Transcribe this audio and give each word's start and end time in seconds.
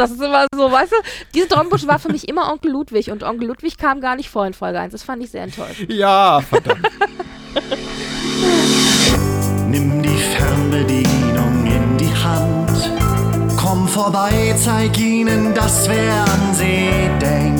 Das 0.00 0.10
ist 0.10 0.22
immer 0.22 0.46
so, 0.54 0.72
weißt 0.72 0.92
du, 0.92 0.96
diese 1.34 1.48
Dornbusch 1.48 1.86
war 1.86 1.98
für 1.98 2.10
mich 2.10 2.26
immer 2.26 2.50
Onkel 2.50 2.70
Ludwig 2.72 3.10
und 3.10 3.22
Onkel 3.22 3.48
Ludwig 3.48 3.76
kam 3.76 4.00
gar 4.00 4.16
nicht 4.16 4.30
vor 4.30 4.46
in 4.46 4.54
Folge 4.54 4.80
1. 4.80 4.92
Das 4.92 5.02
fand 5.02 5.22
ich 5.22 5.30
sehr 5.30 5.42
enttäuschend. 5.42 5.92
Ja, 5.92 6.40
verdammt. 6.40 6.88
Nimm 9.68 10.02
die 10.02 10.16
Fernbedienung 10.16 11.66
in 11.66 11.98
die 11.98 12.14
Hand. 12.14 12.90
Komm 13.60 13.86
vorbei, 13.86 14.54
zeig 14.56 14.98
ihnen, 14.98 15.54
dass 15.54 15.86
wer 15.86 16.24
an 16.24 16.54
sie 16.54 16.88
denkt. 17.20 17.59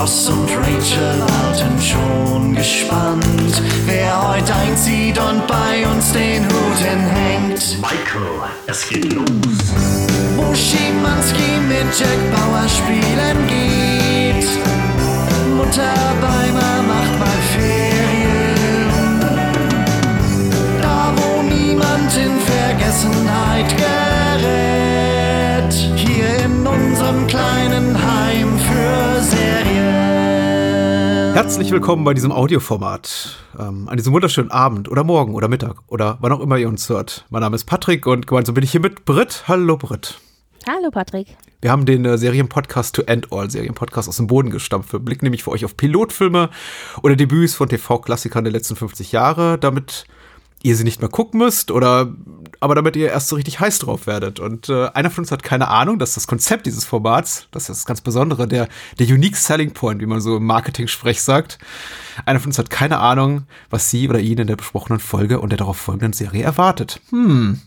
Ross 0.00 0.28
und 0.28 0.48
Rachel 0.56 1.20
warten 1.20 1.78
schon 1.78 2.54
gespannt, 2.54 3.62
wer 3.84 4.28
heute 4.30 4.54
einzieht 4.54 5.18
und 5.18 5.46
bei 5.46 5.86
uns 5.86 6.12
den 6.12 6.42
Hut 6.46 6.78
hinhängt. 6.78 7.76
Michael, 7.82 8.48
es 8.66 8.88
geht 8.88 9.12
los. 9.12 9.26
Wo 10.36 10.54
Schimanski 10.54 11.60
mit 11.68 11.84
Jack 11.98 12.18
Bauer 12.32 12.66
spielen 12.66 13.46
geht. 13.46 14.48
Mutter 15.54 16.14
Beimer 16.22 16.82
macht 16.82 17.18
mal 17.18 17.40
Ferien. 17.52 19.20
Da 20.80 21.12
wo 21.14 21.42
niemand 21.42 22.16
in 22.16 22.40
Vergessenheit 22.40 23.68
gerät. 23.76 25.74
Hier 25.94 26.44
in 26.46 26.66
unserem 26.66 27.26
kleinen 27.26 27.94
Heim. 27.98 28.49
Herzlich 31.42 31.70
willkommen 31.70 32.04
bei 32.04 32.12
diesem 32.12 32.32
Audioformat. 32.32 33.38
Ähm, 33.58 33.88
an 33.88 33.96
diesem 33.96 34.12
wunderschönen 34.12 34.50
Abend 34.50 34.90
oder 34.90 35.04
Morgen 35.04 35.34
oder 35.34 35.48
Mittag 35.48 35.76
oder 35.86 36.18
wann 36.20 36.32
auch 36.32 36.40
immer 36.40 36.58
ihr 36.58 36.68
uns 36.68 36.86
hört. 36.90 37.24
Mein 37.30 37.40
Name 37.40 37.56
ist 37.56 37.64
Patrick 37.64 38.06
und 38.06 38.26
gemeinsam 38.26 38.54
bin 38.54 38.62
ich 38.62 38.72
hier 38.72 38.80
mit 38.82 39.06
Britt. 39.06 39.44
Hallo 39.48 39.78
Britt. 39.78 40.20
Hallo 40.68 40.90
Patrick. 40.90 41.28
Wir 41.62 41.72
haben 41.72 41.86
den 41.86 42.04
äh, 42.04 42.18
Serienpodcast 42.18 42.94
To 42.94 43.02
End 43.06 43.32
All 43.32 43.50
Serienpodcast 43.50 44.06
aus 44.06 44.18
dem 44.18 44.26
Boden 44.26 44.50
gestampft. 44.50 44.92
Wir 44.92 45.00
blicken 45.00 45.24
nämlich 45.24 45.42
für 45.42 45.50
euch 45.50 45.64
auf 45.64 45.78
Pilotfilme 45.78 46.50
oder 47.02 47.16
Debüts 47.16 47.54
von 47.54 47.70
TV-Klassikern 47.70 48.44
der 48.44 48.52
letzten 48.52 48.76
50 48.76 49.10
Jahre, 49.10 49.56
damit 49.56 50.04
ihr 50.62 50.76
sie 50.76 50.84
nicht 50.84 51.00
mehr 51.00 51.10
gucken 51.10 51.38
müsst 51.38 51.70
oder 51.70 52.12
aber 52.60 52.74
damit 52.74 52.94
ihr 52.94 53.08
erst 53.08 53.28
so 53.28 53.36
richtig 53.36 53.58
heiß 53.58 53.78
drauf 53.78 54.06
werdet. 54.06 54.38
Und 54.38 54.68
äh, 54.68 54.88
einer 54.88 55.10
von 55.10 55.22
uns 55.22 55.32
hat 55.32 55.42
keine 55.42 55.68
Ahnung, 55.68 55.98
dass 55.98 56.14
das 56.14 56.26
Konzept 56.26 56.66
dieses 56.66 56.84
Formats, 56.84 57.46
das 57.52 57.70
ist 57.70 57.80
das 57.80 57.86
ganz 57.86 58.02
Besondere, 58.02 58.46
der, 58.46 58.68
der 58.98 59.06
Unique 59.06 59.36
Selling 59.36 59.72
Point, 59.72 60.00
wie 60.02 60.06
man 60.06 60.20
so 60.20 60.36
im 60.36 60.44
Marketing-Sprech 60.44 61.22
sagt. 61.22 61.58
Einer 62.26 62.38
von 62.38 62.50
uns 62.50 62.58
hat 62.58 62.68
keine 62.68 62.98
Ahnung, 62.98 63.46
was 63.70 63.88
sie 63.88 64.08
oder 64.08 64.20
ihn 64.20 64.38
in 64.38 64.46
der 64.46 64.56
besprochenen 64.56 65.00
Folge 65.00 65.40
und 65.40 65.50
der 65.50 65.56
darauf 65.56 65.78
folgenden 65.78 66.12
Serie 66.12 66.42
erwartet. 66.42 67.00
Hm. 67.08 67.62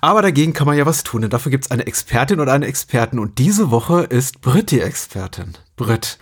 Aber 0.00 0.22
dagegen 0.22 0.52
kann 0.52 0.66
man 0.66 0.78
ja 0.78 0.86
was 0.86 1.02
tun, 1.02 1.22
denn 1.22 1.30
dafür 1.30 1.50
gibt 1.50 1.64
es 1.64 1.70
eine 1.70 1.86
Expertin 1.86 2.40
oder 2.40 2.52
einen 2.52 2.62
Experten. 2.62 3.18
Und 3.18 3.38
diese 3.38 3.70
Woche 3.70 4.04
ist 4.04 4.40
Brit 4.40 4.70
die 4.70 4.80
Expertin. 4.80 5.54
Brit, 5.76 6.18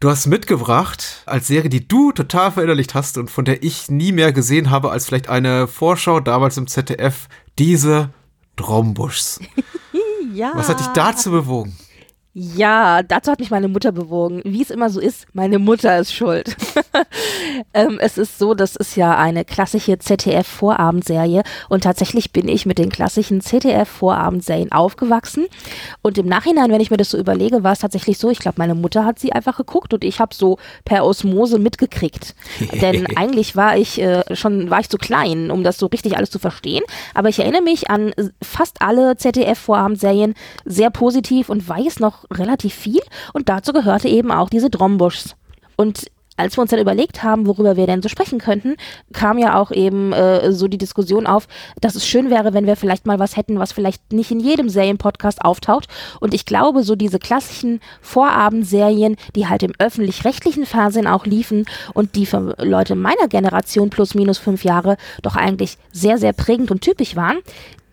du 0.00 0.08
hast 0.08 0.26
mitgebracht 0.26 1.22
als 1.26 1.46
Serie, 1.46 1.70
die 1.70 1.86
du 1.86 2.10
total 2.12 2.52
verinnerlicht 2.52 2.94
hast 2.94 3.18
und 3.18 3.30
von 3.30 3.44
der 3.44 3.62
ich 3.62 3.90
nie 3.90 4.12
mehr 4.12 4.32
gesehen 4.32 4.70
habe 4.70 4.90
als 4.90 5.06
vielleicht 5.06 5.28
eine 5.28 5.68
Vorschau 5.68 6.20
damals 6.20 6.56
im 6.56 6.66
ZDF, 6.66 7.28
diese 7.58 8.10
Drombuschs. 8.56 9.40
Ja. 10.32 10.52
Was 10.54 10.68
hat 10.68 10.78
dich 10.78 10.86
dazu 10.88 11.32
bewogen? 11.32 11.76
Ja, 12.32 13.02
dazu 13.02 13.32
hat 13.32 13.40
mich 13.40 13.50
meine 13.50 13.66
Mutter 13.66 13.90
bewogen. 13.90 14.40
Wie 14.44 14.62
es 14.62 14.70
immer 14.70 14.88
so 14.88 15.00
ist, 15.00 15.26
meine 15.32 15.58
Mutter 15.58 15.98
ist 15.98 16.14
schuld. 16.14 16.56
ähm, 17.74 17.98
es 18.00 18.18
ist 18.18 18.38
so, 18.38 18.54
das 18.54 18.76
ist 18.76 18.94
ja 18.94 19.18
eine 19.18 19.44
klassische 19.44 19.98
ZDF-Vorabendserie 19.98 21.42
und 21.68 21.82
tatsächlich 21.82 22.30
bin 22.30 22.46
ich 22.46 22.66
mit 22.66 22.78
den 22.78 22.88
klassischen 22.88 23.40
ZDF-Vorabendserien 23.40 24.70
aufgewachsen. 24.70 25.48
Und 26.02 26.18
im 26.18 26.26
Nachhinein, 26.26 26.70
wenn 26.70 26.80
ich 26.80 26.92
mir 26.92 26.98
das 26.98 27.10
so 27.10 27.18
überlege, 27.18 27.64
war 27.64 27.72
es 27.72 27.80
tatsächlich 27.80 28.16
so, 28.18 28.30
ich 28.30 28.38
glaube, 28.38 28.58
meine 28.58 28.76
Mutter 28.76 29.04
hat 29.04 29.18
sie 29.18 29.32
einfach 29.32 29.56
geguckt 29.56 29.92
und 29.92 30.04
ich 30.04 30.20
habe 30.20 30.32
so 30.32 30.58
per 30.84 31.04
Osmose 31.04 31.58
mitgekriegt. 31.58 32.36
Denn 32.80 33.08
eigentlich 33.16 33.56
war 33.56 33.76
ich 33.76 34.00
äh, 34.00 34.22
schon, 34.36 34.70
war 34.70 34.78
ich 34.78 34.88
zu 34.88 34.98
klein, 34.98 35.50
um 35.50 35.64
das 35.64 35.78
so 35.78 35.86
richtig 35.86 36.16
alles 36.16 36.30
zu 36.30 36.38
verstehen. 36.38 36.84
Aber 37.12 37.28
ich 37.28 37.40
erinnere 37.40 37.62
mich 37.62 37.90
an 37.90 38.12
äh, 38.12 38.28
fast 38.40 38.82
alle 38.82 39.16
ZDF-Vorabendserien 39.16 40.34
sehr 40.64 40.90
positiv 40.90 41.48
und 41.48 41.68
weiß 41.68 41.98
noch 41.98 42.19
relativ 42.30 42.74
viel. 42.74 43.00
Und 43.32 43.48
dazu 43.48 43.72
gehörte 43.72 44.08
eben 44.08 44.30
auch 44.30 44.50
diese 44.50 44.70
Drombuschs. 44.70 45.36
Und 45.76 46.10
als 46.40 46.56
wir 46.56 46.62
uns 46.62 46.70
dann 46.70 46.80
überlegt 46.80 47.22
haben, 47.22 47.46
worüber 47.46 47.76
wir 47.76 47.86
denn 47.86 48.02
so 48.02 48.08
sprechen 48.08 48.38
könnten, 48.38 48.76
kam 49.12 49.38
ja 49.38 49.58
auch 49.60 49.70
eben 49.70 50.12
äh, 50.12 50.52
so 50.52 50.68
die 50.68 50.78
Diskussion 50.78 51.26
auf, 51.26 51.46
dass 51.80 51.94
es 51.94 52.06
schön 52.06 52.30
wäre, 52.30 52.54
wenn 52.54 52.66
wir 52.66 52.76
vielleicht 52.76 53.06
mal 53.06 53.18
was 53.18 53.36
hätten, 53.36 53.58
was 53.58 53.72
vielleicht 53.72 54.12
nicht 54.12 54.30
in 54.30 54.40
jedem 54.40 54.68
Serienpodcast 54.68 55.44
auftaucht. 55.44 55.88
Und 56.18 56.32
ich 56.32 56.46
glaube, 56.46 56.82
so 56.82 56.96
diese 56.96 57.18
klassischen 57.18 57.80
Vorabendserien, 58.00 59.16
die 59.36 59.48
halt 59.48 59.62
im 59.62 59.72
öffentlich-rechtlichen 59.78 60.64
Fernsehen 60.64 61.06
auch 61.06 61.26
liefen 61.26 61.66
und 61.92 62.16
die 62.16 62.26
für 62.26 62.56
Leute 62.58 62.94
meiner 62.94 63.28
Generation 63.28 63.90
plus 63.90 64.14
minus 64.14 64.38
fünf 64.38 64.64
Jahre 64.64 64.96
doch 65.22 65.36
eigentlich 65.36 65.76
sehr, 65.92 66.16
sehr 66.16 66.32
prägend 66.32 66.70
und 66.70 66.80
typisch 66.80 67.16
waren, 67.16 67.38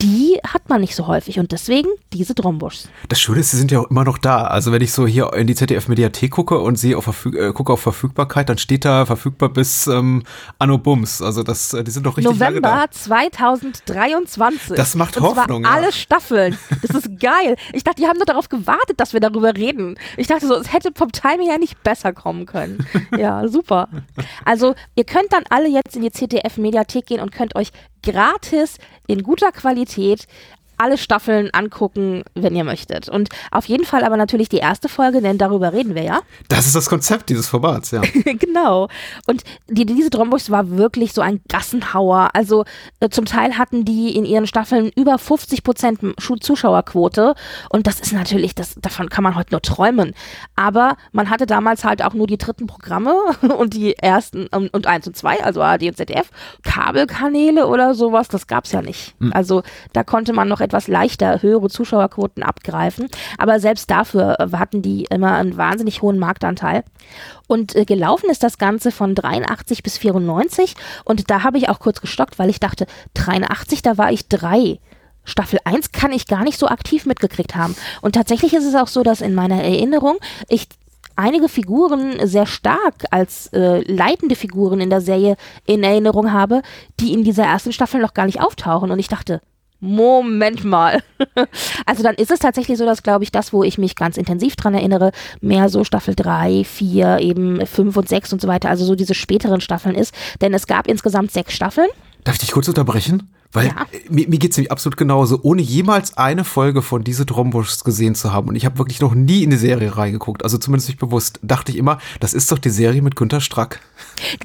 die 0.02 0.40
hat 0.46 0.69
man 0.69 0.81
nicht 0.81 0.96
so 0.96 1.08
häufig 1.08 1.40
und 1.40 1.52
deswegen 1.52 1.90
diese 2.13 2.35
Drombuschs. 2.35 2.90
Das 3.09 3.19
Schöne 3.19 3.40
ist, 3.40 3.52
sie 3.52 3.58
sind 3.58 3.72
ja 3.72 3.80
auch 3.80 3.90
immer 3.90 4.03
noch 4.03 4.18
da. 4.18 4.44
Also 4.44 4.72
wenn 4.72 4.81
ich 4.81 4.91
so 4.91 5.08
hier 5.08 5.34
in 5.34 5.47
die 5.47 5.56
ZDF-Mediathek 5.56 6.31
gucke 6.31 6.59
und 6.59 6.78
sehe 6.78 6.97
auf 6.97 7.06
Verfüg 7.06 7.35
äh, 7.35 7.52
gucke 7.52 7.74
auf 7.74 7.81
Verfügbarkeit, 7.81 8.50
dann 8.50 8.59
steht 8.59 8.85
da 8.85 9.06
verfügbar 9.06 9.50
bis 9.50 9.88
ähm, 9.88 10.24
Anno 10.59 10.78
Bums. 10.78 11.22
Also 11.22 11.41
das, 11.41 11.74
äh, 11.74 11.84
die 11.84 11.91
sind 11.91 12.06
doch 12.06 12.18
richtig 12.18 12.31
November 12.31 12.69
lange 12.69 12.88
da. 12.88 12.91
2023. 12.91 14.75
Das 14.75 14.96
macht 14.96 15.18
und 15.18 15.24
Hoffnung, 15.24 15.63
Zwar 15.63 15.75
ja. 15.78 15.81
alle 15.81 15.91
Staffeln. 15.91 16.58
Das 16.81 16.91
ist 16.96 17.19
geil. 17.19 17.56
Ich 17.74 17.84
dachte, 17.84 18.02
die 18.02 18.08
haben 18.08 18.18
nur 18.18 18.25
darauf 18.25 18.50
gewartet, 18.50 19.00
dass 19.00 19.14
wir 19.14 19.19
darüber 19.19 19.56
reden. 19.56 19.97
Ich 20.16 20.28
dachte 20.28 20.47
so, 20.47 20.56
es 20.56 20.72
hätte 20.72 20.91
vom 20.94 21.12
Timing 21.12 21.50
her 21.50 21.58
nicht 21.58 21.81
besser 21.84 22.14
kommen 22.14 22.46
können. 22.46 22.85
Ja, 23.18 23.47
super. 23.47 23.88
Also 24.44 24.75
ihr 24.96 25.03
könnt 25.03 25.31
dann 25.31 25.44
alle 25.50 25.69
jetzt 25.69 25.96
in 25.96 26.02
die 26.02 26.12
ZDF-Mediathek 26.12 27.06
gehen 27.06 27.19
und 27.19 27.31
könnt 27.31 27.56
euch 27.56 27.72
gratis 28.03 28.78
in 29.08 29.24
guter 29.24 29.52
Qualität 29.52 29.87
garantiert 29.88 30.28
alle 30.78 30.98
Staffeln 30.98 31.50
angucken, 31.54 32.24
wenn 32.36 32.56
ihr 32.56 32.64
möchtet. 32.64 33.10
Und 33.10 33.30
auf 33.52 33.66
jeden 33.66 33.86
Fall 33.86 34.04
aber 34.04 34.18
natürlich 34.18 34.50
die 34.50 34.58
erste 34.58 34.90
Folge, 34.90 35.22
denn 35.22 35.38
darüber 35.38 35.74
reden 35.74 35.96
wir 35.96 36.04
ja. 36.04 36.22
Das 36.50 36.66
ist 36.66 36.76
das 36.76 36.90
Konzept 36.90 37.30
dieses 37.30 37.48
Formats, 37.48 37.92
ja. 37.92 38.02
genau. 38.40 38.88
Und 39.26 39.44
die, 39.68 39.86
diese 39.86 40.10
Drombuschs 40.10 40.50
war 40.50 40.72
wirklich 40.72 41.14
so 41.14 41.22
ein 41.22 41.42
Gassenhauer. 41.48 42.30
Also 42.34 42.66
äh, 43.00 43.10
zum 43.10 43.26
Teil 43.26 43.58
hatten 43.58 43.86
die 43.86 44.16
in 44.16 44.26
ihren 44.26 44.48
Staffeln 44.48 44.92
über 44.96 45.18
50 45.18 45.64
Prozent 45.64 46.00
Zuschauerquote. 46.40 47.36
Und 47.70 47.88
das 47.88 48.00
ist 48.00 48.14
natürlich, 48.14 48.56
das, 48.56 48.76
davon 48.76 49.09
kann 49.09 49.24
man 49.24 49.36
heute 49.36 49.54
nur 49.54 49.62
träumen. 49.62 50.14
Aber 50.56 50.96
man 51.12 51.30
hatte 51.30 51.46
damals 51.46 51.84
halt 51.84 52.04
auch 52.04 52.14
nur 52.14 52.28
die 52.28 52.38
dritten 52.38 52.68
Programme 52.68 53.16
und 53.58 53.74
die 53.74 53.98
ersten 53.98 54.48
und, 54.48 54.74
und 54.74 54.88
eins 54.88 55.08
und 55.08 55.16
zwei, 55.16 55.44
also 55.44 55.62
ARD 55.62 55.84
und 55.84 55.98
ZDF. 55.98 56.30
Kabelkanäle 56.64 57.68
oder 57.68 57.94
sowas, 57.94 58.28
das 58.28 58.48
gab's 58.48 58.72
ja 58.72 58.82
nicht. 58.82 59.16
Also 59.32 59.64
da 59.94 60.04
konnte 60.04 60.34
man 60.34 60.48
noch 60.48 60.62
etwas 60.67 60.88
leichter 60.88 61.41
höhere 61.41 61.69
Zuschauerquoten 61.69 62.44
abgreifen. 62.44 63.07
Aber 63.38 63.59
selbst 63.59 63.89
dafür 63.89 64.39
äh, 64.39 64.57
hatten 64.57 64.81
die 64.81 65.05
immer 65.09 65.33
einen 65.33 65.57
wahnsinnig 65.57 66.01
hohen 66.01 66.19
Marktanteil. 66.19 66.83
Und 67.47 67.75
äh, 67.75 67.85
gelaufen 67.85 68.29
ist 68.29 68.44
das 68.44 68.57
Ganze 68.57 68.91
von 68.91 69.16
83 69.16 69.83
bis 69.83 69.97
94. 69.97 70.75
Und 71.03 71.29
da 71.29 71.44
habe 71.44 71.57
ich 71.57 71.69
auch 71.69 71.79
kurz 71.79 72.01
gestockt, 72.01 72.39
weil 72.39 72.50
ich 72.50 72.59
dachte, 72.59 72.85
83, 73.16 73.81
da 73.81 73.97
war 73.97 74.11
ich 74.11 74.28
drei. 74.28 74.79
Staffel 75.23 75.59
1 75.66 75.91
kann 75.91 76.13
ich 76.13 76.28
gar 76.28 76.44
nicht 76.44 76.57
so 76.57 76.67
aktiv 76.67 77.05
mitgekriegt 77.05 77.55
haben. 77.55 77.75
Und 78.01 78.16
tatsächlich 78.16 78.53
ist 78.53 78.66
es 78.66 78.75
auch 78.75 78.88
so, 78.88 79.03
dass 79.03 79.22
in 79.22 79.35
meiner 79.35 79.61
Erinnerung 79.61 80.17
ich 80.47 80.67
einige 81.17 81.49
Figuren 81.49 82.25
sehr 82.25 82.45
stark 82.45 83.05
als 83.11 83.47
äh, 83.47 83.81
leitende 83.91 84.35
Figuren 84.35 84.79
in 84.79 84.89
der 84.89 85.01
Serie 85.01 85.35
in 85.66 85.84
Erinnerung 85.84 86.31
habe, 86.31 86.61
die 86.99 87.11
in 87.11 87.23
dieser 87.23 87.44
ersten 87.44 87.73
Staffel 87.73 87.99
noch 87.99 88.13
gar 88.13 88.25
nicht 88.25 88.39
auftauchen. 88.39 88.91
Und 88.91 88.99
ich 88.99 89.09
dachte, 89.09 89.41
Moment 89.80 90.64
mal. 90.64 91.04
Also 91.85 92.03
dann 92.03 92.16
ist 92.16 92.32
es 92.32 92.40
tatsächlich 92.40 92.78
so, 92.78 92.85
dass, 92.85 93.03
glaube 93.03 93.24
ich, 93.24 93.32
das, 93.32 93.53
wo 93.53 93.64
ich 93.64 93.78
mich 93.78 93.96
ganz 93.96 94.18
intensiv 94.18 94.56
dran 94.56 94.74
erinnere, 94.74 95.12
mehr 95.40 95.70
so 95.70 95.84
Staffel 95.84 96.16
3, 96.16 96.64
4, 96.64 97.20
eben 97.20 97.66
5 97.66 97.96
und 97.96 98.09
6 98.09 98.34
und 98.34 98.41
so 98.41 98.47
weiter, 98.47 98.70
also 98.70 98.84
so 98.85 98.96
diese 98.96 99.14
späteren 99.14 99.62
Staffeln 99.62 99.96
ist. 99.96 100.14
Denn 100.41 100.53
es 100.53 100.68
gab 100.68 100.88
insgesamt 100.88 101.32
sechs 101.32 101.53
Staffeln. 101.53 101.88
Darf 102.24 102.35
ich 102.35 102.41
dich 102.41 102.52
kurz 102.52 102.68
unterbrechen? 102.68 103.29
Weil 103.53 103.67
Ja. 103.67 103.85
äh, 103.91 103.99
mir, 104.09 104.28
mir 104.28 104.40
geht 104.40 104.52
es 104.52 104.58
nämlich 104.58 104.72
absolut 104.72 104.97
genauso, 104.97 105.40
ohne 105.41 105.61
jemals 105.61 106.17
eine 106.17 106.44
Folge 106.44 106.82
von 106.82 107.03
diese 107.03 107.26
Drombuschs 107.26 107.84
gesehen 107.84 108.14
zu 108.16 108.34
haben. 108.34 108.49
Und 108.49 108.55
ich 108.55 108.66
habe 108.66 108.78
wirklich 108.78 108.99
noch 108.99 109.14
nie 109.16 109.44
in 109.44 109.49
die 109.49 109.58
Serie 109.58 109.96
reingeguckt, 109.97 110.44
also 110.44 110.58
zumindest 110.58 110.90
nicht 110.90 110.99
bewusst, 110.99 111.40
dachte 111.41 111.72
ich 111.72 111.78
immer, 111.78 111.99
das 112.20 112.34
ist 112.34 112.52
doch 112.52 112.59
die 112.59 112.70
Serie 112.70 113.02
mit 113.02 113.16
Günter 113.16 113.41
Strack. 113.41 113.79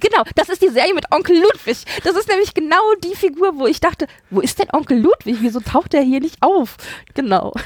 Genau, 0.00 0.22
das 0.36 0.48
ist 0.48 0.62
die 0.62 0.68
Serie 0.68 0.94
mit 0.94 1.06
Onkel 1.10 1.36
Ludwig. 1.40 1.84
Das 2.04 2.16
ist 2.16 2.28
nämlich 2.28 2.54
genau 2.54 2.80
die 3.04 3.14
Figur, 3.16 3.52
wo 3.58 3.66
ich 3.66 3.80
dachte, 3.80 4.06
wo 4.30 4.40
ist 4.40 4.58
denn 4.58 4.68
Onkel 4.72 4.98
Ludwig? 5.00 5.38
Wieso 5.40 5.60
taucht 5.60 5.94
er 5.94 6.02
hier 6.02 6.20
nicht 6.20 6.36
auf? 6.40 6.76
Genau. 7.14 7.52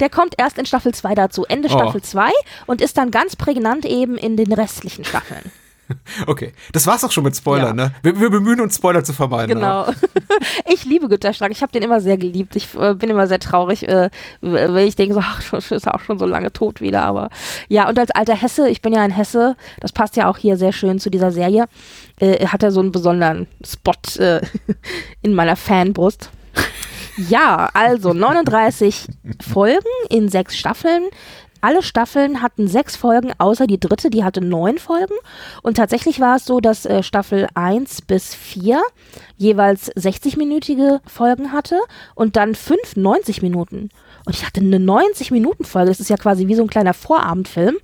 Der 0.00 0.08
kommt 0.10 0.34
erst 0.38 0.58
in 0.58 0.66
Staffel 0.66 0.94
2 0.94 1.14
dazu, 1.14 1.44
Ende 1.44 1.68
Oh. 1.68 1.72
Staffel 1.72 2.00
2 2.02 2.30
und 2.66 2.80
ist 2.80 2.96
dann 2.98 3.10
ganz 3.10 3.36
prägnant 3.36 3.84
eben 3.84 4.16
in 4.16 4.36
den 4.36 4.52
restlichen 4.52 5.04
Staffeln. 5.04 5.50
Okay, 6.26 6.52
das 6.72 6.86
war's 6.86 7.04
auch 7.04 7.10
schon 7.10 7.24
mit 7.24 7.36
Spoilern, 7.36 7.78
Ja. 7.78 7.84
ne? 7.86 7.94
Wir, 8.02 8.20
wir 8.20 8.30
bemühen 8.30 8.60
uns, 8.60 8.76
Spoiler 8.76 9.04
zu 9.04 9.12
vermeiden. 9.12 9.54
Genau. 9.54 9.86
ich 10.72 10.84
liebe 10.84 11.08
Günter 11.08 11.32
Strack. 11.32 11.52
Ich 11.52 11.62
habe 11.62 11.72
den 11.72 11.82
immer 11.82 12.00
sehr 12.00 12.16
geliebt. 12.16 12.56
Ich 12.56 12.74
äh, 12.74 12.94
bin 12.94 13.10
immer 13.10 13.26
sehr 13.26 13.38
traurig, 13.38 13.86
äh, 13.88 14.10
wenn 14.40 14.86
ich 14.86 14.96
denke, 14.96 15.14
so, 15.14 15.20
ach, 15.22 15.42
schon, 15.42 15.58
ist 15.58 15.70
er 15.86 15.94
auch 15.94 16.00
schon 16.00 16.18
so 16.18 16.26
lange 16.26 16.52
tot 16.52 16.80
wieder. 16.80 17.02
Aber 17.02 17.30
ja, 17.68 17.88
und 17.88 17.98
als 17.98 18.10
alter 18.10 18.34
Hesse, 18.34 18.68
ich 18.68 18.82
bin 18.82 18.92
ja 18.92 19.02
ein 19.02 19.10
Hesse, 19.10 19.56
das 19.80 19.92
passt 19.92 20.16
ja 20.16 20.28
auch 20.28 20.38
hier 20.38 20.56
sehr 20.56 20.72
schön 20.72 20.98
zu 20.98 21.10
dieser 21.10 21.30
Serie, 21.32 21.66
äh, 22.20 22.46
hat 22.46 22.62
er 22.62 22.72
so 22.72 22.80
einen 22.80 22.92
besonderen 22.92 23.46
Spot 23.64 23.92
äh, 24.18 24.40
in 25.22 25.34
meiner 25.34 25.56
Fanbrust. 25.56 26.30
Ja, 27.16 27.70
also 27.72 28.12
39 28.12 29.06
Folgen 29.40 29.86
in 30.10 30.28
sechs 30.28 30.56
Staffeln. 30.56 31.04
Alle 31.66 31.82
Staffeln 31.82 32.42
hatten 32.42 32.68
sechs 32.68 32.94
Folgen, 32.94 33.32
außer 33.38 33.66
die 33.66 33.80
dritte, 33.80 34.08
die 34.08 34.22
hatte 34.22 34.40
neun 34.40 34.78
Folgen. 34.78 35.14
Und 35.62 35.78
tatsächlich 35.78 36.20
war 36.20 36.36
es 36.36 36.44
so, 36.44 36.60
dass 36.60 36.86
äh, 36.86 37.02
Staffel 37.02 37.48
1 37.54 38.02
bis 38.02 38.36
4 38.36 38.80
jeweils 39.36 39.90
60-minütige 39.96 41.00
Folgen 41.08 41.50
hatte 41.50 41.80
und 42.14 42.36
dann 42.36 42.54
fünf 42.54 42.94
90 42.94 43.42
Minuten. 43.42 43.88
Und 44.26 44.36
ich 44.36 44.46
hatte 44.46 44.60
eine 44.60 44.78
90-Minuten-Folge, 44.78 45.88
das 45.88 45.98
ist 45.98 46.08
ja 46.08 46.16
quasi 46.16 46.46
wie 46.46 46.54
so 46.54 46.62
ein 46.62 46.70
kleiner 46.70 46.94
Vorabendfilm 46.94 47.78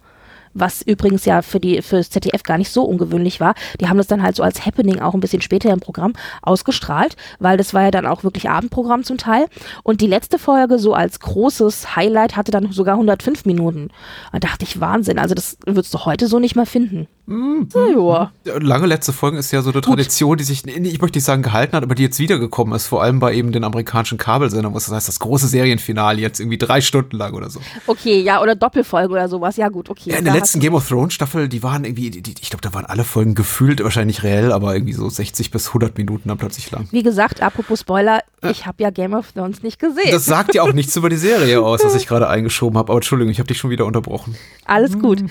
was 0.55 0.83
übrigens 0.83 1.25
ja 1.25 1.43
für 1.43 1.61
die 1.61 1.83
fürs 1.83 2.11
ZDF 2.11 2.43
gar 2.43 2.59
nicht 2.59 2.71
so 2.71 2.85
ungewöhnlich 2.85 3.41
war. 3.41 3.55
Die 3.81 3.89
haben 3.89 3.99
das 3.99 4.07
dann 4.07 4.23
halt 4.23 4.37
so 4.37 4.43
als 4.43 4.65
Happening 4.67 5.01
auch 5.01 5.15
ein 5.15 5.21
bisschen 5.21 5.43
später 5.43 5.71
im 5.71 5.81
Programm 5.81 6.13
ausgestrahlt, 6.43 7.17
weil 7.39 7.57
das 7.57 7.75
war 7.75 7.83
ja 7.83 7.91
dann 7.91 8.07
auch 8.07 8.25
wirklich 8.25 8.51
Abendprogramm 8.51 9.05
zum 9.05 9.19
Teil. 9.19 9.47
Und 9.83 10.01
die 10.01 10.07
letzte 10.07 10.39
Folge 10.39 10.79
so 10.79 10.95
als 10.95 11.21
großes 11.21 11.97
Highlight 11.97 12.37
hatte 12.37 12.53
dann 12.53 12.73
sogar 12.73 12.95
105 12.95 13.45
Minuten. 13.45 13.89
Da 14.33 14.39
dachte 14.39 14.65
ich 14.65 14.81
Wahnsinn, 14.81 15.19
also 15.19 15.35
das 15.35 15.59
würdest 15.67 15.95
du 15.95 16.05
heute 16.05 16.27
so 16.27 16.39
nicht 16.39 16.57
mehr 16.57 16.67
finden. 16.67 17.09
Ja. 17.27 18.33
Ja, 18.45 18.59
Lange 18.59 18.87
letzte 18.87 19.13
Folgen 19.13 19.37
ist 19.37 19.53
ja 19.53 19.63
so 19.63 19.71
eine 19.71 19.81
Tradition, 19.81 20.37
die 20.37 20.45
sich, 20.45 20.67
ich 20.67 21.01
möchte 21.01 21.19
nicht 21.19 21.25
sagen 21.25 21.43
gehalten 21.43 21.77
hat, 21.77 21.85
aber 21.85 21.95
die 21.95 22.03
jetzt 22.03 22.19
wiedergekommen 22.19 22.75
ist, 22.75 22.87
vor 22.87 23.03
allem 23.03 23.21
bei 23.21 23.35
eben 23.35 23.53
den 23.53 23.65
amerikanischen 23.65 24.19
Kabelsendern, 24.19 24.75
was 24.75 24.87
das 24.87 24.95
heißt, 24.95 25.09
das 25.09 25.21
große 25.21 25.47
Serienfinale 25.47 26.21
jetzt 26.21 26.41
irgendwie 26.41 26.59
drei 26.59 26.81
Stunden 26.81 27.17
lang 27.17 27.35
oder 27.35 27.49
so. 27.49 27.61
Okay, 27.87 28.21
ja, 28.21 28.43
oder 28.43 28.55
Doppelfolge 28.57 29.13
oder 29.13 29.29
sowas. 29.29 29.57
Ja 29.57 29.69
gut, 29.69 29.89
okay. 29.89 30.11
Ja, 30.11 30.17
in 30.17 30.25
der 30.25 30.35
letzten 30.35 30.59
Game 30.59 30.75
of 30.75 30.89
Thrones 30.89 31.15
Staffel, 31.15 31.49
die 31.49 31.63
waren 31.63 31.85
irgendwie, 31.85 32.11
die, 32.11 32.23
die, 32.23 32.35
ich 32.41 32.51
glaube, 32.51 32.63
da 32.63 32.75
waren 32.75 32.87
alle 32.87 33.05
Folgen 33.05 33.35
gefühlt, 33.35 33.83
wahrscheinlich 33.83 34.25
reell, 34.25 34.53
aber 34.53 34.75
irgendwie 34.75 34.93
so 34.95 35.09
60 35.09 35.51
bis 35.51 35.69
100 35.69 35.97
Minuten 35.97 36.29
dann 36.29 36.39
plötzlich 36.39 36.71
lang. 36.73 36.89
Wie 36.91 37.03
gesagt, 37.03 37.41
apropos 37.41 37.81
Spoiler, 37.81 38.23
ich 38.51 38.67
habe 38.67 38.83
ja 38.83 38.91
Game 38.91 39.15
of 39.15 39.31
Thrones 39.33 39.63
nicht 39.63 39.79
gesehen. 39.79 40.11
Das 40.11 40.25
sagt 40.25 40.55
ja 40.55 40.63
auch 40.63 40.73
nichts 40.73 40.97
über 40.97 41.09
die 41.09 41.17
Serie 41.17 41.63
aus, 41.63 41.85
was 41.85 41.95
ich 41.95 42.07
gerade 42.09 42.29
eingeschoben 42.29 42.77
habe. 42.77 42.91
Aber 42.91 42.99
Entschuldigung, 42.99 43.31
ich 43.31 43.39
habe 43.39 43.47
dich 43.47 43.59
schon 43.59 43.71
wieder 43.71 43.87
unterbrochen. 43.87 44.35
Alles 44.65 44.99
gut. 44.99 45.23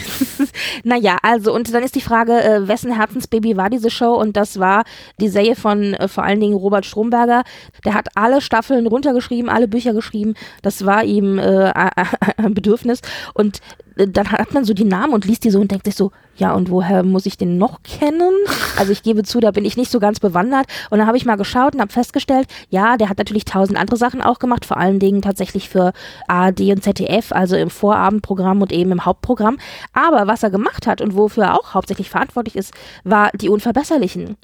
naja, 0.84 1.13
also, 1.22 1.54
und 1.54 1.72
dann 1.72 1.82
ist 1.82 1.94
die 1.94 2.00
Frage, 2.00 2.42
äh, 2.42 2.68
wessen 2.68 2.94
Herzensbaby 2.94 3.56
war 3.56 3.70
diese 3.70 3.90
Show? 3.90 4.14
Und 4.14 4.36
das 4.36 4.58
war 4.58 4.84
die 5.20 5.28
Serie 5.28 5.56
von 5.56 5.94
äh, 5.94 6.08
vor 6.08 6.24
allen 6.24 6.40
Dingen 6.40 6.54
Robert 6.54 6.86
Stromberger. 6.86 7.42
Der 7.84 7.94
hat 7.94 8.08
alle 8.14 8.40
Staffeln 8.40 8.86
runtergeschrieben, 8.86 9.50
alle 9.50 9.68
Bücher 9.68 9.92
geschrieben. 9.92 10.34
Das 10.62 10.86
war 10.86 11.04
ihm 11.04 11.38
äh, 11.38 11.72
ein 12.36 12.54
Bedürfnis. 12.54 13.00
Und 13.34 13.60
dann 13.96 14.32
hat 14.32 14.52
man 14.52 14.64
so 14.64 14.74
die 14.74 14.84
Namen 14.84 15.12
und 15.12 15.24
liest 15.24 15.44
die 15.44 15.50
so 15.50 15.60
und 15.60 15.70
denkt 15.70 15.86
sich 15.86 15.94
so, 15.94 16.10
ja, 16.36 16.52
und 16.52 16.68
woher 16.70 17.04
muss 17.04 17.26
ich 17.26 17.36
den 17.36 17.58
noch 17.58 17.82
kennen? 17.84 18.32
Also 18.76 18.90
ich 18.90 19.02
gebe 19.04 19.22
zu, 19.22 19.38
da 19.38 19.52
bin 19.52 19.64
ich 19.64 19.76
nicht 19.76 19.90
so 19.90 20.00
ganz 20.00 20.18
bewandert. 20.18 20.66
Und 20.90 20.98
dann 20.98 21.06
habe 21.06 21.16
ich 21.16 21.24
mal 21.24 21.36
geschaut 21.36 21.74
und 21.74 21.80
habe 21.80 21.92
festgestellt, 21.92 22.48
ja, 22.70 22.96
der 22.96 23.08
hat 23.08 23.18
natürlich 23.18 23.44
tausend 23.44 23.78
andere 23.78 23.96
Sachen 23.96 24.20
auch 24.20 24.40
gemacht, 24.40 24.64
vor 24.64 24.76
allen 24.76 24.98
Dingen 24.98 25.22
tatsächlich 25.22 25.68
für 25.68 25.92
ARD 26.26 26.60
und 26.70 26.82
ZDF, 26.82 27.30
also 27.30 27.56
im 27.56 27.70
Vorabendprogramm 27.70 28.62
und 28.62 28.72
eben 28.72 28.90
im 28.90 29.04
Hauptprogramm. 29.04 29.58
Aber 29.92 30.26
was 30.26 30.42
er 30.42 30.50
gemacht 30.50 30.88
hat 30.88 31.00
und 31.00 31.16
wofür 31.16 31.44
er 31.44 31.54
auch 31.54 31.74
hauptsächlich 31.74 32.10
verantwortlich 32.10 32.56
ist, 32.56 32.74
war 33.04 33.30
die 33.32 33.48
Unverbesserlichen. 33.48 34.36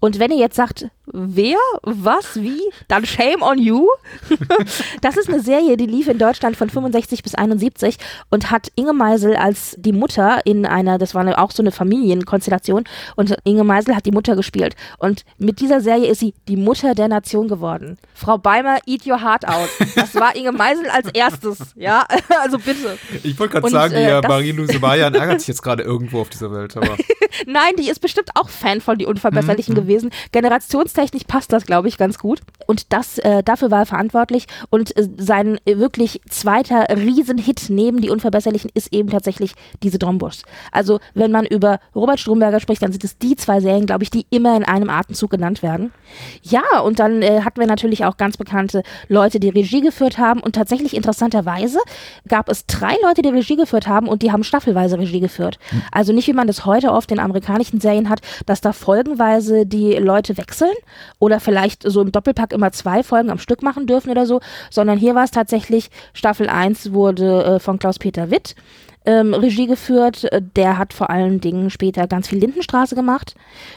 Und 0.00 0.18
wenn 0.18 0.32
ihr 0.32 0.38
jetzt 0.38 0.56
sagt, 0.56 0.88
wer, 1.12 1.58
was, 1.82 2.36
wie, 2.36 2.60
dann 2.88 3.06
shame 3.06 3.42
on 3.42 3.58
you. 3.58 3.86
das 5.00 5.16
ist 5.16 5.28
eine 5.28 5.40
Serie, 5.40 5.76
die 5.76 5.86
lief 5.86 6.08
in 6.08 6.18
Deutschland 6.18 6.56
von 6.56 6.70
65 6.70 7.22
bis 7.22 7.34
71 7.34 7.96
und 8.30 8.50
hat 8.50 8.70
Inge 8.74 8.92
Meisel 8.92 9.36
als 9.36 9.76
die 9.78 9.92
Mutter 9.92 10.40
in 10.44 10.66
einer, 10.66 10.98
das 10.98 11.14
war 11.14 11.26
auch 11.38 11.50
so 11.50 11.62
eine 11.62 11.72
Familienkonstellation 11.72 12.84
und 13.16 13.36
Inge 13.44 13.64
Meisel 13.64 13.94
hat 13.96 14.06
die 14.06 14.12
Mutter 14.12 14.36
gespielt. 14.36 14.74
Und 14.98 15.24
mit 15.38 15.60
dieser 15.60 15.80
Serie 15.80 16.10
ist 16.10 16.20
sie 16.20 16.34
die 16.48 16.56
Mutter 16.56 16.94
der 16.94 17.08
Nation 17.08 17.48
geworden. 17.48 17.98
Frau 18.14 18.38
Beimer, 18.38 18.78
eat 18.86 19.06
your 19.06 19.20
heart 19.20 19.46
out. 19.46 19.68
Das 19.94 20.14
war 20.14 20.34
Inge 20.36 20.52
Meisel 20.52 20.88
als 20.88 21.08
erstes, 21.12 21.58
ja, 21.76 22.04
also 22.42 22.58
bitte. 22.58 22.98
Ich 23.22 23.38
wollte 23.38 23.54
gerade 23.60 23.70
sagen, 23.70 23.94
äh, 23.94 24.08
ja, 24.08 24.20
Marie-Louise 24.20 24.78
Bayern 24.78 25.14
ärgert 25.14 25.40
sich 25.40 25.48
jetzt 25.48 25.62
gerade 25.62 25.82
irgendwo 25.82 26.20
auf 26.20 26.28
dieser 26.28 26.52
Welt. 26.52 26.76
Aber 26.76 26.96
Nein, 27.46 27.74
die 27.78 27.88
ist 27.88 28.00
bestimmt 28.00 28.30
auch 28.34 28.48
Fan 28.48 28.80
von 28.80 28.98
Die 28.98 29.06
Unverbesserlichen 29.06 29.74
gewesen. 29.74 30.10
Generationstechnisch 30.96 31.24
passt 31.24 31.52
das, 31.52 31.66
glaube 31.66 31.88
ich, 31.88 31.98
ganz 31.98 32.18
gut. 32.18 32.40
Und 32.66 32.92
das, 32.92 33.18
äh, 33.18 33.42
dafür 33.42 33.70
war 33.70 33.80
er 33.80 33.86
verantwortlich. 33.86 34.46
Und 34.70 34.96
äh, 34.96 35.08
sein 35.18 35.58
äh, 35.64 35.76
wirklich 35.76 36.20
zweiter 36.28 36.86
Riesenhit 36.88 37.66
neben 37.68 38.00
Die 38.00 38.10
Unverbesserlichen 38.10 38.70
ist 38.74 38.92
eben 38.92 39.10
tatsächlich 39.10 39.52
diese 39.82 39.98
Drombusch. 39.98 40.42
Also, 40.72 41.00
wenn 41.14 41.30
man 41.30 41.44
über 41.44 41.80
Robert 41.94 42.18
Stromberger 42.18 42.60
spricht, 42.60 42.82
dann 42.82 42.92
sind 42.92 43.04
es 43.04 43.18
die 43.18 43.36
zwei 43.36 43.60
Serien, 43.60 43.86
glaube 43.86 44.04
ich, 44.04 44.10
die 44.10 44.26
immer 44.30 44.56
in 44.56 44.64
einem 44.64 44.88
Atemzug 44.90 45.30
genannt 45.30 45.62
werden. 45.62 45.92
Ja, 46.42 46.80
und 46.80 46.98
dann 46.98 47.22
äh, 47.22 47.42
hatten 47.42 47.60
wir 47.60 47.66
natürlich 47.66 48.04
auch 48.04 48.16
ganz 48.16 48.36
bekannte 48.36 48.82
Leute, 49.08 49.38
die 49.38 49.50
Regie 49.50 49.82
geführt 49.82 50.18
haben. 50.18 50.40
Und 50.40 50.54
tatsächlich 50.54 50.96
interessanterweise 50.96 51.78
gab 52.26 52.48
es 52.48 52.66
drei 52.66 52.96
Leute, 53.02 53.22
die 53.22 53.28
Regie 53.28 53.56
geführt 53.56 53.86
haben 53.86 54.08
und 54.08 54.22
die 54.22 54.32
haben 54.32 54.44
staffelweise 54.44 54.98
Regie 54.98 55.20
geführt. 55.20 55.58
Also 55.92 56.12
nicht, 56.12 56.26
wie 56.26 56.32
man 56.32 56.46
das 56.46 56.64
heute 56.64 56.92
oft 56.92 57.12
in 57.12 57.20
amerikanischen 57.20 57.80
Serien 57.80 58.08
hat, 58.08 58.20
dass 58.46 58.60
da 58.60 58.72
folgenweise 58.72 59.66
die 59.66 59.94
Leute 59.94 60.36
wechseln 60.38 60.72
oder 61.18 61.40
vielleicht 61.40 61.82
so 61.82 62.00
im 62.02 62.12
Doppelpack 62.12 62.52
immer 62.52 62.72
zwei 62.72 63.02
Folgen 63.02 63.30
am 63.30 63.38
Stück 63.38 63.62
machen 63.62 63.86
dürfen 63.86 64.10
oder 64.10 64.26
so, 64.26 64.40
sondern 64.70 64.98
hier 64.98 65.14
war 65.14 65.24
es 65.24 65.30
tatsächlich, 65.30 65.90
Staffel 66.12 66.48
1 66.48 66.92
wurde 66.92 67.44
äh, 67.44 67.58
von 67.58 67.78
Klaus-Peter 67.78 68.30
Witt 68.30 68.54
ähm, 69.06 69.32
Regie 69.32 69.66
geführt. 69.66 70.24
Äh, 70.24 70.42
Der 70.56 70.76
hat 70.78 70.92
vor 70.92 71.08
allen 71.10 71.40
Dingen 71.40 71.70
später 71.70 72.06
ganz 72.06 72.28
viel 72.28 72.40
Lindenstraße 72.40 72.94
gemacht. 72.94 73.34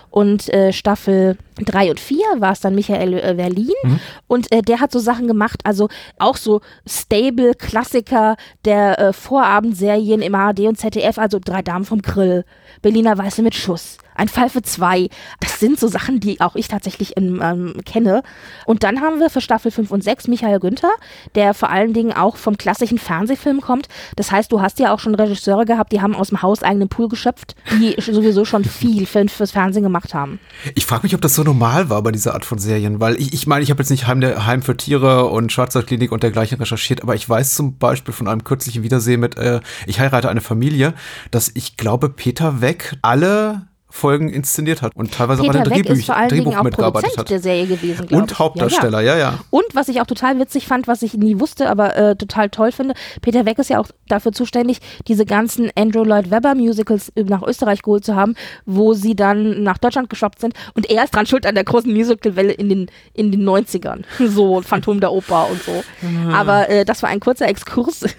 Und 0.09 0.51
äh, 0.51 0.73
Staffel 0.73 1.37
3 1.63 1.91
und 1.91 1.99
4 1.99 2.17
war 2.37 2.51
es 2.51 2.59
dann 2.59 2.75
Michael 2.75 3.13
äh, 3.13 3.33
Berlin. 3.35 3.99
Und 4.27 4.51
äh, 4.51 4.61
der 4.61 4.79
hat 4.79 4.91
so 4.91 4.99
Sachen 4.99 5.27
gemacht, 5.27 5.61
also 5.63 5.87
auch 6.17 6.35
so 6.35 6.61
stable 6.87 7.53
Klassiker 7.53 8.35
der 8.65 8.99
äh, 8.99 9.13
Vorabendserien 9.13 10.21
im 10.21 10.35
ARD 10.35 10.61
und 10.61 10.77
ZDF, 10.77 11.19
also 11.19 11.39
Drei 11.39 11.61
Damen 11.61 11.85
vom 11.85 12.01
Grill, 12.01 12.43
Berliner 12.81 13.17
Weiße 13.17 13.41
mit 13.41 13.55
Schuss, 13.55 13.97
Ein 14.15 14.27
Fall 14.27 14.49
für 14.49 14.61
zwei. 14.61 15.09
Das 15.39 15.61
sind 15.61 15.79
so 15.79 15.87
Sachen, 15.87 16.19
die 16.19 16.41
auch 16.41 16.55
ich 16.55 16.67
tatsächlich 16.67 17.15
in, 17.15 17.39
ähm, 17.41 17.75
kenne. 17.85 18.21
Und 18.65 18.83
dann 18.83 18.99
haben 18.99 19.19
wir 19.19 19.29
für 19.29 19.39
Staffel 19.39 19.71
5 19.71 19.91
und 19.91 20.03
6 20.03 20.27
Michael 20.27 20.59
Günther, 20.59 20.91
der 21.35 21.53
vor 21.53 21.69
allen 21.69 21.93
Dingen 21.93 22.11
auch 22.11 22.35
vom 22.35 22.57
klassischen 22.57 22.97
Fernsehfilm 22.97 23.61
kommt. 23.61 23.87
Das 24.17 24.31
heißt, 24.31 24.51
du 24.51 24.59
hast 24.61 24.79
ja 24.79 24.93
auch 24.93 24.99
schon 24.99 25.15
Regisseure 25.15 25.63
gehabt, 25.63 25.93
die 25.93 26.01
haben 26.01 26.15
aus 26.15 26.29
dem 26.29 26.41
hauseigenen 26.41 26.89
Pool 26.89 27.07
geschöpft, 27.07 27.55
die 27.79 27.95
sowieso 28.11 28.43
schon 28.43 28.65
viel 28.65 29.05
für, 29.05 29.25
fürs 29.29 29.51
Fernsehen 29.51 29.83
gemacht 29.83 30.13
haben. 30.13 30.39
Ich 30.75 30.85
frage 30.85 31.03
mich, 31.03 31.15
ob 31.15 31.21
das 31.21 31.35
so 31.35 31.43
normal 31.43 31.89
war 31.89 32.03
bei 32.03 32.11
dieser 32.11 32.33
Art 32.33 32.43
von 32.43 32.59
Serien, 32.59 32.99
weil 32.99 33.15
ich 33.15 33.33
ich, 33.33 33.47
meine, 33.47 33.63
ich 33.63 33.69
habe 33.69 33.81
jetzt 33.81 33.89
nicht 33.89 34.07
Heim, 34.07 34.19
der, 34.19 34.45
Heim 34.45 34.61
für 34.61 34.75
Tiere 34.75 35.27
und 35.27 35.51
Schwarzwaldklinik 35.51 36.11
und 36.11 36.23
dergleichen 36.23 36.57
recherchiert, 36.57 37.03
aber 37.03 37.15
ich 37.15 37.27
weiß 37.27 37.55
zum 37.55 37.77
Beispiel 37.77 38.13
von 38.13 38.27
einem 38.27 38.43
kürzlichen 38.43 38.83
Wiedersehen 38.83 39.21
mit 39.21 39.37
äh, 39.37 39.61
Ich 39.85 39.99
heirate 39.99 40.29
eine 40.29 40.41
Familie, 40.41 40.93
dass 41.31 41.51
ich 41.53 41.77
glaube, 41.77 42.09
Peter 42.09 42.58
Weck 42.61 42.97
alle 43.01 43.68
Folgen 43.89 44.29
inszeniert 44.29 44.81
hat 44.81 44.95
und 44.95 45.11
teilweise 45.11 45.41
auch 45.41 45.47
Peter 45.47 45.59
an 45.59 45.63
der 45.63 45.77
Weck 45.77 45.83
Drehbuch, 45.83 45.99
ist 45.99 46.05
vor 46.05 46.15
allen 46.15 46.29
Dingen 46.29 46.43
Drehbuch 46.45 46.59
auch 46.59 46.91
Produzent 46.91 47.17
hat. 47.17 47.29
der 47.29 47.39
Serie 47.39 47.65
gewesen, 47.65 48.07
glaube 48.07 48.13
ich. 48.13 48.31
Und 48.31 48.39
Hauptdarsteller, 48.39 49.01
ja, 49.01 49.17
ja. 49.17 49.39
Und 49.49 49.65
was 49.73 49.87
ich 49.87 49.99
auch 49.99 50.05
total 50.05 50.39
witzig 50.39 50.67
fand, 50.67 50.87
was 50.87 51.01
ich 51.01 51.15
nie 51.15 51.39
wusste, 51.39 51.69
aber 51.69 51.95
äh, 51.95 52.15
total 52.15 52.49
toll 52.49 52.71
finde, 52.71 52.93
Peter 53.21 53.45
Weck 53.45 53.57
ist 53.57 53.69
ja 53.69 53.79
auch 53.79 53.87
dafür 54.07 54.31
zuständig, 54.31 54.79
diese 55.07 55.25
ganzen 55.25 55.71
Andrew 55.75 56.03
Lloyd 56.03 56.29
Webber 56.29 56.53
Musicals 56.53 57.11
nach 57.15 57.41
Österreich 57.41 57.81
geholt 57.81 58.05
zu 58.05 58.15
haben, 58.15 58.35
wo 58.65 58.93
sie 58.93 59.15
dann 59.15 59.63
nach 59.63 59.79
Deutschland 59.79 60.09
geschoppt 60.09 60.39
sind. 60.39 60.53
Und 60.75 60.89
er 60.89 61.03
ist 61.03 61.15
dran 61.15 61.25
schuld 61.25 61.47
an 61.47 61.55
der 61.55 61.63
großen 61.63 61.91
Musicalwelle 61.91 62.53
in 62.53 62.69
den, 62.69 62.91
in 63.13 63.31
den 63.31 63.47
90ern. 63.47 64.03
So 64.29 64.61
Phantom 64.61 64.99
der 64.99 65.11
Oper 65.11 65.47
und 65.49 65.61
so. 65.63 65.83
Aber 66.31 66.69
äh, 66.69 66.85
das 66.85 67.01
war 67.01 67.09
ein 67.09 67.19
kurzer 67.19 67.47
Exkurs. 67.47 68.05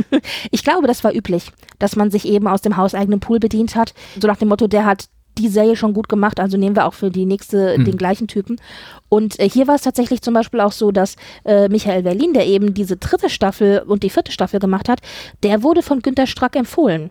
Ich 0.51 0.65
glaube, 0.65 0.87
das 0.87 1.05
war 1.05 1.15
üblich, 1.15 1.51
dass 1.79 1.97
man 1.97 2.11
sich 2.11 2.27
eben 2.27 2.47
aus 2.47 2.61
dem 2.61 2.77
hauseigenen 2.77 3.21
Pool 3.21 3.39
bedient 3.39 3.77
hat. 3.77 3.95
So 4.21 4.27
nach 4.27 4.37
dem 4.37 4.49
Motto, 4.49 4.67
der 4.67 4.85
hat 4.85 5.07
die 5.39 5.49
Serie 5.49 5.77
schon 5.77 5.95
gut 5.95 6.09
gemacht, 6.09 6.41
also 6.41 6.57
nehmen 6.57 6.77
wir 6.77 6.87
auch 6.87 6.95
für 6.95 7.11
die 7.11 7.25
nächste 7.25 7.79
den 7.79 7.97
gleichen 7.97 8.29
Typen. 8.29 8.61
Und 9.09 9.39
äh, 9.41 9.49
hier 9.49 9.67
war 9.67 9.75
es 9.75 9.83
tatsächlich 9.83 10.23
zum 10.23 10.35
Beispiel 10.35 10.61
auch 10.61 10.73
so, 10.73 10.93
dass 10.93 11.17
äh, 11.45 11.69
Michael 11.69 12.03
Berlin, 12.03 12.33
der 12.33 12.47
eben 12.47 12.75
diese 12.75 12.97
dritte 12.97 13.31
Staffel 13.31 13.81
und 13.81 14.03
die 14.03 14.11
vierte 14.11 14.33
Staffel 14.33 14.61
gemacht 14.61 14.89
hat, 14.89 15.01
der 15.43 15.63
wurde 15.63 15.83
von 15.83 16.01
Günter 16.01 16.27
Strack 16.27 16.57
empfohlen. 16.57 17.11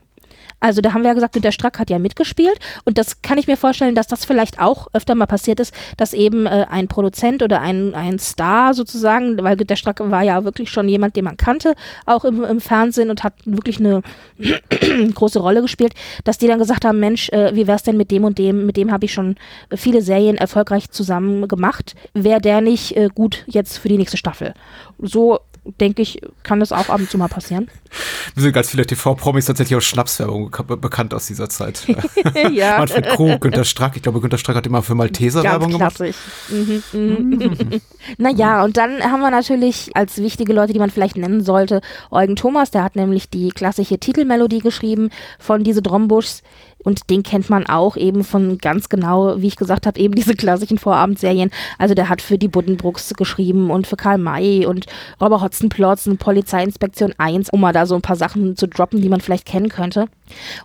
Also 0.60 0.82
da 0.82 0.94
haben 0.94 1.02
wir 1.02 1.10
ja 1.10 1.14
gesagt, 1.14 1.34
Günter 1.34 1.52
Strack 1.52 1.80
hat 1.80 1.90
ja 1.90 2.00
mitgespielt. 2.00 2.60
Und 2.86 2.98
das 2.98 3.22
kann 3.22 3.38
ich 3.38 3.48
mir 3.48 3.58
vorstellen, 3.58 3.96
dass 3.96 4.08
das 4.08 4.26
vielleicht 4.26 4.60
auch 4.60 4.88
öfter 4.94 5.16
mal 5.16 5.26
passiert 5.26 5.60
ist, 5.60 5.74
dass 5.98 6.14
eben 6.14 6.46
äh, 6.46 6.66
ein 6.70 6.88
Produzent 6.88 7.44
oder 7.44 7.62
ein, 7.62 7.96
ein 7.96 8.20
Star 8.20 8.74
sozusagen, 8.74 9.42
weil 9.42 9.58
Günter 9.58 9.76
Strack 9.76 10.00
war 10.00 10.24
ja 10.24 10.44
wirklich 10.44 10.70
schon 10.70 10.90
jemand, 10.90 11.16
den 11.16 11.26
man 11.26 11.38
kannte, 11.38 11.76
auch 12.06 12.26
im, 12.26 12.44
im 12.44 12.62
Fernsehen 12.62 13.10
und 13.10 13.24
hat 13.24 13.34
wirklich 13.46 13.80
eine 13.80 14.02
große 15.14 15.40
Rolle 15.40 15.62
gespielt, 15.62 15.94
dass 16.24 16.38
die 16.38 16.48
dann 16.48 16.60
gesagt 16.60 16.86
haben, 16.86 17.00
Mensch, 17.00 17.30
äh, 17.30 17.56
wie 17.56 17.68
wär's 17.68 17.84
denn 17.84 17.98
mit 17.98 18.12
dem 18.12 18.24
und 18.24 18.38
dem, 18.38 18.66
mit 18.66 18.78
dem 18.78 18.92
habe 18.92 19.06
ich 19.06 19.14
schon 19.14 19.36
viele 19.76 20.02
Serien 20.02 20.38
erfolgreich 20.38 20.90
zusammen 20.92 21.48
gemacht, 21.48 21.96
wäre 22.14 22.42
der 22.42 22.62
nicht 22.62 22.96
äh, 22.96 23.10
gut 23.14 23.44
jetzt 23.48 23.78
für 23.78 23.90
die 23.90 23.98
nächste 23.98 24.18
Staffel? 24.18 24.54
So 25.00 25.40
denke 25.80 26.02
ich, 26.02 26.22
kann 26.44 26.60
das 26.60 26.72
auch 26.72 26.90
ab 26.90 27.00
und 27.00 27.10
zu 27.10 27.18
mal 27.18 27.28
passieren. 27.28 27.70
Wir 28.36 28.44
sind 28.44 28.54
ganz 28.54 28.70
viele 28.70 28.86
TV-Promis 28.86 29.46
tatsächlich 29.46 29.76
aus 29.76 29.86
Schnapswerbung 29.86 30.52
bekannt 30.80 31.14
aus 31.14 31.28
dieser 31.28 31.50
Zeit. 31.50 31.88
ja. 32.52 32.78
Manfred 32.78 33.08
Krug, 33.10 33.42
Günter 33.42 33.64
Strack. 33.64 33.96
Ich 33.96 34.04
glaube, 34.04 34.22
Günter 34.22 34.38
Strack 34.38 34.56
hat 34.56 34.68
immer 34.68 34.84
für 34.84 34.96
Malteser 34.96 35.42
Ganz 35.42 35.54
Werbung 35.54 35.72
gemacht. 35.72 35.96
klassisch. 35.96 36.16
Mhm, 36.50 36.84
mhm. 36.94 37.82
naja, 38.18 38.64
und 38.64 38.78
dann 38.78 39.02
haben 39.04 39.22
wir 39.22 39.32
natürlich 39.32 39.92
als 39.96 40.18
wichtige 40.18 40.54
Leute, 40.54 40.74
die 40.74 40.80
man 40.80 40.92
vielleicht 40.92 41.18
nennen 41.18 41.44
sollte, 41.44 41.82
Eugen 42.12 42.36
Thomas, 42.36 42.72
der 42.72 42.84
hat 42.84 42.96
nämlich 42.96 43.30
die 43.30 43.50
klassische 43.50 44.00
Titelmelodie 44.00 44.60
geschrieben 44.60 45.10
von 45.40 45.64
diese 45.64 45.82
Drombuschs. 45.82 46.44
Und 46.84 47.10
den 47.10 47.24
kennt 47.24 47.50
man 47.50 47.68
auch 47.68 47.98
eben 47.98 48.24
von 48.24 48.58
ganz 48.58 48.90
genau, 48.90 49.42
wie 49.42 49.48
ich 49.48 49.56
gesagt 49.56 49.86
habe, 49.86 50.00
eben 50.00 50.16
diese 50.16 50.36
klassischen 50.36 50.78
Vorabendserien. 50.78 51.52
Also 51.78 51.94
der 51.94 52.10
hat 52.10 52.22
für 52.22 52.38
die 52.38 52.48
Buddenbrooks 52.48 53.14
geschrieben 53.16 53.70
und 53.70 53.88
für 53.88 53.98
Karl 53.98 54.18
May 54.18 54.66
und 54.66 54.86
Robert 55.20 55.42
Hotzenplotz 55.42 56.08
und 56.08 56.20
Polizeiinspektion 56.20 57.14
1, 57.18 57.50
um 57.50 57.62
mal 57.62 57.74
da 57.74 57.86
so 57.86 57.96
ein 57.96 58.02
paar 58.02 58.16
Sachen 58.16 58.56
zu 58.56 58.68
droppen, 58.68 59.02
die 59.02 59.10
man 59.10 59.22
vielleicht 59.22 59.46
kennen 59.46 59.70
könnte. 59.70 60.08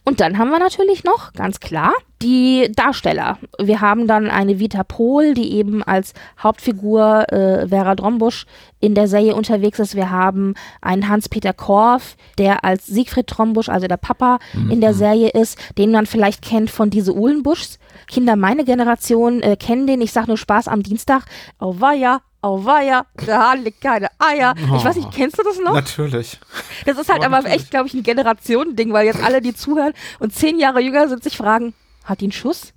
Und 0.04 0.20
dann 0.20 0.38
haben 0.38 0.50
wir 0.50 0.58
natürlich 0.58 1.04
noch, 1.04 1.32
ganz 1.32 1.60
klar, 1.60 1.92
die 2.22 2.70
Darsteller. 2.74 3.38
Wir 3.58 3.80
haben 3.80 4.06
dann 4.06 4.30
eine 4.30 4.58
Vita 4.58 4.82
Pohl, 4.84 5.34
die 5.34 5.52
eben 5.52 5.82
als 5.82 6.14
Hauptfigur 6.42 7.30
äh, 7.32 7.68
Vera 7.68 7.94
Drombusch 7.94 8.46
in 8.84 8.94
der 8.94 9.08
Serie 9.08 9.34
unterwegs 9.34 9.78
ist. 9.78 9.94
Wir 9.94 10.10
haben 10.10 10.54
einen 10.82 11.08
Hans-Peter 11.08 11.54
Korff, 11.54 12.16
der 12.36 12.64
als 12.64 12.86
Siegfried 12.86 13.24
Drombusch, 13.28 13.68
also 13.70 13.86
der 13.86 13.96
Papa, 13.96 14.38
in 14.68 14.80
der 14.82 14.92
Serie 14.92 15.30
ist, 15.30 15.58
den 15.78 15.90
man 15.90 16.04
vielleicht 16.04 16.42
kennt 16.42 16.70
von 16.70 16.90
diese 16.90 17.14
Uhlenbuschs. 17.14 17.78
Kinder 18.08 18.36
meine 18.36 18.64
Generation 18.64 19.42
äh, 19.42 19.56
kennen 19.56 19.86
den. 19.86 20.02
Ich 20.02 20.12
sag 20.12 20.28
nur 20.28 20.36
Spaß 20.36 20.68
am 20.68 20.82
Dienstag. 20.82 21.24
Auweia, 21.58 22.20
auweia, 22.42 23.06
da 23.26 23.54
liegt 23.54 23.80
keine 23.80 24.08
Eier. 24.18 24.54
Ich 24.76 24.84
weiß 24.84 24.96
nicht, 24.96 25.12
kennst 25.12 25.38
du 25.38 25.42
das 25.42 25.58
noch? 25.58 25.72
Natürlich. 25.72 26.38
Das 26.84 26.98
ist 26.98 27.08
halt 27.08 27.22
Ja, 27.22 27.28
aber 27.28 27.38
natürlich. 27.38 27.62
echt, 27.62 27.70
glaube 27.70 27.86
ich, 27.86 27.94
ein 27.94 28.02
Generationending, 28.02 28.92
weil 28.92 29.06
jetzt 29.06 29.22
alle, 29.24 29.40
die 29.40 29.54
zuhören 29.54 29.94
und 30.18 30.34
zehn 30.34 30.58
Jahre 30.58 30.80
jünger 30.80 31.08
sind, 31.08 31.24
sich 31.24 31.38
fragen, 31.38 31.72
hat 32.04 32.20
die 32.20 32.26
einen 32.26 32.32
Schuss? 32.32 32.74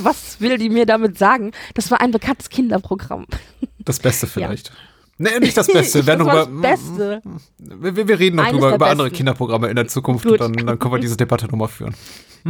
Was 0.00 0.40
will 0.40 0.56
die 0.56 0.70
mir 0.70 0.86
damit 0.86 1.18
sagen? 1.18 1.50
Das 1.74 1.90
war 1.90 2.00
ein 2.00 2.12
bekanntes 2.12 2.48
Kinderprogramm. 2.48 3.26
Das 3.80 3.98
Beste 3.98 4.26
vielleicht. 4.28 4.70
Nee, 5.18 5.38
nicht 5.40 5.56
das 5.56 5.66
Beste. 5.66 6.02
Das 6.04 6.24
war 6.24 6.46
das 6.46 6.48
Beste. 6.48 7.22
wir, 7.58 8.08
wir 8.08 8.18
reden 8.18 8.36
noch 8.36 8.44
Eines 8.44 8.60
drüber, 8.60 8.74
über 8.74 8.86
andere 8.88 9.08
besten. 9.08 9.16
Kinderprogramme 9.16 9.68
in 9.68 9.76
der 9.76 9.88
Zukunft 9.88 10.24
Gut. 10.24 10.40
und 10.40 10.56
dann, 10.56 10.66
dann 10.66 10.78
können 10.78 10.94
wir 10.94 11.00
diese 11.00 11.16
Debatte 11.16 11.46
nochmal 11.46 11.68
führen. 11.68 11.94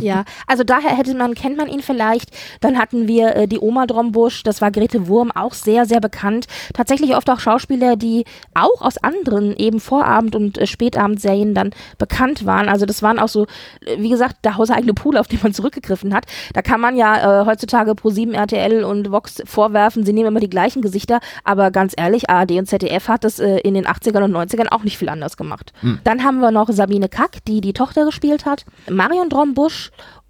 Ja, 0.01 0.25
also 0.47 0.65
daher 0.65 0.97
hätte 0.97 1.15
man, 1.15 1.35
kennt 1.35 1.57
man 1.57 1.69
ihn 1.69 1.83
vielleicht. 1.83 2.31
Dann 2.61 2.79
hatten 2.79 3.09
wir 3.09 3.37
äh, 3.37 3.49
die 3.49 3.59
Oma 3.59 3.87
Drombusch, 3.87 4.43
das 4.43 4.61
war 4.61 4.71
Grete 4.71 5.09
Wurm, 5.09 5.31
auch 5.33 5.55
sehr, 5.55 5.87
sehr 5.87 6.01
bekannt. 6.01 6.47
Tatsächlich 6.75 7.17
oft 7.17 7.29
auch 7.31 7.41
Schauspieler, 7.41 7.97
die 7.97 8.25
auch 8.55 8.83
aus 8.83 8.99
anderen 8.99 9.57
eben 9.57 9.81
Vorabend- 9.81 10.37
und 10.37 10.59
äh, 10.59 10.67
Spätabendserien 10.67 11.55
dann 11.55 11.71
bekannt 11.99 12.47
waren. 12.47 12.69
Also 12.69 12.87
das 12.87 13.03
waren 13.03 13.19
auch 13.19 13.29
so, 13.29 13.45
äh, 13.85 13.99
wie 13.99 14.09
gesagt, 14.09 14.45
der 14.45 14.57
hauseigene 14.57 14.95
Pool, 14.95 15.17
auf 15.17 15.29
den 15.29 15.41
man 15.43 15.53
zurückgegriffen 15.53 16.15
hat. 16.15 16.27
Da 16.55 16.63
kann 16.63 16.81
man 16.81 16.97
ja 16.97 17.43
äh, 17.43 17.47
heutzutage 17.47 17.93
Pro7, 17.93 18.35
RTL 18.35 18.85
und 18.85 19.11
Vox 19.11 19.43
vorwerfen, 19.45 20.05
sie 20.05 20.13
nehmen 20.13 20.29
immer 20.29 20.41
die 20.41 20.51
gleichen 20.51 20.83
Gesichter, 20.83 21.21
aber 21.45 21.71
ganz 21.71 21.95
ehrlich, 21.97 22.31
ARD 22.31 22.53
und 22.53 22.67
ZDF 22.67 23.09
hat 23.09 23.25
das 23.25 23.39
äh, 23.39 23.59
in 23.59 23.75
den 23.75 23.87
80ern 23.87 24.25
und 24.25 24.33
90ern 24.33 24.69
auch 24.69 24.85
nicht 24.85 24.99
viel 24.99 25.09
anders 25.09 25.37
gemacht. 25.37 25.73
Dann 26.05 26.25
haben 26.25 26.41
wir 26.41 26.51
noch 26.51 26.69
Sabine 26.71 27.09
Kack, 27.09 27.45
die 27.47 27.61
die 27.61 27.73
Tochter 27.73 28.05
gespielt 28.05 28.45
hat, 28.45 28.65
Marion 28.91 29.29
Drombusch 29.29 29.88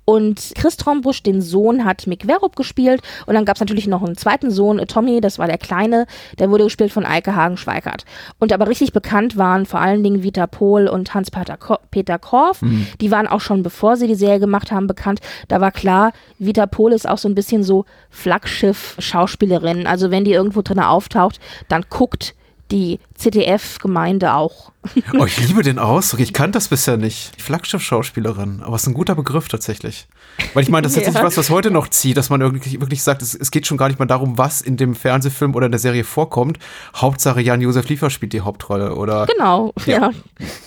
und 0.09 0.53
Chris 0.55 0.79
Trombusch, 0.79 1.23
den 1.23 1.43
Sohn, 1.43 1.85
hat 1.85 2.07
Mick 2.07 2.25
Verrup 2.25 2.57
gespielt. 2.57 3.03
Und 3.27 3.35
dann 3.35 3.45
gab 3.45 3.57
es 3.57 3.61
natürlich 3.61 3.87
noch 3.87 4.03
einen 4.03 4.17
zweiten 4.17 4.51
Sohn, 4.51 4.79
äh, 4.79 4.87
Tommy, 4.87 5.21
das 5.21 5.39
war 5.39 5.47
der 5.47 5.59
Kleine, 5.59 6.07
der 6.39 6.49
wurde 6.49 6.65
gespielt 6.65 6.91
von 6.91 7.05
Eike 7.05 7.37
Hagen-Schweikart. 7.37 8.07
Und 8.39 8.55
aber 8.55 8.69
richtig 8.69 8.95
bekannt 8.95 9.37
waren 9.37 9.67
vor 9.67 9.81
allen 9.81 10.03
Dingen 10.03 10.23
Vita 10.23 10.47
Pohl 10.47 10.89
und 10.89 11.13
Hans-Peter 11.13 11.59
Peter 11.91 12.19
Korff. 12.19 12.61
Die 13.03 13.11
waren 13.11 13.27
auch 13.27 13.43
schon, 13.43 13.63
bevor 13.63 13.99
sie 13.99 14.07
die 14.07 14.15
Serie 14.15 14.41
gemacht 14.41 14.73
haben, 14.73 14.87
bekannt. 14.87 15.21
Da 15.49 15.61
war 15.61 15.73
klar, 15.73 16.13
Vita 16.39 16.65
Pohl 16.65 16.95
ist 16.95 17.07
auch 17.07 17.19
so 17.19 17.29
ein 17.29 17.35
bisschen 17.35 17.63
so 17.63 17.85
Flaggschiff-Schauspielerin. 18.09 19.87
Also 19.87 20.11
wenn 20.11 20.25
die 20.25 20.33
irgendwo 20.33 20.63
drin 20.63 20.81
auftaucht, 20.81 21.39
dann 21.69 21.85
guckt 21.91 22.35
die 22.71 22.99
ZDF-Gemeinde 23.19 24.35
auch. 24.35 24.73
Oh, 25.19 25.27
ich 25.27 25.39
liebe 25.47 25.63
den 25.63 25.79
Ausdruck. 25.79 26.21
Ich 26.21 26.33
kannte 26.33 26.53
das 26.57 26.69
bisher 26.69 26.97
nicht. 26.97 27.37
Die 27.37 27.43
Flaggschiff-Schauspielerin. 27.43 28.63
Aber 28.63 28.77
es 28.77 28.83
ist 28.83 28.89
ein 28.89 28.95
guter 28.95 29.15
Begriff 29.15 29.49
tatsächlich. 29.49 30.07
Weil 30.55 30.63
ich 30.63 30.71
meine, 30.71 30.83
das 30.83 30.93
ist 30.93 30.99
Ja. 30.99 31.05
tatsächlich 31.07 31.27
was, 31.27 31.37
was 31.37 31.51
heute 31.51 31.71
noch 31.71 31.89
zieht, 31.89 32.17
dass 32.17 32.31
man 32.31 32.41
wirklich, 32.41 32.81
wirklich 32.81 33.03
sagt, 33.03 33.21
es, 33.21 33.35
es 33.35 33.51
geht 33.51 33.67
schon 33.67 33.77
gar 33.77 33.89
nicht 33.89 33.99
mal 33.99 34.07
darum, 34.07 34.39
was 34.39 34.61
in 34.63 34.77
dem 34.77 34.95
Fernsehfilm 34.95 35.55
oder 35.55 35.67
in 35.67 35.73
der 35.73 35.79
Serie 35.81 36.05
vorkommt. 36.05 36.59
Hauptsache 36.97 37.41
Jan-Josef 37.41 37.89
Liefer 37.89 38.09
spielt 38.09 38.33
die 38.33 38.41
Hauptrolle. 38.41 38.95
Oder 38.95 39.27
Genau, 39.27 39.73
ja. 39.85 39.99
Ja. 39.99 40.11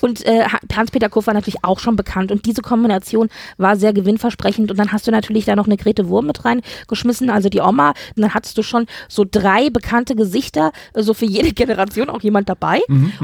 Und 0.02 0.24
äh, 0.26 0.44
Ha- 0.44 0.60
Hans-Peter 0.76 1.10
Kurf 1.10 1.28
war 1.28 1.34
natürlich 1.34 1.64
auch 1.64 1.80
schon 1.80 1.96
bekannt 1.96 2.32
und 2.32 2.46
diese 2.46 2.62
Kombination 2.62 3.30
war 3.58 3.76
sehr 3.78 3.94
gewinnversprechend 3.94 4.70
und 4.70 4.78
dann 4.78 4.92
hast 4.92 5.08
du 5.08 5.12
natürlich 5.12 5.46
da 5.46 5.56
noch 5.56 5.66
eine 5.68 5.78
Grete 5.78 6.10
Wurm 6.10 6.28
mit 6.28 6.44
reingeschmissen, 6.46 7.30
also 7.30 7.50
die 7.50 7.62
Oma, 7.62 7.90
und 8.16 8.22
dann 8.24 8.34
hattest 8.34 8.58
du 8.58 8.62
schon 8.64 8.86
so 9.08 9.26
drei 9.30 9.70
bekannte 9.70 10.16
Gesichter, 10.16 10.72
äh, 10.94 11.02
so 11.02 11.14
für 11.14 11.26
jede 11.26 11.54
Generation 11.54 12.10
auch 12.10 12.22
jemand 12.22 12.41
dabei. 12.50 12.82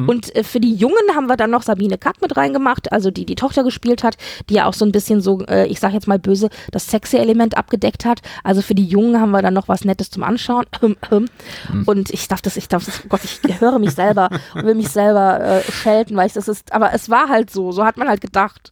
Und 0.08 0.36
äh, 0.36 0.44
für 0.44 0.60
die 0.60 0.74
Jungen 0.74 0.96
haben 1.16 1.28
wir 1.28 1.38
dann 1.38 1.52
noch 1.52 1.64
Sabine 1.64 1.98
Kack 1.98 2.22
mit 2.22 2.38
reingemacht, 2.38 2.92
also 2.92 3.12
die 3.12 3.26
die 3.26 3.36
Tochter 3.36 3.64
gespielt 3.64 4.04
hat, 4.04 4.18
die 4.50 4.56
ja 4.56 4.66
auch 4.66 4.74
so 4.74 4.86
ein 4.86 4.92
bisschen 4.92 5.22
so, 5.22 5.42
äh, 5.46 5.68
ich 5.68 5.80
sag 5.80 5.94
jetzt 5.94 6.08
mal 6.08 6.20
böse, 6.20 6.50
das 6.72 6.88
sexy 6.88 7.18
Element 7.18 7.58
abgedeckt 7.58 8.06
hat, 8.06 8.22
also 8.44 8.62
für 8.62 8.76
die 8.76 8.86
Jungen 8.86 9.20
haben 9.20 9.32
wir 9.32 9.42
dann 9.42 9.54
noch 9.54 9.68
was 9.68 9.86
Nettes 9.86 10.10
zum 10.10 10.24
Anschauen. 10.24 10.66
Und 11.86 12.10
ich 12.12 12.28
darf 12.28 12.42
das, 12.42 12.58
ich 12.58 12.68
darf 12.68 12.86
das, 12.86 13.02
oh 13.04 13.08
Gott, 13.10 13.22
ich 13.24 13.62
höre 13.62 13.80
mich 13.80 13.92
selber 13.92 14.30
und 14.54 14.66
will 14.66 14.76
mich 14.76 14.90
selber 14.90 15.40
äh, 15.40 15.72
schelten, 15.72 16.16
weil 16.16 16.28
ich 16.28 16.34
das 16.34 16.48
ist, 16.48 16.72
aber 16.74 16.94
es 16.94 17.10
war 17.10 17.30
halt 17.30 17.50
so, 17.50 17.72
so 17.72 17.86
hat 17.86 17.98
man 17.98 18.08
halt 18.08 18.22
gedacht. 18.22 18.72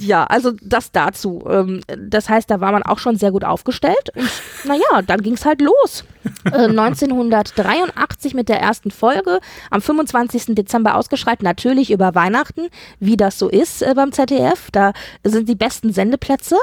Ja, 0.00 0.24
also 0.24 0.52
das 0.62 0.92
dazu. 0.92 1.44
Ähm, 1.48 1.80
das 1.96 2.28
heißt, 2.28 2.50
da 2.50 2.60
war 2.60 2.72
man 2.72 2.82
auch 2.82 2.98
schon 2.98 3.16
sehr 3.16 3.30
gut 3.30 3.44
aufgestellt. 3.44 4.10
Und 4.14 4.30
naja, 4.64 5.02
dann 5.06 5.22
ging 5.22 5.34
es 5.34 5.44
halt 5.44 5.60
los. 5.60 6.04
Äh, 6.44 6.64
1983 6.68 8.34
mit 8.34 8.48
der 8.48 8.60
ersten 8.60 8.90
Folge, 8.90 9.40
am 9.70 9.80
25. 9.80 10.54
Dezember 10.54 10.96
ausgeschreit, 10.96 11.42
natürlich 11.42 11.90
über 11.90 12.14
Weihnachten, 12.14 12.68
wie 13.00 13.16
das 13.16 13.38
so 13.38 13.48
ist 13.48 13.82
äh, 13.82 13.94
beim 13.94 14.12
ZDF. 14.12 14.70
Da 14.70 14.92
sind 15.24 15.48
die 15.48 15.54
besten 15.54 15.92
Sendeplätze. 15.92 16.56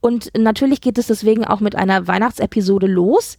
Und 0.00 0.30
natürlich 0.36 0.80
geht 0.80 0.98
es 0.98 1.06
deswegen 1.06 1.44
auch 1.44 1.60
mit 1.60 1.76
einer 1.76 2.06
Weihnachtsepisode 2.06 2.86
los, 2.86 3.36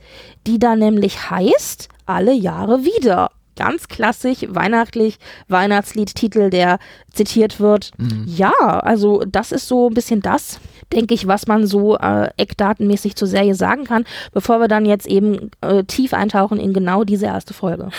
die 0.47 0.59
da 0.59 0.75
nämlich 0.75 1.29
heißt, 1.29 1.89
alle 2.05 2.33
Jahre 2.33 2.83
wieder 2.83 3.31
ganz 3.61 3.87
klassisch, 3.87 4.39
weihnachtlich, 4.49 5.19
Weihnachtsliedtitel, 5.47 6.49
der 6.49 6.79
zitiert 7.13 7.59
wird. 7.59 7.91
Ja, 8.25 8.53
also 8.79 9.23
das 9.27 9.51
ist 9.51 9.67
so 9.67 9.87
ein 9.87 9.93
bisschen 9.93 10.23
das, 10.23 10.59
denke 10.91 11.13
ich, 11.13 11.27
was 11.27 11.45
man 11.45 11.67
so 11.67 11.95
äh, 11.95 12.31
eckdatenmäßig 12.37 13.15
zur 13.15 13.27
Serie 13.27 13.53
sagen 13.53 13.83
kann, 13.83 14.05
bevor 14.33 14.59
wir 14.59 14.67
dann 14.67 14.87
jetzt 14.87 15.05
eben 15.05 15.51
äh, 15.61 15.83
tief 15.83 16.15
eintauchen 16.15 16.59
in 16.59 16.73
genau 16.73 17.03
diese 17.03 17.27
erste 17.27 17.53
Folge. 17.53 17.89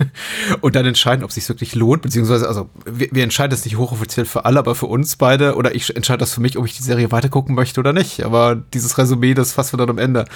und 0.60 0.76
dann 0.76 0.86
entscheiden, 0.86 1.24
ob 1.24 1.30
es 1.30 1.34
sich 1.34 1.48
wirklich 1.48 1.74
lohnt, 1.74 2.02
beziehungsweise, 2.02 2.46
also 2.46 2.70
wir, 2.84 3.08
wir 3.10 3.24
entscheiden 3.24 3.50
das 3.50 3.64
nicht 3.64 3.78
hochoffiziell 3.78 4.26
für 4.26 4.44
alle, 4.44 4.60
aber 4.60 4.76
für 4.76 4.86
uns 4.86 5.16
beide, 5.16 5.56
oder 5.56 5.74
ich 5.74 5.96
entscheide 5.96 6.18
das 6.18 6.34
für 6.34 6.40
mich, 6.40 6.56
ob 6.56 6.66
ich 6.66 6.76
die 6.76 6.84
Serie 6.84 7.10
weitergucken 7.10 7.56
möchte 7.56 7.80
oder 7.80 7.92
nicht. 7.92 8.24
Aber 8.24 8.54
dieses 8.54 8.96
Resümee, 8.96 9.34
das 9.34 9.54
fassen 9.54 9.72
wir 9.72 9.84
dann 9.84 9.90
am 9.90 9.98
Ende. 9.98 10.26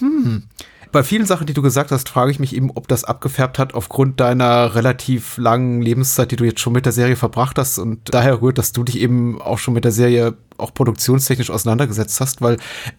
Hm. 0.00 0.48
Bei 0.92 1.04
vielen 1.04 1.26
Sachen, 1.26 1.46
die 1.46 1.54
du 1.54 1.62
gesagt 1.62 1.92
hast, 1.92 2.08
frage 2.08 2.32
ich 2.32 2.40
mich 2.40 2.54
eben, 2.54 2.70
ob 2.74 2.88
das 2.88 3.04
abgefärbt 3.04 3.58
hat 3.60 3.74
aufgrund 3.74 4.18
deiner 4.18 4.74
relativ 4.74 5.36
langen 5.36 5.82
Lebenszeit, 5.82 6.32
die 6.32 6.36
du 6.36 6.44
jetzt 6.44 6.60
schon 6.60 6.72
mit 6.72 6.84
der 6.84 6.92
Serie 6.92 7.14
verbracht 7.14 7.58
hast. 7.58 7.78
Und 7.78 8.12
daher 8.12 8.42
rührt, 8.42 8.58
dass 8.58 8.72
du 8.72 8.82
dich 8.82 8.98
eben 8.98 9.40
auch 9.40 9.58
schon 9.58 9.74
mit 9.74 9.84
der 9.84 9.92
Serie 9.92 10.34
auch 10.60 10.72
produktionstechnisch 10.72 11.50
auseinandergesetzt 11.50 12.20
hast, 12.20 12.40
weil 12.40 12.58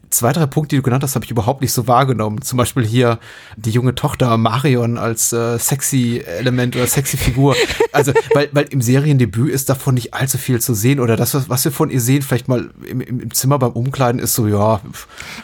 zwei, 0.10 0.34
drei 0.34 0.46
Punkte, 0.46 0.76
die 0.76 0.78
du 0.78 0.84
genannt 0.84 1.04
hast, 1.04 1.16
habe 1.16 1.26
ich 1.26 1.32
überhaupt 1.32 1.62
nicht 1.62 1.74
so 1.74 1.88
wahrgenommen. 1.88 2.42
Zum 2.42 2.58
Beispiel 2.58 2.86
hier 2.86 3.20
die 3.56 3.72
junge 3.72 3.96
Tochter 3.96 4.38
Marion 4.38 4.98
als 4.98 5.32
äh, 5.34 5.58
sexy 5.58 6.22
Element 6.26 6.76
oder 6.76 6.88
sexy 6.88 7.18
Figur. 7.18 7.56
Also, 7.94 8.14
weil, 8.34 8.50
weil 8.52 8.66
im 8.66 8.82
Seriendebüt 8.82 9.52
ist 9.52 9.70
davon 9.70 9.96
nicht 9.96 10.14
allzu 10.14 10.38
viel 10.38 10.60
zu 10.60 10.74
sehen 10.74 11.00
oder 11.00 11.16
das, 11.16 11.50
was, 11.50 11.66
wir 11.66 11.72
von 11.72 11.90
ihr 11.90 12.02
sehen, 12.02 12.22
vielleicht 12.22 12.48
mal 12.48 12.70
im, 12.88 13.02
im 13.02 13.22
im 13.22 13.34
Zimmer 13.34 13.60
beim 13.60 13.72
Umkleiden 13.72 14.20
ist 14.20 14.34
so, 14.34 14.48
ja, 14.48 14.82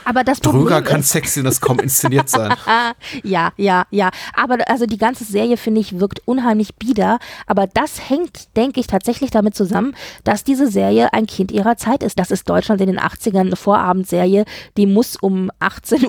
Aber 0.03 0.23
das 0.23 0.39
Dröger 0.39 0.81
kann 0.81 1.03
sexy 1.03 1.39
und 1.39 1.45
das 1.45 1.61
kaum 1.61 1.79
inszeniert 1.79 2.29
sein. 2.29 2.53
ja, 3.23 3.51
ja, 3.55 3.85
ja. 3.91 4.09
Aber 4.33 4.57
also 4.67 4.85
die 4.85 4.97
ganze 4.97 5.23
Serie, 5.23 5.57
finde 5.57 5.81
ich, 5.81 5.99
wirkt 5.99 6.21
unheimlich 6.25 6.75
bieder. 6.75 7.19
Aber 7.45 7.67
das 7.67 8.09
hängt, 8.09 8.55
denke 8.55 8.79
ich, 8.79 8.87
tatsächlich 8.87 9.31
damit 9.31 9.55
zusammen, 9.55 9.95
dass 10.23 10.43
diese 10.43 10.69
Serie 10.69 11.13
ein 11.13 11.27
Kind 11.27 11.51
ihrer 11.51 11.77
Zeit 11.77 12.03
ist. 12.03 12.06
Ist, 12.07 12.17
das 12.17 12.31
ist 12.31 12.49
Deutschland 12.49 12.81
in 12.81 12.87
den 12.87 12.99
80ern 12.99 13.41
eine 13.41 13.55
Vorabendserie, 13.55 14.45
die 14.77 14.87
muss 14.87 15.15
um 15.15 15.51
18.15 15.59 16.07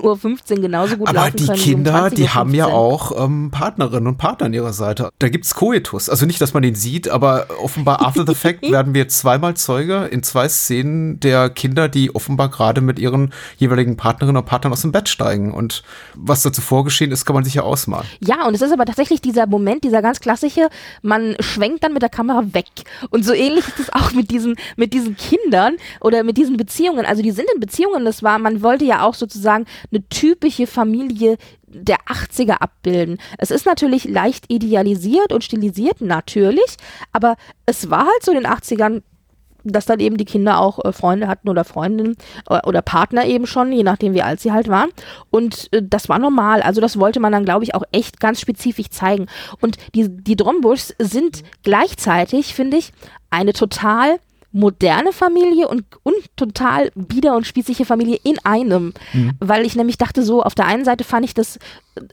Uhr 0.55 0.61
genauso 0.61 0.97
gut 0.97 1.09
Aber 1.09 1.19
laufen 1.19 1.37
die 1.37 1.45
können 1.45 1.59
wie 1.59 1.63
Kinder, 1.63 1.91
um 1.91 1.97
20.15 2.07 2.15
die 2.15 2.29
haben 2.29 2.53
ja 2.55 2.65
auch 2.65 3.23
ähm, 3.23 3.51
Partnerinnen 3.51 4.07
und 4.07 4.17
Partner 4.17 4.47
an 4.47 4.53
ihrer 4.53 4.73
Seite. 4.73 5.09
Da 5.19 5.29
gibt's 5.29 5.53
Koitus. 5.53 6.09
Also 6.09 6.25
nicht, 6.25 6.41
dass 6.41 6.53
man 6.53 6.63
den 6.63 6.75
sieht, 6.75 7.07
aber 7.09 7.47
offenbar 7.61 8.01
after 8.05 8.25
the 8.25 8.33
fact 8.33 8.61
werden 8.71 8.93
wir 8.93 9.07
zweimal 9.07 9.55
Zeuge 9.55 10.05
in 10.05 10.23
zwei 10.23 10.49
Szenen 10.49 11.19
der 11.19 11.49
Kinder, 11.49 11.89
die 11.89 12.15
offenbar 12.15 12.49
gerade 12.49 12.81
mit 12.81 12.99
ihren 12.99 13.33
jeweiligen 13.57 13.97
Partnerinnen 13.97 14.37
und 14.37 14.45
Partnern 14.45 14.73
aus 14.73 14.81
dem 14.81 14.91
Bett 14.91 15.09
steigen. 15.09 15.53
Und 15.53 15.83
was 16.15 16.41
dazu 16.41 16.61
vorgeschehen 16.61 17.11
ist, 17.11 17.25
kann 17.25 17.33
man 17.33 17.43
sich 17.43 17.55
ja 17.55 17.63
ausmalen. 17.63 18.07
Ja, 18.19 18.47
und 18.47 18.55
es 18.55 18.61
ist 18.61 18.71
aber 18.71 18.85
tatsächlich 18.85 19.21
dieser 19.21 19.47
Moment, 19.47 19.83
dieser 19.83 20.01
ganz 20.01 20.19
klassische, 20.19 20.69
man 21.01 21.35
schwenkt 21.39 21.83
dann 21.83 21.93
mit 21.93 22.01
der 22.01 22.09
Kamera 22.09 22.43
weg. 22.53 22.67
Und 23.09 23.25
so 23.25 23.33
ähnlich 23.33 23.67
ist 23.67 23.79
es 23.79 23.93
auch 23.93 24.13
mit 24.13 24.31
diesen, 24.31 24.55
mit 24.75 24.93
diesen 24.93 25.15
Kindern 25.15 25.75
oder 26.01 26.23
mit 26.23 26.37
diesen 26.37 26.57
Beziehungen. 26.57 27.05
Also 27.05 27.21
die 27.21 27.31
sind 27.31 27.47
in 27.53 27.59
Beziehungen, 27.59 28.05
das 28.05 28.23
war, 28.23 28.39
man 28.39 28.61
wollte 28.61 28.85
ja 28.85 29.03
auch 29.03 29.13
sozusagen 29.13 29.65
eine 29.91 30.07
typische 30.09 30.67
Familie 30.67 31.37
der 31.67 31.97
80er 32.07 32.57
abbilden. 32.59 33.19
Es 33.37 33.51
ist 33.51 33.65
natürlich 33.65 34.05
leicht 34.05 34.45
idealisiert 34.51 35.31
und 35.31 35.43
stilisiert, 35.43 36.01
natürlich, 36.01 36.77
aber 37.11 37.35
es 37.65 37.89
war 37.89 38.05
halt 38.05 38.23
so 38.23 38.31
in 38.31 38.37
den 38.37 38.47
80ern, 38.47 39.01
dass 39.63 39.85
dann 39.85 39.99
eben 39.99 40.17
die 40.17 40.25
Kinder 40.25 40.59
auch 40.59 40.83
äh, 40.83 40.93
Freunde 40.93 41.27
hatten 41.27 41.49
oder 41.49 41.63
Freundinnen 41.63 42.15
äh, 42.49 42.59
oder 42.65 42.81
Partner 42.81 43.25
eben 43.25 43.45
schon, 43.45 43.71
je 43.71 43.83
nachdem 43.83 44.13
wie 44.13 44.21
alt 44.21 44.39
sie 44.39 44.51
halt 44.51 44.67
waren. 44.67 44.89
Und 45.29 45.71
äh, 45.73 45.81
das 45.83 46.09
war 46.09 46.19
normal. 46.19 46.61
Also 46.61 46.81
das 46.81 46.97
wollte 46.99 47.19
man 47.19 47.31
dann, 47.31 47.45
glaube 47.45 47.63
ich, 47.63 47.75
auch 47.75 47.83
echt 47.91 48.19
ganz 48.19 48.39
spezifisch 48.39 48.89
zeigen. 48.89 49.27
Und 49.61 49.77
die, 49.95 50.07
die 50.09 50.35
Drombuschs 50.35 50.95
sind 50.97 51.43
gleichzeitig, 51.63 52.53
finde 52.53 52.77
ich, 52.77 52.93
eine 53.29 53.53
total 53.53 54.19
moderne 54.51 55.13
Familie 55.13 55.67
und, 55.67 55.85
und 56.03 56.15
total 56.35 56.91
bieder 56.95 57.35
und 57.35 57.45
spießige 57.45 57.85
Familie 57.85 58.19
in 58.23 58.37
einem. 58.43 58.93
Weil 59.39 59.65
ich 59.65 59.75
nämlich 59.75 59.97
dachte 59.97 60.23
so, 60.23 60.41
auf 60.43 60.55
der 60.55 60.65
einen 60.65 60.85
Seite 60.85 61.03
fand 61.03 61.25
ich 61.25 61.33
das 61.33 61.59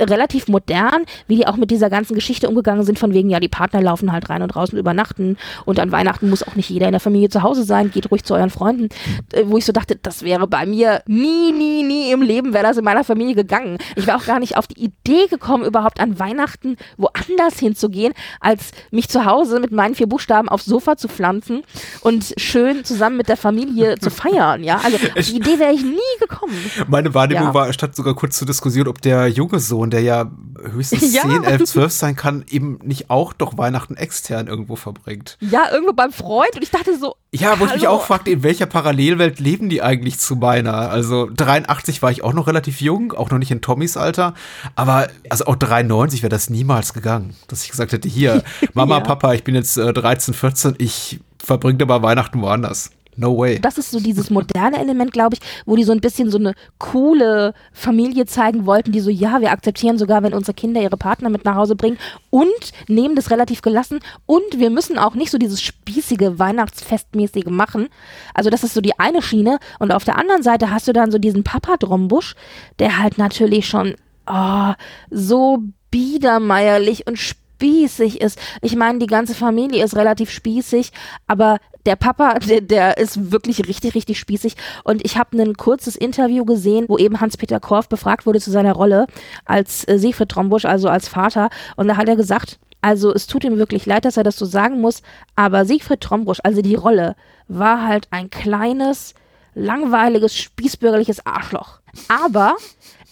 relativ 0.00 0.48
modern, 0.48 1.04
wie 1.26 1.36
die 1.36 1.46
auch 1.46 1.56
mit 1.56 1.70
dieser 1.70 1.90
ganzen 1.90 2.14
Geschichte 2.14 2.48
umgegangen 2.48 2.84
sind, 2.84 2.98
von 2.98 3.12
wegen, 3.14 3.30
ja, 3.30 3.40
die 3.40 3.48
Partner 3.48 3.80
laufen 3.80 4.12
halt 4.12 4.28
rein 4.30 4.42
und 4.42 4.54
raus 4.56 4.70
und 4.72 4.78
übernachten 4.78 5.36
und 5.64 5.78
an 5.80 5.92
Weihnachten 5.92 6.28
muss 6.30 6.42
auch 6.42 6.54
nicht 6.56 6.70
jeder 6.70 6.86
in 6.86 6.92
der 6.92 7.00
Familie 7.00 7.28
zu 7.28 7.42
Hause 7.42 7.64
sein, 7.64 7.90
geht 7.90 8.10
ruhig 8.10 8.24
zu 8.24 8.34
euren 8.34 8.50
Freunden, 8.50 8.88
äh, 9.32 9.42
wo 9.46 9.58
ich 9.58 9.64
so 9.64 9.72
dachte, 9.72 9.96
das 10.00 10.22
wäre 10.22 10.46
bei 10.46 10.66
mir 10.66 11.02
nie, 11.06 11.52
nie, 11.52 11.82
nie 11.82 12.10
im 12.12 12.22
Leben 12.22 12.52
wäre 12.52 12.64
das 12.64 12.76
in 12.76 12.84
meiner 12.84 13.04
Familie 13.04 13.34
gegangen. 13.34 13.78
Ich 13.96 14.06
wäre 14.06 14.16
auch 14.16 14.24
gar 14.26 14.38
nicht 14.40 14.56
auf 14.56 14.66
die 14.66 14.82
Idee 14.84 15.26
gekommen, 15.28 15.64
überhaupt 15.64 16.00
an 16.00 16.18
Weihnachten 16.18 16.76
woanders 16.96 17.58
hinzugehen, 17.58 18.12
als 18.40 18.70
mich 18.90 19.08
zu 19.08 19.24
Hause 19.24 19.60
mit 19.60 19.72
meinen 19.72 19.94
vier 19.94 20.06
Buchstaben 20.08 20.48
aufs 20.48 20.64
Sofa 20.66 20.96
zu 20.96 21.08
pflanzen 21.08 21.62
und 22.02 22.34
schön 22.36 22.84
zusammen 22.84 23.16
mit 23.16 23.28
der 23.28 23.36
Familie 23.36 23.98
zu 23.98 24.10
feiern, 24.16 24.62
ja. 24.64 24.80
Also 24.84 24.96
auf 24.96 25.26
die 25.26 25.36
Idee 25.36 25.58
wäre 25.58 25.72
ich 25.72 25.82
nie 25.84 25.98
gekommen. 26.20 26.54
Meine 26.88 27.12
Wahrnehmung 27.14 27.46
Ja. 27.48 27.54
war, 27.54 27.72
statt 27.72 27.94
sogar 27.96 28.14
kurz 28.14 28.36
zur 28.38 28.46
Diskussion, 28.46 28.88
ob 28.88 29.00
der 29.02 29.26
junge 29.28 29.58
Sohn, 29.60 29.75
der 29.90 30.00
ja 30.00 30.30
höchstens 30.72 31.12
Ja. 31.12 31.22
10, 31.22 31.44
11, 31.44 31.64
12 31.64 31.92
sein 31.92 32.16
kann, 32.16 32.44
eben 32.48 32.78
nicht 32.82 33.10
auch 33.10 33.32
doch 33.32 33.58
Weihnachten 33.58 33.96
extern 33.96 34.46
irgendwo 34.46 34.76
verbringt. 34.76 35.36
Ja, 35.40 35.70
irgendwo 35.72 35.92
beim 35.92 36.12
Freund 36.12 36.54
und 36.56 36.62
ich 36.62 36.70
dachte 36.70 36.96
so, 36.98 37.16
Ja, 37.32 37.58
wo 37.60 37.66
ich 37.66 37.72
mich 37.74 37.82
Hallo. 37.82 37.96
auch 37.96 38.02
fragte, 38.06 38.30
in 38.30 38.42
welcher 38.42 38.66
Parallelwelt 38.66 39.38
leben 39.38 39.68
die 39.68 39.82
eigentlich 39.82 40.18
zu 40.18 40.36
meiner? 40.36 40.90
Also 40.90 41.28
83 41.34 42.00
war 42.02 42.10
ich 42.10 42.24
auch 42.24 42.32
noch 42.32 42.46
relativ 42.46 42.80
jung, 42.80 43.12
auch 43.12 43.30
noch 43.30 43.38
nicht 43.38 43.50
in 43.50 43.60
Tommys 43.60 43.96
Alter, 43.96 44.34
aber 44.74 45.08
also 45.28 45.44
auch 45.46 45.56
93 45.56 46.22
wäre 46.22 46.30
das 46.30 46.48
niemals 46.50 46.94
gegangen, 46.94 47.36
dass 47.48 47.62
ich 47.64 47.70
gesagt 47.70 47.92
hätte, 47.92 48.08
hier, 48.08 48.42
Mama, 48.74 48.98
Ja. 48.98 49.00
Papa, 49.04 49.34
ich 49.34 49.44
bin 49.44 49.54
jetzt 49.54 49.76
äh, 49.76 49.92
13, 49.92 50.32
14, 50.34 50.74
ich 50.78 51.20
verbringe 51.42 51.82
aber 51.82 52.02
Weihnachten 52.02 52.40
woanders. 52.40 52.90
No 53.16 53.36
way. 53.36 53.58
das 53.60 53.78
ist 53.78 53.90
so 53.90 54.00
dieses 54.00 54.30
moderne 54.30 54.78
Element, 54.78 55.12
glaube 55.12 55.36
ich, 55.36 55.40
wo 55.64 55.76
die 55.76 55.84
so 55.84 55.92
ein 55.92 56.00
bisschen 56.00 56.30
so 56.30 56.38
eine 56.38 56.54
coole 56.78 57.54
Familie 57.72 58.26
zeigen 58.26 58.66
wollten, 58.66 58.92
die 58.92 59.00
so, 59.00 59.10
ja, 59.10 59.40
wir 59.40 59.50
akzeptieren 59.50 59.98
sogar, 59.98 60.22
wenn 60.22 60.34
unsere 60.34 60.54
Kinder 60.54 60.82
ihre 60.82 60.96
Partner 60.96 61.30
mit 61.30 61.44
nach 61.44 61.56
Hause 61.56 61.76
bringen 61.76 61.98
und 62.30 62.46
nehmen 62.88 63.16
das 63.16 63.30
relativ 63.30 63.62
gelassen 63.62 64.00
und 64.26 64.58
wir 64.58 64.70
müssen 64.70 64.98
auch 64.98 65.14
nicht 65.14 65.30
so 65.30 65.38
dieses 65.38 65.62
spießige 65.62 66.38
Weihnachtsfestmäßige 66.38 67.46
machen. 67.46 67.88
Also 68.34 68.50
das 68.50 68.64
ist 68.64 68.74
so 68.74 68.80
die 68.80 68.98
eine 68.98 69.22
Schiene 69.22 69.58
und 69.78 69.92
auf 69.92 70.04
der 70.04 70.18
anderen 70.18 70.42
Seite 70.42 70.70
hast 70.70 70.88
du 70.88 70.92
dann 70.92 71.10
so 71.10 71.18
diesen 71.18 71.44
Papa 71.44 71.76
Drombusch, 71.78 72.34
der 72.78 72.98
halt 72.98 73.18
natürlich 73.18 73.66
schon 73.66 73.94
oh, 74.26 74.72
so 75.10 75.62
biedermeierlich 75.90 77.06
und 77.06 77.18
spießig 77.18 77.45
ist. 77.60 78.38
Ich 78.62 78.76
meine, 78.76 78.98
die 78.98 79.06
ganze 79.06 79.34
Familie 79.34 79.84
ist 79.84 79.96
relativ 79.96 80.30
spießig, 80.30 80.92
aber 81.26 81.58
der 81.86 81.96
Papa, 81.96 82.38
der, 82.38 82.60
der 82.60 82.98
ist 82.98 83.32
wirklich 83.32 83.66
richtig, 83.66 83.94
richtig 83.94 84.18
spießig. 84.18 84.56
Und 84.84 85.04
ich 85.04 85.16
habe 85.16 85.40
ein 85.40 85.56
kurzes 85.56 85.96
Interview 85.96 86.44
gesehen, 86.44 86.86
wo 86.88 86.98
eben 86.98 87.20
Hans-Peter 87.20 87.60
Korff 87.60 87.88
befragt 87.88 88.26
wurde 88.26 88.40
zu 88.40 88.50
seiner 88.50 88.72
Rolle 88.72 89.06
als 89.44 89.86
äh, 89.88 89.98
Siegfried 89.98 90.28
Trombusch, 90.28 90.64
also 90.64 90.88
als 90.88 91.08
Vater. 91.08 91.50
Und 91.76 91.88
da 91.88 91.96
hat 91.96 92.08
er 92.08 92.16
gesagt, 92.16 92.58
also 92.82 93.12
es 93.12 93.26
tut 93.26 93.44
ihm 93.44 93.58
wirklich 93.58 93.86
leid, 93.86 94.04
dass 94.04 94.16
er 94.16 94.24
das 94.24 94.36
so 94.36 94.44
sagen 94.44 94.80
muss, 94.80 95.02
aber 95.34 95.64
Siegfried 95.64 96.00
Trombusch, 96.00 96.38
also 96.42 96.62
die 96.62 96.74
Rolle, 96.74 97.16
war 97.48 97.86
halt 97.86 98.08
ein 98.10 98.30
kleines, 98.30 99.14
langweiliges, 99.54 100.36
spießbürgerliches 100.36 101.24
Arschloch. 101.26 101.80
Aber 102.08 102.56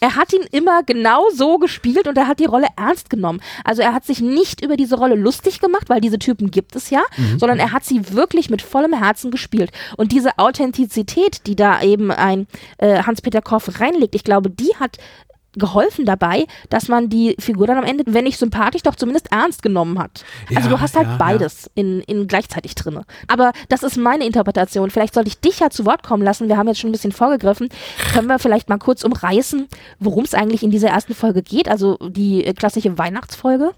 er 0.01 0.17
hat 0.17 0.33
ihn 0.33 0.45
immer 0.51 0.83
genau 0.83 1.29
so 1.35 1.59
gespielt 1.59 2.07
und 2.07 2.19
er 2.19 2.27
hat 2.27 2.41
die 2.41 2.45
Rolle 2.45 2.67
ernst 2.77 3.11
genommen. 3.11 3.41
Also 3.65 3.83
er 3.83 3.95
hat 3.95 4.05
sich 4.05 4.21
nicht 4.21 4.63
über 4.63 4.77
diese 4.77 4.97
Rolle 4.97 5.15
lustig 5.15 5.61
gemacht, 5.61 5.89
weil 5.89 6.01
diese 6.01 6.19
Typen 6.19 6.51
gibt 6.51 6.77
es 6.77 6.91
ja, 6.91 7.03
sondern 7.39 7.59
er 7.59 7.73
hat 7.73 7.85
sie 7.85 8.13
wirklich 8.13 8.51
mit 8.51 8.63
vollem 8.63 8.93
Herzen 8.93 9.31
gespielt. 9.31 9.71
Und 9.97 10.13
diese 10.13 10.39
Authentizität, 10.39 11.47
die 11.47 11.57
da 11.57 11.81
eben 11.83 12.11
ein 12.11 12.47
äh, 12.79 13.03
Hans-Peter 13.03 13.43
Koff 13.43 13.81
reinlegt, 13.81 14.15
ich 14.15 14.25
glaube, 14.25 14.51
die 14.51 14.75
hat 14.79 14.99
geholfen 15.57 16.05
dabei, 16.05 16.47
dass 16.71 16.89
man 16.89 17.09
die 17.09 17.37
Figur 17.39 17.67
dann 17.67 17.79
am 17.79 17.85
Ende, 17.85 18.05
wenn 18.07 18.25
nicht 18.25 18.39
sympathisch, 18.39 18.83
doch 18.83 18.97
zumindest 18.97 19.31
ernst 19.33 19.63
genommen 19.63 19.99
hat. 19.99 20.25
also 20.55 20.69
Ja, 20.69 20.77
du 20.77 20.81
hast 20.81 20.97
halt 20.97 21.07
ja, 21.07 21.13
ja. 21.13 21.19
beides 21.19 21.71
in, 21.75 22.01
in 22.01 22.27
gleichzeitig 22.27 22.75
drinne. 22.75 23.05
Aber 23.29 23.53
das 23.69 23.83
ist 23.83 23.97
meine 23.97 24.27
Interpretation. 24.27 24.91
Vielleicht 24.91 25.15
sollte 25.15 25.29
ich 25.29 25.41
dich 25.41 25.61
ja 25.61 25.71
zu 25.71 25.87
Wort 25.87 26.03
kommen 26.03 26.23
lassen. 26.23 26.49
Wir 26.49 26.57
haben 26.57 26.69
jetzt 26.69 26.81
schon 26.81 26.91
ein 26.91 26.93
bisschen 26.93 27.13
vorgegriffen. 27.13 27.69
Können 28.13 28.29
wir 28.29 28.39
vielleicht 28.39 28.69
mal 28.69 28.79
kurz 28.79 29.05
umreißen, 29.05 29.67
worum 29.99 30.25
es 30.25 30.35
eigentlich 30.35 30.63
in 30.63 30.71
dieser 30.71 30.89
ersten 30.89 31.15
Folge 31.15 31.43
geht? 31.43 31.69
Also 31.69 31.97
die 31.97 32.45
äh, 32.45 32.53
klassische 32.53 32.97
Weihnachtsfolge. 32.99 33.73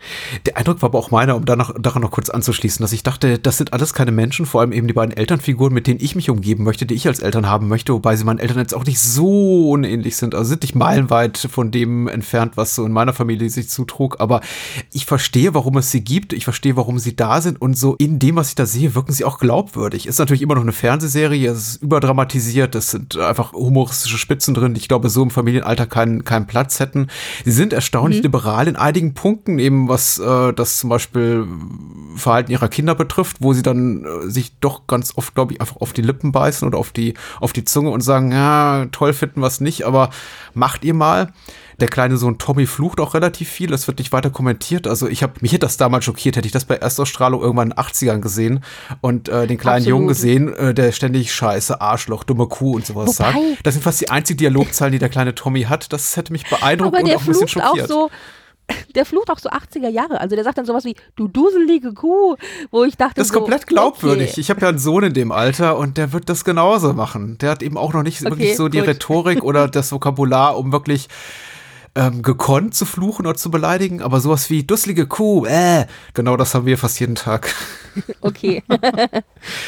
Der 0.46 0.56
Eindruck 0.56 0.82
war 0.82 0.88
aber 0.88 0.98
auch 0.98 1.10
meiner, 1.10 1.36
um 1.36 1.44
danach, 1.44 1.72
daran 1.78 2.02
noch 2.02 2.10
kurz 2.10 2.30
anzuschließen, 2.30 2.82
dass 2.82 2.92
ich 2.92 3.02
dachte, 3.02 3.38
das 3.38 3.58
sind 3.58 3.72
alles 3.72 3.94
keine 3.94 4.12
Menschen, 4.12 4.46
vor 4.46 4.60
allem 4.60 4.72
eben 4.72 4.86
die 4.86 4.92
beiden 4.94 5.16
Elternfiguren, 5.16 5.72
mit 5.72 5.86
denen 5.86 6.00
ich 6.00 6.16
mich 6.16 6.30
umgeben 6.30 6.64
möchte, 6.64 6.86
die 6.86 6.94
ich 6.94 7.06
als 7.06 7.20
Eltern 7.20 7.46
haben 7.46 7.68
möchte, 7.68 7.92
wobei 7.92 8.16
sie 8.16 8.24
meinen 8.24 8.38
Eltern 8.38 8.58
jetzt 8.58 8.74
auch 8.74 8.84
nicht 8.84 9.00
so 9.00 9.70
unähnlich 9.70 10.16
sind, 10.16 10.34
also 10.34 10.48
sind 10.48 10.62
nicht 10.62 10.74
meilenweit 10.74 11.38
von 11.50 11.65
dem 11.70 12.09
entfernt, 12.09 12.57
was 12.57 12.74
so 12.74 12.85
in 12.85 12.92
meiner 12.92 13.12
Familie 13.12 13.50
sich 13.50 13.68
zutrug, 13.68 14.20
aber 14.20 14.40
ich 14.92 15.07
verstehe, 15.07 15.55
warum 15.55 15.76
es 15.76 15.90
sie 15.90 16.02
gibt, 16.02 16.33
ich 16.33 16.44
verstehe, 16.44 16.76
warum 16.76 16.98
sie 16.98 17.16
da 17.16 17.40
sind 17.40 17.61
und 17.61 17.76
so 17.76 17.96
in 17.96 18.18
dem, 18.18 18.37
was 18.37 18.50
ich 18.50 18.55
da 18.55 18.66
sehe, 18.66 18.94
wirken 18.94 19.12
sie 19.12 19.24
auch 19.24 19.38
glaubwürdig. 19.38 20.07
Ist 20.07 20.18
natürlich 20.18 20.42
immer 20.42 20.55
noch 20.55 20.62
eine 20.62 20.72
Fernsehserie, 20.72 21.50
es 21.50 21.68
ist 21.68 21.83
überdramatisiert, 21.83 22.74
es 22.74 22.90
sind 22.90 23.16
einfach 23.18 23.52
humoristische 23.52 24.18
Spitzen 24.18 24.55
drin, 24.55 24.74
die 24.74 24.81
ich 24.81 24.88
glaube, 24.88 25.09
so 25.09 25.22
im 25.22 25.31
Familienalter 25.31 25.87
keinen, 25.87 26.24
keinen 26.24 26.46
Platz 26.46 26.81
hätten. 26.81 27.09
Sie 27.44 27.52
sind 27.52 27.72
erstaunlich 27.72 28.22
liberal 28.22 28.68
in 28.68 28.76
einigen 28.76 29.14
Punkten, 29.14 29.59
eben 29.59 29.88
was 29.88 30.18
äh, 30.18 30.52
das 30.52 30.79
zum 30.79 30.90
Beispiel 30.90 31.46
Verhalten 32.16 32.50
ihrer 32.50 32.68
Kinder 32.68 32.94
betrifft, 32.94 33.38
wo 33.40 33.52
sie 33.52 33.62
dann 33.62 34.05
äh, 34.05 34.31
sich 34.31 34.59
doch 34.61 34.87
ganz 34.87 35.12
oft, 35.16 35.35
glaube 35.35 35.52
ich, 35.52 35.61
einfach 35.61 35.76
auf 35.76 35.92
die 35.92 36.02
Lippen 36.02 36.33
beißen 36.33 36.66
oder 36.66 36.79
auf 36.79 36.90
die, 36.90 37.14
auf 37.40 37.52
die 37.52 37.64
Zunge 37.64 37.90
und 37.90 38.00
sagen, 38.00 38.33
ja, 38.33 38.87
toll 38.92 39.12
finden 39.12 39.40
wir 39.40 39.46
es 39.46 39.61
nicht, 39.61 39.85
aber 39.85 40.11
macht 40.55 40.85
ihr 40.85 40.94
mal. 40.94 41.33
Der 41.80 41.88
kleine 41.88 42.16
Sohn 42.16 42.38
Tommy 42.38 42.66
flucht 42.66 43.00
auch 43.00 43.12
relativ 43.14 43.50
viel, 43.50 43.68
das 43.68 43.86
wird 43.86 43.98
nicht 43.98 44.12
weiter 44.12 44.30
kommentiert. 44.30 44.86
Also 44.86 45.08
ich 45.08 45.22
habe 45.22 45.34
mich 45.40 45.52
hätte 45.52 45.66
das 45.66 45.76
damals 45.76 46.04
schockiert, 46.06 46.36
hätte 46.36 46.46
ich 46.46 46.52
das 46.52 46.64
bei 46.64 46.76
Erstausstrahlung 46.76 47.42
irgendwann 47.42 47.70
in 47.70 47.76
den 47.76 47.84
80ern 47.84 48.20
gesehen 48.20 48.64
und 49.02 49.28
äh, 49.28 49.46
den 49.46 49.58
kleinen 49.58 49.76
Absolut. 49.82 49.88
Jungen 49.88 50.08
gesehen, 50.08 50.54
äh, 50.54 50.72
der 50.74 50.92
ständig 50.92 51.34
Scheiße, 51.34 51.80
Arschloch, 51.80 52.24
dumme 52.24 52.46
Kuh 52.46 52.76
und 52.76 52.86
sowas 52.86 53.08
Wobei- 53.18 53.32
sagt. 53.32 53.38
Das 53.64 53.74
sind 53.74 53.82
fast 53.82 54.00
die 54.00 54.08
einzigen 54.08 54.38
Dialogzeilen, 54.38 54.92
die 54.92 54.98
der 54.98 55.08
kleine 55.10 55.34
Tommy 55.34 55.62
hat. 55.64 55.92
Das 55.92 56.16
hätte 56.16 56.32
mich 56.32 56.48
beeindruckt 56.48 56.96
und 56.98 57.06
der 57.06 57.16
auch 57.16 57.20
ein 57.20 57.26
bisschen 57.26 57.48
schockiert. 57.48 57.88
so. 57.88 58.10
Der 58.96 59.04
flucht 59.06 59.30
auch 59.30 59.38
so 59.38 59.48
80er 59.48 59.88
Jahre. 59.88 60.20
Also 60.20 60.34
der 60.34 60.42
sagt 60.44 60.58
dann 60.58 60.66
sowas 60.66 60.84
wie, 60.84 60.96
du 61.14 61.28
duselige 61.28 61.92
Kuh, 61.94 62.34
wo 62.72 62.82
ich 62.82 62.96
dachte 62.96 63.14
Das 63.14 63.28
ist 63.28 63.32
so, 63.32 63.38
komplett 63.38 63.68
glaubwürdig. 63.68 64.30
okay. 64.32 64.40
Ich 64.40 64.50
habe 64.50 64.60
ja 64.60 64.68
einen 64.70 64.80
Sohn 64.80 65.04
in 65.04 65.14
dem 65.14 65.30
Alter 65.30 65.78
und 65.78 65.96
der 65.98 66.12
wird 66.12 66.28
das 66.28 66.42
genauso 66.44 66.92
machen. 66.92 67.38
Der 67.38 67.50
hat 67.50 67.62
eben 67.62 67.76
auch 67.76 67.92
noch 67.92 68.02
nicht 68.02 68.22
Okay, 68.22 68.30
wirklich 68.32 68.56
so 68.56 68.68
die 68.68 68.78
gut. 68.78 68.88
Rhetorik 68.88 69.44
oder 69.44 69.68
das 69.68 69.92
Vokabular, 69.92 70.58
um 70.58 70.72
wirklich 70.72 71.06
ähm, 71.96 72.22
gekonnt 72.22 72.74
zu 72.74 72.85
fluchen 72.85 73.26
oder 73.26 73.35
zu 73.37 73.50
beleidigen, 73.50 74.02
aber 74.02 74.20
sowas 74.20 74.48
wie 74.50 74.62
dusselige 74.62 75.06
Kuh, 75.06 75.46
äh, 75.46 75.87
genau 76.14 76.37
das 76.37 76.54
haben 76.54 76.66
wir 76.66 76.78
fast 76.78 77.00
jeden 77.00 77.14
Tag. 77.16 77.52
Okay. 78.20 78.62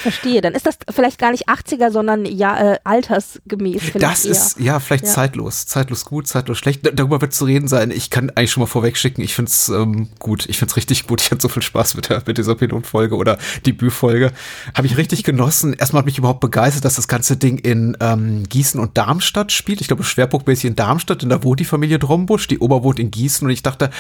Verstehe. 0.02 0.42
Dann 0.42 0.52
ist 0.54 0.66
das 0.66 0.76
vielleicht 0.90 1.18
gar 1.18 1.30
nicht 1.30 1.48
80er, 1.48 1.90
sondern 1.90 2.26
ja 2.26 2.72
äh, 2.74 2.78
altersgemäß. 2.84 3.92
Das 3.94 4.24
eher. 4.26 4.30
ist 4.32 4.60
ja 4.60 4.80
vielleicht 4.80 5.04
Ja. 5.06 5.10
zeitlos. 5.10 5.64
Zeitlos 5.66 6.04
gut, 6.04 6.26
zeitlos 6.26 6.58
schlecht. 6.58 6.84
Da- 6.84 6.90
Darüber 6.90 7.20
wird 7.22 7.32
zu 7.32 7.46
reden 7.46 7.68
sein. 7.68 7.90
Ich 7.90 8.10
kann 8.10 8.28
eigentlich 8.30 8.50
schon 8.52 8.60
mal 8.62 8.66
vorweg 8.66 8.98
schicken. 8.98 9.22
Ich 9.22 9.34
finde 9.34 9.50
es 9.50 9.70
ähm, 9.70 10.08
gut. 10.18 10.46
Ich 10.46 10.58
finde 10.58 10.72
es 10.72 10.76
richtig 10.76 11.06
gut. 11.06 11.22
Ich 11.22 11.30
hatte 11.30 11.40
so 11.40 11.48
viel 11.48 11.62
Spaß 11.62 11.94
mit, 11.94 12.10
der, 12.10 12.22
mit 12.26 12.36
dieser 12.36 12.54
Pilotfolge 12.54 13.16
oder 13.16 13.38
Debütfolge. 13.64 14.32
Habe 14.76 14.86
ich 14.86 14.98
richtig 14.98 15.24
genossen. 15.24 15.72
Erstmal 15.72 16.00
hat 16.00 16.06
mich 16.06 16.18
überhaupt 16.18 16.40
begeistert, 16.40 16.84
dass 16.84 16.96
das 16.96 17.08
ganze 17.08 17.38
Ding 17.38 17.56
in 17.56 17.96
ähm, 18.00 18.42
Gießen 18.48 18.78
und 18.78 18.98
Darmstadt 18.98 19.52
spielt. 19.52 19.80
Ich 19.80 19.86
glaube, 19.88 20.04
schwerpunktmäßig 20.04 20.66
in 20.66 20.76
Darmstadt, 20.76 21.22
denn 21.22 21.30
da 21.30 21.42
wohnt 21.44 21.60
die 21.60 21.64
Familie 21.64 21.98
Drombusch. 22.18 22.48
Die 22.48 22.60
wohnt 22.82 22.98
in 22.98 23.10
Gießen 23.10 23.46
und 23.46 23.52
ich 23.52 23.62
dachte, 23.62 23.90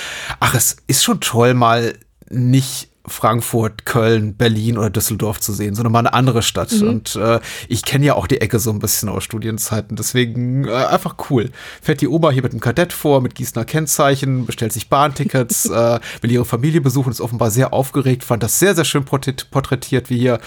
ach, 0.40 0.54
es 0.54 0.76
ist 0.86 1.04
schon 1.04 1.20
toll, 1.20 1.54
mal 1.54 1.94
nicht 2.30 2.90
Frankfurt, 3.08 3.84
Köln, 3.84 4.34
Berlin 4.34 4.78
oder 4.78 4.90
Düsseldorf 4.90 5.40
zu 5.40 5.52
sehen, 5.52 5.74
sondern 5.74 5.92
mal 5.92 6.00
eine 6.00 6.12
andere 6.14 6.42
Stadt. 6.42 6.72
Und 6.72 7.16
äh, 7.16 7.40
ich 7.68 7.82
kenne 7.84 8.06
ja 8.06 8.14
auch 8.14 8.26
die 8.26 8.40
Ecke 8.40 8.58
so 8.58 8.70
ein 8.70 8.78
bisschen 8.78 9.08
aus 9.08 9.24
Studienzeiten, 9.24 9.96
deswegen 9.96 10.66
äh, 10.66 10.72
einfach 10.72 11.16
cool. 11.30 11.50
Fährt 11.82 12.00
die 12.00 12.08
Oma 12.08 12.30
hier 12.30 12.42
mit 12.42 12.52
einem 12.52 12.60
Kadett 12.60 12.92
vor, 12.92 13.20
mit 13.20 13.34
Gießener 13.34 13.64
Kennzeichen, 13.64 14.46
bestellt 14.46 14.72
sich 14.72 14.88
Bahntickets, 14.88 15.66
äh, 15.70 16.00
will 16.20 16.30
ihre 16.32 16.44
Familie 16.44 16.80
besuchen, 16.80 17.10
ist 17.10 17.20
offenbar 17.20 17.50
sehr 17.50 17.72
aufgeregt, 17.72 18.24
fand 18.24 18.42
das 18.42 18.58
sehr, 18.58 18.74
sehr 18.74 18.84
schön 18.84 19.04
porträt- 19.04 19.46
porträtiert, 19.50 20.10
wie 20.10 20.18
hier 20.18 20.38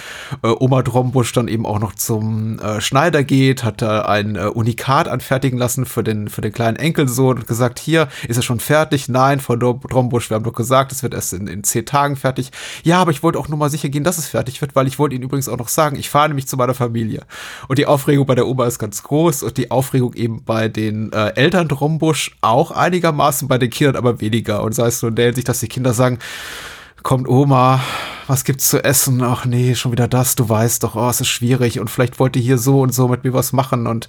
äh, 0.43 0.47
Oma 0.60 0.82
Drombusch 0.84 1.32
dann 1.34 1.47
eben 1.47 1.65
auch 1.65 1.80
noch 1.80 1.95
zum 1.95 2.60
äh, 2.60 2.82
Schneider 2.82 3.24
geht, 3.24 3.63
hat 3.63 3.82
da 3.82 4.04
ein 4.04 4.36
äh, 4.36 4.45
Unikat 4.45 5.08
anfertigen 5.08 5.58
lassen 5.58 5.86
für 5.86 6.04
den, 6.04 6.28
für 6.30 6.41
den 6.41 6.52
kleinen 6.52 6.78
Enkelsohn 6.78 7.38
und 7.39 7.47
gesagt, 7.47 7.80
hier, 7.80 8.08
ist 8.28 8.38
er 8.38 8.43
schon 8.43 8.60
fertig? 8.60 9.10
Nein, 9.10 9.39
Frau 9.39 9.56
Dro- 9.56 9.80
Drombusch, 9.88 10.30
wir 10.30 10.36
haben 10.36 10.43
doch 10.43 10.54
gesagt, 10.54 10.91
es 10.91 11.04
wird 11.04 11.13
erst 11.13 11.34
in, 11.34 11.47
in 11.47 11.63
zehn 11.63 11.86
Tagen 11.86 12.15
fertig. 12.15 12.51
Ja, 12.84 13.02
aber 13.02 13.12
ich 13.12 13.24
wollte 13.24 13.40
auch 13.40 13.48
nur 13.48 13.58
mal 13.58 13.70
sicher 13.70 13.90
gehen, 13.90 14.04
dass 14.04 14.18
es 14.18 14.28
fertig 14.28 14.62
wird, 14.62 14.76
weil 14.76 14.88
ich 14.88 15.00
wollte 15.00 15.16
Ihnen 15.16 15.24
übrigens 15.24 15.50
auch 15.50 15.58
noch 15.58 15.68
sagen, 15.68 15.98
ich 15.98 16.10
fahre 16.10 16.30
nämlich 16.30 16.48
zu 16.48 16.58
meiner 16.58 16.74
Familie. 16.74 17.24
Und 17.68 17.80
die 17.80 17.86
Aufregung 17.86 18.26
bei 18.26 18.36
der 18.36 18.48
Oma 18.48 18.66
ist 18.66 18.80
ganz 18.80 19.04
groß 19.04 19.44
und 19.44 19.58
die 19.58 19.72
Aufregung 19.72 20.14
eben 20.14 20.44
bei 20.44 20.68
den 20.68 21.12
äh, 21.14 21.34
Eltern 21.36 21.68
Drombusch 21.68 22.38
auch 22.42 22.72
einigermaßen, 22.72 23.48
bei 23.48 23.58
den 23.58 23.70
Kindern 23.70 23.96
aber 23.96 24.22
weniger. 24.22 24.64
Und 24.64 24.74
sei 24.74 24.88
es 24.88 25.00
so 25.00 25.08
in 25.08 25.16
der 25.16 25.28
Hinsicht, 25.28 25.50
dass 25.50 25.60
die 25.60 25.68
Kinder 25.68 25.94
sagen, 25.94 26.20
kommt 27.04 27.28
Oma, 27.28 27.82
was 28.28 28.44
gibt's 28.44 28.70
zu 28.70 28.84
essen? 28.84 29.22
Ach 29.24 29.46
nee, 29.46 29.76
schon 29.76 29.92
wieder 29.92 30.08
das, 30.08 30.36
du 30.36 30.48
weißt 30.48 30.84
doch, 30.84 30.96
oh, 30.96 31.10
es 31.10 31.22
ist 31.22 31.30
schwierig 31.30 31.80
und 31.80 31.90
vielleicht 31.90 32.20
wollte 32.20 32.40
hier 32.40 32.58
so 32.58 32.82
und 32.82 32.94
so 32.94 33.08
mit 33.08 33.24
mir 33.24 33.34
was 33.34 33.54
machen 33.54 33.88
und 33.88 34.08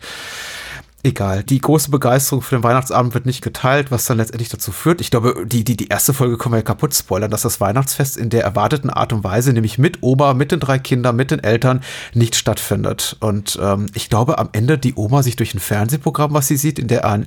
egal. 1.02 1.42
Die 1.42 1.58
große 1.58 1.90
Begeisterung 1.90 2.42
für 2.42 2.56
den 2.56 2.62
Weihnachtsabend 2.62 3.14
wird 3.14 3.26
nicht 3.26 3.42
geteilt, 3.42 3.90
was 3.90 4.04
dann 4.04 4.18
letztendlich 4.18 4.48
dazu 4.48 4.72
führt. 4.72 5.00
Ich 5.00 5.10
glaube, 5.10 5.44
die, 5.46 5.64
die, 5.64 5.76
die 5.76 5.88
erste 5.88 6.14
Folge 6.14 6.38
können 6.38 6.52
wir 6.52 6.58
ja 6.58 6.62
kaputt 6.62 6.94
spoilern, 6.94 7.30
dass 7.30 7.42
das 7.42 7.60
Weihnachtsfest 7.60 8.16
in 8.16 8.30
der 8.30 8.44
erwarteten 8.44 8.90
Art 8.90 9.12
und 9.12 9.24
Weise, 9.24 9.52
nämlich 9.52 9.78
mit 9.78 9.98
Oma, 10.02 10.34
mit 10.34 10.52
den 10.52 10.60
drei 10.60 10.78
Kindern, 10.78 11.16
mit 11.16 11.30
den 11.30 11.42
Eltern, 11.42 11.82
nicht 12.14 12.36
stattfindet. 12.36 13.16
Und 13.20 13.58
ähm, 13.60 13.86
ich 13.94 14.08
glaube, 14.08 14.38
am 14.38 14.50
Ende 14.52 14.78
die 14.78 14.94
Oma 14.94 15.22
sich 15.22 15.36
durch 15.36 15.54
ein 15.54 15.60
Fernsehprogramm, 15.60 16.34
was 16.34 16.48
sie 16.48 16.56
sieht, 16.56 16.78
in 16.78 16.88
der 16.88 17.04
ein, 17.04 17.26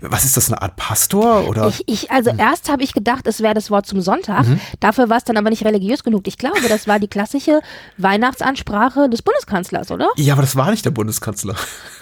was 0.00 0.24
ist 0.24 0.36
das, 0.36 0.50
eine 0.50 0.60
Art 0.60 0.76
Pastor 0.76 1.48
oder? 1.48 1.68
Ich, 1.68 1.84
ich, 1.86 2.10
also 2.10 2.30
erst 2.36 2.70
habe 2.70 2.82
ich 2.82 2.92
gedacht, 2.92 3.26
es 3.26 3.40
wäre 3.40 3.54
das 3.54 3.70
Wort 3.70 3.86
zum 3.86 4.00
Sonntag. 4.00 4.48
Mhm. 4.48 4.60
Dafür 4.80 5.08
war 5.08 5.18
es 5.18 5.24
dann 5.24 5.36
aber 5.36 5.50
nicht 5.50 5.64
religiös 5.64 6.02
genug. 6.02 6.26
Ich 6.26 6.38
glaube, 6.38 6.68
das 6.68 6.88
war 6.88 6.98
die 6.98 7.08
klassische 7.08 7.60
Weihnachtsansprache 7.98 9.08
des 9.08 9.22
Bundeskanzlers, 9.22 9.90
oder? 9.90 10.08
ja, 10.16 10.32
aber 10.34 10.42
das 10.42 10.56
war 10.56 10.70
nicht 10.70 10.84
der 10.84 10.90
Bundeskanzler. 10.90 11.54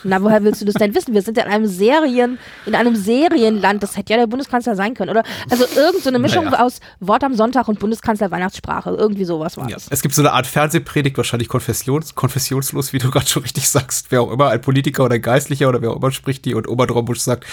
Na, 0.02 0.22
woher 0.22 0.42
willst 0.42 0.62
du 0.62 0.64
das 0.64 0.74
denn 0.74 0.94
wissen? 0.94 1.09
Wir 1.14 1.22
sind 1.22 1.36
ja 1.36 1.44
in 1.44 1.50
einem 1.50 1.66
Serien, 1.66 2.38
in 2.66 2.74
einem 2.74 2.96
Serienland. 2.96 3.82
Das 3.82 3.96
hätte 3.96 4.12
ja 4.12 4.18
der 4.18 4.26
Bundeskanzler 4.26 4.76
sein 4.76 4.94
können, 4.94 5.10
oder? 5.10 5.22
Also 5.50 5.64
irgend 5.76 6.02
so 6.02 6.08
eine 6.08 6.18
Mischung 6.18 6.44
Naja. 6.46 6.64
aus 6.64 6.80
Wort 7.00 7.24
am 7.24 7.34
Sonntag 7.34 7.68
und 7.68 7.78
Bundeskanzler 7.78 8.30
Weihnachtssprache. 8.30 8.90
Irgendwie 8.90 9.24
sowas 9.24 9.56
war 9.56 9.68
Ja. 9.68 9.76
das. 9.76 9.86
Es 9.90 10.02
gibt 10.02 10.14
so 10.14 10.22
eine 10.22 10.32
Art 10.32 10.46
Fernsehpredigt, 10.46 11.16
wahrscheinlich 11.16 11.48
konfessions 11.48 12.14
konfessionslos, 12.14 12.92
wie 12.92 12.98
du 12.98 13.10
gerade 13.10 13.26
schon 13.26 13.42
richtig 13.42 13.68
sagst. 13.68 14.06
Wer 14.10 14.22
auch 14.22 14.30
immer, 14.30 14.48
ein 14.48 14.60
Politiker 14.60 15.04
oder 15.04 15.14
ein 15.16 15.22
Geistlicher 15.22 15.68
oder 15.68 15.82
wer 15.82 15.90
auch 15.90 15.96
immer 15.96 16.10
spricht 16.12 16.44
die 16.44 16.54
und 16.54 16.68
Oma 16.68 16.86
Drombusch 16.86 17.20
sagt, 17.20 17.44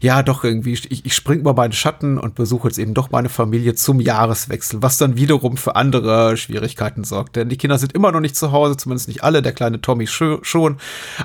ja 0.00 0.22
doch 0.22 0.44
irgendwie, 0.44 0.72
ich, 0.72 1.04
ich 1.04 1.14
spring 1.14 1.40
über 1.40 1.54
meinen 1.54 1.72
Schatten 1.72 2.18
und 2.18 2.34
besuche 2.34 2.68
jetzt 2.68 2.78
eben 2.78 2.94
doch 2.94 3.10
meine 3.10 3.28
Familie 3.28 3.74
zum 3.74 4.00
Jahreswechsel, 4.00 4.82
was 4.82 4.98
dann 4.98 5.16
wiederum 5.16 5.56
für 5.56 5.76
andere 5.76 6.36
Schwierigkeiten 6.36 7.04
sorgt. 7.04 7.36
Denn 7.36 7.48
die 7.48 7.56
Kinder 7.56 7.78
sind 7.78 7.92
immer 7.94 8.12
noch 8.12 8.20
nicht 8.20 8.36
zu 8.36 8.52
Hause, 8.52 8.76
zumindest 8.76 9.08
nicht 9.08 9.24
alle, 9.24 9.42
der 9.42 9.52
kleine 9.52 9.80
Tommy 9.80 10.06
schon. 10.06 10.76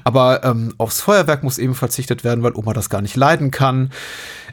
Aber 0.03 0.43
ähm, 0.43 0.73
aufs 0.77 1.01
Feuerwerk 1.01 1.43
muss 1.43 1.57
eben 1.57 1.74
verzichtet 1.75 2.23
werden, 2.23 2.43
weil 2.43 2.55
Oma 2.55 2.73
das 2.73 2.89
gar 2.89 3.01
nicht 3.01 3.15
leiden 3.15 3.51
kann. 3.51 3.91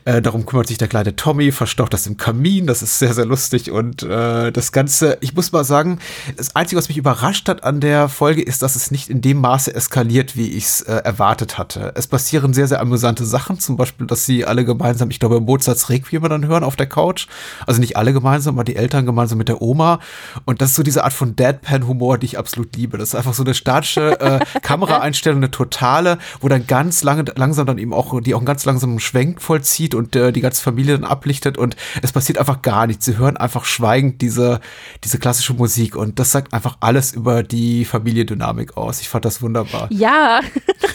Äh, 0.05 0.23
darum 0.23 0.47
kümmert 0.47 0.67
sich 0.67 0.79
der 0.79 0.89
kleine 0.89 1.17
Tommy, 1.17 1.53
verstaucht 1.53 1.93
das 1.95 2.07
im 2.07 2.17
Kamin. 2.17 2.67
Das 2.67 2.83
ist 2.83 2.99
sehr, 2.99 3.15
sehr 3.15 3.27
lustig. 3.27 3.71
Und 3.71 4.03
äh, 4.03 4.51
das 4.51 4.73
Ganze, 4.73 5.19
ich 5.21 5.35
muss 5.35 5.53
mal 5.53 5.65
sagen, 5.65 5.99
das 6.37 6.57
Einzige, 6.57 6.79
was 6.79 6.89
mich 6.89 6.99
überrascht 6.99 7.49
hat 7.49 7.65
an 7.65 7.81
der 7.81 8.09
Folge, 8.09 8.43
ist, 8.43 8.63
dass 8.63 8.77
es 8.77 8.91
nicht 8.91 9.09
in 9.09 9.21
dem 9.21 9.41
Maße 9.41 9.75
eskaliert, 9.75 10.37
wie 10.37 10.51
ich 10.51 10.65
es 10.65 10.81
äh, 10.83 10.93
erwartet 10.93 11.59
hatte. 11.59 11.93
Es 11.95 12.07
passieren 12.07 12.53
sehr, 12.55 12.69
sehr 12.69 12.81
amüsante 12.81 13.25
Sachen. 13.25 13.59
Zum 13.59 13.77
Beispiel, 13.77 14.07
dass 14.07 14.27
sie 14.27 14.45
alle 14.45 14.65
gemeinsam, 14.65 15.11
ich 15.11 15.21
glaube, 15.21 15.41
Mozarts 15.41 15.89
Requiem 15.89 16.23
dann 16.29 16.47
hören 16.47 16.65
auf 16.65 16.77
der 16.77 16.87
Couch. 16.87 17.27
Also 17.67 17.81
nicht 17.81 17.97
alle 17.97 18.13
gemeinsam, 18.13 18.57
aber 18.57 18.65
die 18.65 18.77
Eltern 18.77 19.07
gemeinsam 19.07 19.39
mit 19.39 19.49
der 19.49 19.63
Oma. 19.63 20.01
Und 20.45 20.61
das 20.61 20.71
ist 20.71 20.77
so 20.77 20.83
diese 20.83 21.05
Art 21.05 21.13
von 21.13 21.37
Deadpan-Humor, 21.37 22.19
die 22.19 22.27
ich 22.27 22.39
absolut 22.39 22.75
liebe. 22.77 22.99
Das 22.99 23.11
ist 23.11 23.15
einfach 23.15 23.35
so 23.35 23.45
eine 23.45 23.55
statische 23.55 24.21
äh, 24.21 24.41
Kameraeinstellung, 24.63 25.39
eine 25.39 25.51
totale, 25.51 26.19
wo 26.41 26.49
dann 26.49 26.67
ganz 26.67 27.03
lange, 27.03 27.25
langsam 27.37 27.67
dann 27.67 27.79
eben 27.79 27.93
auch, 27.93 28.21
die 28.21 28.35
auch 28.35 28.39
einen 28.39 28.47
ganz 28.47 28.65
langsamen 28.65 29.01
Schwenk 29.01 29.41
vollzieht 29.41 29.92
und 29.95 30.17
äh, 30.17 30.33
die 30.33 30.41
ganze 30.41 30.63
Familie 30.63 30.99
dann 30.99 31.05
ablichtet 31.09 31.59
und 31.59 31.77
es 32.03 32.13
passiert 32.13 32.39
einfach 32.39 32.63
gar 32.63 32.87
nichts. 32.87 33.05
Sie 33.05 33.17
hören 33.19 33.37
einfach 33.37 33.65
schweigend 33.65 34.21
diese, 34.23 34.61
diese 35.05 35.19
klassische 35.19 35.55
Musik 35.55 35.97
und 35.97 36.19
das 36.19 36.31
sagt 36.33 36.53
einfach 36.55 36.77
alles 36.81 37.13
über 37.13 37.43
die 37.43 37.85
Familiendynamik 37.85 38.77
aus. 38.77 39.01
Ich 39.01 39.09
fand 39.09 39.25
das 39.25 39.43
wunderbar. 39.43 39.89
Ja, 39.91 40.41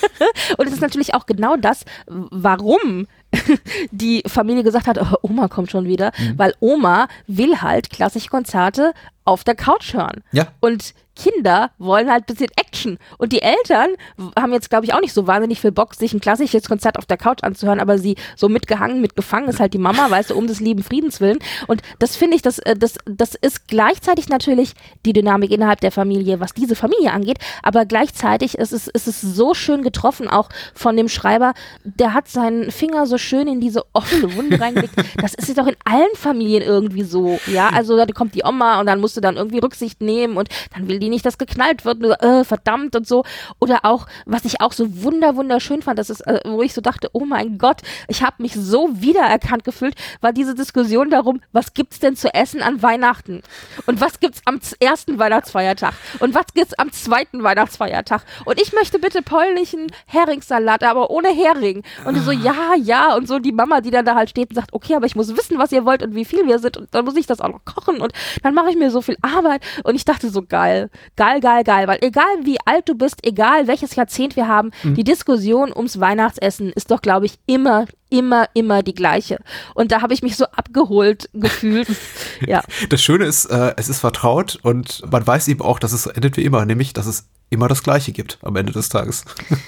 und 0.58 0.68
es 0.68 0.74
ist 0.74 0.82
natürlich 0.82 1.14
auch 1.14 1.26
genau 1.26 1.58
das, 1.58 1.86
warum 2.08 3.08
die 3.92 4.24
Familie 4.26 4.64
gesagt 4.64 4.88
hat, 4.88 4.98
oh, 5.02 5.18
Oma 5.22 5.48
kommt 5.48 5.72
schon 5.72 5.86
wieder, 5.86 6.12
Mhm. 6.18 6.38
weil 6.38 6.54
Oma 6.60 7.08
will 7.28 7.62
halt 7.62 7.90
klassische 7.90 8.30
Konzerte 8.30 8.94
auf 9.26 9.44
der 9.44 9.56
Couch 9.56 9.94
hören. 9.94 10.24
Ja. 10.32 10.48
Und 10.62 10.94
Kinder 11.18 11.72
wollen 11.78 12.10
halt 12.10 12.24
ein 12.24 12.34
bisschen 12.34 12.52
Action. 12.56 12.98
Und 13.18 13.34
die 13.34 13.42
Eltern 13.42 13.90
haben 14.40 14.54
jetzt, 14.54 14.70
glaube 14.70 14.86
ich, 14.86 14.94
auch 14.94 15.02
nicht 15.02 15.14
so 15.14 15.28
wahnsinnig 15.28 15.60
viel 15.60 15.72
Bock, 15.72 15.96
sich 15.96 16.14
ein 16.14 16.20
klassisches 16.20 16.68
Konzert 16.68 16.98
auf 16.98 17.06
der 17.06 17.18
Couch 17.18 17.44
anzuhören, 17.44 17.80
aber 17.80 17.98
sie 17.98 18.16
so 18.36 18.50
mitgehangen, 18.50 19.02
mitgefangen 19.02 19.50
ist 19.50 19.60
halt 19.60 19.74
die 19.74 19.80
Mama, 19.80 20.10
weißt 20.10 20.30
du, 20.30 20.36
um 20.36 20.48
des 20.48 20.60
lieben 20.60 20.84
Friedens 20.84 21.20
willen. 21.20 21.40
Und 21.68 21.82
das 22.00 22.16
finde 22.16 22.36
ich, 22.36 22.42
das, 22.42 22.60
äh, 22.60 22.76
das, 22.76 22.96
das 23.06 23.36
ist 23.36 23.68
gleichzeitig 23.68 24.30
natürlich 24.30 24.74
die 25.06 25.14
Dynamik 25.14 25.52
innerhalb 25.52 25.82
der 25.82 25.92
Familie, 25.92 26.40
was 26.40 26.54
diese 26.54 26.76
Familie 26.76 27.12
angeht, 27.12 27.40
aber 27.64 27.86
gleichzeitig 27.86 28.58
ist 28.58 28.72
es, 28.72 28.88
ist 28.88 29.08
es 29.08 29.22
so 29.22 29.54
schön 29.54 29.82
getroffen, 29.82 30.28
auch 30.28 30.50
von 30.74 30.96
dem 30.96 31.10
Schreiber, 31.10 31.54
der 31.84 32.14
hat 32.14 32.28
seinen 32.28 32.72
Finger 32.72 33.08
so 33.08 33.18
schön 33.18 33.48
in 33.48 33.60
diese 33.60 33.84
offene 33.94 34.36
Wunde 34.36 34.60
reingelegt. 34.62 34.94
Das 35.18 35.34
ist 35.34 35.58
doch 35.58 35.68
in 35.68 35.76
allen 35.86 36.16
Familien 36.16 36.62
irgendwie 36.62 37.04
so, 37.04 37.40
ja, 37.48 37.70
also 37.70 37.98
da 37.98 38.06
kommt 38.06 38.36
die 38.36 38.44
Oma 38.44 38.80
und 38.80 38.86
dann 38.86 39.00
musst 39.00 39.18
du 39.18 39.22
dann 39.22 39.38
irgendwie 39.38 39.60
Rücksicht 39.60 40.02
nehmen 40.02 40.38
und 40.38 40.50
dann 40.74 40.88
will 40.88 41.00
die 41.00 41.07
nicht, 41.10 41.26
dass 41.26 41.38
geknallt 41.38 41.86
wird, 41.86 42.02
so, 42.02 42.12
äh, 42.12 42.44
verdammt 42.44 42.96
und 42.96 43.08
so. 43.08 43.24
Oder 43.60 43.80
auch, 43.84 44.08
was 44.26 44.46
ich 44.46 44.62
auch 44.62 44.74
so 44.74 45.04
wunder, 45.04 45.36
wunderschön 45.36 45.82
fand, 45.82 46.00
das 46.00 46.10
ist, 46.10 46.22
äh, 46.22 46.42
wo 46.46 46.62
ich 46.62 46.74
so 46.74 46.82
dachte, 46.82 47.10
oh 47.14 47.26
mein 47.26 47.58
Gott, 47.58 47.82
ich 48.08 48.24
habe 48.24 48.42
mich 48.42 48.54
so 48.54 48.90
wiedererkannt 48.94 49.64
gefühlt, 49.64 49.96
war 50.22 50.34
diese 50.34 50.56
Diskussion 50.56 51.10
darum, 51.10 51.42
was 51.52 51.74
gibt's 51.74 52.00
denn 52.00 52.16
zu 52.16 52.34
essen 52.34 52.62
an 52.62 52.82
Weihnachten? 52.82 53.42
Und 53.86 54.02
was 54.02 54.20
gibt's 54.20 54.42
am 54.46 54.60
ersten 54.80 55.20
Weihnachtsfeiertag? 55.20 55.94
Und 56.20 56.34
was 56.34 56.46
gibt's 56.54 56.78
am 56.78 56.92
zweiten 56.92 57.44
Weihnachtsfeiertag? 57.44 58.24
Und 58.46 58.62
ich 58.62 58.74
möchte 58.74 59.00
bitte 59.00 59.22
polnischen 59.22 59.88
Heringssalat, 60.06 60.84
aber 60.84 61.10
ohne 61.10 61.30
Hering. 61.30 61.84
Und 62.06 62.18
so, 62.20 62.32
ja, 62.32 62.76
ja. 62.76 63.16
Und 63.16 63.28
so 63.28 63.40
die 63.40 63.52
Mama, 63.52 63.82
die 63.82 63.92
dann 63.92 64.06
da 64.06 64.16
halt 64.16 64.30
steht 64.30 64.50
und 64.50 64.56
sagt, 64.56 64.74
okay, 64.74 64.96
aber 64.96 65.06
ich 65.06 65.16
muss 65.16 65.36
wissen, 65.36 65.58
was 65.58 65.72
ihr 65.72 65.86
wollt 65.86 66.04
und 66.04 66.16
wie 66.16 66.26
viel 66.26 66.46
wir 66.48 66.60
sind. 66.60 66.78
Und 66.78 66.94
dann 66.94 67.06
muss 67.06 67.16
ich 67.16 67.26
das 67.26 67.42
auch 67.42 67.50
noch 67.50 67.66
kochen. 67.66 68.02
Und 68.02 68.14
dann 68.44 68.54
mache 68.54 68.70
ich 68.70 68.78
mir 68.78 68.92
so 68.92 69.02
viel 69.02 69.18
Arbeit. 69.22 69.62
Und 69.84 69.96
ich 69.96 70.06
dachte 70.06 70.30
so, 70.30 70.42
geil, 70.42 70.90
geil, 71.16 71.40
geil, 71.40 71.64
geil. 71.64 71.88
Weil 71.88 72.00
egal 72.02 72.26
wie 72.44 72.58
alt 72.66 72.88
du 72.90 72.96
bist, 72.96 73.26
egal 73.26 73.68
welches 73.68 73.96
Jahrzehnt 73.96 74.36
wir 74.36 74.48
haben, 74.48 74.72
die 74.84 75.04
Diskussion 75.04 75.72
ums 75.76 76.00
Weihnachtsessen 76.00 76.72
ist 76.74 76.92
doch, 76.92 77.02
glaube 77.02 77.26
ich, 77.26 77.40
immer, 77.46 77.86
immer, 78.10 78.48
immer 78.54 78.84
die 78.84 78.94
gleiche. 78.94 79.40
Und 79.74 79.92
da 79.92 80.02
habe 80.02 80.14
ich 80.14 80.22
mich 80.22 80.38
so 80.38 80.46
abgeholt 80.46 81.30
gefühlt. 81.34 81.88
ja. 82.46 82.64
Das 82.90 83.02
Schöne 83.02 83.26
ist, 83.26 83.46
äh, 83.46 83.74
es 83.78 83.90
ist 83.90 84.00
vertraut 84.00 84.60
und 84.62 85.04
man 85.12 85.26
weiß 85.26 85.48
eben 85.48 85.62
auch, 85.62 85.80
dass 85.80 85.94
es 85.94 86.04
so 86.04 86.10
endet 86.10 86.38
wie 86.38 86.46
immer, 86.46 86.66
nämlich, 86.66 86.94
dass 86.94 87.06
es 87.06 87.28
immer 87.50 87.68
das 87.70 87.82
Gleiche 87.84 88.12
gibt 88.12 88.38
am 88.42 88.56
Ende 88.58 88.74
des 88.74 88.90
Tages. 88.90 89.24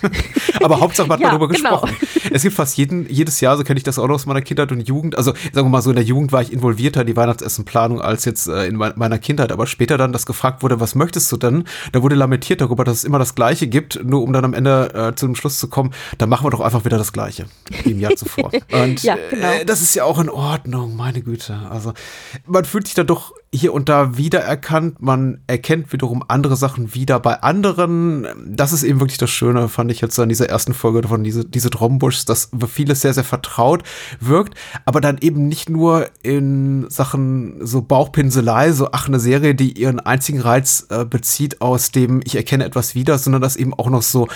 Aber 0.64 0.80
Hauptsache 0.80 1.08
man 1.08 1.16
hat 1.18 1.22
Ja, 1.24 1.30
darüber 1.30 1.48
genau. 1.48 1.82
gesprochen. 1.82 1.96
Es 2.32 2.44
gibt 2.44 2.56
fast 2.56 2.78
jeden, 2.78 3.10
jedes 3.10 3.40
Jahr, 3.42 3.58
so 3.58 3.64
kenne 3.64 3.78
ich 3.78 3.84
das 3.84 3.98
auch 4.00 4.08
noch 4.08 4.16
aus 4.16 4.26
meiner 4.26 4.42
Kindheit 4.42 4.72
und 4.72 4.88
Jugend. 4.88 5.18
Also 5.18 5.32
sagen 5.54 5.68
wir 5.68 5.70
mal 5.70 5.82
so, 5.82 5.90
in 5.90 5.96
der 5.96 6.04
Jugend 6.06 6.32
war 6.32 6.42
ich 6.42 6.52
involvierter 6.52 7.02
in 7.02 7.08
die 7.08 7.16
Weihnachtsessenplanung 7.16 8.02
als 8.02 8.26
jetzt 8.26 8.48
äh, 8.48 8.66
in 8.68 8.76
mei- 8.76 8.94
meiner 8.96 9.18
Kindheit. 9.18 9.52
Aber 9.52 9.66
später 9.68 9.98
dann, 9.98 10.12
dass 10.12 10.26
gefragt 10.26 10.62
wurde, 10.64 10.80
was 10.80 10.96
möchtest 10.96 11.32
du 11.32 11.38
denn? 11.38 11.64
Da 11.94 12.02
wurde 12.02 12.16
lamentiert 12.16 12.62
darüber, 12.62 12.84
dass 12.84 12.98
es 12.98 13.04
immer 13.06 13.20
das 13.20 13.36
Gleiche 13.36 13.68
gibt, 13.68 14.04
nur 14.04 14.24
um 14.24 14.34
dann 14.34 14.46
am 14.46 14.54
Ende 14.54 14.94
äh, 14.94 15.16
zu 15.16 15.26
dem 15.26 15.36
Schluss 15.36 15.60
zu 15.60 15.68
kommen, 15.70 15.92
dann 16.18 16.30
machen 16.30 16.46
wir 16.46 16.52
doch 16.52 16.60
einfach 16.62 16.86
wieder 16.86 16.98
das 16.98 17.14
Gleiche 17.14 17.46
wie 17.84 17.92
im 17.92 18.00
Jahr 18.00 18.16
zuvor. 18.16 18.52
Und 18.72 19.04
Ja, 19.04 19.16
genau. 19.30 19.48
äh, 19.48 19.66
das 19.66 19.82
ist 19.82 19.96
ja 19.96 20.04
auch 20.04 20.20
in 20.20 20.30
Ordnung, 20.30 20.96
meine 20.96 21.22
Güte. 21.22 21.58
Also 21.70 21.94
man 22.46 22.66
fühlt 22.66 22.88
sich 22.88 22.96
da 22.96 23.04
doch 23.04 23.34
hier 23.54 23.74
und 23.74 23.90
da 23.90 24.16
wiedererkannt. 24.18 25.02
Man 25.02 25.42
erkennt 25.48 25.92
wiederum 25.92 26.24
andere 26.28 26.56
Sachen 26.56 26.94
wieder 26.94 27.20
bei 27.20 27.42
anderen. 27.42 28.28
Das 28.48 28.74
ist 28.74 28.84
eben 28.84 29.00
wirklich 29.00 29.18
das 29.18 29.32
Schöne, 29.32 29.70
fand 29.70 29.92
ich 29.92 30.02
jetzt 30.02 30.20
an 30.20 30.30
dieser 30.30 30.50
ersten 30.50 30.74
Folge 30.74 31.08
von 31.08 31.24
diese, 31.24 31.46
diese 31.46 31.70
Drombuschs, 31.70 32.26
dass 32.26 32.52
vieles 32.68 33.02
sehr, 33.02 33.14
sehr 33.14 33.24
vertraut 33.24 33.84
wirkt, 34.20 34.56
aber 34.86 35.02
dann 35.02 35.18
eben 35.20 35.48
nicht 35.48 35.70
nur 35.70 36.08
in 36.22 36.88
Sachen 36.90 37.66
so 37.66 37.82
Bauchpinselei, 37.82 38.72
so 38.72 38.90
ach, 38.92 39.08
eine 39.08 39.20
Serie, 39.20 39.56
die 39.56 39.80
ihren 39.80 40.00
einzigen 40.00 40.42
Reiz 40.42 40.86
äh, 40.90 41.06
bezieht 41.06 41.62
aus 41.62 41.92
dem, 41.92 42.22
ich 42.24 42.36
erkenne 42.36 42.66
etwas 42.66 42.94
wieder, 42.94 43.18
sondern 43.18 43.42
das 43.42 43.56
eben 43.56 43.74
auch 43.74 43.90
noch 43.90 44.04
so 44.04 44.28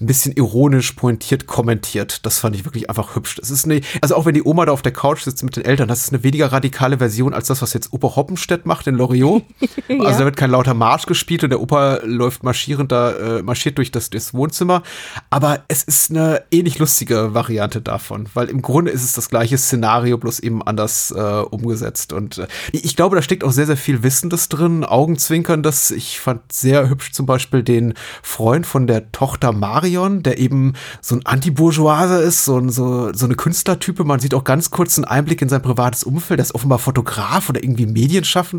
ein 0.00 0.06
bisschen 0.06 0.32
ironisch 0.32 0.92
pointiert 0.92 1.46
kommentiert. 1.46 2.24
Das 2.24 2.38
fand 2.38 2.56
ich 2.56 2.64
wirklich 2.64 2.88
einfach 2.88 3.14
hübsch. 3.16 3.36
Das 3.36 3.50
ist 3.50 3.66
eine, 3.66 3.82
also 4.00 4.16
auch 4.16 4.24
wenn 4.24 4.34
die 4.34 4.42
Oma 4.42 4.64
da 4.64 4.72
auf 4.72 4.82
der 4.82 4.92
Couch 4.92 5.22
sitzt 5.22 5.44
mit 5.44 5.56
den 5.56 5.64
Eltern, 5.64 5.88
das 5.88 6.04
ist 6.04 6.12
eine 6.12 6.22
weniger 6.22 6.52
radikale 6.52 6.98
Version 6.98 7.34
als 7.34 7.48
das, 7.48 7.60
was 7.60 7.74
jetzt 7.74 7.92
Opa 7.92 8.16
Hoppenstedt 8.16 8.61
macht 8.66 8.86
in 8.86 8.94
Loriot. 8.94 9.44
Also 9.88 10.20
da 10.20 10.24
wird 10.24 10.36
kein 10.36 10.50
lauter 10.50 10.74
Marsch 10.74 11.06
gespielt 11.06 11.44
und 11.44 11.50
der 11.50 11.60
Opa 11.60 12.00
läuft 12.04 12.42
marschierend 12.42 12.92
da, 12.92 13.12
äh, 13.12 13.42
marschiert 13.42 13.78
durch 13.78 13.90
das, 13.90 14.10
das 14.10 14.32
Wohnzimmer. 14.32 14.82
Aber 15.30 15.64
es 15.68 15.82
ist 15.82 16.10
eine 16.10 16.42
ähnlich 16.50 16.78
lustige 16.78 17.34
Variante 17.34 17.80
davon, 17.80 18.26
weil 18.34 18.48
im 18.48 18.62
Grunde 18.62 18.90
ist 18.90 19.04
es 19.04 19.12
das 19.12 19.28
gleiche 19.28 19.58
Szenario, 19.58 20.18
bloß 20.18 20.40
eben 20.40 20.62
anders 20.62 21.10
äh, 21.10 21.20
umgesetzt. 21.20 22.12
Und 22.12 22.38
äh, 22.38 22.46
ich 22.72 22.96
glaube, 22.96 23.16
da 23.16 23.22
steckt 23.22 23.44
auch 23.44 23.52
sehr, 23.52 23.66
sehr 23.66 23.76
viel 23.76 24.02
Wissendes 24.02 24.48
drin, 24.48 24.84
Augenzwinkerndes. 24.84 25.90
Ich 25.90 26.20
fand 26.20 26.52
sehr 26.52 26.88
hübsch 26.88 27.12
zum 27.12 27.26
Beispiel 27.26 27.62
den 27.62 27.94
Freund 28.22 28.66
von 28.66 28.86
der 28.86 29.12
Tochter 29.12 29.52
Marion, 29.52 30.22
der 30.22 30.38
eben 30.38 30.74
so 31.00 31.16
ein 31.16 31.26
Anti-Bourgeoiser 31.26 32.22
ist, 32.22 32.44
so, 32.44 32.58
ein, 32.58 32.70
so, 32.70 33.12
so 33.12 33.26
eine 33.26 33.34
Künstlertype. 33.34 34.04
Man 34.04 34.20
sieht 34.20 34.34
auch 34.34 34.44
ganz 34.44 34.70
kurz 34.70 34.98
einen 34.98 35.04
Einblick 35.04 35.42
in 35.42 35.48
sein 35.48 35.62
privates 35.62 36.04
Umfeld. 36.04 36.40
Er 36.40 36.44
ist 36.44 36.54
offenbar 36.54 36.78
Fotograf 36.78 37.48
oder 37.48 37.62
irgendwie 37.62 37.86
Medienschaffender, 37.86 38.51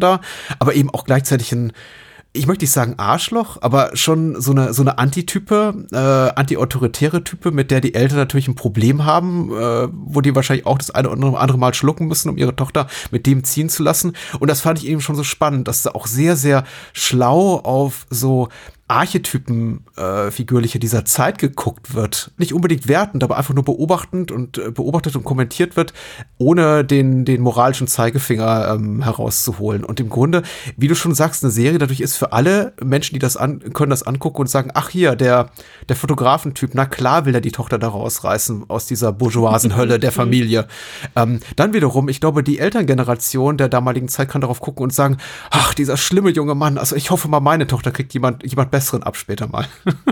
aber 0.59 0.73
eben 0.75 0.89
auch 0.89 1.05
gleichzeitig 1.05 1.51
ein 1.51 1.73
ich 2.35 2.47
möchte 2.47 2.63
nicht 2.63 2.71
sagen 2.71 2.95
Arschloch, 2.97 3.59
aber 3.61 3.95
schon 3.95 4.41
so 4.41 4.51
eine, 4.51 4.73
so 4.73 4.81
eine 4.81 4.97
Antitype, 4.97 5.85
äh, 5.91 6.39
anti-autoritäre 6.39 7.23
Type, 7.23 7.51
mit 7.51 7.69
der 7.69 7.79
die 7.79 7.93
Eltern 7.93 8.17
natürlich 8.17 8.47
ein 8.47 8.55
Problem 8.55 9.05
haben, 9.05 9.51
äh, 9.51 9.87
wo 9.91 10.19
die 10.19 10.35
wahrscheinlich 10.35 10.65
auch 10.65 10.79
das 10.79 10.89
eine 10.89 11.09
oder 11.09 11.39
andere 11.39 11.59
Mal 11.59 11.75
schlucken 11.75 12.07
müssen, 12.07 12.29
um 12.29 12.37
ihre 12.37 12.55
Tochter 12.55 12.87
mit 13.11 13.27
dem 13.27 13.43
ziehen 13.43 13.69
zu 13.69 13.83
lassen. 13.83 14.13
Und 14.39 14.49
das 14.49 14.61
fand 14.61 14.79
ich 14.79 14.87
eben 14.87 14.99
schon 14.99 15.15
so 15.15 15.23
spannend, 15.23 15.67
dass 15.67 15.83
da 15.83 15.91
auch 15.91 16.07
sehr, 16.07 16.35
sehr 16.35 16.63
schlau 16.91 17.59
auf 17.59 18.07
so 18.09 18.49
Archetypen 18.93 19.85
äh, 19.97 20.29
figürliche 20.29 20.77
dieser 20.77 21.03
Zeit 21.03 21.39
geguckt 21.39 21.95
wird. 21.95 22.31
Nicht 22.37 22.53
unbedingt 22.53 22.87
wertend, 22.87 23.23
aber 23.23 23.37
einfach 23.37 23.53
nur 23.53 23.63
beobachtend 23.63 24.31
und 24.31 24.59
äh, 24.59 24.69
beobachtet 24.69 25.15
und 25.15 25.23
kommentiert 25.23 25.75
wird, 25.75 25.93
ohne 26.37 26.85
den, 26.85 27.25
den 27.25 27.41
moralischen 27.41 27.87
Zeigefinger 27.87 28.75
ähm, 28.75 29.01
herauszuholen. 29.01 29.83
Und 29.83 29.99
im 29.99 30.09
Grunde, 30.09 30.43
wie 30.77 30.87
du 30.87 30.95
schon 30.95 31.15
sagst, 31.15 31.43
eine 31.43 31.51
Serie 31.51 31.79
dadurch 31.79 32.01
ist 32.01 32.15
für 32.15 32.33
alle 32.33 32.73
Menschen, 32.83 33.15
die 33.15 33.19
das 33.19 33.35
an, 33.35 33.73
können 33.73 33.89
das 33.89 34.03
angucken 34.03 34.41
und 34.41 34.47
sagen, 34.47 34.69
ach 34.75 34.89
hier, 34.89 35.15
der, 35.15 35.49
der 35.89 35.95
Fotografentyp, 35.95 36.71
na 36.73 36.85
klar 36.85 37.25
will 37.25 37.33
er 37.33 37.41
die 37.41 37.51
Tochter 37.51 37.79
da 37.79 37.87
rausreißen 37.87 38.69
aus 38.69 38.85
dieser 38.85 39.11
bourgeoisen 39.11 39.75
Hölle 39.77 39.97
der 39.97 40.11
Familie. 40.11 40.67
Ähm, 41.15 41.39
dann 41.55 41.73
wiederum, 41.73 42.09
ich 42.09 42.19
glaube, 42.19 42.43
die 42.43 42.59
Elterngeneration 42.59 43.57
der 43.57 43.69
damaligen 43.69 44.07
Zeit 44.07 44.29
kann 44.29 44.41
darauf 44.41 44.59
gucken 44.59 44.83
und 44.83 44.93
sagen, 44.93 45.17
ach, 45.49 45.73
dieser 45.73 45.97
schlimme 45.97 46.29
junge 46.29 46.53
Mann, 46.53 46.77
also 46.77 46.95
ich 46.95 47.09
hoffe 47.09 47.27
mal, 47.27 47.39
meine 47.39 47.65
Tochter 47.65 47.91
kriegt 47.91 48.13
jemand, 48.13 48.43
jemand 48.43 48.69
besseren 48.83 49.03
ab 49.03 49.15
später 49.15 49.47
mal. 49.47 49.65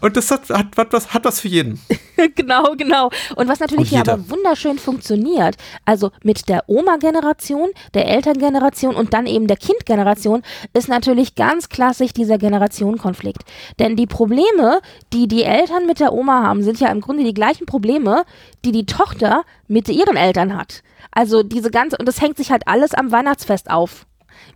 Und 0.00 0.16
das 0.16 0.30
hat, 0.30 0.48
hat, 0.50 0.76
hat, 0.76 0.92
was, 0.92 1.14
hat 1.14 1.24
was 1.24 1.40
für 1.40 1.48
jeden. 1.48 1.80
genau, 2.34 2.74
genau. 2.76 3.10
Und 3.36 3.48
was 3.48 3.60
natürlich 3.60 3.90
hier 3.90 4.00
aber 4.00 4.28
wunderschön 4.28 4.78
funktioniert, 4.78 5.56
also 5.86 6.10
mit 6.22 6.48
der 6.48 6.64
Oma-Generation, 6.66 7.70
der 7.94 8.06
Elterngeneration 8.06 8.94
und 8.94 9.14
dann 9.14 9.26
eben 9.26 9.46
der 9.46 9.56
Kindgeneration, 9.56 10.42
ist 10.74 10.88
natürlich 10.88 11.34
ganz 11.34 11.68
klassisch 11.68 12.12
dieser 12.12 12.36
Generationenkonflikt. 12.36 13.42
Denn 13.78 13.96
die 13.96 14.06
Probleme, 14.06 14.80
die 15.12 15.26
die 15.26 15.44
Eltern 15.44 15.86
mit 15.86 16.00
der 16.00 16.12
Oma 16.12 16.42
haben, 16.42 16.62
sind 16.62 16.80
ja 16.80 16.88
im 16.88 17.00
Grunde 17.00 17.24
die 17.24 17.34
gleichen 17.34 17.66
Probleme, 17.66 18.24
die 18.64 18.72
die 18.72 18.86
Tochter 18.86 19.44
mit 19.68 19.88
ihren 19.88 20.16
Eltern 20.16 20.56
hat. 20.56 20.82
Also 21.12 21.42
diese 21.42 21.70
ganze, 21.70 21.96
und 21.96 22.06
das 22.06 22.20
hängt 22.20 22.36
sich 22.36 22.50
halt 22.50 22.66
alles 22.66 22.92
am 22.92 23.10
Weihnachtsfest 23.10 23.70
auf. 23.70 24.06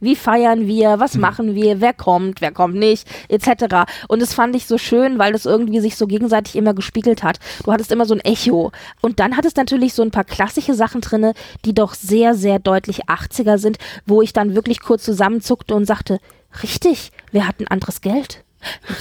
Wie 0.02 0.16
feiern 0.16 0.66
wir? 0.66 0.98
Was 0.98 1.16
machen 1.16 1.54
wir? 1.54 1.80
Wer 1.80 1.92
kommt? 1.92 2.40
Wer 2.40 2.50
kommt 2.50 2.74
nicht? 2.74 3.06
Etc. 3.28 3.88
Und 4.08 4.20
das 4.20 4.34
fand 4.34 4.56
ich 4.56 4.66
so 4.66 4.76
schön, 4.76 5.16
weil 5.20 5.32
das 5.32 5.46
irgendwie 5.46 5.78
sich 5.78 5.96
so 5.96 6.08
gegenseitig 6.08 6.56
immer 6.56 6.74
gespiegelt 6.74 7.22
hat. 7.22 7.38
Du 7.64 7.72
hattest 7.72 7.92
immer 7.92 8.04
so 8.04 8.14
ein 8.14 8.20
Echo. 8.20 8.72
Und 9.00 9.20
dann 9.20 9.36
hattest 9.36 9.56
natürlich 9.56 9.94
so 9.94 10.02
ein 10.02 10.10
paar 10.10 10.24
klassische 10.24 10.74
Sachen 10.74 11.02
drinne, 11.02 11.34
die 11.64 11.72
doch 11.72 11.94
sehr, 11.94 12.34
sehr 12.34 12.58
deutlich 12.58 13.04
80er 13.06 13.58
sind, 13.58 13.78
wo 14.04 14.22
ich 14.22 14.32
dann 14.32 14.56
wirklich 14.56 14.80
kurz 14.80 15.04
zusammenzuckte 15.04 15.72
und 15.72 15.84
sagte, 15.84 16.18
richtig, 16.64 17.12
wir 17.30 17.46
hatten 17.46 17.68
anderes 17.68 18.00
Geld. 18.00 18.42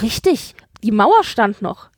Richtig. 0.03 0.53
Die 0.83 0.91
Mauer 0.91 1.23
stand 1.23 1.63
noch. 1.63 1.89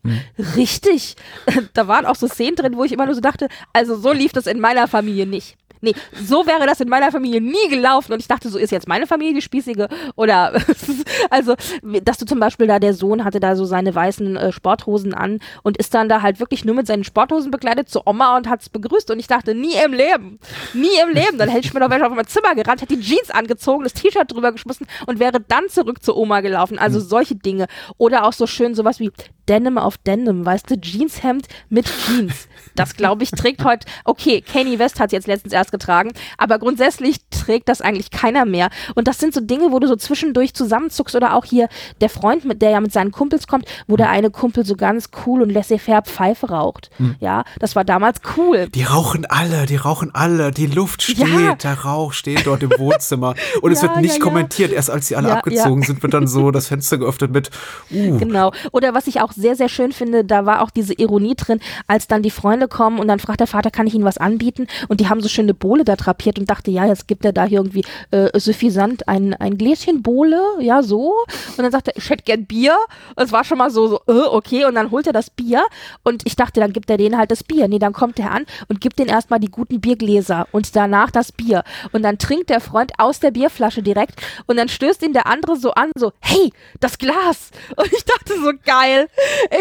Richtig. 0.55 1.15
Da 1.73 1.87
waren 1.87 2.05
auch 2.05 2.15
so 2.15 2.27
Szenen 2.27 2.55
drin, 2.55 2.77
wo 2.77 2.83
ich 2.83 2.91
immer 2.91 3.05
nur 3.05 3.15
so 3.15 3.21
dachte, 3.21 3.47
also 3.73 3.95
so 3.95 4.11
lief 4.11 4.31
das 4.31 4.47
in 4.47 4.59
meiner 4.59 4.87
Familie 4.87 5.25
nicht. 5.25 5.57
Nee, 5.83 5.95
so 6.23 6.47
wäre 6.47 6.65
das 6.65 6.79
in 6.79 6.87
meiner 6.87 7.11
Familie 7.11 7.41
nie 7.41 7.67
gelaufen. 7.69 8.13
Und 8.13 8.21
ich 8.21 8.27
dachte, 8.29 8.47
so 8.47 8.57
ist 8.57 8.71
jetzt 8.71 8.87
meine 8.87 9.05
Familie 9.05 9.33
die 9.33 9.41
spießige. 9.41 9.89
Oder, 10.15 10.53
also, 11.29 11.55
dass 12.03 12.17
du 12.17 12.25
zum 12.25 12.39
Beispiel 12.39 12.67
da, 12.67 12.79
der 12.79 12.93
Sohn 12.93 13.25
hatte 13.25 13.41
da 13.41 13.57
so 13.57 13.65
seine 13.65 13.93
weißen 13.93 14.37
äh, 14.37 14.51
Sporthosen 14.53 15.13
an 15.13 15.39
und 15.61 15.75
ist 15.75 15.93
dann 15.93 16.07
da 16.07 16.21
halt 16.21 16.39
wirklich 16.39 16.63
nur 16.63 16.73
mit 16.73 16.87
seinen 16.87 17.03
Sporthosen 17.03 17.51
bekleidet 17.51 17.89
zur 17.89 18.07
Oma 18.07 18.37
und 18.37 18.49
hat's 18.49 18.69
begrüßt. 18.69 19.11
Und 19.11 19.19
ich 19.19 19.27
dachte, 19.27 19.55
nie 19.55 19.73
im 19.85 19.91
Leben. 19.91 20.39
Nie 20.73 21.01
im 21.03 21.13
Leben. 21.13 21.37
Dann 21.37 21.49
hätte 21.49 21.67
ich 21.67 21.73
mir 21.73 21.81
doch 21.81 21.89
welche 21.89 22.05
auf 22.05 22.13
mein 22.13 22.27
Zimmer 22.27 22.55
gerannt, 22.55 22.81
hätte 22.81 22.95
die 22.95 23.01
Jeans 23.01 23.29
angezogen, 23.29 23.83
das 23.83 23.93
T-Shirt 23.93 24.31
drüber 24.31 24.53
geschmissen 24.53 24.87
und 25.05 25.19
wäre 25.19 25.41
dann 25.45 25.67
zurück 25.67 26.01
zur 26.01 26.15
Oma 26.15 26.39
gelaufen. 26.39 26.79
Also 26.79 27.01
solche 27.01 27.35
Dinge. 27.35 27.67
Oder 27.97 28.23
auch 28.23 28.33
so 28.33 28.47
schön 28.47 28.73
sowas 28.73 29.01
wie 29.01 29.11
Denim 29.49 29.77
auf 29.77 29.97
Denim, 29.97 30.45
weißt 30.45 30.69
du, 30.69 30.79
Jeanshemd 30.79 31.47
mit 31.69 31.85
Jeans. 31.85 32.47
Das 32.75 32.95
glaube 32.95 33.23
ich 33.23 33.31
trägt 33.31 33.63
heute, 33.63 33.85
okay, 34.05 34.41
Kanye 34.41 34.79
West 34.79 34.99
hat 34.99 35.11
jetzt 35.11 35.27
letztens 35.27 35.53
erst 35.53 35.71
getragen, 35.71 36.11
aber 36.37 36.59
grundsätzlich 36.59 37.17
trägt 37.29 37.69
das 37.69 37.81
eigentlich 37.81 38.09
keiner 38.11 38.45
mehr. 38.45 38.69
Und 38.95 39.07
das 39.07 39.19
sind 39.19 39.33
so 39.33 39.41
Dinge, 39.41 39.71
wo 39.71 39.79
du 39.79 39.87
so 39.87 39.95
zwischendurch 39.95 40.53
zusammenzuckst 40.53 41.15
oder 41.15 41.35
auch 41.35 41.45
hier 41.45 41.67
der 42.01 42.09
Freund, 42.09 42.45
mit 42.45 42.61
der 42.61 42.71
ja 42.71 42.81
mit 42.81 42.91
seinen 42.93 43.11
Kumpels 43.11 43.47
kommt, 43.47 43.65
wo 43.87 43.95
der 43.97 44.09
eine 44.09 44.29
Kumpel 44.31 44.65
so 44.65 44.75
ganz 44.75 45.09
cool 45.25 45.41
und 45.41 45.51
laissez-faire 45.51 46.03
Pfeife 46.03 46.49
raucht. 46.49 46.89
Ja, 47.19 47.43
das 47.59 47.75
war 47.75 47.83
damals 47.83 48.19
cool. 48.37 48.67
Die 48.73 48.83
rauchen 48.83 49.25
alle, 49.25 49.65
die 49.65 49.75
rauchen 49.75 50.13
alle, 50.15 50.51
die 50.51 50.67
Luft 50.67 51.01
steht, 51.03 51.17
Ja. 51.19 51.55
der 51.55 51.79
Rauch 51.79 52.13
steht 52.13 52.45
dort 52.45 52.63
im 52.63 52.71
Wohnzimmer. 52.77 53.35
Und 53.61 53.71
es 53.71 53.81
Ja, 53.81 53.89
wird 53.89 54.01
nicht 54.01 54.17
ja, 54.17 54.19
kommentiert. 54.23 54.71
Erst 54.71 54.89
als 54.89 55.07
sie 55.07 55.15
alle 55.15 55.35
abgezogen 55.35 55.83
sind, 55.83 56.01
wird 56.01 56.13
dann 56.13 56.27
so 56.27 56.51
das 56.51 56.67
Fenster 56.67 56.97
geöffnet 56.97 57.31
mit, 57.31 57.51
uh, 57.91 58.17
Genau. 58.17 58.51
Oder 58.71 58.93
was 58.93 59.07
ich 59.07 59.21
auch 59.21 59.32
sehr, 59.35 59.55
sehr 59.55 59.69
schön 59.69 59.91
finde, 59.91 60.23
da 60.23 60.45
war 60.45 60.61
auch 60.61 60.69
diese 60.69 60.93
Ironie 60.93 61.35
drin, 61.35 61.59
als 61.87 62.07
dann 62.07 62.23
die 62.23 62.31
Freunde 62.31 62.67
kommen 62.67 62.99
und 62.99 63.07
dann 63.07 63.19
fragt 63.19 63.39
der 63.39 63.47
Vater, 63.47 63.71
kann 63.71 63.87
ich 63.87 63.93
ihnen 63.93 64.05
was 64.05 64.17
anbieten? 64.17 64.67
Und 64.87 64.99
die 64.99 65.09
haben 65.09 65.21
so 65.21 65.29
schöne 65.29 65.53
Bohle 65.53 65.83
da 65.83 65.95
drapiert 65.95 66.39
und 66.39 66.49
dachte, 66.49 66.71
ja, 66.71 66.85
jetzt 66.85 67.07
gibt 67.07 67.25
er 67.25 67.33
da 67.33 67.45
hier 67.45 67.59
irgendwie 67.59 67.85
äh, 68.11 68.37
suffisant 68.39 69.07
ein, 69.07 69.33
ein 69.33 69.57
Gläschen 69.57 70.03
Bohle, 70.03 70.41
ja, 70.59 70.83
so. 70.83 71.13
Und 71.57 71.63
dann 71.63 71.71
sagt 71.71 71.87
er, 71.87 71.97
ich 71.97 72.09
hätte 72.09 72.23
gern 72.23 72.45
Bier. 72.45 72.77
Und 73.15 73.23
es 73.23 73.31
war 73.31 73.43
schon 73.43 73.57
mal 73.57 73.69
so, 73.69 73.87
so 73.87 74.01
äh, 74.07 74.27
okay. 74.27 74.65
Und 74.65 74.75
dann 74.75 74.91
holt 74.91 75.07
er 75.07 75.13
das 75.13 75.29
Bier 75.29 75.63
und 76.03 76.23
ich 76.25 76.35
dachte, 76.35 76.59
dann 76.59 76.73
gibt 76.73 76.89
er 76.89 76.97
denen 76.97 77.17
halt 77.17 77.31
das 77.31 77.43
Bier. 77.43 77.67
Nee, 77.67 77.79
dann 77.79 77.93
kommt 77.93 78.19
er 78.19 78.31
an 78.31 78.45
und 78.67 78.81
gibt 78.81 78.99
denen 78.99 79.09
erstmal 79.09 79.39
die 79.39 79.49
guten 79.49 79.81
Biergläser 79.81 80.47
und 80.51 80.75
danach 80.75 81.11
das 81.11 81.31
Bier. 81.31 81.63
Und 81.91 82.03
dann 82.03 82.17
trinkt 82.17 82.49
der 82.49 82.61
Freund 82.61 82.91
aus 82.97 83.19
der 83.19 83.31
Bierflasche 83.31 83.81
direkt 83.81 84.21
und 84.45 84.57
dann 84.57 84.69
stößt 84.69 85.03
ihn 85.03 85.13
der 85.13 85.27
andere 85.27 85.55
so 85.57 85.71
an, 85.71 85.91
so, 85.97 86.11
hey, 86.19 86.51
das 86.79 86.97
Glas. 86.97 87.51
Und 87.75 87.91
ich 87.91 88.05
dachte 88.05 88.33
so, 88.39 88.51
geil, 88.65 89.07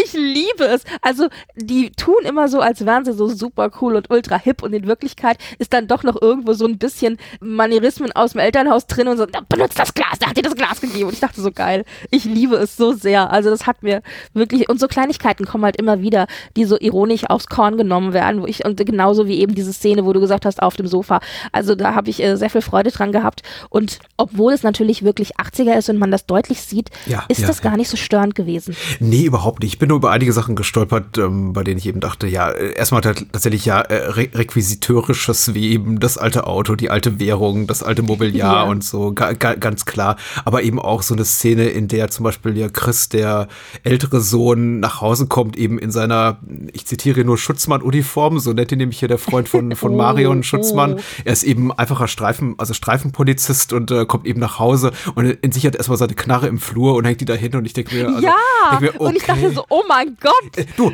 Ich 0.05 0.12
liebe 0.12 0.64
es. 0.64 0.83
Also, 1.01 1.29
die 1.57 1.90
tun 1.90 2.25
immer 2.25 2.48
so, 2.48 2.61
als 2.61 2.85
wären 2.87 3.05
sie 3.05 3.12
so 3.12 3.29
super 3.29 3.70
cool 3.81 3.96
und 3.96 4.11
ultra 4.11 4.38
hip 4.38 4.62
und 4.62 4.72
in 4.72 4.87
Wirklichkeit 4.87 5.38
ist 5.59 5.72
dann 5.72 5.87
doch 5.88 6.03
noch 6.03 6.20
irgendwo 6.20 6.53
so 6.53 6.66
ein 6.66 6.79
bisschen 6.79 7.18
Manierismen 7.40 8.12
aus 8.12 8.33
dem 8.33 8.40
Elternhaus 8.40 8.87
drin 8.87 9.09
und 9.09 9.18
so, 9.18 9.27
benutzt 9.48 9.79
das 9.79 9.94
Glas, 9.94 10.18
da 10.18 10.29
hat 10.29 10.37
dir 10.37 10.42
das 10.42 10.55
Glas 10.55 10.81
gegeben. 10.81 11.07
Und 11.09 11.14
ich 11.14 11.20
dachte 11.20 11.40
so 11.40 11.51
geil. 11.51 11.85
Ich 12.11 12.25
liebe 12.25 12.57
es 12.57 12.77
so 12.77 12.92
sehr. 12.92 13.31
Also, 13.31 13.51
das 13.51 13.66
hat 13.66 13.83
mir 13.83 14.03
wirklich, 14.35 14.68
und 14.68 14.81
so 14.81 14.88
Kleinigkeiten 14.88 15.44
kommen 15.46 15.64
halt 15.64 15.77
immer 15.77 16.01
wieder, 16.01 16.27
die 16.57 16.64
so 16.64 16.79
ironisch 16.79 17.25
aufs 17.29 17.46
Korn 17.48 17.77
genommen 17.77 18.12
werden, 18.12 18.42
wo 18.42 18.46
ich, 18.46 18.64
und 18.64 18.77
genauso 18.85 19.27
wie 19.27 19.40
eben 19.40 19.55
diese 19.55 19.72
Szene, 19.72 20.05
wo 20.05 20.12
du 20.12 20.20
gesagt 20.20 20.46
hast, 20.46 20.62
auf 20.62 20.77
dem 20.77 20.87
Sofa. 20.87 21.20
Also, 21.53 21.75
da 21.75 21.94
habe 21.94 22.11
ich 22.11 22.22
äh, 22.22 22.37
sehr 22.37 22.51
viel 22.51 22.62
Freude 22.62 22.90
dran 22.90 23.12
gehabt. 23.12 23.42
Und 23.68 23.98
obwohl 24.16 24.53
es 24.53 24.62
natürlich 24.62 25.03
wirklich 25.03 25.37
80er 25.37 25.77
ist 25.79 25.88
und 25.90 25.98
man 25.98 26.11
das 26.11 26.27
deutlich 26.27 26.62
sieht, 26.62 26.90
Ja, 27.07 27.25
ist 27.29 27.40
ja, 27.40 27.46
das 27.46 27.62
gar 27.62 27.72
ja. 27.72 27.79
nicht 27.79 27.88
so 27.88 27.96
störend 27.96 28.35
gewesen. 28.35 28.77
Nee, 29.01 29.25
überhaupt 29.25 29.52
nicht. 29.61 29.73
Ich 29.75 29.79
bin 29.79 29.88
nur 29.88 29.99
über 29.99 30.11
einige 30.11 30.33
Sachen 30.33 30.55
gestolpert, 30.57 31.19
ähm, 31.19 31.53
bei 31.53 31.62
denen 31.65 31.79
ich 31.79 31.87
eben 31.87 32.01
dachte, 32.01 32.27
ja, 32.27 32.51
äh, 32.51 32.73
erstmal 32.75 33.01
tatsächlich 33.03 33.65
ja 33.65 33.81
äh, 33.81 33.95
Re 34.11 34.29
Requisitorisches 34.35 35.55
wie 35.55 35.71
eben 35.73 36.01
das 36.01 36.19
alte 36.19 36.47
Auto, 36.47 36.75
die 36.77 36.91
alte 36.91 37.19
Währung, 37.21 37.67
das 37.67 37.83
alte 37.83 38.03
Mobiliar 38.03 38.43
Ja. 38.53 38.62
und 38.65 38.83
so, 38.85 39.12
ga, 39.12 39.33
ga, 39.33 39.55
ganz 39.55 39.85
klar. 39.85 40.17
Aber 40.45 40.62
eben 40.62 40.79
auch 40.81 41.03
so 41.03 41.15
eine 41.15 41.25
Szene, 41.25 41.69
in 41.69 41.88
der 41.88 42.09
zum 42.11 42.25
Beispiel 42.25 42.57
ja 42.57 42.69
Chris, 42.69 43.09
der 43.09 43.49
ältere 43.85 44.21
Sohn, 44.21 44.81
nach 44.81 45.01
Hause 45.01 45.27
kommt, 45.27 45.57
eben 45.57 45.79
in 45.79 45.91
seiner, 45.91 46.38
ich 46.73 46.87
zitiere 46.87 47.25
nur 47.25 47.38
Schutzmann-Uniform, 47.38 48.38
so 48.38 48.53
nennt 48.53 48.73
ihn 48.73 48.79
nämlich 48.79 48.99
hier 48.99 49.09
der 49.09 49.19
Freund 49.19 49.49
von, 49.49 49.75
von 49.77 49.93
Oh, 49.93 49.97
Marion 49.97 50.43
Schutzmann. 50.43 50.95
oh. 50.95 51.01
Er 51.25 51.33
ist 51.33 51.43
eben 51.45 51.73
einfacher 51.73 52.09
Streifen, 52.09 52.55
also 52.59 52.75
Streifenpolizist 52.75 53.73
und 53.73 53.91
äh, 53.91 54.07
kommt 54.07 54.27
eben 54.27 54.41
nach 54.41 54.59
Hause 54.59 54.93
und 55.15 55.27
in 55.27 55.53
sich 55.53 55.67
hat 55.67 55.77
erstmal 55.77 55.99
seine 55.99 56.15
Knarre 56.15 56.47
im 56.49 56.59
Flur 56.59 56.95
und 56.95 57.05
hängt 57.05 57.21
die 57.21 57.25
da 57.25 57.35
hin 57.35 57.55
und 57.55 57.65
ich 57.65 57.73
denke 57.73 57.95
mir, 57.95 58.09
also, 58.09 58.23
ja, 58.23 58.35
denk 58.81 58.95
mir, 58.95 59.01
und 59.01 59.17
ich 59.17 59.23
dachte 59.25 59.41
okay. 59.46 59.55
so, 59.55 59.64
oh 59.68 59.83
mein 59.88 60.16
Gott. 60.20 60.57
Äh, 60.59 60.66
Du, 60.76 60.92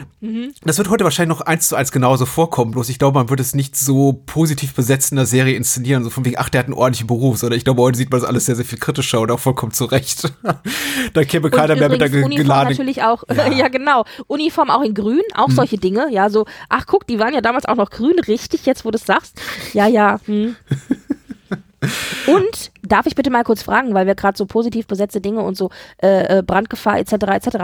das 0.65 0.79
wird 0.79 0.91
heute 0.91 1.05
wahrscheinlich 1.05 1.37
noch 1.39 1.47
eins 1.47 1.69
zu 1.69 1.77
eins 1.77 1.93
genauso 1.93 2.27
vorkommen, 2.27 2.73
bloß 2.73 2.89
ich 2.89 2.99
glaube, 2.99 3.19
man 3.19 3.31
wird 3.31 3.41
es 3.41 3.55
nicht 3.55 3.77
so 3.77 4.23
positiv 4.27 4.75
besetzt 4.75 5.13
in 5.13 5.17
der 5.17 5.27
Serie 5.27 5.55
inszenieren, 5.57 6.03
so 6.05 6.11
von 6.11 6.25
wegen, 6.25 6.37
ach, 6.39 6.49
der 6.49 6.61
hat 6.61 6.67
einen 6.67 6.75
ordentlichen 6.75 7.07
Beruf, 7.07 7.39
sondern 7.39 7.57
ich 7.59 7.65
glaube, 7.65 7.83
heute 7.83 7.97
sieht 7.99 8.11
man 8.11 8.21
das 8.21 8.29
alles 8.29 8.47
sehr, 8.47 8.57
sehr 8.57 8.65
viel 8.65 8.79
kritischer 8.79 9.21
und 9.21 9.31
auch 9.31 9.39
vollkommen 9.41 9.73
zurecht. 9.73 10.33
da 11.13 11.25
käme 11.25 11.51
keiner 11.51 11.77
mehr 11.77 11.89
mit 11.89 12.01
der 12.01 12.09
übrigens 12.09 12.13
ge- 12.13 12.25
Uniform 12.25 12.43
geladenen. 12.43 12.77
natürlich 12.79 13.03
auch, 13.03 13.25
ja. 13.57 13.69
genau, 13.69 14.05
Uniform 14.27 14.71
auch 14.71 14.83
in 14.83 14.95
grün, 14.95 15.23
auch 15.35 15.51
solche 15.51 15.79
Dinge, 15.79 16.09
ja, 16.11 16.29
so, 16.31 16.47
ach 16.69 16.87
guck, 16.87 17.07
die 17.07 17.19
waren 17.19 17.35
ja 17.35 17.41
damals 17.41 17.67
auch 17.67 17.77
noch 17.77 17.91
grün, 17.91 18.19
richtig, 18.27 18.67
jetzt 18.67 18.85
wo 18.85 18.91
du 18.91 18.97
es 18.97 19.07
sagst. 19.07 19.41
Ja, 19.73 19.87
ja, 19.87 20.19
hm. 20.27 20.57
Und 22.27 22.73
darf 22.83 23.07
ich 23.07 23.15
bitte 23.15 23.31
mal 23.31 23.45
kurz 23.45 23.63
fragen, 23.63 23.95
weil 23.95 24.07
wir 24.07 24.17
gerade 24.17 24.37
so 24.37 24.47
positiv 24.47 24.87
besetzte 24.89 25.21
Dinge 25.21 25.43
und 25.43 25.57
so 25.57 25.71
äh, 26.03 26.39
äh, 26.39 26.43
Brandgefahr 26.43 26.99
etc. 26.99 27.13
etc. 27.13 27.57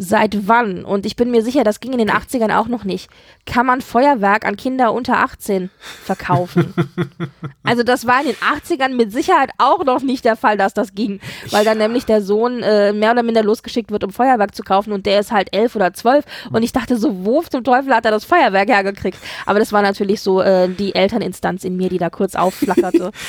Seit 0.00 0.46
wann, 0.46 0.84
und 0.84 1.06
ich 1.06 1.16
bin 1.16 1.32
mir 1.32 1.42
sicher, 1.42 1.64
das 1.64 1.80
ging 1.80 1.92
in 1.92 1.98
den 1.98 2.10
80ern 2.10 2.56
auch 2.56 2.68
noch 2.68 2.84
nicht, 2.84 3.10
kann 3.46 3.66
man 3.66 3.80
Feuerwerk 3.80 4.46
an 4.46 4.56
Kinder 4.56 4.92
unter 4.92 5.18
18 5.18 5.70
verkaufen? 6.04 6.72
also 7.64 7.82
das 7.82 8.06
war 8.06 8.20
in 8.20 8.28
den 8.28 8.36
80ern 8.36 8.94
mit 8.94 9.10
Sicherheit 9.10 9.50
auch 9.58 9.84
noch 9.84 10.00
nicht 10.00 10.24
der 10.24 10.36
Fall, 10.36 10.56
dass 10.56 10.72
das 10.72 10.94
ging, 10.94 11.18
weil 11.50 11.64
dann 11.64 11.78
nämlich 11.78 12.06
der 12.06 12.22
Sohn 12.22 12.62
äh, 12.62 12.92
mehr 12.92 13.10
oder 13.10 13.24
minder 13.24 13.42
losgeschickt 13.42 13.90
wird, 13.90 14.04
um 14.04 14.10
Feuerwerk 14.10 14.54
zu 14.54 14.62
kaufen 14.62 14.92
und 14.92 15.04
der 15.04 15.18
ist 15.18 15.32
halt 15.32 15.52
elf 15.52 15.74
oder 15.74 15.92
zwölf 15.92 16.24
und 16.52 16.62
ich 16.62 16.70
dachte 16.70 16.96
so, 16.96 17.24
wo 17.24 17.42
zum 17.42 17.64
Teufel 17.64 17.92
hat 17.92 18.04
er 18.04 18.12
das 18.12 18.24
Feuerwerk 18.24 18.68
hergekriegt? 18.68 19.18
Aber 19.46 19.58
das 19.58 19.72
war 19.72 19.82
natürlich 19.82 20.20
so 20.20 20.40
äh, 20.40 20.68
die 20.68 20.94
Elterninstanz 20.94 21.64
in 21.64 21.76
mir, 21.76 21.88
die 21.88 21.98
da 21.98 22.10
kurz 22.10 22.34
aufflackerte. 22.34 23.10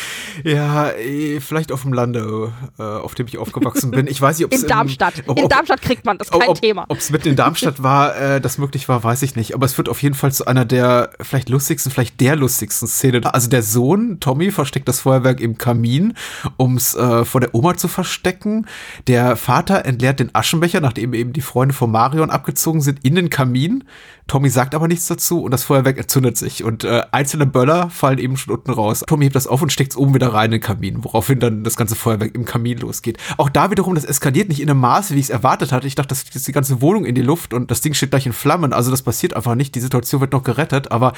Ja, 0.43 0.91
eh, 0.91 1.39
vielleicht 1.39 1.71
auf 1.71 1.81
dem 1.81 1.93
Lande, 1.93 2.53
äh, 2.77 2.83
auf 2.83 3.15
dem 3.15 3.27
ich 3.27 3.37
aufgewachsen 3.37 3.91
bin. 3.91 4.07
Ich 4.07 4.21
weiß 4.21 4.37
nicht, 4.37 4.45
ob 4.45 4.53
es 4.53 4.63
In 4.63 4.69
Darmstadt. 4.69 5.13
In 5.35 5.49
Darmstadt 5.49 5.81
kriegt 5.81 6.05
man 6.05 6.17
das, 6.17 6.31
kein 6.31 6.47
ob, 6.47 6.58
Thema. 6.59 6.85
Ob 6.89 6.97
es 6.97 7.09
mitten 7.09 7.29
in 7.29 7.35
Darmstadt 7.35 7.81
war, 7.83 8.15
äh, 8.15 8.41
das 8.41 8.57
möglich 8.57 8.89
war, 8.89 9.03
weiß 9.03 9.21
ich 9.23 9.35
nicht. 9.35 9.53
Aber 9.53 9.65
es 9.65 9.77
wird 9.77 9.89
auf 9.89 10.01
jeden 10.01 10.15
Fall 10.15 10.31
zu 10.31 10.45
einer 10.45 10.65
der 10.65 11.11
vielleicht 11.21 11.49
lustigsten, 11.49 11.91
vielleicht 11.91 12.19
der 12.21 12.35
lustigsten 12.35 12.87
Szene. 12.87 13.33
Also 13.33 13.49
der 13.49 13.63
Sohn, 13.63 14.19
Tommy, 14.19 14.51
versteckt 14.51 14.87
das 14.87 15.01
Feuerwerk 15.01 15.39
im 15.39 15.57
Kamin, 15.57 16.13
um 16.57 16.77
es 16.77 16.95
äh, 16.95 17.25
vor 17.25 17.41
der 17.41 17.53
Oma 17.55 17.77
zu 17.77 17.87
verstecken. 17.87 18.65
Der 19.07 19.35
Vater 19.35 19.85
entleert 19.85 20.19
den 20.19 20.33
Aschenbecher, 20.33 20.81
nachdem 20.81 21.13
eben 21.13 21.33
die 21.33 21.41
Freunde 21.41 21.73
von 21.73 21.91
Marion 21.91 22.29
abgezogen 22.29 22.81
sind, 22.81 23.03
in 23.03 23.15
den 23.15 23.29
Kamin. 23.29 23.83
Tommy 24.29 24.49
sagt 24.49 24.75
aber 24.75 24.87
nichts 24.87 25.07
dazu 25.07 25.41
und 25.41 25.51
das 25.51 25.63
Feuerwerk 25.63 25.97
entzündet 25.97 26.37
sich. 26.37 26.63
Und 26.63 26.83
äh, 26.83 27.01
einzelne 27.11 27.47
Böller 27.47 27.89
fallen 27.89 28.19
eben 28.19 28.37
schon 28.37 28.53
unten 28.53 28.71
raus. 28.71 29.03
Tommy 29.05 29.25
hebt 29.25 29.35
das 29.35 29.47
auf 29.47 29.61
und 29.61 29.73
steckt 29.73 29.93
es 29.93 29.97
oben 29.97 30.13
wieder 30.13 30.33
rein 30.33 30.45
in 30.45 30.51
den 30.51 30.61
Kamin, 30.61 31.03
woraufhin 31.03 31.39
dann 31.39 31.63
das 31.63 31.75
ganze 31.75 31.95
Feuerwerk 31.95 32.35
im 32.35 32.45
Kamin 32.45 32.77
losgeht. 32.77 33.17
Auch 33.37 33.49
da 33.49 33.71
wiederum, 33.71 33.95
das 33.95 34.05
eskaliert 34.05 34.47
nicht 34.47 34.61
in 34.61 34.69
einem 34.69 34.79
Maße, 34.79 35.15
wie 35.15 35.19
ich 35.19 35.25
es 35.25 35.29
erwartet 35.31 35.71
hatte. 35.71 35.87
Ich 35.87 35.95
dachte, 35.95 36.09
das 36.09 36.23
jetzt 36.31 36.47
die 36.47 36.51
ganze 36.51 36.79
Wohnung 36.79 37.05
in 37.05 37.15
die 37.15 37.23
Luft 37.23 37.53
und 37.53 37.71
das 37.71 37.81
Ding 37.81 37.95
steht 37.95 38.11
gleich 38.11 38.27
in 38.27 38.33
Flammen. 38.33 38.71
Also 38.71 38.91
das 38.91 39.01
passiert 39.01 39.35
einfach 39.35 39.55
nicht. 39.55 39.73
Die 39.73 39.81
Situation 39.81 40.21
wird 40.21 40.31
noch 40.31 40.43
gerettet, 40.43 40.91
aber 40.91 41.13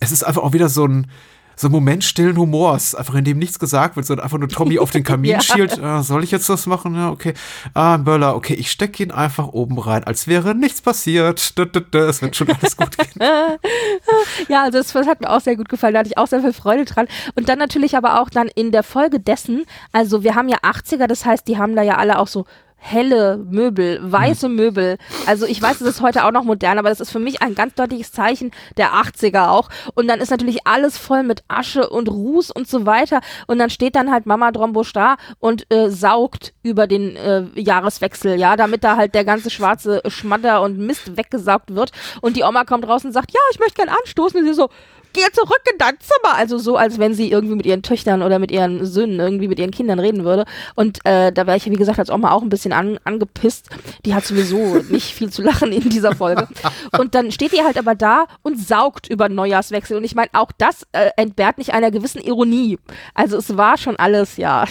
es 0.00 0.12
ist 0.12 0.22
einfach 0.22 0.42
auch 0.42 0.52
wieder 0.52 0.68
so 0.68 0.86
ein 0.86 1.06
so 1.60 1.68
ein 1.68 1.72
Moment 1.72 2.02
stillen 2.04 2.38
Humors, 2.38 2.94
einfach 2.94 3.14
in 3.14 3.24
dem 3.24 3.38
nichts 3.38 3.58
gesagt 3.58 3.96
wird, 3.96 4.06
sondern 4.06 4.24
einfach 4.24 4.38
nur 4.38 4.48
Tommy 4.48 4.78
auf 4.78 4.90
den 4.92 5.04
Kamin 5.04 5.30
Ja. 5.32 5.40
schielt. 5.42 5.76
Äh, 5.78 6.02
soll 6.02 6.24
ich 6.24 6.30
jetzt 6.30 6.48
das 6.48 6.64
machen? 6.66 6.94
Ja, 6.94 7.10
okay. 7.10 7.34
Ah, 7.74 7.98
Böller, 7.98 8.34
okay, 8.34 8.54
ich 8.54 8.70
stecke 8.70 9.02
ihn 9.02 9.10
einfach 9.10 9.48
oben 9.48 9.78
rein, 9.78 10.02
als 10.04 10.26
wäre 10.26 10.54
nichts 10.54 10.80
passiert. 10.80 11.38
Es 11.38 12.22
wird 12.22 12.34
schon 12.36 12.48
alles 12.50 12.76
gut 12.76 12.96
gehen. 12.96 13.10
Ja, 14.48 14.62
also 14.64 14.78
das, 14.78 14.92
das 14.92 15.06
hat 15.06 15.20
mir 15.20 15.28
auch 15.30 15.40
sehr 15.40 15.56
gut 15.56 15.68
gefallen. 15.68 15.92
Da 15.94 16.00
hatte 16.00 16.08
ich 16.08 16.18
auch 16.18 16.26
sehr 16.26 16.40
viel 16.40 16.52
Freude 16.52 16.84
dran. 16.86 17.06
Und 17.34 17.48
dann 17.48 17.58
natürlich 17.58 17.96
aber 17.96 18.20
auch 18.20 18.30
dann 18.30 18.48
in 18.48 18.72
der 18.72 18.82
Folge 18.82 19.20
dessen, 19.20 19.64
also 19.92 20.22
wir 20.22 20.34
haben 20.34 20.48
ja 20.48 20.58
80er, 20.58 21.06
das 21.06 21.24
heißt, 21.26 21.46
die 21.46 21.58
haben 21.58 21.76
da 21.76 21.82
ja 21.82 21.96
alle 21.96 22.18
auch 22.18 22.26
so 22.28 22.46
helle 22.80 23.36
Möbel, 23.36 24.00
weiße 24.02 24.48
Möbel. 24.48 24.96
Also 25.26 25.46
ich 25.46 25.60
weiß, 25.60 25.80
es 25.80 25.86
ist 25.86 26.00
heute 26.00 26.24
auch 26.24 26.32
noch 26.32 26.44
modern, 26.44 26.78
aber 26.78 26.88
das 26.88 27.00
ist 27.00 27.10
für 27.10 27.18
mich 27.18 27.42
ein 27.42 27.54
ganz 27.54 27.74
deutliches 27.74 28.10
Zeichen 28.10 28.50
der 28.76 28.94
80er 28.94 29.48
auch. 29.50 29.68
Und 29.94 30.08
dann 30.08 30.20
ist 30.20 30.30
natürlich 30.30 30.66
alles 30.66 30.96
voll 30.96 31.22
mit 31.22 31.44
Asche 31.46 31.88
und 31.88 32.08
Ruß 32.08 32.50
und 32.50 32.66
so 32.66 32.86
weiter. 32.86 33.20
Und 33.46 33.58
dann 33.58 33.70
steht 33.70 33.94
dann 33.94 34.10
halt 34.10 34.26
Mama 34.26 34.50
Drombusch 34.50 34.92
da 34.92 35.16
und 35.38 35.70
äh, 35.72 35.90
saugt 35.90 36.54
über 36.62 36.86
den 36.86 37.16
äh, 37.16 37.44
Jahreswechsel, 37.54 38.38
ja, 38.40 38.56
damit 38.56 38.82
da 38.82 38.96
halt 38.96 39.14
der 39.14 39.24
ganze 39.24 39.50
schwarze 39.50 40.02
Schmatter 40.08 40.62
und 40.62 40.78
Mist 40.78 41.16
weggesaugt 41.16 41.74
wird. 41.74 41.92
Und 42.22 42.36
die 42.36 42.42
Oma 42.42 42.64
kommt 42.64 42.88
raus 42.88 43.04
und 43.04 43.12
sagt, 43.12 43.32
ja, 43.32 43.40
ich 43.52 43.60
möchte 43.60 43.74
gern 43.74 43.94
anstoßen. 43.94 44.40
Und 44.40 44.46
sie 44.46 44.54
so, 44.54 44.70
geh 45.12 45.30
zurück 45.32 45.60
in 45.70 45.78
dein 45.78 45.94
Zimmer. 46.00 46.36
Also 46.36 46.58
so, 46.58 46.76
als 46.76 46.98
wenn 46.98 47.14
sie 47.14 47.30
irgendwie 47.30 47.54
mit 47.54 47.66
ihren 47.66 47.82
Töchtern 47.82 48.22
oder 48.22 48.38
mit 48.38 48.50
ihren 48.50 48.84
Söhnen, 48.84 49.20
irgendwie 49.20 49.48
mit 49.48 49.58
ihren 49.58 49.70
Kindern 49.70 49.98
reden 49.98 50.24
würde. 50.24 50.44
Und 50.74 50.98
äh, 51.04 51.32
da 51.32 51.46
wäre 51.46 51.56
ich, 51.56 51.66
wie 51.66 51.76
gesagt, 51.76 51.98
als 51.98 52.10
Oma 52.10 52.32
auch 52.32 52.42
ein 52.42 52.48
bisschen 52.48 52.72
an, 52.72 52.98
angepisst. 53.04 53.68
Die 54.04 54.14
hat 54.14 54.24
sowieso 54.24 54.76
nicht 54.90 55.14
viel 55.14 55.30
zu 55.30 55.42
lachen 55.42 55.72
in 55.72 55.88
dieser 55.88 56.14
Folge. 56.14 56.48
Und 56.98 57.14
dann 57.14 57.32
steht 57.32 57.52
die 57.52 57.62
halt 57.62 57.78
aber 57.78 57.94
da 57.94 58.26
und 58.42 58.58
saugt 58.58 59.08
über 59.08 59.28
Neujahrswechsel. 59.28 59.96
Und 59.96 60.04
ich 60.04 60.14
meine, 60.14 60.30
auch 60.32 60.52
das 60.56 60.86
äh, 60.92 61.10
entbehrt 61.16 61.58
nicht 61.58 61.72
einer 61.72 61.90
gewissen 61.90 62.20
Ironie. 62.20 62.78
Also 63.14 63.36
es 63.36 63.56
war 63.56 63.78
schon 63.78 63.96
alles, 63.96 64.36
ja. 64.36 64.64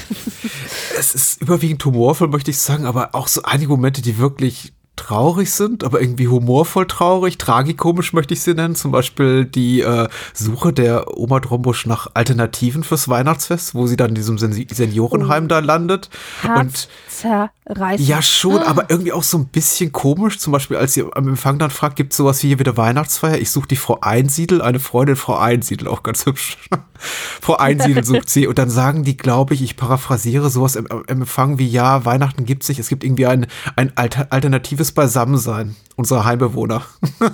Es 0.97 1.15
ist 1.15 1.41
überwiegend 1.41 1.84
humorvoll, 1.86 2.28
möchte 2.28 2.52
ich 2.52 2.60
sagen, 2.60 2.86
aber 2.86 3.15
auch 3.15 3.28
so 3.28 3.41
einige 3.43 3.69
Momente, 3.69 4.02
die 4.02 4.17
wirklich 4.17 4.73
traurig 4.99 5.51
sind, 5.51 5.83
aber 5.83 6.01
irgendwie 6.01 6.27
humorvoll 6.27 6.85
traurig, 6.85 7.38
tragikomisch 7.38 8.12
möchte 8.12 8.33
ich 8.33 8.41
sie 8.41 8.53
nennen. 8.53 8.75
Zum 8.75 8.91
Beispiel 8.91 9.45
die 9.45 9.79
äh, 9.79 10.09
Suche 10.33 10.73
der 10.73 11.17
Oma 11.17 11.39
Drombusch 11.39 11.85
nach 11.85 12.07
Alternativen 12.13 12.83
fürs 12.83 13.07
Weihnachtsfest, 13.07 13.75
wo 13.75 13.88
sie 13.88 13.95
dann 13.95 14.09
in 14.09 14.15
diesem 14.15 14.38
Sen 14.38 14.51
Seniorenheim 14.51 15.47
da 15.47 15.59
landet. 15.59 16.09
Und 16.43 16.89
Herzzerreißend. 17.23 18.07
ja, 18.07 18.21
schon, 18.21 18.62
aber 18.62 18.89
irgendwie 18.89 19.13
auch 19.13 19.23
so 19.23 19.38
ein 19.38 19.47
bisschen 19.47 19.91
komisch. 19.91 20.38
Zum 20.39 20.51
Beispiel, 20.51 20.77
als 20.77 20.93
sie 20.93 21.05
am 21.13 21.29
Empfang 21.29 21.59
dann 21.59 21.71
fragt, 21.71 21.95
gibt 21.95 22.12
es 22.12 22.17
sowas 22.17 22.43
wie 22.43 22.47
hier 22.49 22.59
wieder 22.59 22.75
Weihnachtsfeier? 22.75 23.38
Ich 23.38 23.51
suche 23.51 23.69
die 23.69 23.77
Frau 23.77 23.99
Einsiedel, 24.01 24.62
eine 24.62 24.79
Freundin 24.79 25.15
Frau 25.15 25.38
Einsiedel, 25.38 25.88
auch 25.88 26.03
ganz 26.03 26.25
hübsch. 26.25 26.57
Frau 27.41 27.55
Einsiedel 27.55 28.03
sucht 28.03 28.29
sie. 28.29 28.47
Und 28.47 28.59
dann 28.59 28.69
sagen 28.69 29.03
die, 29.03 29.15
glaube 29.15 29.53
ich, 29.53 29.62
ich 29.62 29.77
paraphrasiere 29.77 30.49
sowas 30.49 30.75
im, 30.75 30.88
im 30.88 31.03
Empfang 31.07 31.57
wie, 31.57 31.67
ja, 31.67 32.03
Weihnachten 32.05 32.45
gibt's 32.45 32.67
nicht. 32.67 32.79
Es 32.79 32.89
gibt 32.89 33.03
irgendwie 33.03 33.25
ein, 33.25 33.47
ein 33.75 33.95
alter, 33.95 34.27
alternatives 34.31 34.88
Beisammensein 34.91 35.75
unserer 35.95 36.25
Heimbewohner. 36.25 36.82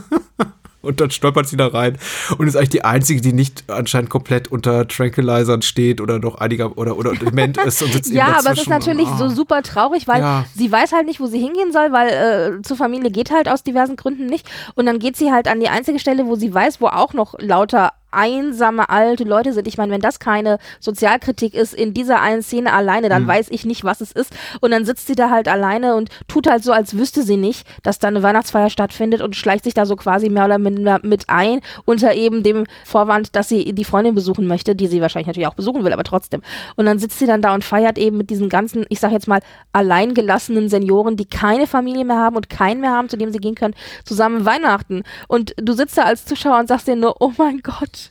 Und 0.81 1.01
dann 1.01 1.09
stolpert 1.09 1.47
sie 1.47 1.57
da 1.57 1.65
rein 1.65 1.97
und 2.37 2.45
ist 2.47 2.55
eigentlich 2.55 2.69
die 2.69 2.85
einzige, 2.85 3.19
die 3.19 3.33
nicht 3.33 3.63
anscheinend 3.71 4.11
komplett 4.11 4.49
unter 4.49 4.87
Tranquilizern 4.87 5.63
steht 5.63 5.99
oder 5.99 6.19
noch 6.19 6.35
einiger 6.35 6.77
oder 6.77 6.95
oder 6.95 7.13
dement 7.13 7.57
ist 7.57 7.81
und 7.81 7.91
sitzt 7.91 8.11
Ja, 8.13 8.37
aber 8.37 8.51
es 8.51 8.59
ist 8.59 8.69
natürlich 8.69 9.07
Ah. 9.07 9.17
so 9.17 9.29
super 9.29 9.63
traurig, 9.63 10.07
weil 10.07 10.21
Ja. 10.21 10.45
sie 10.55 10.71
weiß 10.71 10.91
halt 10.91 11.07
nicht, 11.07 11.19
wo 11.19 11.25
sie 11.25 11.39
hingehen 11.39 11.71
soll, 11.71 11.91
weil 11.91 12.57
äh, 12.59 12.61
zur 12.61 12.77
Familie 12.77 13.09
geht 13.09 13.31
halt 13.31 13.49
aus 13.49 13.63
diversen 13.63 13.95
Gründen 13.95 14.27
nicht. 14.27 14.47
Und 14.75 14.85
dann 14.85 14.99
geht 14.99 15.17
sie 15.17 15.31
halt 15.31 15.47
an 15.47 15.59
die 15.59 15.69
einzige 15.69 15.97
Stelle, 15.97 16.27
wo 16.27 16.35
sie 16.35 16.53
weiß, 16.53 16.79
wo 16.81 16.85
auch 16.85 17.13
noch 17.13 17.33
lauter 17.39 17.91
einsame 18.15 18.89
alte 18.89 19.23
Leute 19.23 19.53
sind. 19.53 19.67
Ich 19.67 19.77
meine, 19.77 19.91
wenn 19.91 20.01
das 20.01 20.19
keine 20.19 20.57
Sozialkritik 20.79 21.53
ist 21.53 21.73
in 21.73 21.93
dieser 21.93 22.21
einen 22.21 22.41
Szene 22.41 22.73
alleine, 22.73 23.09
dann 23.09 23.27
weiß 23.27 23.47
ich 23.49 23.65
nicht, 23.65 23.83
was 23.83 24.01
es 24.01 24.11
ist. 24.11 24.33
Und 24.61 24.71
dann 24.71 24.85
sitzt 24.85 25.07
sie 25.07 25.15
da 25.15 25.29
halt 25.29 25.47
alleine 25.47 25.95
und 25.95 26.09
tut 26.27 26.47
halt 26.47 26.63
so, 26.63 26.71
als 26.71 26.97
wüsste 26.97 27.23
sie 27.23 27.37
nicht, 27.37 27.67
dass 27.83 27.99
da 27.99 28.07
eine 28.07 28.23
Weihnachtsfeier 28.23 28.69
stattfindet 28.69 29.21
und 29.21 29.35
schleicht 29.35 29.63
sich 29.63 29.73
da 29.73 29.85
so 29.85 29.95
quasi 29.95 30.29
mehr 30.29 30.45
oder 30.45 30.57
minder 30.57 30.99
mit 31.03 31.25
ein, 31.29 31.61
unter 31.85 32.13
eben 32.13 32.43
dem 32.43 32.65
Vorwand, 32.85 33.35
dass 33.35 33.49
sie 33.49 33.73
die 33.73 33.85
Freundin 33.85 34.15
besuchen 34.15 34.47
möchte, 34.47 34.75
die 34.75 34.87
sie 34.87 35.01
wahrscheinlich 35.01 35.27
natürlich 35.27 35.47
auch 35.47 35.55
besuchen 35.55 35.83
will, 35.83 35.93
aber 35.93 36.03
trotzdem. 36.03 36.41
Und 36.75 36.85
dann 36.85 36.99
sitzt 36.99 37.19
sie 37.19 37.27
dann 37.27 37.41
da 37.41 37.53
und 37.53 37.63
feiert 37.63 37.97
eben 37.97 38.17
mit 38.17 38.29
diesen 38.29 38.49
ganzen, 38.49 38.85
ich 38.89 38.99
sag 38.99 39.11
jetzt 39.11 39.27
mal, 39.27 39.41
alleingelassenen 39.73 40.69
Senioren, 40.69 41.17
die 41.17 41.25
keine 41.25 41.67
Familie 41.67 42.05
mehr 42.05 42.17
haben 42.17 42.35
und 42.35 42.49
keinen 42.49 42.81
mehr 42.81 42.91
haben, 42.91 43.09
zu 43.09 43.17
dem 43.17 43.31
sie 43.31 43.39
gehen 43.39 43.55
können, 43.55 43.75
zusammen 44.03 44.45
Weihnachten. 44.45 45.03
Und 45.27 45.53
du 45.57 45.73
sitzt 45.73 45.97
da 45.97 46.03
als 46.03 46.25
Zuschauer 46.25 46.59
und 46.59 46.67
sagst 46.67 46.87
dir 46.87 46.95
nur, 46.95 47.15
oh 47.19 47.31
mein 47.37 47.59
Gott. 47.59 48.04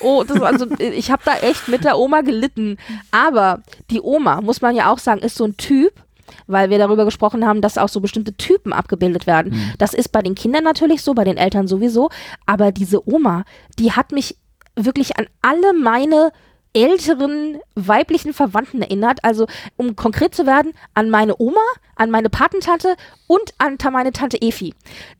Oh, 0.00 0.24
das 0.24 0.40
also, 0.40 0.66
ich 0.78 1.10
habe 1.10 1.22
da 1.24 1.36
echt 1.36 1.68
mit 1.68 1.84
der 1.84 1.98
Oma 1.98 2.20
gelitten. 2.20 2.76
Aber 3.10 3.62
die 3.90 4.00
Oma, 4.00 4.40
muss 4.40 4.60
man 4.60 4.74
ja 4.74 4.92
auch 4.92 4.98
sagen, 4.98 5.20
ist 5.20 5.36
so 5.36 5.44
ein 5.44 5.56
Typ, 5.56 5.92
weil 6.46 6.70
wir 6.70 6.78
darüber 6.78 7.04
gesprochen 7.04 7.46
haben, 7.46 7.60
dass 7.60 7.78
auch 7.78 7.88
so 7.88 8.00
bestimmte 8.00 8.34
Typen 8.34 8.72
abgebildet 8.72 9.26
werden. 9.26 9.52
Mhm. 9.52 9.72
Das 9.78 9.94
ist 9.94 10.12
bei 10.12 10.22
den 10.22 10.34
Kindern 10.34 10.64
natürlich 10.64 11.02
so, 11.02 11.14
bei 11.14 11.24
den 11.24 11.36
Eltern 11.36 11.66
sowieso. 11.68 12.10
Aber 12.46 12.72
diese 12.72 13.08
Oma, 13.08 13.44
die 13.78 13.92
hat 13.92 14.12
mich 14.12 14.36
wirklich 14.76 15.16
an 15.18 15.26
alle 15.42 15.72
meine 15.72 16.32
älteren 16.74 17.60
weiblichen 17.76 18.34
Verwandten 18.34 18.82
erinnert. 18.82 19.20
Also, 19.22 19.46
um 19.76 19.96
konkret 19.96 20.34
zu 20.34 20.44
werden, 20.44 20.72
an 20.92 21.08
meine 21.08 21.36
Oma, 21.38 21.60
an 21.94 22.10
meine 22.10 22.28
Patentante 22.28 22.96
und 23.26 23.54
an 23.58 23.78
meine 23.92 24.12
Tante 24.12 24.42
Efi. 24.42 24.74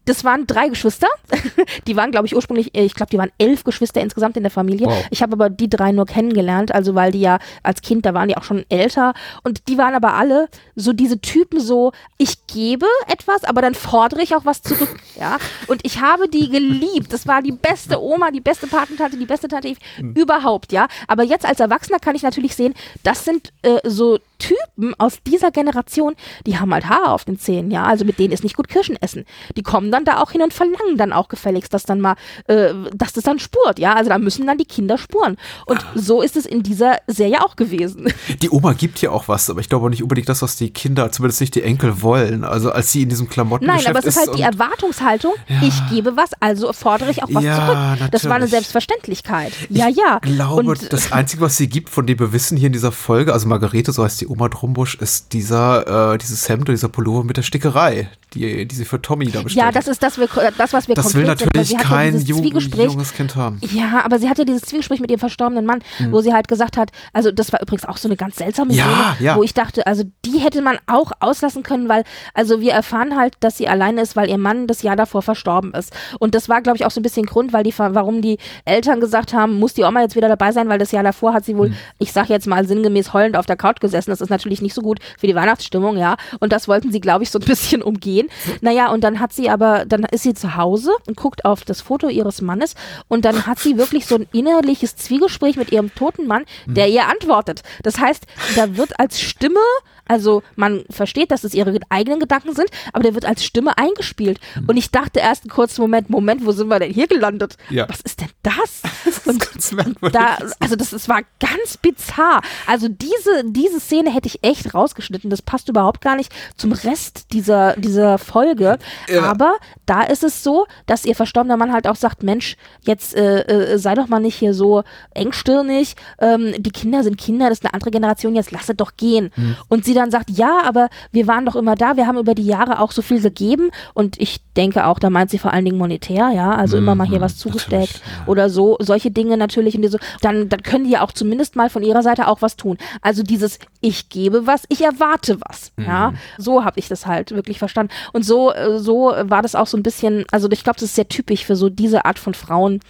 Das 0.05 0.25
waren 0.25 0.47
drei 0.47 0.69
Geschwister. 0.69 1.09
die 1.87 1.97
waren, 1.97 2.11
glaube 2.11 2.27
ich, 2.27 2.35
ursprünglich, 2.35 2.75
äh, 2.75 2.85
ich 2.85 2.95
glaube, 2.95 3.11
die 3.11 3.19
waren 3.19 3.31
elf 3.39 3.65
Geschwister 3.65 4.01
insgesamt 4.01 4.37
in 4.37 4.43
der 4.43 4.51
Familie. 4.51 4.87
Wow. 4.87 5.07
Ich 5.11 5.23
habe 5.23 5.33
aber 5.33 5.51
die 5.51 5.69
drei 5.69 5.93
nur 5.93 6.07
kennengelernt, 6.07 6.75
also 6.75 6.95
weil 6.95 7.13
die 7.13 7.21
ja 7.21 7.39
als 7.63 7.83
Kind, 7.83 8.07
da 8.07 8.15
waren 8.15 8.29
die 8.29 8.37
auch 8.37 8.45
schon 8.45 8.65
älter. 8.69 9.15
Und 9.43 9.69
die 9.69 9.79
waren 9.79 9.95
aber 9.95 10.15
alle 10.15 10.49
so 10.75 10.93
diese 10.93 11.21
Typen 11.21 11.61
so, 11.61 11.93
ich 12.19 12.47
gebe 12.47 12.87
etwas, 13.09 13.45
aber 13.45 13.63
dann 13.63 13.75
fordere 13.75 14.23
ich 14.23 14.35
auch 14.35 14.45
was 14.45 14.63
zurück. 14.63 14.89
Ja. 15.17 15.39
Und 15.69 15.81
ich 15.85 16.01
habe 16.01 16.29
die 16.29 16.49
geliebt. 16.49 17.13
Das 17.13 17.29
war 17.29 17.41
die 17.41 17.53
beste 17.53 18.03
Oma, 18.03 18.33
die 18.33 18.41
beste 18.41 18.67
Patentante, 18.67 19.17
die 19.17 19.27
beste 19.27 19.47
Tante 19.47 19.73
mhm. 20.01 20.13
überhaupt, 20.15 20.73
ja. 20.73 20.89
Aber 21.07 21.23
jetzt 21.23 21.47
als 21.47 21.61
Erwachsener 21.61 22.01
kann 22.01 22.17
ich 22.17 22.23
natürlich 22.23 22.57
sehen, 22.57 22.75
das 23.05 23.25
sind 23.25 23.53
äh, 23.63 23.79
so 23.85 24.19
Typen 24.39 24.95
aus 24.99 25.19
dieser 25.27 25.51
Generation, 25.51 26.15
die 26.47 26.59
haben 26.59 26.73
halt 26.73 26.87
Haare 26.87 27.11
auf 27.11 27.25
den 27.25 27.39
Zähnen, 27.39 27.71
ja, 27.71 27.85
also 27.85 28.05
mit 28.05 28.19
denen 28.19 28.33
ist 28.33 28.45
nicht 28.45 28.57
gut 28.57 28.69
Kirschen 28.69 28.97
essen. 29.01 29.25
Die 29.57 29.63
kommen 29.63 29.91
dann 29.91 30.05
da 30.05 30.21
auch 30.21 30.33
hin 30.33 30.43
und 30.43 30.53
verlangen 30.53 30.97
dann 30.97 31.13
auch 31.13 31.29
gefälligst, 31.29 31.73
dass 31.73 31.85
dann 31.85 32.01
mal, 32.01 32.17
äh, 32.47 32.75
dass 32.95 33.13
das 33.13 33.25
dann 33.25 33.39
spurt, 33.39 33.79
ja, 33.79 33.95
also 33.95 34.11
da 34.11 34.19
müssen 34.19 34.47
dann 34.47 34.59
die 34.59 34.65
Kinder 34.65 34.99
spuren. 34.99 35.37
Und 35.67 35.85
ah. 35.85 35.93
so 35.95 36.23
ist 36.23 36.37
es 36.37 36.47
in 36.47 36.63
dieser 36.63 36.99
Serie 37.07 37.45
auch 37.45 37.57
gewesen. 37.57 38.13
Die 38.43 38.51
Oma 38.51 38.73
gibt 38.73 39.01
ja 39.01 39.11
auch 39.11 39.29
was, 39.29 39.49
aber 39.49 39.61
ich 39.61 39.69
glaube 39.69 39.89
nicht 39.91 40.03
unbedingt 40.03 40.29
das, 40.29 40.43
was 40.43 40.57
die 40.57 40.71
Kinder, 40.71 41.11
zumindest 41.13 41.41
nicht 41.41 41.55
die 41.55 41.63
Enkel 41.63 42.03
wollen. 42.03 42.45
Also 42.45 42.71
als 42.71 42.93
sie 42.93 43.03
in 43.03 43.09
diesem 43.09 43.29
Klamotten 43.29 43.65
Nein, 43.65 43.87
aber 43.87 44.01
es 44.01 44.05
ist 44.05 44.19
halt 44.19 44.37
die 44.37 44.43
Erwartungshaltung, 44.43 45.33
ja. 45.49 45.63
ich 45.63 45.75
gebe 45.91 46.17
was, 46.17 46.31
also 46.41 46.73
fordere 46.73 47.11
ich 47.11 47.23
auch 47.23 47.29
was 47.33 47.45
ja, 47.45 47.57
zurück. 47.57 47.77
Natürlich. 47.77 48.11
Das 48.11 48.25
war 48.27 48.35
eine 48.35 48.49
Selbstverständlichkeit. 48.49 49.53
Ja, 49.71 49.89
ich 49.89 49.95
ja. 49.97 50.21
Ich 50.25 50.33
glaube, 50.33 50.71
und, 50.71 50.93
das 50.93 51.13
Einzige, 51.13 51.43
was 51.43 51.57
sie 51.57 51.69
gibt, 51.69 51.91
von 51.91 52.07
dem 52.07 52.19
wir 52.19 52.33
wissen 52.33 52.57
hier 52.57 52.67
in 52.67 52.73
dieser 52.73 52.93
Folge, 52.93 53.33
also 53.33 53.49
Margarete, 53.49 53.93
so 53.93 54.05
heißt 54.05 54.21
die 54.21 54.24
Oma 54.27 54.49
Drumbusch, 54.49 54.97
ist 54.97 55.33
dieser, 55.33 56.13
äh, 56.15 56.19
dieses 56.19 56.49
Hemd 56.49 56.63
oder 56.63 56.73
dieser 56.73 56.89
Pullover 56.89 57.25
mit 57.25 57.37
der 57.37 57.43
Stickerei, 57.43 58.09
die, 58.35 58.67
die 58.67 58.75
sie 58.75 58.85
für 58.85 59.01
Tommy 59.01 59.27
da 59.27 59.43
bestellt 59.43 59.65
Ja, 59.67 59.73
das 59.73 59.89
ist 59.89 60.03
das, 60.03 60.19
wir, 60.19 60.29
das 60.57 60.73
was 60.73 60.89
wir 60.89 60.95
Das 60.95 61.15
will 61.15 61.25
natürlich 61.25 61.69
sind, 61.69 61.81
kein 61.81 62.19
ja 62.19 62.35
junges 62.35 63.15
Kind 63.15 63.37
haben. 63.37 63.61
Ja, 63.73 64.03
aber 64.05 64.19
sie 64.19 64.29
hatte 64.29 64.45
dieses 64.45 64.63
Zwiegespräch 64.63 65.01
mit 65.01 65.11
ihrem 65.11 65.21
verstorbenen 65.21 65.67
Mann, 65.67 65.81
mhm. 65.99 66.13
wo 66.13 66.21
sie 66.21 66.33
halt 66.33 66.49
gesagt 66.49 66.77
hat, 66.77 66.91
also 67.13 67.31
das 67.31 67.53
war 67.53 67.63
übrigens 67.63 67.85
auch 67.85 67.97
so 67.97 68.09
eine 68.09 68.17
ganz 68.17 68.37
seltsame 68.37 68.73
ja, 68.73 68.85
Szene, 68.85 69.17
ja. 69.21 69.37
wo 69.37 69.43
ich 69.43 69.55
dachte, 69.55 69.87
also 69.87 70.05
die 70.25 70.39
hätte 70.39 70.63
man 70.63 70.79
auch 70.87 71.13
auslassen 71.21 71.63
können, 71.63 71.89
weil, 71.89 72.05
also 72.35 72.61
wir 72.61 72.73
erfahren 72.73 73.17
halt, 73.17 73.35
dass 73.41 73.57
sie 73.57 73.69
alleine 73.69 74.03
ist, 74.03 74.17
weil 74.17 74.29
ihr 74.29 74.39
Mann 74.39 74.67
das 74.67 74.83
Jahr 74.83 74.97
davor 74.97 75.23
verstorben 75.23 75.73
ist. 75.73 75.93
Und 76.19 76.35
das 76.35 76.49
war, 76.49 76.61
glaube 76.63 76.77
ich, 76.77 76.85
auch 76.85 76.91
so 76.91 77.01
ein 77.01 77.03
bisschen 77.03 77.27
Grund, 77.27 77.53
weil 77.53 77.63
die, 77.63 77.75
warum 77.77 78.23
die 78.23 78.39
Eltern 78.65 79.01
gesagt 79.01 79.33
haben, 79.33 79.59
muss 79.59 79.75
die 79.75 79.85
Oma 79.85 80.01
jetzt 80.01 80.17
wieder 80.17 80.29
dabei 80.29 80.53
sein, 80.53 80.69
weil 80.69 80.79
das 80.79 80.93
Jahr 80.93 81.03
davor 81.03 81.33
hat 81.33 81.45
sie 81.45 81.57
wohl, 81.57 81.71
mhm. 81.71 81.77
ich 81.99 82.13
sag 82.13 82.29
jetzt 82.29 82.47
mal 82.47 82.67
sinngemäß 82.67 83.13
heulend 83.13 83.37
auf 83.37 83.47
der 83.47 83.57
Couch 83.57 83.81
gesessen. 83.81 84.11
Das 84.15 84.27
ist 84.27 84.31
natürlich 84.31 84.63
nicht 84.63 84.75
so 84.75 84.83
gut 84.83 85.01
für 85.19 85.27
die 85.27 85.35
Weihnachtsstimmung, 85.35 85.97
ja. 85.97 86.17
Und 86.41 86.53
das 86.53 86.69
wollten 86.69 86.93
sie, 86.93 87.01
glaube 87.01 87.25
ich, 87.25 87.31
so 87.31 87.39
ein 87.39 87.45
bisschen 87.45 87.83
umgehen. 87.91 88.29
Naja, 88.61 88.91
und 88.93 89.03
dann 89.03 89.21
hat 89.21 89.33
sie 89.33 89.51
aber, 89.51 89.85
dann 89.85 90.05
ist 90.05 90.23
sie 90.23 90.35
zu 90.35 90.57
Hause 90.57 90.93
und 91.07 91.17
guckt 91.17 91.45
auf 91.45 91.65
das 91.65 91.81
Foto 91.81 92.09
ihres 92.09 92.41
Mannes 92.41 92.75
und 93.09 93.25
dann 93.25 93.47
hat 93.47 93.59
sie 93.59 93.77
wirklich 93.77 94.07
so 94.07 94.17
ein 94.17 94.27
innerliches 94.33 94.97
Zwiegespräch 94.97 95.57
mit 95.57 95.73
ihrem 95.73 95.95
toten 95.95 96.27
Mann, 96.27 96.45
der 96.67 96.89
ihr 96.89 97.09
antwortet. 97.09 97.63
Das 97.83 97.99
heißt, 97.99 98.25
da 98.57 98.77
wird 98.77 98.99
als 98.99 99.21
Stimme 99.21 99.61
also 100.07 100.43
man 100.57 100.85
versteht, 100.91 101.31
dass 101.31 101.45
es 101.45 101.55
ihre 101.55 101.79
eigenen 101.89 102.21
Gedanken 102.21 102.55
sind, 102.55 102.69
aber 102.93 103.03
der 103.03 103.15
wird 103.15 103.25
als 103.25 103.45
Stimme 103.45 103.77
eingespielt. 103.79 104.39
Mhm. 104.55 104.69
Und 104.69 104.77
ich 104.77 104.91
dachte 104.91 105.21
erst 105.21 105.45
einen 105.45 105.51
kurzen 105.51 105.81
Moment, 105.81 106.11
Moment, 106.11 106.45
wo 106.45 106.53
sind 106.53 106.69
wir 106.69 106.79
denn 106.79 106.93
hier 106.93 107.07
gelandet? 107.07 107.57
Ja. 107.71 107.89
Was 107.89 108.01
ist 108.01 108.21
denn 108.21 108.29
das? 108.43 108.83
das 109.05 109.19
ist 109.19 109.27
und 109.27 109.73
merkwürdig. 109.73 110.19
Da, 110.19 110.39
also 110.61 110.77
das, 110.77 110.91
das 110.91 111.09
war 111.09 111.23
ganz 111.41 111.77
bizarr. 111.77 112.43
Also 112.67 112.89
diese, 112.89 113.45
diese 113.47 113.81
Szene 113.81 114.13
hätte 114.13 114.29
ich 114.29 114.43
echt 114.43 114.75
rausgeschnitten. 114.75 115.31
Das 115.31 115.43
passt 115.43 115.69
überhaupt 115.69 116.01
gar 116.01 116.17
nicht 116.17 116.33
zum 116.57 116.73
Rest 116.73 117.33
dieser, 117.33 117.75
dieser 117.77 118.19
Folge. 118.19 118.79
Ja. 119.09 119.23
Aber 119.23 119.55
da 119.87 120.03
ist 120.03 120.25
es 120.25 120.43
so, 120.43 120.67
dass 120.87 121.05
ihr 121.05 121.15
verstorbener 121.15 121.57
Mann 121.57 121.73
halt 121.73 121.87
auch 121.87 121.97
sagt, 121.97 122.23
Mensch, 122.23 122.57
jetzt 122.83 123.15
äh, 123.15 123.43
äh, 123.43 123.79
sei 123.79 123.95
doch 123.95 124.09
mal 124.09 124.21
nicht 124.21 124.37
hier 124.37 124.55
so 124.55 124.83
engstirnig. 125.13 125.97
Ähm, 126.19 126.55
die 126.59 126.71
Kinder 126.71 127.03
sind 127.03 127.17
Kinder, 127.17 127.49
das 127.49 127.59
ist 127.59 127.65
eine 127.65 127.75
andere 127.75 127.91
Generation, 127.91 128.35
jetzt 128.35 128.51
lass 128.51 128.69
es 128.69 128.77
doch 128.77 128.97
gehen. 128.97 129.31
Mhm. 129.37 129.57
Und 129.69 129.85
sie 129.85 129.94
sie 129.95 130.01
dann 130.01 130.11
sagt, 130.11 130.31
ja, 130.31 130.61
aber 130.65 130.89
wir 131.13 131.27
waren 131.27 131.47
doch 131.47 131.57
immer 131.57 131.75
da, 131.75 131.97
wir 131.97 132.07
haben 132.07 132.19
über 132.19 132.35
die 132.35 132.45
Jahre 132.45 132.81
auch 132.81 132.93
so 132.93 133.03
viel 133.03 133.21
gegeben 133.21 133.71
und 133.95 134.21
ich 134.21 134.41
denke 134.57 134.87
auch, 134.87 134.99
da 134.99 135.11
meint 135.11 135.31
sie 135.31 135.39
vor 135.39 135.53
allen 135.53 135.65
Dingen 135.65 135.79
monetär, 135.79 136.31
ja, 136.35 136.55
also 136.55 136.77
mhm, 136.77 136.83
immer 136.83 136.95
mal 136.95 137.07
hier 137.07 137.21
was 137.21 137.37
zugesteckt 137.37 138.03
ja. 138.05 138.27
oder 138.27 138.51
so, 138.51 138.77
solche 138.81 139.11
Dinge 139.11 139.37
natürlich 139.37 139.77
und 139.77 139.89
so, 139.89 139.99
dann, 140.21 140.49
dann 140.49 140.63
können 140.63 140.85
die 140.85 140.91
ja 140.91 141.03
auch 141.03 141.13
zumindest 141.13 141.57
mal 141.57 141.71
von 141.71 141.83
ihrer 141.83 142.03
Seite 142.03 142.29
auch 142.29 142.43
was 142.43 142.57
tun. 142.57 142.77
Also 143.01 143.23
dieses, 143.23 143.59
ich 143.81 144.09
gebe 144.09 144.47
was, 144.47 144.65
ich 144.69 144.83
erwarte 144.83 145.39
was, 145.41 145.73
mhm. 145.77 145.85
ja, 145.85 146.13
so 146.39 146.65
habe 146.65 146.79
ich 146.79 146.89
das 146.89 147.07
halt 147.07 147.31
wirklich 147.33 147.59
verstanden 147.59 147.93
und 148.13 148.25
so, 148.25 148.53
äh, 148.53 148.79
so 148.79 149.15
war 149.23 149.43
das 149.43 149.55
auch 149.55 149.67
so 149.67 149.77
ein 149.77 149.83
bisschen, 149.83 150.25
also 150.31 150.49
ich 150.51 150.65
glaube, 150.65 150.77
das 150.77 150.91
ist 150.91 150.97
sehr 150.97 151.09
typisch 151.09 151.45
für 151.45 151.57
so 151.57 151.69
diese 151.69 152.05
Art 152.05 152.19
von 152.19 152.35
Frauen, 152.35 152.81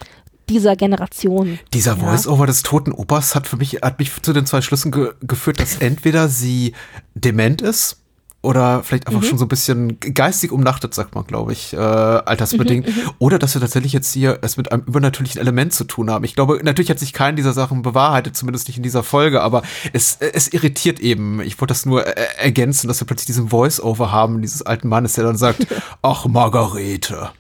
dieser 0.49 0.77
Generation. 0.77 1.59
Dieser 1.73 1.97
Voice-Over 1.97 2.47
des 2.47 2.63
toten 2.63 2.93
Opas 2.93 3.35
hat 3.35 3.47
für 3.47 3.57
mich, 3.57 3.81
hat 3.83 3.99
mich 3.99 4.11
zu 4.23 4.33
den 4.33 4.47
zwei 4.47 4.61
Schlüssen 4.61 4.93
ge 4.93 5.13
geführt, 5.23 5.61
dass 5.61 5.77
entweder 5.77 6.29
sie 6.29 6.75
dement 7.15 7.63
ist 7.63 7.99
oder 8.45 8.83
vielleicht 8.83 9.07
einfach 9.07 9.23
mhm. 9.23 9.27
schon 9.27 9.39
so 9.39 9.47
ein 9.47 9.49
bisschen 9.49 9.99
geistig 10.01 10.53
umnachtet, 10.53 10.95
sagt 10.95 11.15
man, 11.15 11.27
glaube 11.27 11.53
ich, 11.53 11.73
äh, 11.73 11.77
altersbedingt. 11.77 12.87
Mhm, 12.87 13.03
mhm, 13.03 13.11
oder 13.19 13.39
dass 13.39 13.55
wir 13.55 13.61
tatsächlich 13.61 13.93
jetzt 13.93 14.13
hier 14.13 14.39
es 14.43 14.57
mit 14.57 14.71
einem 14.71 14.83
übernatürlichen 14.83 15.41
Element 15.41 15.73
zu 15.73 15.85
tun 15.85 16.11
haben. 16.11 16.25
Ich 16.25 16.35
glaube, 16.35 16.61
natürlich 16.63 16.91
hat 16.91 16.99
sich 16.99 17.15
keinen 17.15 17.37
dieser 17.37 17.55
Sachen 17.55 17.83
bewahrheitet, 17.83 18.37
zumindest 18.37 18.69
nicht 18.69 18.77
in 18.77 18.83
dieser 18.83 19.03
Folge, 19.03 19.41
aber 19.41 19.63
es, 19.93 20.19
es 20.21 20.49
irritiert 20.49 21.01
eben. 21.01 21.41
Ich 21.41 21.59
wollte 21.61 21.73
das 21.73 21.87
nur 21.87 22.07
ergänzen, 22.07 22.87
dass 22.87 23.01
wir 23.01 23.07
plötzlich 23.07 23.27
diesen 23.27 23.49
Voice-Over 23.49 24.13
haben, 24.13 24.43
dieses 24.43 24.63
alten 24.63 24.89
Mannes, 24.89 25.15
der 25.15 25.25
dann 25.25 25.39
sagt, 25.39 25.67
ach, 26.03 26.27
Margarete 26.27 27.31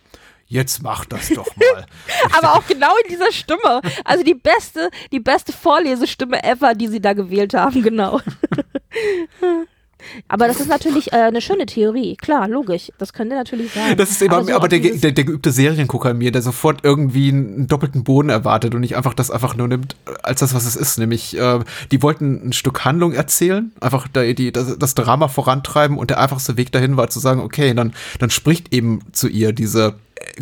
jetzt 0.55 0.83
mach 0.83 1.05
das 1.05 1.29
doch 1.31 1.55
mal. 1.57 1.85
Aber 2.39 2.55
auch 2.55 2.67
genau 2.67 2.95
in 3.05 3.11
dieser 3.11 3.33
Stimme. 3.33 3.83
Also 4.05 4.25
die 4.25 4.35
beste, 4.35 4.91
die 5.13 5.21
beste 5.21 5.53
Vorlesestimme 5.53 6.43
ever, 6.45 6.75
die 6.75 6.89
sie 6.89 7.01
da 7.01 7.13
gewählt 7.13 7.55
haben, 7.55 7.83
genau. 7.83 8.21
Aber 10.29 10.47
das 10.47 10.61
ist 10.61 10.69
natürlich 10.69 11.13
äh, 11.13 11.17
eine 11.17 11.41
schöne 11.41 11.67
Theorie, 11.67 12.17
klar, 12.17 12.47
logisch. 12.47 12.93
Das 12.99 13.13
könnte 13.13 13.35
natürlich 13.35 13.73
sein. 13.73 13.97
Das 13.97 14.11
ist 14.11 14.23
eben, 14.23 14.35
aber, 14.35 14.45
so 14.45 14.55
aber 14.55 14.69
der, 14.69 14.79
der, 14.79 15.13
der, 15.13 15.25
geübte 15.25 15.51
Seriengucker 15.51 16.11
in 16.11 16.19
mir, 16.19 16.31
der 16.31 16.43
sofort 16.43 16.81
irgendwie 16.83 17.29
einen 17.29 17.67
doppelten 17.67 18.05
Boden 18.05 18.29
erwartet 18.29 18.75
und 18.75 18.83
nicht 18.83 18.97
einfach 18.97 19.15
das 19.15 19.31
einfach 19.31 19.57
nur 19.57 19.67
nimmt 19.67 19.97
als 20.23 20.41
das, 20.41 20.55
was 20.55 20.67
es 20.67 20.77
ist. 20.77 20.99
Nämlich, 20.99 21.37
äh, 21.39 21.61
die 21.91 22.03
wollten 22.03 22.49
ein 22.49 22.53
Stück 22.53 22.85
Handlung 22.85 23.13
erzählen, 23.13 23.73
einfach 23.81 24.07
die, 24.09 24.35
die, 24.35 24.53
das, 24.53 24.79
das 24.79 24.95
Drama 24.95 25.29
vorantreiben 25.29 25.97
und 25.97 26.11
der 26.11 26.21
einfachste 26.21 26.57
Weg 26.57 26.71
dahin 26.71 26.97
war 26.97 27.09
zu 27.09 27.19
sagen, 27.19 27.41
okay, 27.41 27.73
dann, 27.75 27.95
dann 28.19 28.31
spricht 28.31 28.75
eben 28.75 29.01
zu 29.13 29.29
ihr 29.29 29.53
diese 29.53 29.95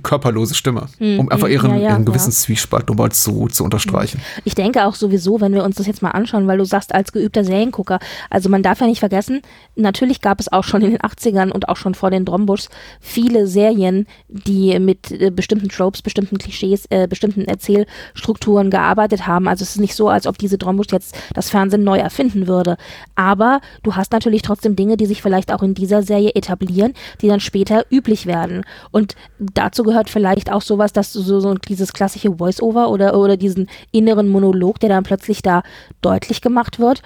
körperlose 0.03 0.55
Stimme, 0.55 0.89
hm, 0.99 1.20
um 1.20 1.29
einfach 1.29 1.47
hm, 1.47 1.55
ihren, 1.55 1.70
ja, 1.73 1.77
ja, 1.77 1.91
ihren 1.91 2.05
gewissen 2.05 2.31
ja. 2.31 2.37
Zwiespalt 2.37 2.89
nochmal 2.89 3.12
zu, 3.12 3.49
zu 3.49 3.64
unterstreichen. 3.64 4.20
Ich 4.45 4.55
denke 4.55 4.85
auch 4.87 4.95
sowieso, 4.95 5.41
wenn 5.41 5.53
wir 5.53 5.64
uns 5.64 5.77
das 5.77 5.87
jetzt 5.87 6.03
mal 6.03 6.11
anschauen, 6.11 6.47
weil 6.47 6.59
du 6.59 6.64
sagst, 6.64 6.95
als 6.95 7.12
geübter 7.12 7.45
Seriengucker, 7.45 7.99
also 8.31 8.49
man 8.49 8.62
darf 8.62 8.81
ja 8.81 8.87
nicht 8.87 9.01
vergessen, 9.01 9.43
natürlich 9.77 10.20
gab 10.20 10.41
es 10.41 10.51
auch 10.51 10.64
schon 10.64 10.83
in 10.83 10.91
den 10.93 11.01
80ern 11.01 11.51
und 11.51 11.68
auch 11.68 11.77
schon 11.77 11.95
vor 11.95 12.11
den 12.11 12.25
Drombuschs 12.25 12.68
viele 13.01 13.47
Serien, 13.47 14.07
die 14.29 14.79
mit 14.79 15.11
äh, 15.11 15.31
bestimmten 15.31 15.68
Tropes, 15.68 16.03
bestimmten 16.03 16.39
Klischees, 16.39 16.87
äh, 16.91 17.07
bestimmten 17.07 17.45
Erzählstrukturen 17.45 18.70
gearbeitet 18.70 19.27
haben. 19.27 19.49
Also 19.49 19.62
es 19.62 19.70
ist 19.70 19.81
nicht 19.81 19.95
so, 19.95 20.09
als 20.09 20.27
ob 20.27 20.39
diese 20.39 20.59
Drombusch 20.59 20.93
jetzt 20.93 21.16
das 21.35 21.51
Fernsehen 21.51 21.85
neu 21.85 21.99
erfinden 21.99 22.47
würde. 22.47 22.77
Aber 23.14 23.61
du 23.83 23.97
hast 23.97 24.12
natürlich 24.12 24.43
trotzdem 24.43 24.77
Dinge, 24.77 24.97
die 24.97 25.07
sich 25.07 25.23
vielleicht 25.23 25.53
auch 25.53 25.62
in 25.62 25.75
dieser 25.75 26.03
Serie 26.03 26.35
etablieren, 26.35 26.95
die 27.20 27.29
dann 27.29 27.41
später 27.41 27.85
üblich 27.91 28.27
werden. 28.27 28.64
Und 28.91 29.16
da 29.39 29.61
dazu 29.62 29.82
gehört 29.82 30.10
vielleicht 30.10 30.50
auch 30.50 30.62
sowas, 30.62 30.92
dass 30.92 31.12
du 31.12 31.20
so, 31.20 31.40
so 31.40 31.54
dieses 31.54 31.92
klassische 31.92 32.36
Voice-Over 32.36 32.90
oder, 32.90 33.16
oder 33.16 33.36
diesen 33.36 33.68
inneren 33.92 34.28
Monolog, 34.28 34.80
der 34.80 34.88
dann 34.88 35.04
plötzlich 35.04 35.42
da 35.42 35.62
deutlich 36.00 36.40
gemacht 36.40 36.78
wird 36.78 37.02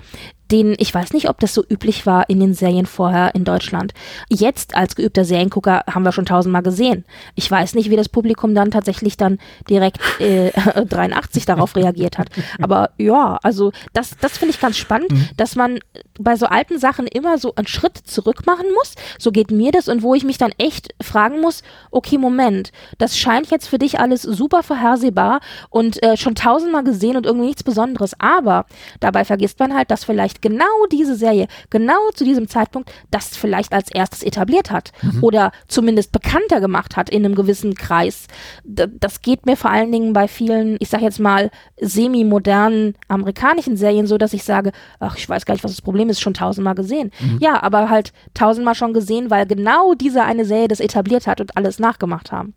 den, 0.51 0.75
ich 0.79 0.95
weiß 0.95 1.13
nicht, 1.13 1.29
ob 1.29 1.41
das 1.41 1.55
so 1.55 1.65
üblich 1.69 2.07
war 2.07 2.29
in 2.29 2.41
den 2.41 2.55
Serien 2.55 2.87
vorher 2.87 3.35
in 3.35 3.45
Deutschland. 3.45 3.93
Jetzt 4.29 4.77
als 4.77 4.95
geübter 4.95 5.25
Seriengucker 5.25 5.83
haben 5.93 6.05
wir 6.05 6.13
schon 6.13 6.27
tausendmal 6.27 6.63
gesehen. 6.63 7.05
Ich 7.35 7.51
weiß 7.51 7.75
nicht, 7.75 7.91
wie 7.91 7.97
das 7.97 8.09
Publikum 8.09 8.55
dann 8.55 8.71
tatsächlich 8.71 9.17
dann 9.17 9.39
direkt 9.69 9.99
äh, 10.21 10.53
83 10.87 11.47
darauf 11.47 11.75
reagiert 11.77 12.19
hat. 12.19 12.29
Aber 12.61 12.91
ja, 12.99 13.39
also 13.43 13.73
das, 13.93 14.17
das 14.21 14.39
finde 14.39 14.55
ich 14.55 14.61
ganz 14.61 14.77
spannend, 14.77 15.11
mhm. 15.11 15.29
dass 15.37 15.57
man 15.57 15.81
bei 16.19 16.37
so 16.37 16.47
alten 16.47 16.79
Sachen 16.79 17.07
immer 17.07 17.39
so 17.39 17.55
einen 17.57 17.67
Schritt 17.67 17.99
zurück 17.99 18.47
machen 18.47 18.67
muss. 18.75 18.95
So 19.19 19.33
geht 19.33 19.51
mir 19.51 19.73
das 19.73 19.89
und 19.89 20.03
wo 20.03 20.15
ich 20.15 20.25
mich 20.25 20.39
dann 20.39 20.53
echt 20.59 20.95
fragen 21.03 21.41
muss, 21.41 21.63
okay, 21.91 22.19
Moment, 22.19 22.73
das 22.99 23.19
scheint 23.19 23.51
jetzt 23.51 23.69
für 23.69 23.79
dich 23.79 23.99
alles 23.99 24.23
super 24.23 24.63
vorhersehbar 24.63 25.41
und 25.71 26.03
äh, 26.03 26.17
schon 26.17 26.35
tausendmal 26.35 26.85
gesehen 26.85 27.17
und 27.17 27.27
irgendwie 27.27 27.47
nichts 27.47 27.65
Besonderes. 27.65 28.15
Aber 28.19 28.67
dabei 29.01 29.25
vergisst 29.25 29.59
man 29.59 29.75
halt, 29.75 29.91
dass 29.91 30.05
vielleicht 30.05 30.36
genau 30.41 30.65
diese 30.91 31.17
Serie 31.17 31.49
genau 31.71 32.11
zu 32.15 32.25
diesem 32.25 32.49
Zeitpunkt 32.49 32.91
das 33.11 33.37
vielleicht 33.37 33.73
als 33.73 33.91
erstes 33.91 34.23
etabliert 34.23 34.71
hat 34.71 34.93
mhm. 35.03 35.23
oder 35.23 35.53
zumindest 35.69 36.13
bekannter 36.13 36.61
gemacht 36.61 36.97
hat 36.97 37.11
in 37.11 37.25
einem 37.25 37.35
gewissen 37.35 37.75
Kreis. 37.75 38.27
Das 38.65 39.23
geht 39.23 39.47
mir 39.47 39.57
vor 39.57 39.71
allen 39.71 39.93
Dingen 39.93 40.13
bei 40.13 40.29
vielen, 40.29 40.77
ich 40.81 40.89
sag 40.89 41.01
jetzt 41.01 41.21
mal, 41.21 41.51
semi-modernen 41.81 42.95
amerikanischen 43.09 43.77
Serien 43.77 44.07
so, 44.07 44.19
dass 44.19 44.33
ich 44.33 44.45
sage, 44.45 44.73
ach, 45.01 45.17
ich 45.17 45.29
weiß 45.29 45.47
gar 45.47 45.55
nicht, 45.55 45.65
was 45.65 45.73
das 45.73 45.83
Problem 45.83 46.09
ist, 46.09 46.21
schon 46.21 46.35
tausendmal 46.35 46.75
gesehen. 46.75 47.11
Mhm. 47.21 47.39
Ja, 47.41 47.63
aber 47.63 47.91
halt 47.91 48.13
tausendmal 48.35 48.75
schon 48.75 48.93
gesehen, 48.93 49.31
weil 49.31 49.47
genau 49.47 49.95
diese 49.95 50.23
eine 50.25 50.45
Serie 50.45 50.69
das 50.69 50.81
etabliert 50.81 51.27
hat 51.27 51.41
und 51.41 51.57
alles 51.57 51.79
nachgemacht 51.79 52.33
haben. 52.33 52.55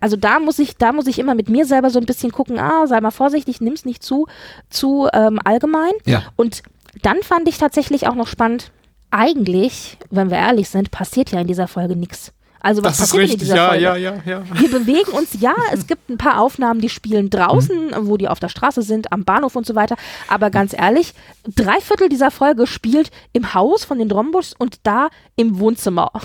Also 0.00 0.16
da 0.16 0.40
muss 0.40 0.58
ich, 0.58 0.76
da 0.76 0.92
muss 0.92 1.06
ich 1.06 1.18
immer 1.18 1.34
mit 1.34 1.48
mir 1.48 1.64
selber 1.64 1.90
so 1.90 1.98
ein 1.98 2.06
bisschen 2.06 2.32
gucken, 2.32 2.58
ah, 2.58 2.86
sei 2.86 3.00
mal 3.00 3.10
vorsichtig, 3.10 3.60
nimm's 3.60 3.84
nicht 3.84 4.02
zu, 4.02 4.26
zu 4.70 5.08
ähm, 5.12 5.38
allgemein. 5.44 5.92
Ja. 6.06 6.22
Und 6.36 6.62
dann 7.00 7.22
fand 7.22 7.48
ich 7.48 7.58
tatsächlich 7.58 8.06
auch 8.06 8.14
noch 8.14 8.28
spannend, 8.28 8.70
eigentlich, 9.10 9.98
wenn 10.10 10.30
wir 10.30 10.38
ehrlich 10.38 10.68
sind, 10.68 10.90
passiert 10.90 11.30
ja 11.30 11.40
in 11.40 11.46
dieser 11.46 11.68
Folge 11.68 11.96
nichts. 11.96 12.32
Also 12.62 12.82
was 12.84 12.96
das 12.96 13.10
passiert 13.10 13.24
ist 13.24 13.30
richtig, 13.32 13.40
in 13.40 13.44
dieser 13.46 13.56
ja, 13.56 13.68
Folge? 13.68 13.82
ja, 13.82 13.96
ja, 13.96 14.14
ja. 14.24 14.42
Wir 14.54 14.70
bewegen 14.70 15.10
uns, 15.12 15.36
ja, 15.40 15.54
es 15.72 15.86
gibt 15.88 16.08
ein 16.08 16.16
paar 16.16 16.40
Aufnahmen, 16.40 16.80
die 16.80 16.88
spielen 16.88 17.28
draußen, 17.28 17.88
mhm. 17.88 18.06
wo 18.06 18.16
die 18.16 18.28
auf 18.28 18.38
der 18.38 18.48
Straße 18.48 18.82
sind, 18.82 19.12
am 19.12 19.24
Bahnhof 19.24 19.56
und 19.56 19.66
so 19.66 19.74
weiter. 19.74 19.96
Aber 20.28 20.50
ganz 20.50 20.72
ehrlich, 20.72 21.14
drei 21.56 21.80
Viertel 21.80 22.08
dieser 22.08 22.30
Folge 22.30 22.68
spielt 22.68 23.10
im 23.32 23.52
Haus 23.54 23.84
von 23.84 23.98
den 23.98 24.08
Drombus 24.08 24.54
und 24.56 24.78
da 24.84 25.08
im 25.36 25.58
Wohnzimmer. 25.58 26.12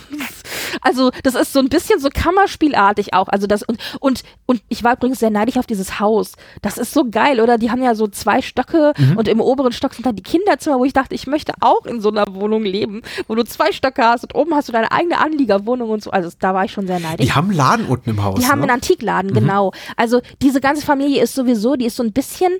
Also, 0.81 1.11
das 1.23 1.35
ist 1.35 1.53
so 1.53 1.59
ein 1.59 1.69
bisschen 1.69 1.99
so 1.99 2.09
Kammerspielartig 2.13 3.13
auch. 3.13 3.27
Also 3.29 3.47
das 3.47 3.63
und 3.63 3.79
und 3.99 4.23
und 4.45 4.61
ich 4.69 4.83
war 4.83 4.93
übrigens 4.93 5.19
sehr 5.19 5.29
neidisch 5.29 5.57
auf 5.57 5.65
dieses 5.65 5.99
Haus. 5.99 6.33
Das 6.61 6.77
ist 6.77 6.93
so 6.93 7.09
geil, 7.09 7.39
oder? 7.39 7.57
Die 7.57 7.71
haben 7.71 7.81
ja 7.81 7.95
so 7.95 8.07
zwei 8.07 8.41
Stöcke 8.41 8.93
mhm. 8.97 9.17
und 9.17 9.27
im 9.27 9.41
oberen 9.41 9.71
Stock 9.71 9.93
sind 9.93 10.05
dann 10.05 10.15
die 10.15 10.23
Kinderzimmer, 10.23 10.79
wo 10.79 10.85
ich 10.85 10.93
dachte, 10.93 11.15
ich 11.15 11.25
möchte 11.25 11.53
auch 11.61 11.85
in 11.85 12.01
so 12.01 12.09
einer 12.09 12.25
Wohnung 12.35 12.63
leben, 12.63 13.01
wo 13.27 13.35
du 13.35 13.43
zwei 13.43 13.71
Stöcke 13.71 14.03
hast 14.03 14.23
und 14.23 14.35
oben 14.35 14.53
hast 14.55 14.67
du 14.67 14.73
deine 14.73 14.91
eigene 14.91 15.17
Anliegerwohnung 15.19 15.89
und 15.89 16.03
so. 16.03 16.11
Also 16.11 16.26
da 16.39 16.53
war 16.53 16.65
ich 16.65 16.71
schon 16.71 16.87
sehr 16.87 16.99
neidisch. 16.99 17.25
Die 17.25 17.33
haben 17.33 17.49
einen 17.49 17.57
Laden 17.57 17.85
unten 17.87 18.11
im 18.11 18.23
Haus. 18.23 18.39
Die 18.39 18.47
haben 18.47 18.59
ne? 18.59 18.63
einen 18.63 18.71
Antikladen, 18.75 19.31
mhm. 19.31 19.35
genau. 19.35 19.71
Also 19.95 20.21
diese 20.41 20.61
ganze 20.61 20.85
Familie 20.85 21.21
ist 21.21 21.33
sowieso, 21.33 21.75
die 21.75 21.85
ist 21.85 21.95
so 21.95 22.03
ein 22.03 22.13
bisschen, 22.13 22.53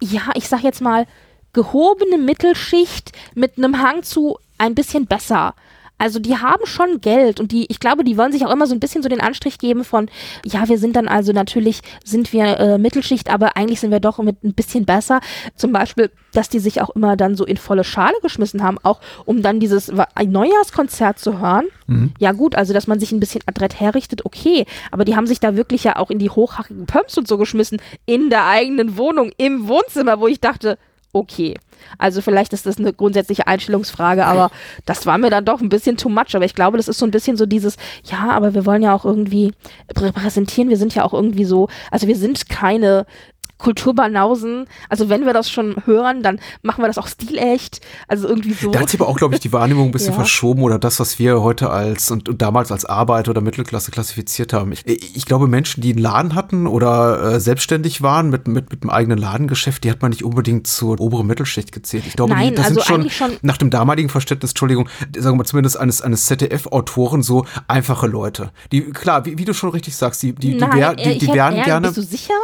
ja, 0.00 0.22
ich 0.34 0.48
sag 0.48 0.62
jetzt 0.62 0.80
mal, 0.80 1.06
gehobene 1.52 2.18
Mittelschicht 2.18 3.12
mit 3.34 3.56
einem 3.56 3.80
Hang 3.80 4.02
zu 4.02 4.38
ein 4.58 4.74
bisschen 4.74 5.06
besser. 5.06 5.54
Also 5.96 6.18
die 6.18 6.36
haben 6.36 6.66
schon 6.66 7.00
Geld 7.00 7.38
und 7.38 7.52
die, 7.52 7.66
ich 7.70 7.78
glaube, 7.78 8.02
die 8.04 8.18
wollen 8.18 8.32
sich 8.32 8.44
auch 8.44 8.50
immer 8.50 8.66
so 8.66 8.74
ein 8.74 8.80
bisschen 8.80 9.02
so 9.02 9.08
den 9.08 9.20
Anstrich 9.20 9.58
geben 9.58 9.84
von, 9.84 10.08
ja, 10.44 10.68
wir 10.68 10.78
sind 10.78 10.96
dann 10.96 11.06
also 11.06 11.32
natürlich, 11.32 11.82
sind 12.04 12.32
wir 12.32 12.58
äh, 12.58 12.78
Mittelschicht, 12.78 13.30
aber 13.30 13.56
eigentlich 13.56 13.80
sind 13.80 13.92
wir 13.92 14.00
doch 14.00 14.18
mit 14.18 14.42
ein 14.42 14.54
bisschen 14.54 14.84
besser. 14.84 15.20
Zum 15.54 15.72
Beispiel, 15.72 16.10
dass 16.32 16.48
die 16.48 16.58
sich 16.58 16.82
auch 16.82 16.90
immer 16.90 17.16
dann 17.16 17.36
so 17.36 17.44
in 17.44 17.56
volle 17.56 17.84
Schale 17.84 18.16
geschmissen 18.22 18.62
haben, 18.62 18.78
auch 18.82 19.00
um 19.24 19.40
dann 19.40 19.60
dieses 19.60 19.90
Neujahrskonzert 19.90 21.18
zu 21.18 21.38
hören. 21.38 21.66
Mhm. 21.86 22.12
Ja 22.18 22.32
gut, 22.32 22.56
also 22.56 22.72
dass 22.74 22.86
man 22.86 22.98
sich 22.98 23.12
ein 23.12 23.20
bisschen 23.20 23.42
adrett 23.46 23.78
herrichtet, 23.78 24.24
okay, 24.24 24.66
aber 24.90 25.04
die 25.04 25.14
haben 25.14 25.26
sich 25.26 25.38
da 25.38 25.54
wirklich 25.56 25.84
ja 25.84 25.96
auch 25.96 26.10
in 26.10 26.18
die 26.18 26.30
hochhackigen 26.30 26.86
Pumps 26.86 27.16
und 27.16 27.28
so 27.28 27.38
geschmissen, 27.38 27.80
in 28.04 28.30
der 28.30 28.46
eigenen 28.46 28.96
Wohnung, 28.96 29.30
im 29.36 29.68
Wohnzimmer, 29.68 30.18
wo 30.18 30.26
ich 30.26 30.40
dachte, 30.40 30.76
okay. 31.14 31.54
Also 31.98 32.20
vielleicht 32.20 32.52
ist 32.52 32.66
das 32.66 32.78
eine 32.78 32.92
grundsätzliche 32.92 33.46
Einstellungsfrage, 33.46 34.24
aber 34.24 34.50
das 34.86 35.06
war 35.06 35.18
mir 35.18 35.30
dann 35.30 35.44
doch 35.44 35.60
ein 35.60 35.68
bisschen 35.68 35.96
too 35.96 36.08
much. 36.08 36.34
Aber 36.34 36.44
ich 36.44 36.54
glaube, 36.54 36.76
das 36.76 36.88
ist 36.88 36.98
so 36.98 37.06
ein 37.06 37.10
bisschen 37.10 37.36
so 37.36 37.46
dieses, 37.46 37.76
ja, 38.04 38.30
aber 38.30 38.54
wir 38.54 38.66
wollen 38.66 38.82
ja 38.82 38.94
auch 38.94 39.04
irgendwie 39.04 39.52
repräsentieren, 39.96 40.70
wir 40.70 40.76
sind 40.76 40.94
ja 40.94 41.04
auch 41.04 41.12
irgendwie 41.12 41.44
so, 41.44 41.68
also 41.90 42.06
wir 42.06 42.16
sind 42.16 42.48
keine 42.48 43.06
Kulturbanausen. 43.58 44.66
Also 44.88 45.08
wenn 45.08 45.26
wir 45.26 45.32
das 45.32 45.50
schon 45.50 45.76
hören, 45.86 46.22
dann 46.22 46.40
machen 46.62 46.82
wir 46.82 46.88
das 46.88 46.98
auch 46.98 47.06
stilecht. 47.06 47.80
Also 48.08 48.28
irgendwie 48.28 48.52
so. 48.52 48.70
Da 48.70 48.80
hat 48.80 48.90
sich 48.90 49.00
aber 49.00 49.08
auch, 49.08 49.16
glaube 49.16 49.34
ich, 49.34 49.40
die 49.40 49.52
Wahrnehmung 49.52 49.86
ein 49.88 49.92
bisschen 49.92 50.12
ja. 50.12 50.16
verschoben 50.16 50.62
oder 50.62 50.78
das, 50.78 51.00
was 51.00 51.18
wir 51.18 51.42
heute 51.42 51.70
als 51.70 52.10
und, 52.10 52.28
und, 52.28 52.42
damals 52.42 52.72
als 52.72 52.84
Arbeiter 52.84 53.30
oder 53.30 53.40
Mittelklasse 53.40 53.90
klassifiziert 53.90 54.52
haben. 54.52 54.72
Ich, 54.72 54.84
ich 54.86 55.24
glaube, 55.26 55.46
Menschen, 55.46 55.80
die 55.80 55.92
einen 55.92 56.02
Laden 56.02 56.34
hatten 56.34 56.66
oder 56.66 57.34
äh, 57.34 57.40
selbstständig 57.40 58.02
waren 58.02 58.30
mit, 58.30 58.48
mit, 58.48 58.70
mit 58.70 58.82
einem 58.82 58.90
eigenen 58.90 59.18
Ladengeschäft, 59.18 59.84
die 59.84 59.90
hat 59.90 60.02
man 60.02 60.10
nicht 60.10 60.24
unbedingt 60.24 60.66
zur 60.66 61.00
oberen 61.00 61.26
Mittelschicht 61.26 61.72
gezählt. 61.72 62.04
Ich 62.06 62.14
glaube, 62.14 62.34
Nein, 62.34 62.50
die, 62.50 62.54
das 62.56 62.66
also 62.66 62.80
sind 62.80 62.86
schon, 62.86 63.10
schon, 63.10 63.36
nach 63.42 63.56
dem 63.56 63.70
damaligen 63.70 64.08
Verständnis, 64.08 64.50
Entschuldigung, 64.50 64.88
sagen 65.16 65.38
wir 65.38 65.44
zumindest 65.44 65.78
eines, 65.78 66.02
eines 66.02 66.26
ZDF-Autoren 66.26 67.22
so 67.22 67.46
einfache 67.68 68.06
Leute. 68.06 68.50
Die, 68.72 68.82
klar, 68.82 69.24
wie, 69.24 69.38
wie, 69.38 69.44
du 69.44 69.54
schon 69.54 69.70
richtig 69.70 69.96
sagst, 69.96 70.22
die, 70.22 70.34
die, 70.34 70.54
Nein, 70.54 70.70
die, 70.70 70.76
wär, 70.76 70.94
die, 70.94 71.18
die 71.18 71.28
wären 71.28 71.62
gerne. 71.62 71.88
Bist 71.88 71.96
du 71.96 72.02
sicher? 72.02 72.34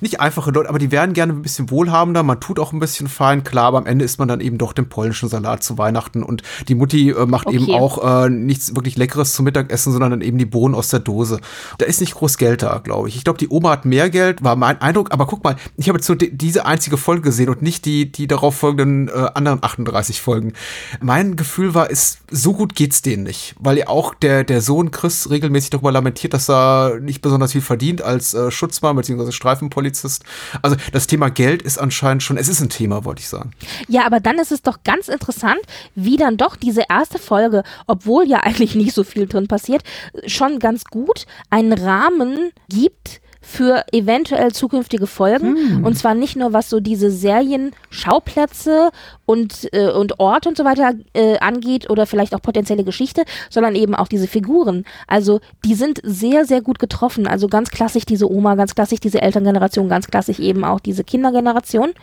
Nicht 0.00 0.20
einfache 0.20 0.47
Leute, 0.54 0.68
aber 0.68 0.78
die 0.78 0.90
wären 0.90 1.12
gerne 1.12 1.32
ein 1.32 1.42
bisschen 1.42 1.70
wohlhabender, 1.70 2.22
man 2.22 2.40
tut 2.40 2.58
auch 2.58 2.72
ein 2.72 2.80
bisschen 2.80 3.08
fein, 3.08 3.44
klar, 3.44 3.66
aber 3.66 3.78
am 3.78 3.86
Ende 3.86 4.04
isst 4.04 4.18
man 4.18 4.28
dann 4.28 4.40
eben 4.40 4.58
doch 4.58 4.72
den 4.72 4.88
polnischen 4.88 5.28
Salat 5.28 5.62
zu 5.62 5.78
Weihnachten 5.78 6.22
und 6.22 6.42
die 6.68 6.74
Mutti 6.74 7.10
äh, 7.10 7.26
macht 7.26 7.46
okay. 7.46 7.56
eben 7.56 7.74
auch 7.74 8.24
äh, 8.24 8.28
nichts 8.28 8.74
wirklich 8.74 8.96
Leckeres 8.96 9.32
zum 9.32 9.44
Mittagessen, 9.44 9.92
sondern 9.92 10.10
dann 10.10 10.20
eben 10.20 10.38
die 10.38 10.46
Bohnen 10.46 10.74
aus 10.74 10.88
der 10.88 11.00
Dose. 11.00 11.40
Da 11.78 11.86
ist 11.86 12.00
nicht 12.00 12.14
groß 12.14 12.38
Geld 12.38 12.62
da, 12.62 12.78
glaube 12.78 13.08
ich. 13.08 13.16
Ich 13.16 13.24
glaube, 13.24 13.38
die 13.38 13.48
Oma 13.48 13.70
hat 13.70 13.84
mehr 13.84 14.10
Geld, 14.10 14.42
war 14.42 14.56
mein 14.56 14.80
Eindruck, 14.80 15.12
aber 15.12 15.26
guck 15.26 15.44
mal, 15.44 15.56
ich 15.76 15.88
habe 15.88 15.98
jetzt 15.98 16.08
nur 16.08 16.18
die, 16.18 16.36
diese 16.36 16.66
einzige 16.66 16.96
Folge 16.96 17.22
gesehen 17.22 17.48
und 17.48 17.62
nicht 17.62 17.84
die, 17.84 18.10
die 18.10 18.26
darauf 18.26 18.56
folgenden 18.56 19.08
äh, 19.08 19.30
anderen 19.34 19.62
38 19.62 20.20
Folgen. 20.20 20.52
Mein 21.00 21.36
Gefühl 21.36 21.74
war, 21.74 21.90
ist, 21.90 22.18
so 22.30 22.52
gut 22.52 22.74
geht's 22.74 23.02
denen 23.02 23.22
nicht, 23.22 23.54
weil 23.58 23.78
ja 23.78 23.88
auch 23.88 24.14
der, 24.14 24.44
der 24.44 24.60
Sohn 24.60 24.90
Chris 24.90 25.30
regelmäßig 25.30 25.70
darüber 25.70 25.92
lamentiert, 25.92 26.34
dass 26.34 26.48
er 26.48 27.00
nicht 27.00 27.22
besonders 27.22 27.52
viel 27.52 27.60
verdient 27.60 28.02
als 28.02 28.34
äh, 28.34 28.50
Schutzmann 28.50 28.96
bzw. 28.96 29.32
Streifenpolizist. 29.32 30.24
Also 30.62 30.76
das 30.92 31.06
Thema 31.06 31.30
Geld 31.30 31.62
ist 31.62 31.78
anscheinend 31.78 32.22
schon, 32.22 32.36
es 32.36 32.48
ist 32.48 32.60
ein 32.60 32.68
Thema, 32.68 33.04
wollte 33.04 33.20
ich 33.20 33.28
sagen. 33.28 33.50
Ja, 33.88 34.06
aber 34.06 34.20
dann 34.20 34.38
ist 34.38 34.52
es 34.52 34.62
doch 34.62 34.78
ganz 34.84 35.08
interessant, 35.08 35.60
wie 35.94 36.16
dann 36.16 36.36
doch 36.36 36.56
diese 36.56 36.84
erste 36.88 37.18
Folge, 37.18 37.62
obwohl 37.86 38.26
ja 38.26 38.40
eigentlich 38.42 38.74
nicht 38.74 38.94
so 38.94 39.04
viel 39.04 39.26
drin 39.26 39.48
passiert, 39.48 39.82
schon 40.26 40.58
ganz 40.58 40.84
gut 40.84 41.26
einen 41.50 41.72
Rahmen 41.72 42.50
gibt, 42.68 43.20
für 43.48 43.82
eventuell 43.92 44.52
zukünftige 44.52 45.06
Folgen. 45.06 45.56
Hm. 45.56 45.84
Und 45.84 45.96
zwar 45.96 46.14
nicht 46.14 46.36
nur, 46.36 46.52
was 46.52 46.68
so 46.68 46.80
diese 46.80 47.10
Serien-Schauplätze 47.10 48.90
und, 49.24 49.72
äh, 49.72 49.90
und 49.90 50.20
Ort 50.20 50.46
und 50.46 50.58
so 50.58 50.66
weiter 50.66 50.92
äh, 51.14 51.38
angeht 51.38 51.88
oder 51.88 52.04
vielleicht 52.04 52.34
auch 52.34 52.42
potenzielle 52.42 52.84
Geschichte, 52.84 53.24
sondern 53.48 53.74
eben 53.74 53.94
auch 53.94 54.06
diese 54.06 54.28
Figuren. 54.28 54.84
Also 55.06 55.40
die 55.64 55.74
sind 55.74 55.98
sehr, 56.02 56.44
sehr 56.44 56.60
gut 56.60 56.78
getroffen. 56.78 57.26
Also 57.26 57.48
ganz 57.48 57.70
klassisch 57.70 58.04
diese 58.04 58.30
Oma, 58.30 58.54
ganz 58.54 58.74
klassisch 58.74 59.00
diese 59.00 59.22
Elterngeneration, 59.22 59.88
ganz 59.88 60.08
klassisch 60.08 60.40
eben 60.40 60.62
auch 60.62 60.78
diese 60.78 61.02
Kindergeneration. 61.02 61.94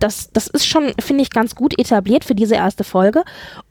Das, 0.00 0.30
das 0.34 0.48
ist 0.48 0.66
schon, 0.66 0.92
finde 1.00 1.22
ich, 1.22 1.30
ganz 1.30 1.54
gut 1.54 1.78
etabliert 1.80 2.26
für 2.26 2.34
diese 2.34 2.56
erste 2.56 2.84
Folge. 2.84 3.24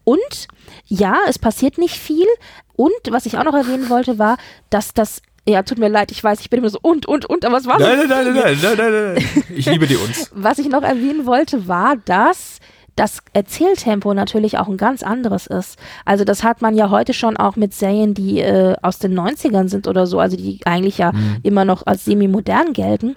Und 0.03 0.47
ja, 0.87 1.17
es 1.27 1.37
passiert 1.37 1.77
nicht 1.77 1.95
viel. 1.95 2.27
Und 2.75 2.91
was 3.11 3.27
ich 3.27 3.37
auch 3.37 3.43
noch 3.43 3.53
erwähnen 3.53 3.89
wollte, 3.89 4.17
war, 4.17 4.37
dass 4.71 4.93
das 4.93 5.21
ja, 5.49 5.63
tut 5.63 5.77
mir 5.77 5.89
leid, 5.89 6.11
ich 6.11 6.23
weiß, 6.23 6.41
ich 6.41 6.49
bin 6.49 6.59
immer 6.59 6.69
so 6.69 6.79
und, 6.81 7.05
und, 7.05 7.25
und, 7.25 7.45
aber 7.45 7.57
was 7.57 7.65
war 7.65 7.79
nein, 7.79 7.97
nein, 7.97 8.07
nein, 8.07 8.33
nein, 8.33 8.35
nein, 8.35 8.57
nein, 8.61 8.77
nein, 8.77 9.13
nein. 9.15 9.45
Ich 9.55 9.65
liebe 9.65 9.87
die 9.87 9.95
uns. 9.95 10.29
Was 10.35 10.59
ich 10.59 10.69
noch 10.69 10.83
erwähnen 10.83 11.25
wollte, 11.25 11.67
war, 11.67 11.95
dass 12.05 12.59
das 12.95 13.19
Erzähltempo 13.31 14.13
natürlich 14.13 14.57
auch 14.57 14.67
ein 14.67 14.75
ganz 14.75 15.03
anderes 15.03 15.47
ist. 15.47 15.79
Also 16.03 16.25
das 16.25 16.43
hat 16.43 16.61
man 16.61 16.75
ja 16.75 16.89
heute 16.89 17.13
schon 17.13 17.37
auch 17.37 17.55
mit 17.55 17.73
Serien, 17.73 18.13
die 18.13 18.39
äh, 18.39 18.75
aus 18.81 18.99
den 18.99 19.17
90ern 19.17 19.69
sind 19.69 19.87
oder 19.87 20.05
so, 20.05 20.19
also 20.19 20.35
die 20.35 20.59
eigentlich 20.65 20.97
ja 20.97 21.13
mhm. 21.13 21.37
immer 21.43 21.63
noch 21.63 21.87
als 21.87 22.03
semi-modern 22.03 22.73
gelten, 22.73 23.15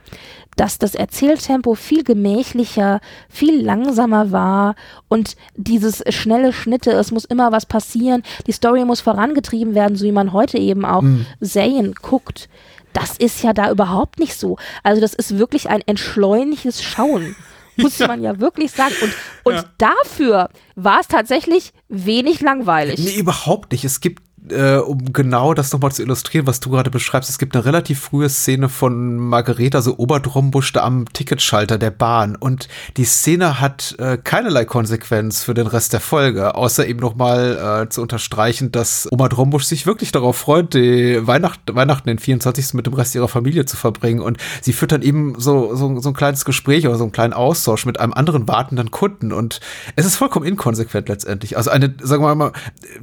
dass 0.57 0.79
das 0.79 0.95
Erzähltempo 0.95 1.75
viel 1.75 2.05
gemächlicher, 2.05 3.01
viel 3.29 3.65
langsamer 3.65 4.33
war 4.33 4.75
und 5.09 5.37
dieses 5.57 6.03
schnelle 6.11 6.53
Schnitte, 6.53 6.93
es 6.93 7.11
muss 7.11 7.25
immer 7.25 7.53
was 7.53 7.67
passieren, 7.67 8.23
die 8.47 8.53
Story 8.53 8.85
muss 8.85 9.01
vorangetrieben 9.01 9.75
werden, 9.75 9.97
so 9.97 10.05
wie 10.05 10.13
man 10.13 10.33
heute 10.33 10.59
eben 10.59 10.85
auch 10.85 11.03
mhm. 11.03 11.27
Serien 11.41 11.95
guckt. 11.95 12.49
Das 12.93 13.17
ist 13.17 13.43
ja 13.43 13.55
da 13.55 13.71
überhaupt 13.71 14.19
nicht 14.19 14.35
so. 14.39 14.59
Also 14.83 15.01
das 15.01 15.15
ist 15.15 15.39
wirklich 15.39 15.71
ein 15.71 15.81
entschleunigtes 15.87 16.83
Schauen 16.83 17.35
muss 17.77 17.99
man 18.01 18.23
ja 18.23 18.39
wirklich 18.41 18.73
sagen. 18.73 18.95
Und, 19.03 19.15
und 19.45 19.55
ja. 19.55 19.65
dafür 19.79 20.51
war 20.75 21.01
es 21.01 21.09
tatsächlich 21.09 21.73
wenig 21.89 22.41
langweilig. 22.41 22.99
Nee, 23.01 23.19
überhaupt 23.19 23.73
nicht. 23.73 23.85
Es 23.85 24.01
gibt 24.01 24.22
äh, 24.49 24.77
um 24.77 25.13
genau 25.13 25.55
das 25.55 25.73
nochmal 25.73 25.93
zu 25.93 26.03
illustrieren, 26.03 26.47
was 26.47 26.61
du 26.61 26.71
gerade 26.71 26.91
beschreibst, 26.91 27.31
es 27.31 27.39
gibt 27.39 27.55
eine 27.55 27.65
relativ 27.65 28.01
frühe 28.01 28.29
Szene 28.29 28.69
von 28.69 29.17
Margareta, 29.17 29.83
so 29.83 29.99
Oberdrombusch, 29.99 30.73
da 30.73 30.83
am 30.83 31.05
Ticketschalter 31.13 31.79
der 31.79 31.91
Bahn. 31.91 32.35
Und 32.37 32.69
die 32.97 33.05
Szene 33.05 33.61
hat 33.61 33.95
äh, 33.99 34.17
keinerlei 34.17 34.65
Konsequenz 34.65 35.45
für 35.45 35.55
den 35.55 35.67
Rest 35.67 35.93
der 35.93 36.01
Folge, 36.01 36.55
außer 36.55 36.87
eben 36.87 37.01
nochmal 37.01 37.85
äh, 37.85 37.89
zu 37.89 38.03
unterstreichen, 38.03 38.73
dass 38.73 39.09
Oma 39.11 39.29
Drombusch 39.29 39.65
sich 39.65 39.87
wirklich 39.87 40.13
darauf 40.13 40.37
freut, 40.37 40.75
die 40.75 41.27
Weihnacht, 41.27 41.61
Weihnachten 41.73 42.09
den 42.09 42.19
24. 42.19 42.75
mit 42.75 42.87
dem 42.87 42.95
Rest 42.95 43.15
ihrer 43.15 43.29
Familie 43.29 43.65
zu 43.67 43.77
verbringen. 43.77 44.21
Und 44.21 44.39
sie 44.61 44.73
führt 44.73 44.93
dann 44.93 45.03
eben 45.03 45.39
so, 45.39 45.75
so, 45.77 46.01
so 46.01 46.09
ein 46.09 46.15
kleines 46.15 46.45
Gespräch 46.45 46.87
oder 46.87 46.97
so 46.97 47.05
einen 47.05 47.13
kleinen 47.13 47.33
Austausch 47.33 47.87
mit 47.87 48.01
einem 48.01 48.13
anderen 48.13 48.49
wartenden 48.49 48.91
Kunden. 48.91 49.33
Und 49.33 49.61
es 49.95 50.05
ist 50.05 50.17
vollkommen 50.17 50.47
inkonsequent 50.47 51.09
letztendlich. 51.09 51.57
Also 51.57 51.71
eine, 51.71 51.95
sagen 52.03 52.25
wir 52.25 52.35
mal, 52.35 52.53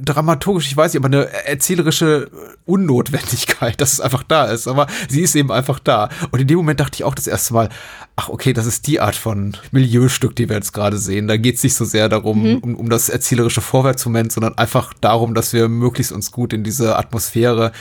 dramaturgisch, 0.02 0.66
ich 0.66 0.76
weiß 0.76 0.92
nicht, 0.92 1.02
aber 1.02 1.14
eine 1.14 1.29
erzählerische 1.30 2.30
Unnotwendigkeit, 2.66 3.80
dass 3.80 3.92
es 3.92 4.00
einfach 4.00 4.22
da 4.22 4.46
ist. 4.46 4.68
Aber 4.68 4.86
sie 5.08 5.22
ist 5.22 5.34
eben 5.34 5.50
einfach 5.50 5.78
da. 5.78 6.08
Und 6.30 6.40
in 6.40 6.46
dem 6.46 6.58
Moment 6.58 6.80
dachte 6.80 6.96
ich 6.96 7.04
auch 7.04 7.14
das 7.14 7.26
erste 7.26 7.54
Mal, 7.54 7.68
ach 8.16 8.28
okay, 8.28 8.52
das 8.52 8.66
ist 8.66 8.86
die 8.86 9.00
Art 9.00 9.16
von 9.16 9.56
Milieustück, 9.70 10.36
die 10.36 10.48
wir 10.48 10.56
jetzt 10.56 10.72
gerade 10.72 10.98
sehen. 10.98 11.28
Da 11.28 11.36
geht 11.36 11.56
es 11.56 11.62
nicht 11.62 11.74
so 11.74 11.84
sehr 11.84 12.08
darum, 12.08 12.42
mhm. 12.42 12.58
um, 12.58 12.76
um 12.76 12.90
das 12.90 13.08
erzählerische 13.08 13.60
Vorwärtsmoment, 13.60 14.32
sondern 14.32 14.58
einfach 14.58 14.92
darum, 15.00 15.34
dass 15.34 15.52
wir 15.52 15.68
möglichst 15.68 16.12
uns 16.12 16.30
gut 16.30 16.52
in 16.52 16.64
diese 16.64 16.96
Atmosphäre 16.96 17.72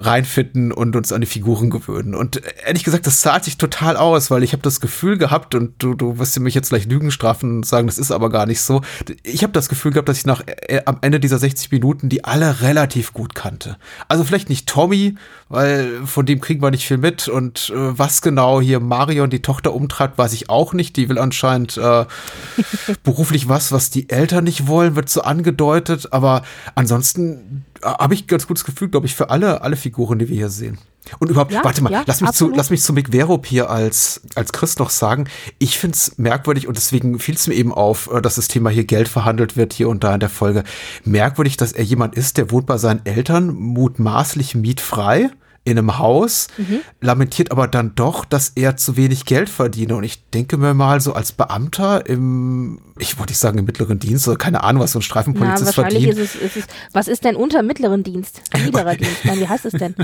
reinfinden 0.00 0.72
und 0.72 0.96
uns 0.96 1.12
an 1.12 1.20
die 1.20 1.26
Figuren 1.26 1.70
gewöhnen. 1.70 2.14
Und 2.14 2.42
ehrlich 2.64 2.84
gesagt, 2.84 3.06
das 3.06 3.20
zahlt 3.20 3.44
sich 3.44 3.58
total 3.58 3.96
aus, 3.96 4.30
weil 4.30 4.42
ich 4.42 4.52
habe 4.52 4.62
das 4.62 4.80
Gefühl 4.80 5.18
gehabt, 5.18 5.54
und 5.54 5.82
du, 5.82 5.94
du 5.94 6.18
wirst 6.18 6.38
mich 6.40 6.54
jetzt 6.54 6.70
gleich 6.70 6.86
Lügen 6.86 7.10
strafen 7.10 7.56
und 7.58 7.66
sagen, 7.66 7.86
das 7.86 7.98
ist 7.98 8.10
aber 8.10 8.30
gar 8.30 8.46
nicht 8.46 8.60
so. 8.60 8.82
Ich 9.22 9.42
habe 9.42 9.52
das 9.52 9.68
Gefühl 9.68 9.92
gehabt, 9.92 10.08
dass 10.08 10.18
ich 10.18 10.26
nach 10.26 10.42
äh, 10.46 10.82
am 10.84 10.98
Ende 11.00 11.20
dieser 11.20 11.38
60 11.38 11.70
Minuten 11.70 12.08
die 12.08 12.24
alle 12.24 12.60
relativ 12.60 13.12
gut 13.12 13.34
kannte. 13.34 13.76
Also 14.08 14.24
vielleicht 14.24 14.48
nicht 14.48 14.68
Tommy, 14.68 15.16
weil 15.48 16.06
von 16.06 16.26
dem 16.26 16.40
kriegen 16.40 16.62
wir 16.62 16.70
nicht 16.70 16.86
viel 16.86 16.98
mit. 16.98 17.28
Und 17.28 17.70
äh, 17.70 17.98
was 17.98 18.22
genau 18.22 18.60
hier 18.60 18.80
Marion, 18.80 19.30
die 19.30 19.42
Tochter, 19.42 19.74
umtreibt, 19.74 20.18
weiß 20.18 20.32
ich 20.32 20.50
auch 20.50 20.72
nicht. 20.72 20.96
Die 20.96 21.08
will 21.08 21.18
anscheinend 21.18 21.76
äh, 21.76 22.04
beruflich 23.02 23.48
was, 23.48 23.72
was 23.72 23.90
die 23.90 24.10
Eltern 24.10 24.44
nicht 24.44 24.66
wollen, 24.66 24.96
wird 24.96 25.08
so 25.08 25.22
angedeutet. 25.22 26.12
Aber 26.12 26.42
ansonsten 26.74 27.64
habe 27.84 28.14
ich 28.14 28.26
ganz 28.26 28.46
gutes 28.46 28.64
Gefühl, 28.64 28.88
glaube 28.88 29.06
ich, 29.06 29.14
für 29.14 29.30
alle, 29.30 29.62
alle 29.62 29.76
Figuren, 29.76 30.18
die 30.18 30.28
wir 30.28 30.36
hier 30.36 30.48
sehen. 30.48 30.78
Und 31.18 31.30
überhaupt, 31.30 31.52
ja, 31.52 31.62
warte 31.62 31.82
mal, 31.82 31.92
ja, 31.92 32.02
lass, 32.06 32.22
mich 32.22 32.30
zu, 32.30 32.48
lass 32.48 32.70
mich 32.70 32.82
zu 32.82 32.92
Mick 32.94 33.10
Verop 33.10 33.44
hier 33.46 33.68
als, 33.68 34.22
als 34.34 34.52
Chris 34.52 34.78
noch 34.78 34.88
sagen. 34.88 35.28
Ich 35.58 35.78
finde 35.78 35.96
es 35.96 36.16
merkwürdig 36.16 36.66
und 36.66 36.76
deswegen 36.76 37.18
fiel 37.18 37.34
es 37.34 37.46
mir 37.46 37.54
eben 37.54 37.74
auf, 37.74 38.10
äh, 38.10 38.22
dass 38.22 38.36
das 38.36 38.48
Thema 38.48 38.70
hier 38.70 38.84
Geld 38.84 39.08
verhandelt 39.08 39.56
wird, 39.56 39.74
hier 39.74 39.90
und 39.90 40.02
da 40.02 40.14
in 40.14 40.20
der 40.20 40.30
Folge. 40.30 40.64
Merkwürdig, 41.04 41.58
dass 41.58 41.72
er 41.72 41.84
jemand 41.84 42.14
ist, 42.14 42.38
der 42.38 42.50
wohnt 42.50 42.66
bei 42.66 42.78
seinen 42.78 43.04
Eltern 43.04 43.54
mutmaßlich 43.54 44.54
mietfrei 44.54 45.30
in 45.64 45.78
einem 45.78 45.98
Haus, 45.98 46.48
mhm. 46.58 46.80
lamentiert 47.00 47.50
aber 47.50 47.66
dann 47.66 47.94
doch, 47.94 48.26
dass 48.26 48.50
er 48.50 48.76
zu 48.76 48.98
wenig 48.98 49.24
Geld 49.24 49.48
verdiene. 49.48 49.96
Und 49.96 50.04
ich 50.04 50.28
denke 50.30 50.58
mir 50.58 50.74
mal, 50.74 51.00
so 51.00 51.14
als 51.14 51.32
Beamter 51.32 52.06
im, 52.06 52.80
ich 52.98 53.18
wollte 53.18 53.30
nicht 53.30 53.38
sagen 53.38 53.58
im 53.58 53.64
mittleren 53.64 53.98
Dienst, 53.98 54.28
oder 54.28 54.36
keine 54.36 54.62
Ahnung, 54.62 54.82
was 54.82 54.92
so 54.92 54.98
ein 54.98 55.02
Streifenpolizist 55.02 55.62
Na, 55.62 55.66
wahrscheinlich 55.68 56.04
verdient. 56.04 56.18
Ist 56.22 56.34
es, 56.34 56.42
ist 56.42 56.56
es, 56.56 56.64
was 56.92 57.08
ist 57.08 57.24
denn 57.24 57.34
unter 57.34 57.62
mittleren 57.62 58.02
Dienst? 58.02 58.42
Niederer 58.64 58.94
Dienst? 58.94 59.24
Nein, 59.24 59.40
wie 59.40 59.48
heißt 59.48 59.64
es 59.64 59.72
denn? 59.72 59.94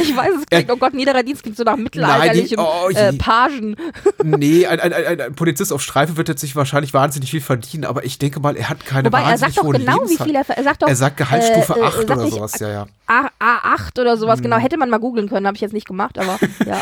Ich 0.00 0.16
weiß 0.16 0.30
es 0.38 0.58
nicht. 0.58 0.70
Oh 0.70 0.76
Gott, 0.76 0.94
niederer 0.94 1.22
Dienst 1.22 1.42
klingt 1.42 1.58
so 1.58 1.64
nach 1.64 1.76
mittelalterlichem 1.76 2.58
oh, 2.58 2.88
äh, 2.90 3.12
Pagen. 3.12 3.76
Nee, 4.24 4.66
ein, 4.66 4.80
ein, 4.80 4.92
ein, 4.92 5.20
ein, 5.20 5.34
Polizist 5.34 5.72
auf 5.72 5.82
Streife 5.82 6.16
wird 6.16 6.28
jetzt 6.28 6.40
sich 6.40 6.56
wahrscheinlich 6.56 6.94
wahnsinnig 6.94 7.30
viel 7.30 7.40
verdienen, 7.40 7.84
aber 7.84 8.04
ich 8.04 8.18
denke 8.18 8.40
mal, 8.40 8.56
er 8.56 8.68
hat 8.68 8.84
keine 8.86 9.06
Wobei, 9.06 9.22
er 9.22 9.36
sagt 9.36 9.58
doch 9.58 9.70
genau, 9.70 10.08
wie 10.08 10.16
viel 10.16 10.34
er, 10.34 10.48
er 10.48 10.62
sagt 10.62 10.82
doch, 10.82 10.88
Er 10.88 10.96
sagt 10.96 11.16
Gehaltsstufe 11.16 11.78
äh, 11.78 11.82
8 11.82 11.98
äh, 11.98 12.12
oder 12.12 12.28
sowas, 12.28 12.58
ja, 12.60 12.68
ja. 12.68 12.86
A8 13.08 14.00
oder 14.00 14.16
sowas, 14.16 14.38
hm. 14.38 14.44
genau, 14.44 14.56
hätte 14.56 14.78
man 14.78 14.88
mal 14.88 15.00
googeln 15.02 15.28
können, 15.28 15.46
habe 15.46 15.56
ich 15.56 15.60
jetzt 15.60 15.74
nicht 15.74 15.86
gemacht, 15.86 16.18
aber 16.18 16.38
ja. 16.66 16.80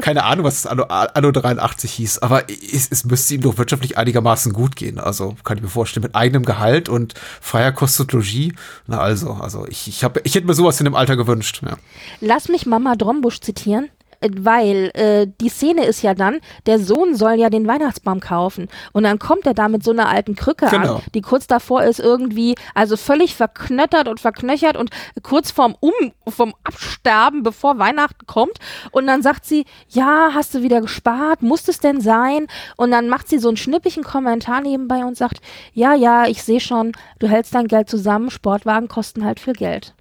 Keine 0.00 0.24
Ahnung, 0.24 0.44
was 0.44 0.62
das 0.62 0.66
Anno, 0.66 0.84
Anno 0.84 1.30
83 1.30 1.92
hieß, 1.92 2.18
aber 2.18 2.50
es, 2.50 2.88
es, 2.90 3.04
müsste 3.04 3.34
ihm 3.34 3.42
doch 3.42 3.58
wirtschaftlich 3.58 3.96
einigermaßen 3.96 4.52
gut 4.52 4.74
gehen. 4.74 4.98
Also 4.98 5.36
kann 5.44 5.58
ich 5.58 5.62
mir 5.62 5.68
vorstellen, 5.68 6.02
mit 6.02 6.16
eigenem 6.16 6.44
Gehalt 6.44 6.88
und 6.88 7.14
freier 7.40 7.70
Kost 7.70 8.00
und 8.00 8.12
Logis. 8.12 8.52
Na 8.86 8.98
also, 8.98 9.34
also 9.34 9.66
ich, 9.68 9.86
ich, 9.86 10.02
hab, 10.02 10.18
ich 10.26 10.34
hätte 10.34 10.46
mir 10.46 10.54
sowas 10.54 10.80
in 10.80 10.84
dem 10.84 10.96
Alter 10.96 11.16
gewünscht. 11.16 11.62
Ja. 11.64 11.76
Lass 12.20 12.48
mich 12.48 12.66
Mama 12.66 12.96
Drombusch 12.96 13.40
zitieren 13.40 13.88
weil 14.20 14.90
äh, 14.94 15.26
die 15.40 15.48
Szene 15.48 15.84
ist 15.84 16.02
ja 16.02 16.14
dann, 16.14 16.40
der 16.66 16.78
Sohn 16.78 17.14
soll 17.14 17.34
ja 17.34 17.50
den 17.50 17.66
Weihnachtsbaum 17.66 18.20
kaufen 18.20 18.68
und 18.92 19.04
dann 19.04 19.18
kommt 19.18 19.46
er 19.46 19.54
da 19.54 19.68
mit 19.68 19.84
so 19.84 19.90
einer 19.90 20.08
alten 20.08 20.34
Krücke 20.34 20.66
genau. 20.66 20.96
an, 20.96 21.02
die 21.14 21.20
kurz 21.20 21.46
davor 21.46 21.84
ist 21.84 22.00
irgendwie, 22.00 22.54
also 22.74 22.96
völlig 22.96 23.34
verknöttert 23.34 24.08
und 24.08 24.20
verknöchert 24.20 24.76
und 24.76 24.90
kurz 25.22 25.50
vorm 25.50 25.76
Um, 25.80 25.92
vom 26.28 26.54
Absterben, 26.64 27.42
bevor 27.42 27.78
Weihnachten 27.78 28.26
kommt 28.26 28.58
und 28.90 29.06
dann 29.06 29.22
sagt 29.22 29.44
sie, 29.44 29.64
ja, 29.88 30.30
hast 30.34 30.54
du 30.54 30.62
wieder 30.62 30.80
gespart, 30.80 31.42
muss 31.42 31.68
es 31.68 31.78
denn 31.78 32.00
sein? 32.00 32.46
Und 32.76 32.90
dann 32.90 33.08
macht 33.08 33.28
sie 33.28 33.38
so 33.38 33.48
einen 33.48 33.56
schnippigen 33.56 34.02
Kommentar 34.02 34.60
nebenbei 34.60 35.04
und 35.04 35.16
sagt, 35.16 35.40
ja, 35.72 35.94
ja, 35.94 36.26
ich 36.26 36.42
sehe 36.42 36.60
schon, 36.60 36.92
du 37.18 37.28
hältst 37.28 37.54
dein 37.54 37.68
Geld 37.68 37.88
zusammen, 37.88 38.30
Sportwagen 38.30 38.88
kosten 38.88 39.24
halt 39.24 39.40
viel 39.40 39.54
Geld. 39.54 39.94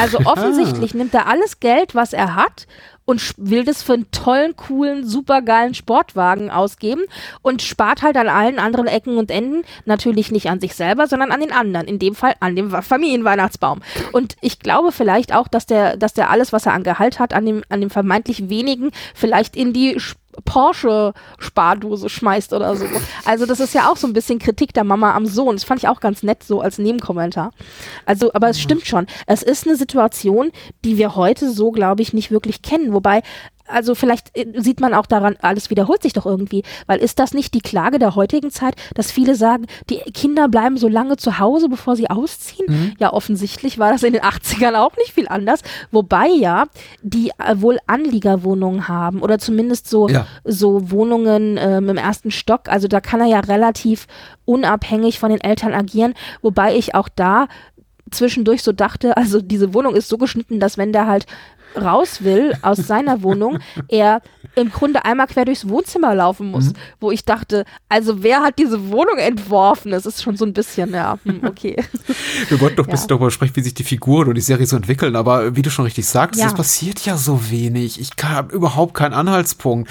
Also 0.00 0.18
offensichtlich 0.24 0.94
nimmt 0.94 1.14
er 1.14 1.26
alles 1.26 1.60
Geld, 1.60 1.94
was 1.94 2.12
er 2.12 2.34
hat 2.34 2.66
und 3.08 3.32
will 3.38 3.64
das 3.64 3.82
für 3.82 3.94
einen 3.94 4.10
tollen, 4.10 4.54
coolen, 4.54 5.06
supergeilen 5.06 5.72
Sportwagen 5.72 6.50
ausgeben 6.50 7.04
und 7.40 7.62
spart 7.62 8.02
halt 8.02 8.18
an 8.18 8.28
allen 8.28 8.58
anderen 8.58 8.86
Ecken 8.86 9.16
und 9.16 9.30
Enden, 9.30 9.62
natürlich 9.86 10.30
nicht 10.30 10.50
an 10.50 10.60
sich 10.60 10.74
selber, 10.74 11.06
sondern 11.06 11.32
an 11.32 11.40
den 11.40 11.50
anderen, 11.50 11.88
in 11.88 11.98
dem 11.98 12.14
Fall 12.14 12.34
an 12.40 12.54
dem 12.54 12.70
Familienweihnachtsbaum. 12.70 13.80
Und 14.12 14.36
ich 14.42 14.58
glaube 14.58 14.92
vielleicht 14.92 15.34
auch, 15.34 15.48
dass 15.48 15.64
der, 15.64 15.96
dass 15.96 16.12
der 16.12 16.28
alles, 16.28 16.52
was 16.52 16.66
er 16.66 16.74
an 16.74 16.82
Gehalt 16.82 17.18
hat, 17.18 17.32
an 17.32 17.46
dem, 17.46 17.62
an 17.70 17.80
dem 17.80 17.88
vermeintlich 17.88 18.50
wenigen 18.50 18.90
vielleicht 19.14 19.56
in 19.56 19.72
die 19.72 19.96
Sp 19.96 20.20
Porsche-Spardose 20.44 22.08
schmeißt 22.08 22.52
oder 22.52 22.76
so. 22.76 22.86
Also 23.24 23.46
das 23.46 23.60
ist 23.60 23.74
ja 23.74 23.90
auch 23.90 23.96
so 23.96 24.06
ein 24.06 24.12
bisschen 24.12 24.38
Kritik 24.38 24.72
der 24.72 24.84
Mama 24.84 25.14
am 25.14 25.26
Sohn. 25.26 25.56
Das 25.56 25.64
fand 25.64 25.82
ich 25.82 25.88
auch 25.88 26.00
ganz 26.00 26.22
nett 26.22 26.42
so 26.42 26.60
als 26.60 26.78
Nebenkommentar. 26.78 27.50
Also, 28.06 28.32
aber 28.32 28.48
es 28.48 28.60
stimmt 28.60 28.86
schon. 28.86 29.06
Es 29.26 29.42
ist 29.42 29.66
eine 29.66 29.76
Situation, 29.76 30.50
die 30.84 30.98
wir 30.98 31.16
heute 31.16 31.50
so, 31.50 31.70
glaube 31.70 32.02
ich, 32.02 32.12
nicht 32.12 32.30
wirklich 32.30 32.62
kennen. 32.62 32.92
Wobei 32.92 33.22
also 33.68 33.94
vielleicht 33.94 34.36
äh, 34.36 34.46
sieht 34.56 34.80
man 34.80 34.94
auch 34.94 35.06
daran, 35.06 35.36
alles 35.40 35.70
wiederholt 35.70 36.02
sich 36.02 36.12
doch 36.12 36.26
irgendwie, 36.26 36.62
weil 36.86 36.98
ist 36.98 37.18
das 37.18 37.34
nicht 37.34 37.54
die 37.54 37.60
Klage 37.60 37.98
der 37.98 38.14
heutigen 38.14 38.50
Zeit, 38.50 38.74
dass 38.94 39.12
viele 39.12 39.34
sagen, 39.34 39.66
die 39.90 39.98
Kinder 40.12 40.48
bleiben 40.48 40.76
so 40.76 40.88
lange 40.88 41.16
zu 41.16 41.38
Hause, 41.38 41.68
bevor 41.68 41.96
sie 41.96 42.10
ausziehen? 42.10 42.66
Mhm. 42.68 42.94
Ja, 42.98 43.12
offensichtlich 43.12 43.78
war 43.78 43.92
das 43.92 44.02
in 44.02 44.12
den 44.12 44.22
80ern 44.28 44.74
auch 44.74 44.96
nicht 44.96 45.12
viel 45.12 45.28
anders, 45.28 45.60
wobei 45.90 46.28
ja 46.28 46.66
die 47.02 47.30
äh, 47.38 47.54
wohl 47.56 47.78
Anliegerwohnungen 47.86 48.88
haben 48.88 49.22
oder 49.22 49.38
zumindest 49.38 49.88
so, 49.88 50.08
ja. 50.08 50.26
so 50.44 50.90
Wohnungen 50.90 51.58
ähm, 51.58 51.88
im 51.88 51.96
ersten 51.96 52.30
Stock, 52.30 52.68
also 52.68 52.88
da 52.88 53.00
kann 53.00 53.20
er 53.20 53.26
ja 53.26 53.40
relativ 53.40 54.06
unabhängig 54.44 55.18
von 55.18 55.30
den 55.30 55.40
Eltern 55.40 55.74
agieren, 55.74 56.14
wobei 56.42 56.74
ich 56.76 56.94
auch 56.94 57.08
da 57.08 57.48
zwischendurch 58.10 58.62
so 58.62 58.72
dachte, 58.72 59.16
also 59.16 59.40
diese 59.40 59.74
Wohnung 59.74 59.94
ist 59.94 60.08
so 60.08 60.18
geschnitten, 60.18 60.60
dass 60.60 60.78
wenn 60.78 60.92
der 60.92 61.06
halt 61.06 61.26
raus 61.76 62.22
will 62.22 62.52
aus 62.62 62.78
seiner 62.78 63.22
Wohnung, 63.22 63.58
er 63.88 64.22
im 64.54 64.70
Grunde 64.70 65.04
einmal 65.04 65.26
quer 65.26 65.44
durchs 65.44 65.68
Wohnzimmer 65.68 66.14
laufen 66.14 66.50
muss, 66.50 66.66
mhm. 66.66 66.72
wo 67.00 67.10
ich 67.10 67.24
dachte, 67.24 67.64
also 67.88 68.22
wer 68.22 68.42
hat 68.42 68.58
diese 68.58 68.90
Wohnung 68.90 69.16
entworfen? 69.18 69.92
Das 69.92 70.06
ist 70.06 70.22
schon 70.22 70.36
so 70.36 70.44
ein 70.44 70.52
bisschen, 70.52 70.92
ja, 70.92 71.18
hm, 71.24 71.42
okay. 71.46 71.76
Wir 72.48 72.60
wollten 72.60 72.76
doch 72.76 72.84
ein 72.84 72.88
ja. 72.88 72.92
bisschen 72.92 73.08
darüber 73.08 73.30
sprechen, 73.30 73.56
wie 73.56 73.62
sich 73.62 73.74
die 73.74 73.84
Figuren 73.84 74.28
und 74.28 74.34
die 74.34 74.40
Serie 74.40 74.66
so 74.66 74.76
entwickeln, 74.76 75.16
aber 75.16 75.54
wie 75.54 75.62
du 75.62 75.70
schon 75.70 75.84
richtig 75.84 76.06
sagst, 76.06 76.40
ja. 76.40 76.46
es 76.46 76.54
passiert 76.54 77.00
ja 77.04 77.16
so 77.16 77.50
wenig. 77.50 78.00
Ich 78.00 78.10
habe 78.22 78.54
überhaupt 78.54 78.94
keinen 78.94 79.14
Anhaltspunkt. 79.14 79.90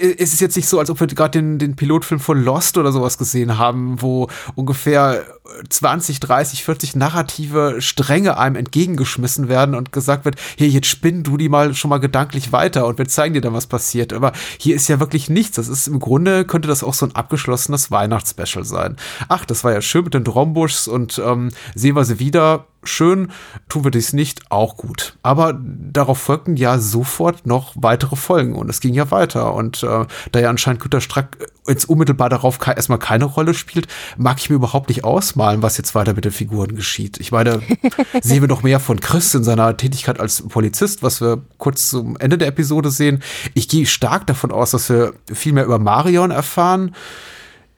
Es 0.00 0.32
ist 0.32 0.40
jetzt 0.40 0.56
nicht 0.56 0.68
so, 0.68 0.78
als 0.78 0.90
ob 0.90 1.00
wir 1.00 1.06
gerade 1.06 1.38
den, 1.38 1.58
den 1.58 1.76
Pilotfilm 1.76 2.20
von 2.20 2.42
Lost 2.42 2.78
oder 2.78 2.92
sowas 2.92 3.18
gesehen 3.18 3.58
haben, 3.58 4.00
wo 4.00 4.28
ungefähr 4.54 5.26
20, 5.68 6.20
30, 6.20 6.64
40 6.64 6.96
narrative 6.96 7.76
Stränge 7.80 8.38
einem 8.38 8.56
entgegengeschmissen 8.56 9.48
werden 9.48 9.74
und 9.74 9.92
gesagt 9.92 10.24
wird, 10.24 10.36
hier, 10.56 10.68
jetzt 10.68 10.86
spinn 10.86 11.22
du 11.22 11.36
die 11.36 11.48
mal 11.48 11.74
schon 11.74 11.88
mal 11.88 11.98
gedanklich 11.98 12.52
weiter 12.52 12.86
und 12.86 12.98
wir 12.98 13.08
zeigen 13.08 13.34
dir 13.34 13.40
dann, 13.40 13.54
was 13.54 13.66
passiert. 13.66 14.12
Aber 14.12 14.32
hier 14.58 14.76
ist 14.76 14.88
ja 14.88 15.00
wirklich 15.00 15.28
nichts. 15.28 15.56
Das 15.56 15.68
ist 15.68 15.88
im 15.88 16.00
Grunde, 16.00 16.44
könnte 16.44 16.68
das 16.68 16.84
auch 16.84 16.94
so 16.94 17.06
ein 17.06 17.14
abgeschlossenes 17.14 17.90
Weihnachtsspecial 17.90 18.64
sein. 18.64 18.96
Ach, 19.28 19.44
das 19.44 19.64
war 19.64 19.72
ja 19.72 19.80
schön 19.80 20.04
mit 20.04 20.14
den 20.14 20.24
Drombuschs 20.24 20.88
und 20.88 21.20
ähm, 21.24 21.50
sehen 21.74 21.96
wir 21.96 22.04
sie 22.04 22.18
wieder 22.18 22.66
schön, 22.82 23.30
tun 23.68 23.84
wir 23.84 23.90
dies 23.90 24.12
nicht, 24.12 24.50
auch 24.50 24.76
gut. 24.76 25.16
Aber 25.22 25.58
darauf 25.62 26.18
folgten 26.18 26.56
ja 26.56 26.78
sofort 26.78 27.46
noch 27.46 27.72
weitere 27.76 28.16
Folgen 28.16 28.54
und 28.54 28.70
es 28.70 28.80
ging 28.80 28.94
ja 28.94 29.10
weiter. 29.10 29.54
Und 29.54 29.82
äh, 29.82 30.06
da 30.32 30.40
ja 30.40 30.50
anscheinend 30.50 30.80
Günter 30.80 31.00
Strack 31.00 31.38
jetzt 31.66 31.88
unmittelbar 31.88 32.28
darauf 32.28 32.58
ke 32.58 32.72
erstmal 32.72 32.98
keine 32.98 33.24
Rolle 33.24 33.54
spielt, 33.54 33.88
mag 34.16 34.38
ich 34.38 34.48
mir 34.50 34.56
überhaupt 34.56 34.88
nicht 34.88 35.04
ausmalen, 35.04 35.62
was 35.62 35.76
jetzt 35.76 35.94
weiter 35.94 36.14
mit 36.14 36.24
den 36.24 36.32
Figuren 36.32 36.74
geschieht. 36.74 37.18
Ich 37.18 37.32
meine, 37.32 37.60
sehen 38.22 38.40
wir 38.40 38.48
noch 38.48 38.62
mehr 38.62 38.80
von 38.80 39.00
Chris 39.00 39.34
in 39.34 39.44
seiner 39.44 39.76
Tätigkeit 39.76 40.18
als 40.20 40.42
Polizist, 40.48 41.02
was 41.02 41.20
wir 41.20 41.42
kurz 41.58 41.90
zum 41.90 42.16
Ende 42.16 42.38
der 42.38 42.48
Episode 42.48 42.90
sehen. 42.90 43.22
Ich 43.54 43.68
gehe 43.68 43.86
stark 43.86 44.26
davon 44.26 44.50
aus, 44.50 44.70
dass 44.70 44.88
wir 44.88 45.12
viel 45.32 45.52
mehr 45.52 45.64
über 45.64 45.78
Marion 45.78 46.30
erfahren 46.30 46.94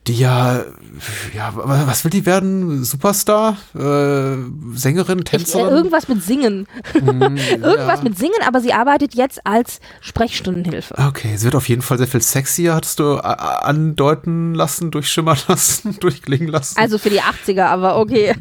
die 0.07 0.17
ja, 0.17 0.63
ja, 1.35 1.51
was 1.53 2.03
will 2.03 2.09
die 2.09 2.25
werden? 2.25 2.83
Superstar? 2.83 3.57
Äh, 3.75 4.35
Sängerin, 4.73 5.23
Tänzerin? 5.23 5.65
Ich, 5.67 5.71
äh, 5.71 5.75
irgendwas 5.75 6.07
mit 6.07 6.23
Singen. 6.23 6.67
Mm, 6.99 7.21
irgendwas 7.37 7.99
ja. 7.99 8.03
mit 8.03 8.17
Singen, 8.17 8.41
aber 8.47 8.61
sie 8.61 8.73
arbeitet 8.73 9.13
jetzt 9.13 9.45
als 9.45 9.79
Sprechstundenhilfe. 9.99 10.95
Okay, 10.97 11.37
sie 11.37 11.45
wird 11.45 11.55
auf 11.55 11.69
jeden 11.69 11.83
Fall 11.83 11.99
sehr 11.99 12.07
viel 12.07 12.21
sexier, 12.21 12.73
hattest 12.73 12.97
du 12.97 13.17
äh, 13.17 13.19
andeuten 13.21 14.55
lassen, 14.55 14.89
durchschimmern 14.89 15.37
lassen, 15.47 15.95
durchklingen 15.99 16.47
lassen. 16.47 16.79
Also 16.79 16.97
für 16.97 17.11
die 17.11 17.21
80er, 17.21 17.65
aber 17.65 17.97
okay. 17.97 18.33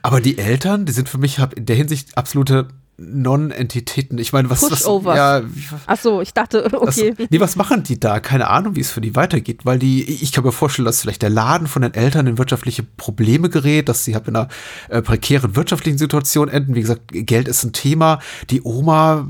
aber 0.00 0.22
die 0.22 0.38
Eltern, 0.38 0.86
die 0.86 0.92
sind 0.92 1.10
für 1.10 1.18
mich 1.18 1.38
in 1.56 1.66
der 1.66 1.76
Hinsicht 1.76 2.16
absolute 2.16 2.68
Non-Entitäten. 2.98 4.16
Ich 4.18 4.32
meine, 4.32 4.48
was 4.48 4.60
Pushovers. 4.60 5.04
was, 5.04 5.16
ja, 5.16 5.42
Ach 5.86 5.98
so, 5.98 6.22
ich 6.22 6.32
dachte, 6.32 6.64
okay. 6.80 7.14
Was, 7.16 7.26
nee, 7.30 7.40
was 7.40 7.56
machen 7.56 7.82
die 7.82 8.00
da? 8.00 8.20
Keine 8.20 8.48
Ahnung, 8.48 8.74
wie 8.74 8.80
es 8.80 8.90
für 8.90 9.02
die 9.02 9.14
weitergeht, 9.14 9.66
weil 9.66 9.78
die, 9.78 10.02
ich 10.02 10.32
kann 10.32 10.44
mir 10.44 10.52
vorstellen, 10.52 10.86
dass 10.86 11.02
vielleicht 11.02 11.20
der 11.20 11.30
Laden 11.30 11.66
von 11.66 11.82
den 11.82 11.92
Eltern 11.92 12.26
in 12.26 12.38
wirtschaftliche 12.38 12.82
Probleme 12.82 13.50
gerät, 13.50 13.90
dass 13.90 14.04
sie 14.04 14.14
halt 14.14 14.28
in 14.28 14.36
einer 14.36 14.48
äh, 14.88 15.02
prekären 15.02 15.56
wirtschaftlichen 15.56 15.98
Situation 15.98 16.48
enden. 16.48 16.74
Wie 16.74 16.80
gesagt, 16.80 17.02
Geld 17.08 17.48
ist 17.48 17.64
ein 17.64 17.74
Thema. 17.74 18.20
Die 18.48 18.62
Oma, 18.62 19.28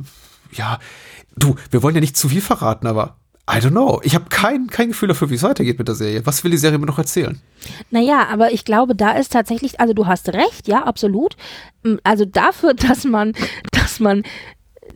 ja, 0.52 0.78
du, 1.36 1.56
wir 1.70 1.82
wollen 1.82 1.96
ja 1.96 2.00
nicht 2.00 2.16
zu 2.16 2.28
viel 2.28 2.40
verraten, 2.42 2.86
aber 2.86 3.16
I 3.48 3.58
don't 3.58 3.70
know. 3.70 4.00
Ich 4.02 4.14
habe 4.16 4.26
kein, 4.28 4.66
kein 4.66 4.88
Gefühl 4.88 5.08
dafür, 5.08 5.30
wie 5.30 5.36
es 5.36 5.42
weitergeht 5.44 5.78
mit 5.78 5.86
der 5.86 5.94
Serie. 5.94 6.26
Was 6.26 6.42
will 6.42 6.50
die 6.50 6.56
Serie 6.56 6.78
mir 6.78 6.86
noch 6.86 6.98
erzählen? 6.98 7.40
Naja, 7.90 8.26
aber 8.30 8.52
ich 8.52 8.64
glaube, 8.64 8.96
da 8.96 9.12
ist 9.12 9.32
tatsächlich, 9.32 9.78
also 9.78 9.94
du 9.94 10.06
hast 10.06 10.28
recht, 10.30 10.66
ja, 10.66 10.82
absolut. 10.82 11.36
Mm, 11.84 11.96
also 12.02 12.24
dafür, 12.24 12.74
dass 12.74 13.04
man, 13.04 13.34
dass 13.70 14.00
man 14.00 14.24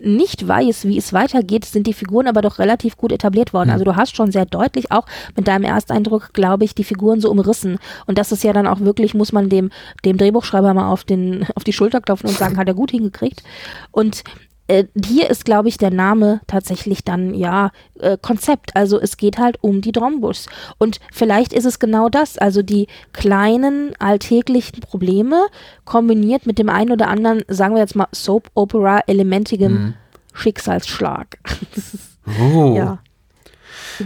nicht 0.01 0.47
weiß, 0.47 0.85
wie 0.85 0.99
es 0.99 1.13
weitergeht, 1.13 1.65
sind 1.65 1.87
die 1.87 1.93
Figuren 1.93 2.27
aber 2.27 2.43
doch 2.43 2.59
relativ 2.59 2.97
gut 2.97 3.13
etabliert 3.13 3.53
worden. 3.53 3.69
Hm. 3.69 3.73
Also 3.75 3.85
du 3.85 3.97
hast 3.97 4.17
schon 4.17 4.33
sehr 4.33 4.47
deutlich 4.47 4.91
auch 4.91 5.07
mit 5.37 5.47
deinem 5.47 5.65
Ersteindruck, 5.65 6.33
glaube 6.33 6.65
ich, 6.65 6.75
die 6.75 6.85
Figuren 6.85 7.21
so 7.21 7.31
umrissen. 7.31 7.79
Und 8.07 8.19
das 8.19 8.33
ist 8.33 8.43
ja 8.43 8.53
dann 8.53 8.67
auch 8.67 8.81
wirklich, 8.81 9.15
muss 9.15 9.33
man 9.33 9.49
dem, 9.49 9.71
dem 10.05 10.17
Drehbuchschreiber 10.17 10.75
mal 10.75 10.91
auf, 10.91 11.05
den, 11.05 11.47
auf 11.55 11.65
die 11.65 11.73
Schulter 11.73 12.01
klopfen 12.01 12.29
und 12.29 12.37
sagen, 12.37 12.57
hat 12.57 12.69
er 12.69 12.75
gut 12.75 12.91
hingekriegt. 12.91 13.43
Und 13.91 14.25
äh, 14.71 14.87
hier 15.05 15.29
ist, 15.29 15.45
glaube 15.45 15.69
ich, 15.69 15.79
der 15.79 15.91
Name 15.91 16.41
tatsächlich 16.47 17.03
dann 17.03 17.35
ja 17.35 17.73
äh, 17.99 18.17
Konzept. 18.21 18.77
Also 18.77 19.01
es 19.01 19.17
geht 19.17 19.39
halt 19.39 19.59
um 19.63 19.81
die 19.81 19.91
Drombus. 19.91 20.47
Und 20.79 21.01
vielleicht 21.13 21.53
ist 21.53 21.65
es 21.65 21.81
genau 21.81 22.09
das, 22.09 22.39
also 22.39 22.63
die 22.63 22.87
kleinen 23.13 23.93
alltäglichen 23.99 24.81
Probleme 24.81 25.47
kombiniert 25.85 26.47
mit 26.47 26.59
dem 26.59 26.69
einen 26.69 26.93
oder 26.93 27.09
anderen, 27.09 27.43
sagen 27.49 27.75
wir 27.75 27.83
jetzt 27.83 27.97
mal, 27.97 28.07
Soap-Opera-elementigem 28.13 29.73
mhm. 29.73 29.95
Schicksalsschlag. 30.35 31.39
oh. 32.41 32.75
Ja. 32.77 32.99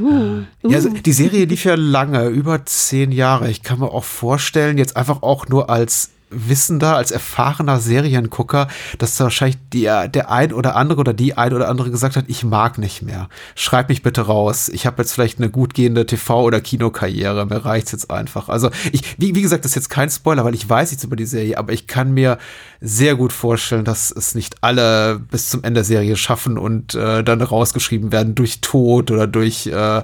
Uh, 0.00 0.44
uh. 0.62 0.70
Ja, 0.70 0.76
also 0.76 0.88
die 0.88 1.12
Serie 1.12 1.44
lief 1.44 1.64
ja 1.64 1.74
lange, 1.74 2.28
über 2.28 2.64
zehn 2.64 3.12
Jahre. 3.12 3.50
Ich 3.50 3.62
kann 3.62 3.80
mir 3.80 3.92
auch 3.92 4.04
vorstellen, 4.04 4.78
jetzt 4.78 4.96
einfach 4.96 5.22
auch 5.22 5.46
nur 5.48 5.68
als 5.68 6.10
Wissender, 6.34 6.96
als 6.96 7.10
erfahrener 7.10 7.80
Seriengucker, 7.80 8.68
dass 8.98 9.16
da 9.16 9.24
wahrscheinlich 9.24 9.58
der, 9.72 10.08
der 10.08 10.30
ein 10.30 10.52
oder 10.52 10.76
andere 10.76 11.00
oder 11.00 11.12
die 11.12 11.36
ein 11.36 11.52
oder 11.52 11.68
andere 11.68 11.90
gesagt 11.90 12.16
hat, 12.16 12.24
ich 12.28 12.44
mag 12.44 12.78
nicht 12.78 13.02
mehr. 13.02 13.28
Schreib 13.54 13.88
mich 13.88 14.02
bitte 14.02 14.22
raus. 14.22 14.68
Ich 14.68 14.86
habe 14.86 15.02
jetzt 15.02 15.12
vielleicht 15.12 15.38
eine 15.38 15.50
gut 15.50 15.74
gehende 15.74 16.02
TV- 16.02 16.42
oder 16.42 16.60
Kinokarriere. 16.60 17.46
Mir 17.46 17.64
reicht's 17.64 17.92
jetzt 17.92 18.10
einfach. 18.10 18.48
Also 18.48 18.70
ich, 18.92 19.16
wie, 19.18 19.34
wie 19.34 19.42
gesagt, 19.42 19.64
das 19.64 19.72
ist 19.72 19.76
jetzt 19.76 19.90
kein 19.90 20.10
Spoiler, 20.10 20.44
weil 20.44 20.54
ich 20.54 20.68
weiß 20.68 20.90
nichts 20.90 21.04
über 21.04 21.16
die 21.16 21.26
Serie, 21.26 21.58
aber 21.58 21.72
ich 21.72 21.86
kann 21.86 22.12
mir 22.12 22.38
sehr 22.86 23.16
gut 23.16 23.32
vorstellen, 23.32 23.84
dass 23.84 24.10
es 24.10 24.34
nicht 24.34 24.56
alle 24.60 25.18
bis 25.18 25.48
zum 25.48 25.64
Ende 25.64 25.78
der 25.78 25.84
Serie 25.84 26.16
schaffen 26.16 26.58
und 26.58 26.94
äh, 26.94 27.24
dann 27.24 27.40
rausgeschrieben 27.40 28.12
werden 28.12 28.34
durch 28.34 28.60
Tod 28.60 29.10
oder 29.10 29.26
durch 29.26 29.66
äh, 29.66 30.02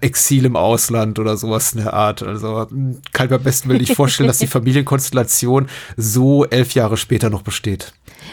Exil 0.00 0.44
im 0.44 0.56
Ausland 0.56 1.20
oder 1.20 1.36
sowas 1.36 1.72
in 1.72 1.84
der 1.84 1.94
Art. 1.94 2.24
Also 2.24 2.68
hm, 2.68 3.00
kann 3.12 3.26
ich 3.26 3.30
mir 3.30 3.36
am 3.36 3.44
besten 3.44 3.68
will 3.68 3.78
nicht 3.78 3.94
vorstellen, 3.94 4.26
dass 4.26 4.38
die 4.38 4.48
Familienkonstellation 4.48 5.68
so 5.96 6.44
elf 6.44 6.74
Jahre 6.74 6.96
später 6.96 7.30
noch 7.30 7.42
besteht. 7.42 7.92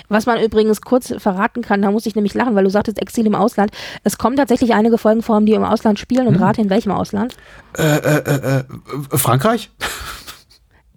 Was 0.10 0.26
man 0.26 0.42
übrigens 0.42 0.82
kurz 0.82 1.14
verraten 1.20 1.62
kann, 1.62 1.84
da 1.84 1.92
muss 1.92 2.08
ich 2.08 2.16
nämlich 2.16 2.34
lachen, 2.34 2.56
weil 2.56 2.64
du 2.64 2.72
sagtest 2.72 3.00
Exil 3.00 3.28
im 3.28 3.36
Ausland. 3.36 3.72
Es 4.04 4.18
kommen 4.18 4.36
tatsächlich 4.36 4.74
einige 4.74 4.98
Folgen 4.98 5.22
vor, 5.22 5.40
die 5.42 5.54
im 5.54 5.64
Ausland 5.64 6.00
spielen 6.00 6.28
und 6.28 6.36
hm. 6.36 6.44
rate 6.44 6.62
in 6.62 6.72
welchem 6.72 6.92
Ausland? 6.92 7.36
Äh, 7.78 7.84
äh, 7.84 8.18
äh, 8.18 8.58
äh 8.60 9.18
Frankreich? 9.18 9.70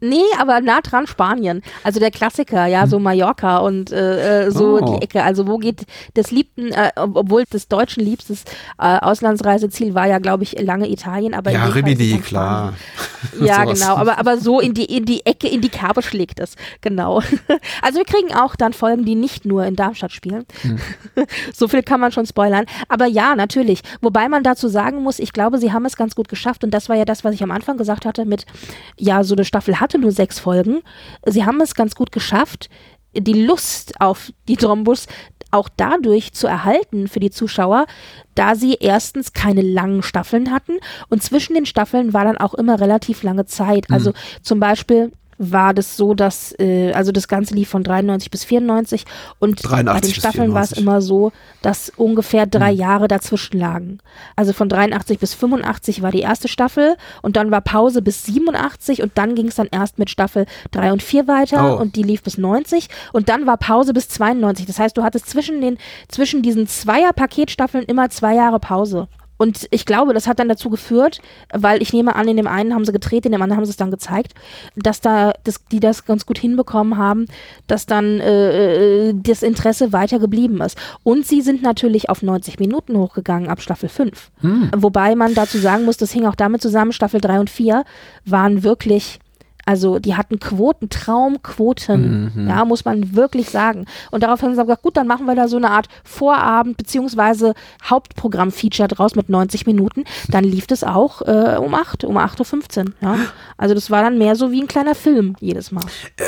Nee, 0.01 0.23
aber 0.39 0.61
nah 0.61 0.81
dran 0.81 1.07
Spanien. 1.07 1.63
Also 1.83 2.01
der 2.01 2.11
Klassiker, 2.11 2.67
ja, 2.67 2.87
so 2.87 2.97
hm. 2.97 3.05
Mallorca 3.05 3.59
und 3.59 3.93
äh, 3.93 4.47
äh, 4.47 4.51
so 4.51 4.79
oh. 4.81 4.95
die 4.95 5.03
Ecke. 5.03 5.23
Also 5.23 5.47
wo 5.47 5.59
geht 5.59 5.87
das 6.15 6.31
Liebten, 6.31 6.73
äh, 6.73 6.91
obwohl 6.97 7.45
das 7.49 7.69
Deutschen 7.69 8.05
liebstes 8.05 8.45
äh, 8.79 8.99
Auslandsreiseziel 8.99 9.95
war 9.95 10.07
ja, 10.07 10.19
glaube 10.19 10.43
ich, 10.43 10.61
lange 10.61 10.91
Italien, 10.91 11.35
aber 11.35 11.51
ja, 11.51 11.67
Rimini, 11.67 12.19
klar. 12.19 12.75
Ja, 13.41 13.65
genau, 13.73 13.97
aber, 13.97 14.19
aber 14.19 14.39
so 14.39 14.61
in 14.61 14.75
die, 14.75 14.85
in 14.85 15.05
die 15.05 15.25
Ecke, 15.25 15.49
in 15.49 15.61
die 15.61 15.69
Kerbe 15.69 16.03
schlägt 16.03 16.41
es, 16.41 16.57
genau. 16.81 17.23
Also 17.83 17.99
wir 17.99 18.05
kriegen 18.05 18.35
auch 18.35 18.57
dann 18.57 18.73
Folgen, 18.73 19.05
die 19.05 19.15
nicht 19.15 19.45
nur 19.45 19.65
in 19.65 19.77
Darmstadt 19.77 20.13
spielen. 20.13 20.45
Hm. 20.63 20.79
So 21.55 21.69
viel 21.69 21.83
kann 21.83 22.01
man 22.01 22.13
schon 22.13 22.27
spoilern. 22.27 22.67
Aber 22.89 23.07
ja, 23.07 23.35
natürlich. 23.35 23.81
Wobei 24.01 24.29
man 24.29 24.43
dazu 24.43 24.69
sagen 24.69 25.03
muss, 25.03 25.19
ich 25.19 25.33
glaube, 25.33 25.59
sie 25.59 25.73
haben 25.73 25.85
es 25.85 25.97
ganz 25.97 26.15
gut 26.15 26.29
geschafft 26.29 26.65
und 26.65 26.73
das 26.73 26.89
war 26.89 26.97
ja 26.97 27.05
das, 27.05 27.25
was 27.25 27.35
ich 27.35 27.43
am 27.43 27.51
Anfang 27.51 27.77
gesagt 27.77 28.05
hatte 28.05 28.25
mit, 28.25 28.47
ja, 28.99 29.25
so 29.25 29.35
eine 29.35 29.45
Staffel 29.45 29.81
hatte 29.87 29.99
nur 30.01 30.11
sechs 30.11 30.41
Folgen. 30.41 30.82
Sie 31.24 31.45
haben 31.45 31.61
es 31.61 31.76
ganz 31.76 31.95
gut 31.95 32.11
geschafft, 32.11 32.68
die 33.14 33.45
Lust 33.45 34.01
auf 34.01 34.32
die 34.49 34.57
Thrombus 34.57 35.07
auch 35.53 35.68
dadurch 35.76 36.32
zu 36.32 36.49
erhalten 36.49 37.07
für 37.07 37.20
die 37.20 37.30
Zuschauer, 37.30 37.87
da 38.34 38.57
sie 38.57 38.78
erstens 38.80 39.32
keine 39.32 39.62
langen 39.62 40.03
Staffeln 40.03 40.51
hatten 40.51 40.72
und 41.09 41.22
zwischen 41.22 41.55
den 41.55 41.66
Staffeln 41.66 42.12
war 42.12 42.24
dann 42.24 42.37
auch 42.37 42.53
immer 42.53 42.80
relativ 42.80 43.22
lange 43.22 43.47
Zeit. 43.47 43.87
Also 43.93 44.11
mhm. 44.11 44.14
zum 44.43 44.59
Beispiel 44.59 45.12
war 45.39 45.74
das 45.74 45.97
so, 45.97 46.14
dass, 46.14 46.55
äh, 46.59 46.93
also 46.93 47.12
das 47.12 47.28
Ganze 47.28 47.55
lief 47.55 47.68
von 47.68 47.82
93 47.82 48.30
bis 48.30 48.45
94 48.45 49.05
und 49.39 49.62
bei 49.62 49.82
den 49.82 50.14
Staffeln 50.14 50.55
war 50.55 50.62
es 50.62 50.72
immer 50.72 51.01
so, 51.01 51.32
dass 51.62 51.93
ungefähr 51.97 52.47
drei 52.47 52.70
hm. 52.70 52.78
Jahre 52.78 53.09
dazwischen 53.09 53.59
lagen. 53.59 53.99
Also 54.34 54.53
von 54.53 54.68
83 54.68 55.18
bis 55.18 55.34
85 55.34 56.03
war 56.03 56.11
die 56.11 56.20
erste 56.20 56.49
Staffel 56.49 56.97
und 57.22 57.37
dann 57.37 57.51
war 57.51 57.61
Pause 57.61 58.03
bis 58.03 58.24
87 58.24 59.03
und 59.03 59.12
dann 59.16 59.34
ging 59.34 59.49
es 59.49 59.57
dann 59.57 59.68
erst 59.70 59.99
mit 59.99 60.11
Staffel 60.11 60.47
3 60.72 60.93
und 60.93 61.03
4 61.03 61.28
weiter 61.28 61.76
oh. 61.76 61.80
und 61.80 61.97
die 61.97 62.03
lief 62.03 62.22
bis 62.22 62.39
90 62.39 62.89
und 63.12 63.28
dann 63.28 63.47
war 63.47 63.57
Pause 63.57 63.93
bis 63.93 64.09
92. 64.09 64.66
Das 64.66 64.78
heißt, 64.78 64.97
du 64.97 65.03
hattest 65.03 65.28
zwischen 65.28 65.61
den, 65.61 65.78
zwischen 66.09 66.43
diesen 66.43 66.66
Zweier-Paketstaffeln 66.66 67.84
immer 67.84 68.11
zwei 68.11 68.34
Jahre 68.34 68.61
Pause. 68.61 69.09
Und 69.37 69.66
ich 69.70 69.87
glaube, 69.87 70.14
das 70.14 70.26
hat 70.26 70.39
dann 70.39 70.49
dazu 70.49 70.70
geführt, 70.70 71.20
weil 71.53 71.82
ich 71.82 71.93
nehme 71.93 72.16
an, 72.16 72.28
in 72.28 72.37
dem 72.37 72.47
einen 72.47 72.74
haben 72.74 72.84
sie 72.84 72.93
gedreht, 72.93 73.26
in 73.26 73.32
dem 73.32 73.43
anderen 73.43 73.59
haben 73.59 73.64
sie 73.64 73.70
es 73.70 73.76
dann 73.76 73.91
gezeigt, 73.91 74.34
dass 74.76 75.01
da, 75.01 75.32
dass 75.45 75.64
die 75.66 75.80
das 75.80 76.05
ganz 76.05 76.26
gut 76.26 76.39
hinbekommen 76.39 76.97
haben, 76.97 77.26
dass 77.66 77.87
dann 77.87 78.20
äh, 78.20 79.09
äh 79.11 79.14
das 79.14 79.43
Interesse 79.43 79.93
weiter 79.93 80.18
geblieben 80.18 80.61
ist. 80.61 80.78
Und 81.03 81.26
sie 81.26 81.43
sind 81.43 81.62
natürlich 81.62 82.09
auf 82.11 82.22
90 82.22 82.59
Minuten 82.59 82.97
hochgegangen 82.97 83.49
ab 83.49 83.61
Staffel 83.61 83.89
5. 83.89 84.30
Hm. 84.41 84.70
Wobei 84.76 85.14
man 85.14 85.34
dazu 85.34 85.59
sagen 85.59 85.84
muss, 85.84 85.97
das 85.97 86.12
hing 86.12 86.26
auch 86.26 86.34
damit 86.34 86.62
zusammen, 86.62 86.93
Staffel 86.93 87.20
3 87.20 87.41
und 87.41 87.51
4 87.51 87.84
waren 88.24 88.62
wirklich 88.62 89.20
also 89.67 89.99
die 89.99 90.14
hatten 90.14 90.39
Quoten, 90.39 90.89
Traumquoten, 90.89 92.33
mhm. 92.35 92.49
ja, 92.49 92.64
muss 92.64 92.85
man 92.85 93.14
wirklich 93.14 93.51
sagen. 93.51 93.85
Und 94.12 94.23
darauf 94.23 94.41
haben 94.43 94.55
sie 94.55 94.61
gesagt, 94.61 94.83
gut, 94.83 94.97
dann 94.97 95.09
machen 95.09 95.27
wir 95.27 95.35
da 95.35 95.49
so 95.49 95.57
eine 95.57 95.71
Art 95.71 95.89
Vorabend- 96.05 96.77
beziehungsweise 96.77 97.55
Hauptprogramm-Feature 97.85 98.89
draus 98.89 99.17
mit 99.17 99.29
90 99.29 99.67
Minuten. 99.67 100.05
Dann 100.29 100.45
lief 100.45 100.67
das 100.67 100.85
auch 100.85 101.21
äh, 101.23 101.57
um 101.59 101.75
8, 101.75 102.05
um 102.05 102.17
8.15 102.17 102.87
Uhr. 102.87 102.93
Ja. 103.01 103.19
Also 103.57 103.75
das 103.75 103.91
war 103.91 104.03
dann 104.03 104.19
mehr 104.19 104.37
so 104.37 104.53
wie 104.53 104.62
ein 104.62 104.69
kleiner 104.69 104.95
Film 104.95 105.35
jedes 105.41 105.73
Mal. 105.73 105.85
Äh, 106.17 106.25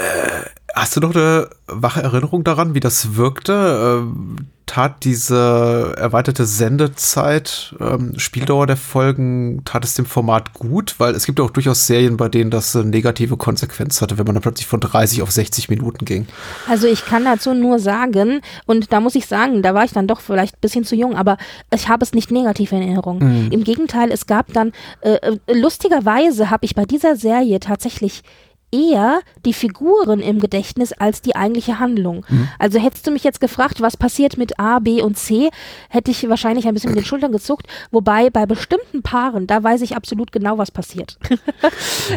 hast 0.75 0.97
du 0.97 1.01
noch 1.01 1.15
eine 1.15 1.49
wache 1.69 2.03
Erinnerung 2.03 2.43
daran, 2.43 2.75
wie 2.75 2.81
das 2.81 3.17
wirkte? 3.17 4.03
Ähm 4.03 4.49
tat 4.69 5.05
diese 5.05 5.95
erweiterte 5.99 6.47
Sendezeit, 6.47 7.75
ähm, 7.81 8.13
Spieldauer 8.17 8.67
der 8.69 8.77
Folgen, 8.77 9.63
tat 9.65 9.85
es 9.85 9.95
dem 9.95 10.07
Format 10.07 10.53
gut? 10.53 10.95
Weil 10.99 11.15
es 11.15 11.27
gibt 11.27 11.41
ja 11.41 11.45
auch 11.45 11.51
durchaus 11.51 11.87
Serien, 11.87 12.17
bei 12.17 12.29
denen 12.29 12.51
das 12.51 12.77
eine 12.77 12.85
negative 12.85 13.37
Konsequenz 13.37 14.01
hatte, 14.01 14.19
wenn 14.19 14.27
man 14.27 14.35
dann 14.35 14.43
plötzlich 14.43 14.67
von 14.67 14.79
30 14.79 15.23
auf 15.23 15.33
60 15.33 15.69
Minuten 15.69 16.05
ging. 16.05 16.29
Also 16.69 16.87
ich 16.87 17.05
kann 17.05 17.25
dazu 17.25 17.55
nur 17.55 17.81
sagen, 17.81 18.41
und 18.67 18.93
da 18.93 19.01
muss 19.01 19.17
ich 19.17 19.27
sagen, 19.27 19.63
da 19.63 19.75
war 19.75 19.85
ich 19.85 19.93
dann 19.93 20.07
doch 20.07 20.21
vielleicht 20.21 20.57
ein 20.57 20.61
bisschen 20.61 20.85
zu 20.85 20.95
jung, 20.95 21.17
aber 21.17 21.39
ich 21.75 21.89
habe 21.89 22.05
es 22.05 22.13
nicht 22.13 22.31
negativ 22.31 22.71
in 22.73 22.83
Erinnerung. 22.83 23.19
Mhm. 23.19 23.51
Im 23.51 23.65
Gegenteil, 23.65 24.13
es 24.13 24.27
gab 24.27 24.53
dann, 24.53 24.73
äh, 25.01 25.15
äh 25.15 25.39
lustigerweise 25.53 26.51
habe 26.51 26.67
ich 26.67 26.75
bei 26.75 26.85
dieser 26.85 27.17
Serie 27.17 27.59
tatsächlich 27.59 28.23
eher 28.71 29.21
die 29.45 29.53
Figuren 29.53 30.21
im 30.21 30.41
Gedächtnis 30.41 30.93
als 30.93 31.23
die 31.23 31.37
eigentliche 31.37 31.79
Handlung. 31.79 32.25
Mhm. 32.29 32.49
Also 32.59 32.79
hättest 32.79 33.07
du 33.07 33.11
mich 33.11 33.25
jetzt 33.25 33.41
gefragt, 33.41 33.81
was 33.81 33.97
passiert 33.97 34.37
mit 34.37 34.59
A, 34.59 34.79
B 34.79 35.03
und 35.03 35.17
C, 35.17 35.51
hätte 35.89 36.11
ich 36.11 36.29
wahrscheinlich 36.29 36.67
ein 36.67 36.75
bisschen 36.75 36.91
mit 36.91 36.99
den 36.99 37.07
Schultern 37.07 37.33
gezuckt. 37.33 37.67
Wobei 37.91 38.31
bei 38.31 38.47
bestimmten 38.47 39.03
Paaren, 39.03 39.47
da 39.47 39.63
weiß 39.63 39.81
ich 39.83 39.97
absolut 39.97 40.33
genau, 40.33 40.59
was 40.59 40.71
passiert. 40.71 41.19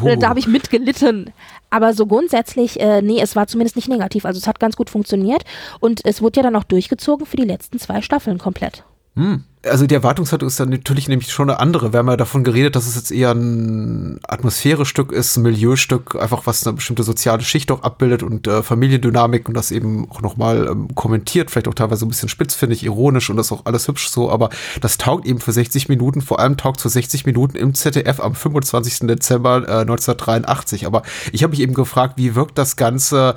oh. 0.01 0.15
Da 0.21 0.29
habe 0.29 0.39
ich 0.39 0.47
mitgelitten. 0.47 1.31
Aber 1.69 1.93
so 1.93 2.05
grundsätzlich, 2.05 2.79
äh, 2.79 3.01
nee, 3.01 3.19
es 3.21 3.35
war 3.35 3.47
zumindest 3.47 3.75
nicht 3.75 3.87
negativ. 3.87 4.25
Also 4.25 4.37
es 4.37 4.47
hat 4.47 4.59
ganz 4.59 4.75
gut 4.75 4.89
funktioniert 4.89 5.43
und 5.79 6.05
es 6.05 6.21
wurde 6.21 6.37
ja 6.37 6.43
dann 6.43 6.55
auch 6.55 6.63
durchgezogen 6.63 7.25
für 7.25 7.37
die 7.37 7.45
letzten 7.45 7.79
zwei 7.79 8.01
Staffeln 8.01 8.37
komplett. 8.37 8.83
Hm. 9.15 9.45
Also 9.63 9.85
die 9.85 9.93
Erwartungshaltung 9.93 10.47
ist 10.47 10.59
dann 10.59 10.69
natürlich 10.69 11.07
nämlich 11.07 11.31
schon 11.31 11.49
eine 11.49 11.59
andere. 11.59 11.93
Wir 11.93 11.99
haben 11.99 12.09
ja 12.09 12.17
davon 12.17 12.43
geredet, 12.43 12.75
dass 12.75 12.87
es 12.87 12.95
jetzt 12.95 13.11
eher 13.11 13.31
ein 13.31 14.19
Atmosphärestück 14.27 15.11
ist, 15.11 15.37
ein 15.37 15.43
Milieustück, 15.43 16.15
einfach 16.15 16.47
was 16.47 16.65
eine 16.65 16.75
bestimmte 16.75 17.03
soziale 17.03 17.43
Schicht 17.43 17.71
auch 17.71 17.83
abbildet 17.83 18.23
und 18.23 18.47
äh, 18.47 18.63
Familiendynamik 18.63 19.47
und 19.47 19.53
das 19.55 19.71
eben 19.71 20.09
auch 20.09 20.21
nochmal 20.21 20.67
ähm, 20.67 20.95
kommentiert, 20.95 21.51
vielleicht 21.51 21.67
auch 21.67 21.75
teilweise 21.75 22.05
ein 22.05 22.09
bisschen 22.09 22.29
spitzfindig, 22.29 22.83
ironisch 22.83 23.29
und 23.29 23.37
das 23.37 23.51
auch 23.51 23.65
alles 23.65 23.87
hübsch 23.87 24.09
so, 24.09 24.31
aber 24.31 24.49
das 24.81 24.97
taugt 24.97 25.27
eben 25.27 25.39
für 25.39 25.51
60 25.51 25.89
Minuten, 25.89 26.21
vor 26.21 26.39
allem 26.39 26.57
taugt 26.57 26.81
für 26.81 26.89
60 26.89 27.25
Minuten 27.27 27.55
im 27.55 27.75
ZDF 27.75 28.19
am 28.19 28.33
25. 28.33 29.07
Dezember 29.07 29.57
äh, 29.57 29.81
1983. 29.81 30.87
Aber 30.87 31.03
ich 31.31 31.43
habe 31.43 31.51
mich 31.51 31.61
eben 31.61 31.73
gefragt, 31.73 32.15
wie 32.17 32.35
wirkt 32.35 32.57
das 32.57 32.75
Ganze 32.75 33.35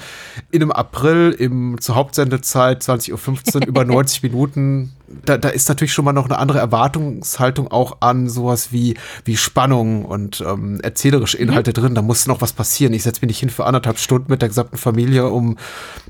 in 0.50 0.62
einem 0.62 0.72
April 0.72 1.34
im, 1.38 1.80
zur 1.80 1.96
Hauptsendezeit 1.96 2.82
20.15 2.82 3.56
Uhr 3.56 3.66
über 3.66 3.84
90 3.84 4.22
Minuten 4.22 4.92
da, 5.24 5.38
da 5.38 5.48
ist 5.48 5.68
natürlich 5.68 5.92
schon 5.92 6.04
mal 6.04 6.12
noch 6.12 6.26
eine 6.26 6.38
andere 6.38 6.58
Erwartungshaltung 6.58 7.68
auch 7.68 7.98
an 8.00 8.28
sowas 8.28 8.72
wie, 8.72 8.96
wie 9.24 9.36
Spannung 9.36 10.04
und 10.04 10.42
ähm, 10.46 10.80
erzählerische 10.80 11.38
Inhalte 11.38 11.70
mhm. 11.70 11.74
drin. 11.74 11.94
Da 11.94 12.02
muss 12.02 12.26
noch 12.26 12.40
was 12.40 12.52
passieren. 12.52 12.92
Ich 12.92 13.02
setze 13.02 13.20
mich 13.22 13.28
nicht 13.28 13.38
hin 13.38 13.50
für 13.50 13.64
anderthalb 13.64 13.98
Stunden 13.98 14.30
mit 14.30 14.42
der 14.42 14.48
gesamten 14.48 14.76
Familie, 14.76 15.28
um, 15.28 15.56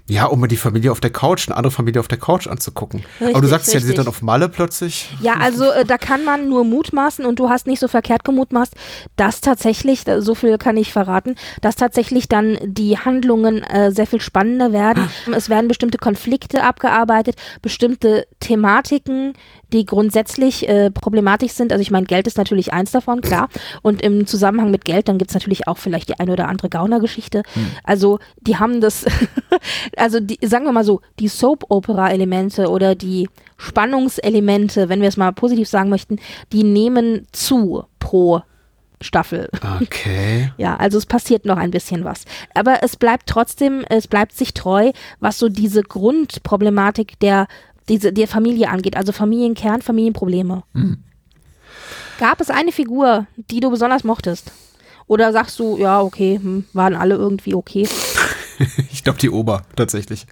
ja, 0.08 0.26
um 0.26 0.40
mir 0.40 0.48
die 0.48 0.56
Familie 0.56 0.92
auf 0.92 1.00
der 1.00 1.10
Couch, 1.10 1.48
eine 1.48 1.56
andere 1.56 1.70
Familie 1.70 2.00
auf 2.00 2.08
der 2.08 2.18
Couch 2.18 2.46
anzugucken. 2.46 3.00
Richtig, 3.20 3.34
Aber 3.34 3.40
du 3.42 3.48
sagst 3.48 3.66
richtig. 3.68 3.74
ja, 3.74 3.80
die 3.80 3.86
sind 3.86 3.98
dann 3.98 4.08
auf 4.08 4.22
Malle 4.22 4.48
plötzlich. 4.48 5.10
Ja, 5.20 5.34
also 5.34 5.70
äh, 5.70 5.84
da 5.84 5.98
kann 5.98 6.24
man 6.24 6.48
nur 6.48 6.64
mutmaßen 6.64 7.24
und 7.24 7.38
du 7.38 7.48
hast 7.48 7.66
nicht 7.66 7.80
so 7.80 7.88
verkehrt 7.88 8.24
gemutmaßt, 8.24 8.74
dass 9.16 9.40
tatsächlich, 9.40 10.04
so 10.18 10.34
viel 10.34 10.58
kann 10.58 10.76
ich 10.76 10.92
verraten, 10.92 11.36
dass 11.60 11.76
tatsächlich 11.76 12.28
dann 12.28 12.58
die 12.62 12.98
Handlungen 12.98 13.62
äh, 13.62 13.92
sehr 13.92 14.06
viel 14.06 14.20
spannender 14.20 14.72
werden. 14.72 15.08
es 15.34 15.48
werden 15.48 15.68
bestimmte 15.68 15.98
Konflikte 15.98 16.62
abgearbeitet, 16.62 17.36
bestimmte 17.62 18.26
Thematiken 18.40 18.93
Thematiken, 18.94 19.34
die 19.72 19.84
grundsätzlich 19.84 20.68
äh, 20.68 20.90
problematisch 20.90 21.52
sind. 21.52 21.72
Also 21.72 21.82
ich 21.82 21.90
meine, 21.90 22.06
Geld 22.06 22.26
ist 22.26 22.38
natürlich 22.38 22.72
eins 22.72 22.92
davon, 22.92 23.20
klar. 23.20 23.48
Und 23.82 24.02
im 24.02 24.26
Zusammenhang 24.26 24.70
mit 24.70 24.84
Geld, 24.84 25.08
dann 25.08 25.18
gibt 25.18 25.30
es 25.30 25.34
natürlich 25.34 25.66
auch 25.66 25.78
vielleicht 25.78 26.08
die 26.08 26.18
eine 26.18 26.32
oder 26.32 26.48
andere 26.48 26.68
Gaunergeschichte. 26.68 27.42
Hm. 27.54 27.66
Also 27.82 28.18
die 28.40 28.56
haben 28.56 28.80
das, 28.80 29.04
also 29.96 30.20
die, 30.20 30.38
sagen 30.42 30.64
wir 30.64 30.72
mal 30.72 30.84
so, 30.84 31.00
die 31.18 31.28
Soap-Opera-Elemente 31.28 32.68
oder 32.68 32.94
die 32.94 33.28
Spannungselemente, 33.56 34.88
wenn 34.88 35.00
wir 35.00 35.08
es 35.08 35.16
mal 35.16 35.32
positiv 35.32 35.68
sagen 35.68 35.90
möchten, 35.90 36.18
die 36.52 36.64
nehmen 36.64 37.26
zu 37.32 37.84
pro 37.98 38.42
Staffel. 39.00 39.48
Okay. 39.82 40.52
Ja, 40.56 40.76
also 40.76 40.98
es 40.98 41.06
passiert 41.06 41.44
noch 41.44 41.56
ein 41.56 41.70
bisschen 41.70 42.04
was. 42.04 42.24
Aber 42.54 42.82
es 42.82 42.96
bleibt 42.96 43.26
trotzdem, 43.26 43.84
es 43.88 44.08
bleibt 44.08 44.32
sich 44.32 44.54
treu, 44.54 44.92
was 45.20 45.38
so 45.38 45.48
diese 45.48 45.82
Grundproblematik 45.82 47.18
der 47.20 47.46
diese, 47.88 48.12
der 48.12 48.28
Familie 48.28 48.70
angeht, 48.70 48.96
also 48.96 49.12
Familienkern, 49.12 49.82
Familienprobleme. 49.82 50.64
Mhm. 50.72 51.04
Gab 52.18 52.40
es 52.40 52.50
eine 52.50 52.72
Figur, 52.72 53.26
die 53.36 53.60
du 53.60 53.70
besonders 53.70 54.04
mochtest? 54.04 54.52
Oder 55.06 55.32
sagst 55.32 55.58
du, 55.58 55.76
ja, 55.76 56.00
okay, 56.00 56.40
hm, 56.42 56.64
waren 56.72 56.94
alle 56.94 57.16
irgendwie 57.16 57.54
okay? 57.54 57.86
ich 58.92 59.04
glaube 59.04 59.18
die 59.18 59.30
Ober 59.30 59.62
tatsächlich, 59.76 60.26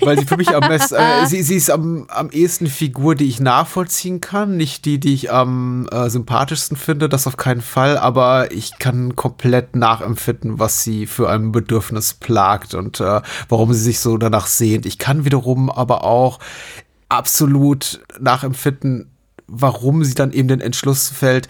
weil 0.00 0.18
sie 0.18 0.26
für 0.26 0.36
mich 0.36 0.54
am 0.54 0.68
besten, 0.68 0.94
äh, 0.96 1.26
sie, 1.26 1.42
sie 1.42 1.56
ist 1.56 1.70
am, 1.70 2.06
am 2.08 2.30
ehesten 2.30 2.66
Figur, 2.66 3.14
die 3.14 3.28
ich 3.28 3.40
nachvollziehen 3.40 4.20
kann, 4.20 4.56
nicht 4.56 4.84
die, 4.84 4.98
die 4.98 5.14
ich 5.14 5.32
am 5.32 5.88
äh, 5.90 6.08
sympathischsten 6.08 6.76
finde, 6.76 7.08
das 7.08 7.26
auf 7.26 7.36
keinen 7.36 7.60
Fall, 7.60 7.98
aber 7.98 8.52
ich 8.52 8.78
kann 8.78 9.16
komplett 9.16 9.76
nachempfinden, 9.76 10.58
was 10.58 10.84
sie 10.84 11.06
für 11.06 11.30
ein 11.30 11.52
Bedürfnis 11.52 12.14
plagt 12.14 12.74
und 12.74 13.00
äh, 13.00 13.20
warum 13.48 13.72
sie 13.72 13.80
sich 13.80 14.00
so 14.00 14.16
danach 14.16 14.46
sehnt. 14.46 14.86
Ich 14.86 14.98
kann 14.98 15.24
wiederum 15.24 15.70
aber 15.70 16.04
auch 16.04 16.38
absolut 17.08 18.00
nachempfinden, 18.20 19.10
warum 19.46 20.04
sie 20.04 20.14
dann 20.14 20.32
eben 20.32 20.48
den 20.48 20.60
Entschluss 20.60 21.08
fällt, 21.08 21.48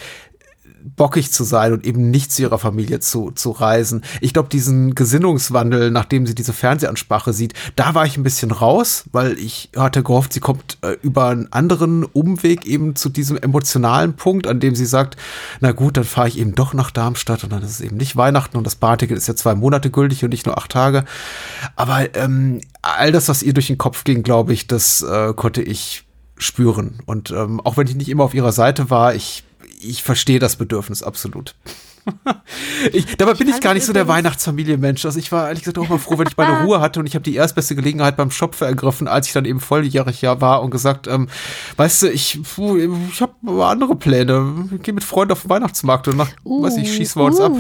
bockig 0.85 1.33
zu 1.33 1.45
sein 1.45 1.73
und 1.73 1.87
eben 1.87 2.11
nicht 2.11 2.33
zu 2.33 2.43
ihrer 2.43 2.59
Familie 2.59 3.01
zu, 3.01 3.31
zu 3.31 3.51
reisen. 3.51 4.03
Ich 4.21 4.33
glaube, 4.33 4.49
diesen 4.49 4.95
Gesinnungswandel, 4.95 5.91
nachdem 5.91 6.27
sie 6.27 6.35
diese 6.35 6.53
Fernsehansprache 6.53 7.33
sieht, 7.33 7.55
da 7.77 7.95
war 7.95 8.07
ich 8.07 8.17
ein 8.17 8.23
bisschen 8.23 8.51
raus, 8.51 9.05
weil 9.13 9.39
ich 9.39 9.71
hatte 9.77 10.03
gehofft, 10.03 10.33
sie 10.33 10.41
kommt 10.41 10.79
äh, 10.83 10.97
über 11.03 11.29
einen 11.29 11.53
anderen 11.53 12.05
Umweg 12.05 12.67
eben 12.67 12.97
zu 12.97 13.09
diesem 13.09 13.37
emotionalen 13.37 14.15
Punkt, 14.15 14.47
an 14.47 14.61
dem 14.61 14.75
sie 14.75 14.87
sagt, 14.87 15.17
na 15.61 15.73
gut, 15.73 15.97
dann 15.97 16.05
fahre 16.05 16.29
ich 16.29 16.39
eben 16.39 16.55
doch 16.55 16.75
nach 16.75 16.91
Darmstadt 16.91 17.45
und 17.45 17.53
dann 17.53 17.63
ist 17.63 17.71
es 17.71 17.81
eben 17.81 17.97
nicht 17.97 18.17
Weihnachten 18.17 18.57
und 18.57 18.67
das 18.67 18.77
Barticket 18.77 19.17
ist 19.17 19.29
ja 19.29 19.37
zwei 19.37 19.55
Monate 19.55 19.91
gültig 19.91 20.25
und 20.25 20.31
nicht 20.31 20.47
nur 20.47 20.59
acht 20.59 20.71
Tage. 20.71 21.05
Aber 21.77 22.15
ähm, 22.17 22.61
all 22.83 23.13
das, 23.13 23.29
was 23.29 23.43
ihr 23.43 23.55
durch 23.55 23.69
den 23.69 23.79
Kopf 23.79 24.05
ging, 24.05 24.23
glaube 24.23 24.53
ich, 24.53 24.67
das 24.67 25.03
äh, 25.03 25.33
konnte 25.35 25.63
ich 25.63 26.05
spüren. 26.39 27.01
Und 27.07 27.31
ähm, 27.31 27.61
auch 27.61 27.77
wenn 27.77 27.87
ich 27.87 27.95
nicht 27.95 28.09
immer 28.09 28.25
auf 28.25 28.35
ihrer 28.35 28.53
Seite 28.53 28.91
war, 28.91 29.15
ich 29.15 29.45
ich 29.83 30.03
verstehe 30.03 30.39
das 30.39 30.57
Bedürfnis 30.57 31.03
absolut. 31.03 31.55
ich, 32.93 33.17
dabei 33.17 33.35
bin 33.35 33.49
ich 33.49 33.61
gar 33.61 33.75
nicht 33.75 33.85
so 33.85 33.93
der 33.93 34.09
Weihnachtsfamilienmensch. 34.09 35.05
Also 35.05 35.19
ich 35.19 35.31
war 35.33 35.49
ehrlich 35.49 35.65
gesagt 35.65 35.79
auch 35.79 35.89
mal 35.89 35.99
froh, 35.99 36.19
wenn 36.19 36.27
ich 36.27 36.37
meine 36.37 36.61
Ruhe 36.65 36.81
hatte 36.81 37.01
und 37.01 37.07
ich 37.07 37.15
habe 37.15 37.23
die 37.23 37.35
erstbeste 37.35 37.75
Gelegenheit 37.75 38.17
beim 38.17 38.31
Schopfe 38.31 38.65
ergriffen, 38.65 39.09
als 39.09 39.27
ich 39.27 39.33
dann 39.33 39.45
eben 39.45 39.61
volljährig 39.61 40.23
war 40.23 40.63
und 40.63 40.71
gesagt, 40.71 41.07
ähm, 41.07 41.29
weißt 41.77 42.03
du, 42.03 42.11
ich, 42.11 42.41
ich 42.41 43.21
habe 43.21 43.65
andere 43.65 43.97
Pläne. 43.97 44.69
Ich 44.75 44.83
gehe 44.83 44.95
mit 44.95 45.05
Freunden 45.05 45.33
auf 45.33 45.43
den 45.43 45.51
Weihnachtsmarkt 45.51 46.09
und 46.09 46.17
nach, 46.17 46.31
uh, 46.45 46.63
weiß 46.63 46.77
ich, 46.79 46.95
schießen 46.95 47.21
wir 47.21 47.27
uns 47.27 47.39
uh. 47.39 47.45
ab. 47.45 47.53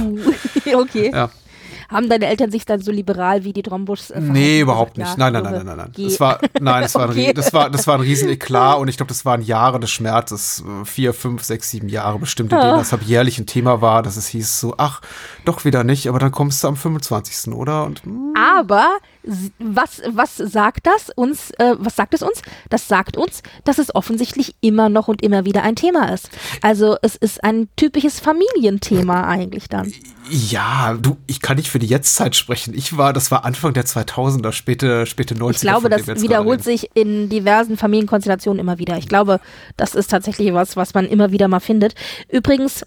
okay. 0.74 1.10
Ja. 1.12 1.30
Haben 1.90 2.08
deine 2.08 2.26
Eltern 2.26 2.50
sich 2.50 2.64
dann 2.64 2.80
so 2.80 2.92
liberal 2.92 3.44
wie 3.44 3.52
die 3.52 3.62
Drombusch 3.62 4.10
äh, 4.10 4.20
Nee, 4.20 4.60
überhaupt 4.60 4.96
nicht. 4.96 5.18
Nein, 5.18 5.32
nein, 5.32 5.42
nein, 5.42 5.52
nein, 5.54 5.66
nein, 5.66 5.76
nein. 5.76 5.92
Das 5.96 6.20
war, 6.20 6.40
nein, 6.60 6.82
das 6.82 6.94
war, 6.94 7.08
okay. 7.10 7.28
ein, 7.28 7.34
das 7.34 7.52
war, 7.52 7.70
das 7.70 7.86
war 7.86 7.96
ein 7.96 8.00
Rieseneklat 8.00 8.78
und 8.78 8.88
ich 8.88 8.96
glaube, 8.96 9.08
das 9.08 9.24
waren 9.24 9.42
Jahre 9.42 9.80
des 9.80 9.90
Schmerzes. 9.90 10.62
Vier, 10.84 11.12
fünf, 11.12 11.42
sechs, 11.42 11.70
sieben 11.70 11.88
Jahre 11.88 12.18
bestimmt, 12.18 12.52
in 12.52 12.58
denen 12.58 12.78
das 12.78 12.92
ab 12.92 13.00
jährlich 13.04 13.38
ein 13.38 13.46
Thema 13.46 13.80
war, 13.80 14.02
dass 14.02 14.16
es 14.16 14.28
hieß 14.28 14.60
so, 14.60 14.74
ach, 14.78 15.00
doch 15.44 15.64
wieder 15.64 15.84
nicht, 15.84 16.08
aber 16.08 16.18
dann 16.18 16.30
kommst 16.30 16.62
du 16.62 16.68
am 16.68 16.76
25. 16.76 17.52
oder? 17.54 17.84
Und, 17.84 18.04
hm. 18.04 18.34
Aber 18.36 18.98
was, 19.58 20.02
was 20.06 20.36
sagt 20.36 20.86
das 20.86 21.10
uns, 21.14 21.50
äh, 21.58 21.74
was 21.78 21.96
sagt 21.96 22.14
es 22.14 22.22
uns? 22.22 22.42
Das 22.68 22.88
sagt 22.88 23.16
uns, 23.16 23.42
dass 23.64 23.78
es 23.78 23.94
offensichtlich 23.94 24.54
immer 24.60 24.88
noch 24.88 25.08
und 25.08 25.22
immer 25.22 25.44
wieder 25.44 25.62
ein 25.62 25.76
Thema 25.76 26.12
ist. 26.12 26.30
Also 26.62 26.96
es 27.02 27.16
ist 27.16 27.44
ein 27.44 27.68
typisches 27.76 28.20
Familienthema 28.20 29.24
eigentlich 29.24 29.68
dann. 29.68 29.92
Ja, 30.30 30.96
du, 31.00 31.16
ich 31.26 31.40
kann 31.40 31.56
nicht 31.56 31.68
für 31.68 31.80
die 31.80 31.86
Jetztzeit 31.86 32.36
sprechen. 32.36 32.72
Ich 32.74 32.96
war, 32.96 33.12
das 33.12 33.30
war 33.30 33.44
Anfang 33.44 33.74
der 33.74 33.84
2000er, 33.84 34.52
späte, 34.52 35.04
späte 35.06 35.34
90er. 35.34 35.50
Ich 35.50 35.60
glaube, 35.60 35.88
das 35.88 36.06
wiederholt 36.06 36.62
sich 36.62 36.90
in 36.94 37.28
diversen 37.28 37.76
Familienkonstellationen 37.76 38.60
immer 38.60 38.78
wieder. 38.78 38.96
Ich 38.96 39.08
glaube, 39.08 39.40
das 39.76 39.94
ist 39.94 40.10
tatsächlich 40.10 40.54
was, 40.54 40.76
was 40.76 40.94
man 40.94 41.06
immer 41.06 41.32
wieder 41.32 41.48
mal 41.48 41.60
findet. 41.60 41.94
Übrigens, 42.28 42.84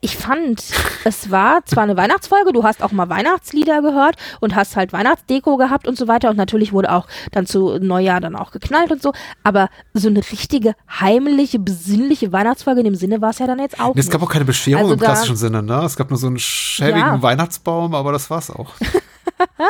ich 0.00 0.16
fand, 0.16 0.62
es 1.04 1.30
war 1.30 1.64
zwar 1.66 1.84
eine 1.84 1.96
Weihnachtsfolge, 1.96 2.52
du 2.52 2.64
hast 2.64 2.82
auch 2.82 2.92
mal 2.92 3.08
Weihnachtslieder 3.08 3.82
gehört 3.82 4.16
und 4.40 4.54
hast 4.54 4.76
halt 4.76 4.92
Weihnachtsdeko 4.92 5.56
gehabt 5.56 5.86
und 5.86 5.96
so 5.96 6.08
weiter 6.08 6.30
und 6.30 6.36
natürlich 6.36 6.72
wurde 6.72 6.92
auch 6.92 7.06
dann 7.32 7.46
zu 7.46 7.78
Neujahr 7.78 8.20
dann 8.20 8.36
auch 8.36 8.50
geknallt 8.50 8.90
und 8.90 9.02
so, 9.02 9.12
aber 9.42 9.68
so 9.92 10.08
eine 10.08 10.18
richtige 10.18 10.74
heimliche, 10.88 11.58
besinnliche 11.58 12.32
Weihnachtsfolge 12.32 12.80
in 12.80 12.84
dem 12.84 12.94
Sinne 12.94 13.20
war 13.20 13.30
es 13.30 13.38
ja 13.38 13.46
dann 13.46 13.58
jetzt 13.58 13.78
auch. 13.78 13.94
Es 13.94 14.08
gab 14.08 14.22
auch 14.22 14.30
keine 14.30 14.44
Bescherung 14.44 14.82
also 14.82 14.94
im 14.94 15.00
klassischen 15.00 15.36
Sinne, 15.36 15.62
ne? 15.62 15.82
Es 15.84 15.96
gab 15.96 16.10
nur 16.10 16.18
so 16.18 16.28
einen 16.28 16.38
schäbigen 16.38 16.98
ja. 17.00 17.22
Weihnachtsbaum, 17.22 17.94
aber 17.94 18.12
das 18.12 18.30
war's 18.30 18.50
auch. 18.50 18.74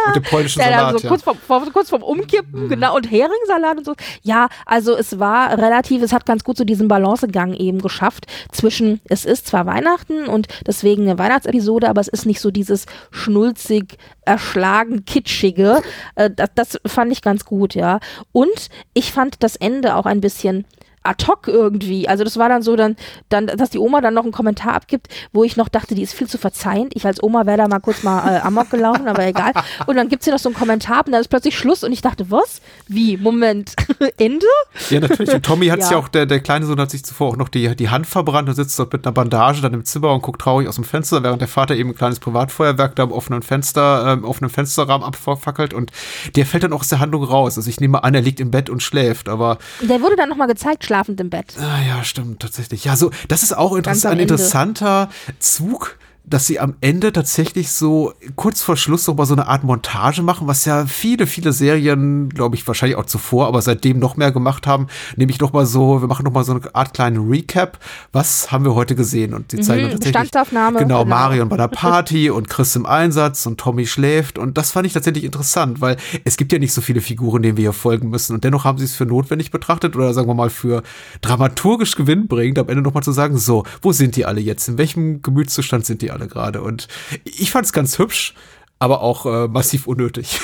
Mit 0.07 0.17
dem 0.17 0.23
polnischen 0.23 0.61
Salat. 0.61 0.95
Also 0.95 1.09
kurz, 1.09 1.25
ja. 1.25 1.35
vorm, 1.35 1.73
kurz 1.73 1.91
vorm 1.91 2.03
Umkippen, 2.03 2.65
mhm. 2.65 2.69
genau, 2.69 2.97
und 2.97 3.11
Heringssalat 3.11 3.79
und 3.79 3.85
so. 3.85 3.95
Ja, 4.23 4.49
also 4.67 4.97
es 4.97 5.19
war 5.19 5.57
relativ, 5.59 6.03
es 6.03 6.13
hat 6.13 6.27
ganz 6.27 6.45
gut 6.45 6.57
so 6.57 6.65
diesen 6.65 6.89
Balancegang 6.89 7.55
eben 7.55 7.81
geschafft 7.81 8.27
zwischen, 8.53 9.01
es 9.05 9.25
ist 9.25 9.47
zwar 9.47 9.67
Weihnachten 9.67 10.27
und 10.27 10.49
deswegen 10.67 11.03
eine 11.03 11.19
Weihnachtsepisode, 11.19 11.89
aber 11.89 12.01
es 12.01 12.09
ist 12.09 12.27
nicht 12.27 12.41
so 12.41 12.51
dieses 12.51 12.87
schnulzig, 13.11 13.99
erschlagen, 14.23 15.05
kitschige. 15.05 15.83
Äh, 16.15 16.31
das, 16.31 16.51
das 16.55 16.81
fand 16.87 17.13
ich 17.13 17.23
ganz 17.23 17.45
gut, 17.45 17.75
ja. 17.75 18.01
Und 18.33 18.69
ich 18.95 19.13
fand 19.13 19.43
das 19.43 19.57
Ende 19.57 19.97
auch 19.97 20.07
ein 20.07 20.21
bisschen 20.21 20.67
ad 21.03 21.27
hoc 21.27 21.49
irgendwie. 21.49 22.09
Also 22.09 22.25
das 22.25 22.37
war 22.37 22.49
dann 22.49 22.63
so, 22.63 22.77
dann, 22.77 22.97
dann, 23.29 23.47
dass 23.47 23.71
die 23.71 23.79
Oma 23.79 24.01
dann 24.01 24.15
noch 24.15 24.25
einen 24.25 24.33
Kommentar 24.33 24.75
abgibt, 24.75 25.09
wo 25.33 25.45
ich 25.45 25.57
noch 25.57 25.69
dachte, 25.69 25.95
die 25.95 26.03
ist 26.03 26.15
viel 26.15 26.29
zu 26.29 26.39
verzeihend. 26.39 26.95
Ich 26.95 27.07
als 27.07 27.23
Oma 27.23 27.47
wäre 27.47 27.59
da 27.59 27.69
mal 27.69 27.81
kurz 27.81 28.03
mal 28.03 28.37
äh, 28.37 28.41
amok 28.41 28.71
gelaufen, 28.71 29.09
aber 29.09 29.25
egal. 29.27 29.53
Und 29.87 29.97
dann 29.97 30.09
gibt 30.09 30.23
sie 30.23 30.31
noch 30.31 30.39
so 30.39 30.49
einen 30.49 30.57
Kommentar 30.57 31.03
und 31.07 31.13
dann 31.13 31.21
ist 31.21 31.29
plötzlich 31.29 31.57
Schluss 31.57 31.85
und 31.85 31.93
ich 31.93 32.03
dachte, 32.03 32.31
was? 32.31 32.61
Wie? 32.87 33.17
Moment, 33.17 33.75
Ende? 34.19 34.47
Ja, 34.91 35.01
natürlich. 35.01 35.33
Und 35.33 35.45
Tommy 35.45 35.69
hat 35.69 35.81
ja. 35.81 35.93
ja 35.93 35.97
auch, 35.97 36.09
der, 36.09 36.27
der 36.27 36.41
kleine 36.41 36.67
Sohn 36.67 36.81
hat 36.81 36.91
sich 36.91 37.05
zuvor 37.05 37.29
auch 37.29 37.37
noch 37.37 37.49
die, 37.49 37.75
die 37.77 37.89
Hand 37.89 38.07
verbrannt 38.07 38.49
und 38.49 38.55
sitzt 38.55 38.79
dort 38.79 38.93
mit 38.93 39.07
einer 39.07 39.13
Bandage 39.13 39.63
dann 39.63 39.73
im 39.73 39.85
Zimmer 39.85 40.13
und 40.13 40.23
guckt 40.23 40.41
traurig 40.41 40.69
aus 40.69 40.75
dem 40.75 40.85
Fenster, 40.85 41.23
während 41.23 41.41
der 41.41 41.49
Vater 41.49 41.77
eben 41.77 41.91
ein 41.91 41.97
kleines 41.97 42.21
Privatfeuerwerk 42.21 42.95
da 42.97 43.05
im 43.05 43.13
offenen 43.13 43.43
Fenster, 43.43 44.13
ähm, 44.13 44.25
offenen 44.25 44.51
Fensterrahmen 44.51 45.07
abfackelt 45.07 45.73
und 45.73 45.93
der 46.37 46.45
fällt 46.45 46.65
dann 46.65 46.73
auch 46.73 46.81
aus 46.81 46.89
der 46.89 47.01
Handlung 47.01 47.25
raus. 47.25 47.57
Also 47.57 47.71
ich 47.71 47.81
nehme 47.81 48.05
an, 48.05 48.15
er 48.15 48.21
liegt 48.21 48.41
im 48.41 48.51
Bett 48.51 48.69
und 48.69 48.83
schläft, 48.83 49.29
aber. 49.29 49.59
Der 49.81 50.03
wurde 50.03 50.17
dann 50.17 50.29
nochmal 50.29 50.49
gezeigt, 50.49 50.85
schlafend 50.91 51.21
im 51.21 51.31
Bett. 51.31 51.55
Ah, 51.61 51.81
ja, 51.87 52.03
stimmt, 52.03 52.43
tatsächlich. 52.43 52.85
Ja, 52.85 52.97
so, 52.97 53.13
das 53.29 53.45
ist 53.45 53.57
auch 53.57 53.77
interess 53.77 54.05
ein 54.05 54.19
interessanter 54.19 55.09
Zug 55.39 55.97
dass 56.31 56.47
sie 56.47 56.61
am 56.61 56.75
Ende 56.81 57.13
tatsächlich 57.13 57.73
so 57.73 58.13
kurz 58.37 58.63
vor 58.63 58.77
Schluss 58.77 59.07
noch 59.07 59.17
mal 59.17 59.27
so 59.27 59.35
eine 59.35 59.49
Art 59.49 59.65
Montage 59.65 60.23
machen, 60.23 60.47
was 60.47 60.65
ja 60.65 60.87
viele, 60.87 61.27
viele 61.27 61.53
Serien, 61.53 62.29
glaube 62.29 62.57
ich, 62.57 62.67
wahrscheinlich 62.67 62.97
auch 62.97 63.07
zuvor, 63.07 63.49
aber 63.49 63.61
seitdem 63.61 63.99
noch 63.99 64.17
mehr 64.17 64.33
gemacht 64.33 64.67
haben. 64.67 64.87
Nämlich 65.17 65.41
noch 65.41 65.53
mal 65.53 65.67
so, 65.67 66.01
wir 66.01 66.09
machen 66.09 66.25
noch 66.25 66.33
mal 66.33 66.45
so 66.45 66.53
eine 66.53 66.75
Art 66.75 66.95
kleinen 66.95 67.29
Recap. 67.29 67.79
Was 68.13 68.53
haben 68.53 68.65
wir 68.65 68.75
heute 68.75 68.95
gesehen? 68.95 69.35
Und 69.35 69.53
die 69.53 69.61
zeigen 69.61 69.81
Mhm, 69.91 69.93
tatsächlich 69.93 70.23
Bestandsaufnahme, 70.23 70.79
genau, 70.79 71.05
genau. 71.05 71.17
Marion 71.17 71.49
bei 71.49 71.57
der 71.57 71.69
Party 71.69 72.31
und 72.31 72.49
Chris 72.49 72.77
im 72.77 72.87
Einsatz 72.87 73.47
und 73.47 73.59
Tommy 73.59 73.87
schläft. 73.87 74.39
Und 74.39 74.59
das 74.59 74.71
fand 74.71 74.87
ich 74.87 74.93
tatsächlich 74.93 75.25
interessant, 75.25 75.81
weil 75.81 75.97
es 76.25 76.37
gibt 76.37 76.53
ja 76.53 76.59
nicht 76.59 76.73
so 76.73 76.81
viele 76.81 77.01
Figuren, 77.01 77.43
denen 77.43 77.57
wir 77.57 77.63
hier 77.63 77.73
folgen 77.73 78.11
müssen. 78.11 78.35
Und 78.35 78.45
dennoch 78.45 78.65
haben 78.65 78.79
sie 78.79 78.85
es 78.85 78.95
für 78.95 79.07
notwendig 79.07 79.51
betrachtet 79.51 79.97
oder 79.97 80.13
sagen 80.15 80.29
wir 80.29 80.35
mal 80.35 80.51
für 80.51 80.83
dramaturgisch 81.21 81.97
gewinnbringend, 81.97 82.59
am 82.59 82.69
Ende 82.69 82.83
noch 82.83 82.95
mal 82.95 83.03
zu 83.03 83.13
sagen, 83.13 83.39
so, 83.39 83.65
wo 83.83 83.93
sind 83.93 84.17
die 84.17 84.25
alle 84.25 84.41
jetzt? 84.41 84.69
In 84.69 84.79
welchem 84.79 85.23
Gemütszustand 85.23 85.87
sind 85.87 86.03
die 86.03 86.11
alle 86.11 86.20
gerade? 86.27 86.63
Und 86.63 86.89
ich 87.25 87.51
fand 87.51 87.67
es 87.67 87.73
ganz 87.73 87.99
hübsch, 87.99 88.35
aber 88.79 89.03
auch 89.03 89.27
äh, 89.27 89.49
massiv 89.49 89.87
unnötig. 89.87 90.41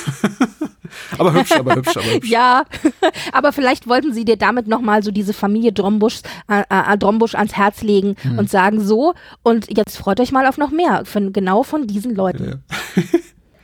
aber 1.19 1.33
hübsch, 1.33 1.53
aber 1.53 1.75
hübsch, 1.75 1.97
aber 1.97 2.07
hübsch. 2.07 2.29
Ja, 2.31 2.65
aber 3.33 3.53
vielleicht 3.53 3.89
wollten 3.89 4.13
sie 4.13 4.25
dir 4.25 4.37
damit 4.37 4.69
nochmal 4.69 5.03
so 5.03 5.11
diese 5.11 5.33
Familie 5.33 5.73
Drombusch, 5.73 6.21
äh, 6.49 6.63
äh, 6.69 6.99
Drombusch 6.99 7.35
ans 7.35 7.57
Herz 7.57 7.83
legen 7.83 8.17
Hm. 8.23 8.39
und 8.39 8.51
sagen 8.51 8.81
so, 8.81 9.15
und 9.43 9.75
jetzt 9.75 9.97
freut 9.97 10.21
euch 10.21 10.33
mal 10.33 10.47
auf 10.47 10.59
noch 10.59 10.71
mehr, 10.71 11.05
von, 11.05 11.33
genau 11.33 11.63
von 11.63 11.87
diesen 11.87 12.15
Leuten. 12.15 12.63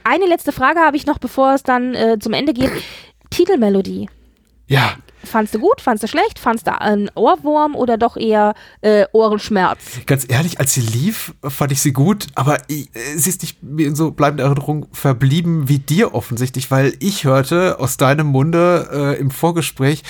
Eine 0.04 0.26
letzte 0.26 0.52
Frage 0.52 0.80
habe 0.80 0.96
ich 0.96 1.06
noch, 1.06 1.18
bevor 1.18 1.54
es 1.54 1.62
dann 1.62 1.94
äh, 1.94 2.18
zum 2.18 2.32
Ende 2.32 2.52
geht. 2.52 2.70
Titelmelodie. 3.30 4.08
Ja, 4.72 4.94
Fandst 5.24 5.54
du 5.54 5.60
gut? 5.60 5.80
Fandst 5.80 6.02
du 6.02 6.08
schlecht? 6.08 6.40
Fandst 6.40 6.66
du 6.66 6.80
einen 6.80 7.08
Ohrwurm 7.14 7.76
oder 7.76 7.96
doch 7.96 8.16
eher 8.16 8.54
äh, 8.80 9.04
Ohrenschmerz? 9.12 9.78
Ganz 10.06 10.26
ehrlich, 10.28 10.58
als 10.58 10.74
sie 10.74 10.80
lief, 10.80 11.32
fand 11.44 11.70
ich 11.70 11.80
sie 11.80 11.92
gut, 11.92 12.26
aber 12.34 12.58
ich, 12.66 12.88
äh, 12.96 13.16
sie 13.16 13.30
ist 13.30 13.42
nicht 13.42 13.62
mir 13.62 13.86
in 13.86 13.94
so 13.94 14.10
bleibender 14.10 14.44
Erinnerung 14.44 14.86
verblieben 14.92 15.68
wie 15.68 15.78
dir 15.78 16.14
offensichtlich, 16.14 16.72
weil 16.72 16.94
ich 16.98 17.22
hörte 17.22 17.78
aus 17.78 17.96
deinem 17.98 18.26
Munde 18.26 18.88
äh, 18.92 19.20
im 19.20 19.30
Vorgespräch, 19.30 20.02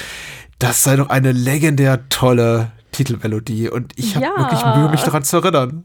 das 0.58 0.82
sei 0.82 0.96
doch 0.96 1.10
eine 1.10 1.32
legendär 1.32 2.08
tolle 2.08 2.72
Titelmelodie 2.92 3.68
und 3.68 3.92
ich 3.96 4.16
habe 4.16 4.24
Ja. 4.26 4.38
wirklich 4.38 4.64
Mühe, 4.76 4.88
mich 4.88 5.02
daran 5.02 5.24
zu 5.24 5.36
erinnern. 5.38 5.82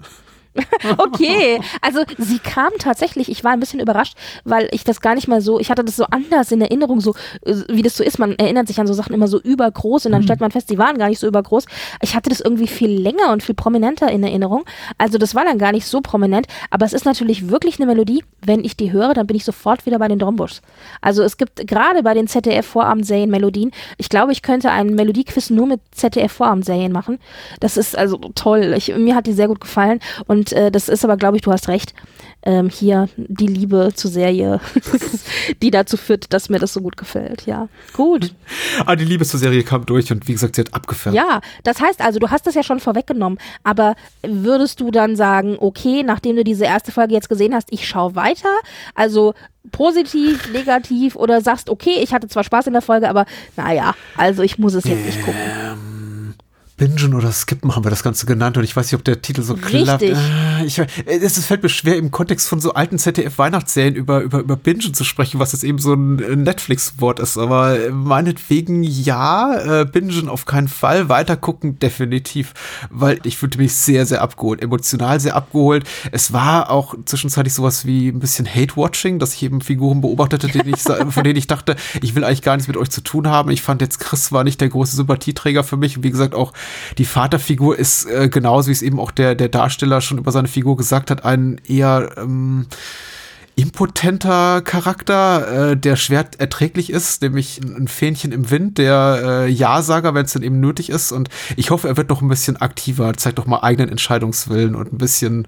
Okay, 0.97 1.59
also 1.81 2.01
sie 2.17 2.39
kam 2.39 2.71
tatsächlich, 2.79 3.29
ich 3.29 3.43
war 3.43 3.51
ein 3.51 3.59
bisschen 3.59 3.79
überrascht, 3.79 4.17
weil 4.43 4.67
ich 4.71 4.83
das 4.83 5.01
gar 5.01 5.15
nicht 5.15 5.27
mal 5.27 5.41
so, 5.41 5.59
ich 5.59 5.69
hatte 5.69 5.83
das 5.83 5.95
so 5.95 6.05
anders 6.05 6.51
in 6.51 6.61
Erinnerung, 6.61 7.01
so 7.01 7.13
äh, 7.45 7.55
wie 7.69 7.81
das 7.81 7.97
so 7.97 8.03
ist, 8.03 8.19
man 8.19 8.33
erinnert 8.33 8.67
sich 8.67 8.79
an 8.79 8.87
so 8.87 8.93
Sachen 8.93 9.13
immer 9.13 9.27
so 9.27 9.39
übergroß 9.39 10.05
und 10.05 10.11
dann 10.11 10.23
stellt 10.23 10.39
man 10.39 10.51
fest, 10.51 10.69
die 10.69 10.77
waren 10.77 10.97
gar 10.97 11.09
nicht 11.09 11.19
so 11.19 11.27
übergroß. 11.27 11.65
Ich 12.01 12.15
hatte 12.15 12.29
das 12.29 12.39
irgendwie 12.39 12.67
viel 12.67 12.91
länger 12.91 13.31
und 13.31 13.43
viel 13.43 13.55
prominenter 13.55 14.09
in 14.11 14.23
Erinnerung. 14.23 14.65
Also 14.97 15.17
das 15.17 15.35
war 15.35 15.45
dann 15.45 15.57
gar 15.57 15.71
nicht 15.71 15.85
so 15.85 16.01
prominent, 16.01 16.47
aber 16.69 16.85
es 16.85 16.93
ist 16.93 17.05
natürlich 17.05 17.49
wirklich 17.49 17.79
eine 17.79 17.87
Melodie, 17.87 18.23
wenn 18.41 18.63
ich 18.63 18.77
die 18.77 18.91
höre, 18.91 19.13
dann 19.13 19.27
bin 19.27 19.35
ich 19.35 19.45
sofort 19.45 19.85
wieder 19.85 19.99
bei 19.99 20.07
den 20.07 20.19
Drombuschs. 20.19 20.61
Also 21.01 21.23
es 21.23 21.37
gibt 21.37 21.67
gerade 21.67 22.03
bei 22.03 22.13
den 22.13 22.27
ZDF-Vorabendserien 22.27 23.29
Melodien, 23.29 23.71
ich 23.97 24.09
glaube, 24.09 24.31
ich 24.31 24.41
könnte 24.41 24.71
einen 24.71 24.95
Melodiequiz 24.95 25.49
nur 25.49 25.67
mit 25.67 25.81
ZDF-Vorabendserien 25.91 26.91
machen. 26.91 27.19
Das 27.59 27.77
ist 27.77 27.97
also 27.97 28.17
toll. 28.35 28.73
Ich, 28.77 28.95
mir 28.95 29.15
hat 29.15 29.27
die 29.27 29.33
sehr 29.33 29.47
gut 29.47 29.61
gefallen 29.61 29.99
und 30.25 30.46
äh, 30.51 30.71
das 30.71 30.89
ist 30.89 31.03
aber, 31.03 31.17
glaube 31.17 31.37
ich, 31.37 31.43
du 31.43 31.51
hast 31.51 31.67
recht. 31.67 31.93
Ähm, 32.43 32.69
hier 32.69 33.09
die 33.17 33.47
Liebe 33.47 33.91
zur 33.95 34.11
Serie, 34.11 34.61
die 35.61 35.71
dazu 35.71 35.97
führt, 35.97 36.31
dass 36.31 36.49
mir 36.49 36.59
das 36.59 36.73
so 36.73 36.81
gut 36.81 36.95
gefällt. 36.95 37.45
Ja, 37.45 37.67
gut. 37.93 38.33
Ah, 38.85 38.95
die 38.95 39.05
Liebe 39.05 39.25
zur 39.25 39.39
Serie 39.39 39.63
kam 39.63 39.85
durch 39.85 40.11
und 40.11 40.27
wie 40.27 40.33
gesagt, 40.33 40.55
sie 40.55 40.61
hat 40.61 40.73
abgefärbt. 40.73 41.15
Ja, 41.15 41.41
das 41.63 41.81
heißt 41.81 41.99
also, 41.99 42.19
du 42.19 42.29
hast 42.29 42.47
das 42.47 42.53
ja 42.53 42.63
schon 42.63 42.79
vorweggenommen, 42.79 43.39
aber 43.63 43.95
würdest 44.21 44.79
du 44.79 44.91
dann 44.91 45.15
sagen, 45.15 45.57
okay, 45.59 46.03
nachdem 46.03 46.35
du 46.35 46.43
diese 46.43 46.65
erste 46.65 46.91
Folge 46.91 47.13
jetzt 47.13 47.27
gesehen 47.27 47.53
hast, 47.53 47.67
ich 47.71 47.87
schaue 47.87 48.15
weiter? 48.15 48.55
Also 48.95 49.33
positiv, 49.71 50.51
negativ 50.53 51.15
oder 51.15 51.41
sagst, 51.41 51.69
okay, 51.69 51.97
ich 52.01 52.13
hatte 52.13 52.27
zwar 52.27 52.43
Spaß 52.43 52.67
in 52.67 52.73
der 52.73 52.81
Folge, 52.81 53.09
aber 53.09 53.25
naja, 53.55 53.93
also 54.15 54.43
ich 54.43 54.57
muss 54.57 54.73
es 54.73 54.85
jetzt 54.85 55.05
nicht 55.05 55.21
gucken. 55.21 55.41
Bingen 56.77 57.15
oder 57.15 57.31
Skippen 57.31 57.75
haben 57.75 57.83
wir 57.83 57.89
das 57.89 58.03
Ganze 58.03 58.27
genannt 58.27 58.55
und 58.55 58.63
ich 58.63 58.75
weiß 58.75 58.85
nicht, 58.85 58.99
ob 58.99 59.03
der 59.03 59.19
Titel 59.23 59.41
so 59.41 59.55
klappt. 59.55 60.03
Richtig. 60.03 60.17
Äh, 60.17 60.65
Ich, 60.65 60.79
es, 61.05 61.45
fällt 61.45 61.63
mir 61.63 61.69
schwer, 61.69 61.97
im 61.97 62.11
Kontext 62.11 62.47
von 62.47 62.59
so 62.59 62.73
alten 62.73 62.99
ZDF-Weihnachtsserien 62.99 63.95
über, 63.95 64.21
über, 64.21 64.39
über 64.39 64.55
Bingen 64.55 64.93
zu 64.93 65.03
sprechen, 65.03 65.39
was 65.39 65.53
jetzt 65.53 65.63
eben 65.63 65.79
so 65.79 65.93
ein 65.93 66.43
Netflix-Wort 66.43 67.19
ist. 67.19 67.37
Aber 67.39 67.77
meinetwegen 67.91 68.83
ja, 68.83 69.81
äh, 69.81 69.85
Bingen 69.85 70.29
auf 70.29 70.45
keinen 70.45 70.67
Fall, 70.67 71.09
weitergucken 71.09 71.79
definitiv, 71.79 72.53
weil 72.91 73.19
ich 73.23 73.37
fühlte 73.37 73.57
mich 73.57 73.73
sehr, 73.73 74.05
sehr 74.05 74.21
abgeholt, 74.21 74.61
emotional 74.61 75.19
sehr 75.19 75.35
abgeholt. 75.35 75.83
Es 76.11 76.31
war 76.31 76.69
auch 76.69 76.93
zwischenzeitlich 77.05 77.55
sowas 77.55 77.85
wie 77.85 78.09
ein 78.09 78.19
bisschen 78.19 78.47
Hate-Watching, 78.47 79.17
dass 79.17 79.33
ich 79.33 79.41
eben 79.41 79.61
Figuren 79.61 80.01
beobachtete, 80.01 80.47
denen 80.47 80.73
ich, 80.75 80.81
von 81.09 81.23
denen 81.23 81.37
ich 81.37 81.47
dachte, 81.47 81.75
ich 82.01 82.13
will 82.13 82.23
eigentlich 82.23 82.43
gar 82.43 82.55
nichts 82.55 82.67
mit 82.67 82.77
euch 82.77 82.91
zu 82.91 83.01
tun 83.01 83.27
haben. 83.27 83.49
Ich 83.49 83.63
fand 83.63 83.81
jetzt 83.81 83.99
Chris 83.99 84.31
war 84.31 84.43
nicht 84.43 84.61
der 84.61 84.69
große 84.69 84.95
Sympathieträger 84.95 85.63
für 85.63 85.77
mich. 85.77 85.97
Und 85.97 86.03
wie 86.03 86.11
gesagt, 86.11 86.35
auch 86.35 86.53
die 86.97 87.05
Vaterfigur 87.05 87.77
ist 87.77 88.05
äh, 88.05 88.29
genauso, 88.29 88.67
wie 88.67 88.73
es 88.73 88.81
eben 88.81 88.99
auch 88.99 89.11
der, 89.11 89.35
der 89.35 89.49
Darsteller 89.49 90.01
schon 90.01 90.17
über 90.17 90.31
seine 90.31 90.47
Figur 90.47 90.77
gesagt 90.77 91.11
hat, 91.11 91.25
ein 91.25 91.59
eher 91.67 92.11
ähm, 92.17 92.67
impotenter 93.57 94.61
Charakter, 94.61 95.71
äh, 95.71 95.77
der 95.77 95.95
schwer 95.95 96.29
erträglich 96.37 96.91
ist, 96.91 97.23
nämlich 97.23 97.59
ein 97.59 97.87
Fähnchen 97.87 98.31
im 98.31 98.51
Wind, 98.51 98.77
der 98.77 99.19
äh, 99.23 99.49
Ja-Sager, 99.49 100.13
wenn 100.13 100.25
es 100.25 100.33
dann 100.33 100.43
eben 100.43 100.59
nötig 100.59 100.89
ist. 100.89 101.11
Und 101.11 101.29
ich 101.55 101.71
hoffe, 101.71 101.87
er 101.87 101.97
wird 101.97 102.09
noch 102.09 102.21
ein 102.21 102.27
bisschen 102.27 102.57
aktiver, 102.57 103.15
zeigt 103.15 103.39
doch 103.39 103.47
mal 103.47 103.61
eigenen 103.61 103.89
Entscheidungswillen 103.89 104.75
und 104.75 104.93
ein 104.93 104.99
bisschen, 104.99 105.47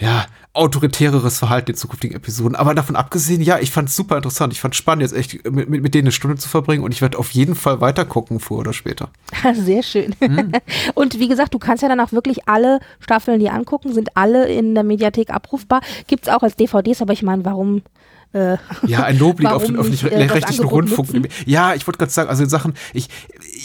ja, 0.00 0.26
autoritäreres 0.56 1.38
Verhalten 1.38 1.72
in 1.72 1.76
zukünftigen 1.76 2.16
Episoden. 2.16 2.56
Aber 2.56 2.74
davon 2.74 2.96
abgesehen, 2.96 3.42
ja, 3.42 3.58
ich 3.58 3.70
fand 3.70 3.88
es 3.88 3.96
super 3.96 4.16
interessant. 4.16 4.52
Ich 4.52 4.60
fand 4.60 4.74
es 4.74 4.78
spannend, 4.78 5.02
jetzt 5.02 5.14
echt 5.14 5.44
mit, 5.50 5.68
mit, 5.68 5.82
mit 5.82 5.94
denen 5.94 6.06
eine 6.06 6.12
Stunde 6.12 6.36
zu 6.36 6.48
verbringen 6.48 6.82
und 6.82 6.92
ich 6.92 7.02
werde 7.02 7.18
auf 7.18 7.30
jeden 7.30 7.54
Fall 7.54 7.80
weiter 7.80 8.04
gucken, 8.04 8.40
früher 8.40 8.58
oder 8.58 8.72
später. 8.72 9.10
Sehr 9.54 9.82
schön. 9.82 10.14
Hm. 10.20 10.52
Und 10.94 11.18
wie 11.18 11.28
gesagt, 11.28 11.54
du 11.54 11.58
kannst 11.58 11.82
ja 11.82 11.88
danach 11.88 12.12
wirklich 12.12 12.48
alle 12.48 12.80
Staffeln 13.00 13.40
dir 13.40 13.52
angucken, 13.52 13.92
sind 13.92 14.16
alle 14.16 14.46
in 14.46 14.74
der 14.74 14.84
Mediathek 14.84 15.30
abrufbar. 15.30 15.80
Gibt's 16.06 16.28
auch 16.28 16.42
als 16.42 16.56
DVDs, 16.56 17.02
aber 17.02 17.12
ich 17.12 17.22
meine, 17.22 17.44
warum? 17.44 17.82
Äh, 18.36 18.58
Ja, 18.86 19.04
ein 19.04 19.18
Loblied 19.18 19.48
auf 19.48 19.64
den 19.64 19.76
äh, 19.76 19.78
öffentlich-rechtlichen 19.78 20.62
Angebot 20.64 20.72
Rundfunk. 20.72 21.14
nutzen? 21.14 21.28
Ja, 21.46 21.74
ich 21.74 21.86
wollte 21.86 21.98
gerade 21.98 22.12
sagen, 22.12 22.28
also 22.28 22.42
in 22.42 22.48
Sachen, 22.48 22.74
ich, 22.92 23.08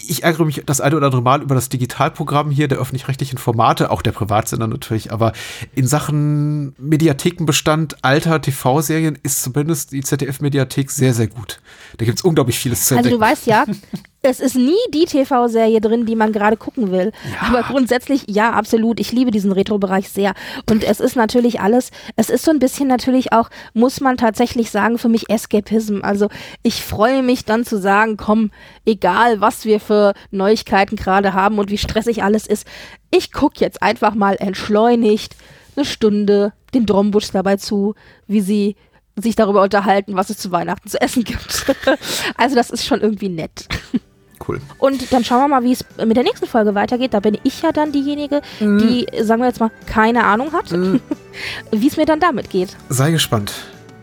ich 0.08 0.24
ärgere 0.24 0.46
mich 0.46 0.64
das 0.66 0.80
eine 0.82 0.96
oder 0.96 1.08
andere 1.08 1.22
Mal 1.22 1.42
über 1.42 1.56
das 1.56 1.70
Digitalprogramm 1.70 2.52
hier 2.52 2.68
der 2.68 2.78
öffentlich-rechtlichen 2.78 3.38
Formate, 3.38 3.92
auch 3.92 4.02
der 4.02 4.12
Privatsender 4.12 4.68
natürlich, 4.68 5.12
aber 5.12 5.34
in 5.76 5.88
Sachen 5.88 6.74
Mediathekenbestand 6.78 8.04
alter 8.04 8.42
TV-Serien 8.42 9.18
ist 9.24 9.44
zumindest 9.44 9.92
die 9.92 10.02
ZDF-Mediathek 10.02 10.90
sehr, 10.92 11.14
sehr 11.14 11.28
gut. 11.28 11.60
Da 11.98 12.06
gibt's 12.06 12.22
unglaublich 12.22 12.58
vieles 12.58 12.86
zu 12.86 12.96
also 12.96 13.10
du 13.10 13.16
entdecken. 13.16 13.32
weißt 13.32 13.48
ja, 13.48 13.66
es 14.24 14.40
ist 14.40 14.56
nie 14.56 14.78
die 14.94 15.06
TV-Serie 15.06 15.82
drin, 15.82 16.06
die 16.06 16.16
man 16.16 16.32
gerade 16.32 16.56
gucken 16.56 16.92
will. 16.92 17.12
Aber 17.40 17.64
grundsätzlich, 17.64 18.26
ja, 18.28 18.52
absolut. 18.52 19.00
Ich 19.00 19.12
liebe 19.12 19.32
diesen 19.32 19.52
Retro-Bereich 19.52 20.10
sehr. 20.10 20.34
Und 20.70 20.84
es 20.84 21.00
ist 21.00 21.16
natürlich 21.16 21.60
alles, 21.60 21.90
es 22.16 22.30
ist 22.30 22.46
so 22.46 22.52
ein 22.52 22.60
bisschen 22.60 22.88
natürlich 22.88 23.34
auch, 23.34 23.50
muss 23.74 24.00
man 24.00 24.18
tatsächlich 24.18 24.70
sagen, 24.70 25.00
für 25.00 25.10
mich 25.10 25.30
Escapism. 25.30 26.02
Also 26.04 26.28
ich 26.62 26.84
freue 26.84 27.24
mich 27.24 27.46
dann 27.46 27.66
zu 27.66 27.80
sagen, 27.80 28.16
komm, 28.18 28.52
egal 28.86 29.42
was 29.42 29.66
wir 29.66 29.80
für 29.80 30.14
Neuigkeiten 30.30 30.96
gerade 30.96 31.34
haben 31.34 31.58
und 31.58 31.72
wie 31.72 31.80
stressig 31.80 32.24
alles 32.24 32.46
ist, 32.46 32.68
ich 33.10 33.32
gucke 33.32 33.60
jetzt 33.60 33.82
einfach 33.82 34.14
mal 34.14 34.36
entschleunigt 34.40 35.36
eine 35.76 35.86
Stunde 35.86 36.54
den 36.74 36.86
Drombusch 36.86 37.32
dabei 37.32 37.58
zu, 37.58 37.96
wie 38.28 38.42
sie 38.42 38.76
sich 39.16 39.36
darüber 39.36 39.64
unterhalten, 39.64 40.16
was 40.16 40.30
es 40.30 40.38
zu 40.38 40.52
Weihnachten 40.52 40.90
zu 40.90 41.02
essen 41.02 41.24
gibt. 41.24 41.66
also 42.36 42.56
das 42.56 42.70
ist 42.70 42.86
schon 42.86 43.02
irgendwie 43.02 43.30
nett. 43.30 43.68
Cool. 44.52 44.62
Und 44.78 45.12
dann 45.14 45.24
schauen 45.24 45.40
wir 45.42 45.48
mal, 45.48 45.64
wie 45.64 45.72
es 45.74 45.84
mit 46.06 46.16
der 46.18 46.24
nächsten 46.24 46.48
Folge 46.48 46.76
weitergeht. 46.76 47.14
Da 47.14 47.20
bin 47.20 47.38
ich 47.44 47.62
ja 47.62 47.72
dann 47.72 47.92
diejenige, 47.92 48.42
Mhm. 48.60 48.80
die, 48.80 49.08
sagen 49.24 49.42
wir 49.42 49.48
jetzt 49.48 49.60
mal, 49.60 49.72
keine 49.86 50.24
Ahnung 50.26 50.52
hat, 50.54 50.72
wie 51.72 51.88
es 51.88 51.98
mir 51.98 52.06
dann 52.06 52.20
damit 52.20 52.50
geht. 52.50 52.76
Sei 52.90 53.12
gespannt, 53.12 53.54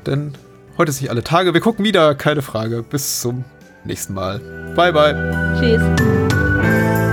denn 0.07 0.33
heute 0.77 0.91
ist 0.91 1.01
nicht 1.01 1.11
alle 1.11 1.23
Tage. 1.25 1.55
Wir 1.55 1.61
gucken 1.61 1.85
wieder, 1.85 2.15
keine 2.15 2.43
Frage. 2.43 2.83
Bis 2.83 3.21
zum 3.21 3.45
nächsten 3.85 4.15
Mal. 4.15 4.41
Bye, 4.77 4.93
bye. 4.93 5.57
Tschüss. 5.59 7.08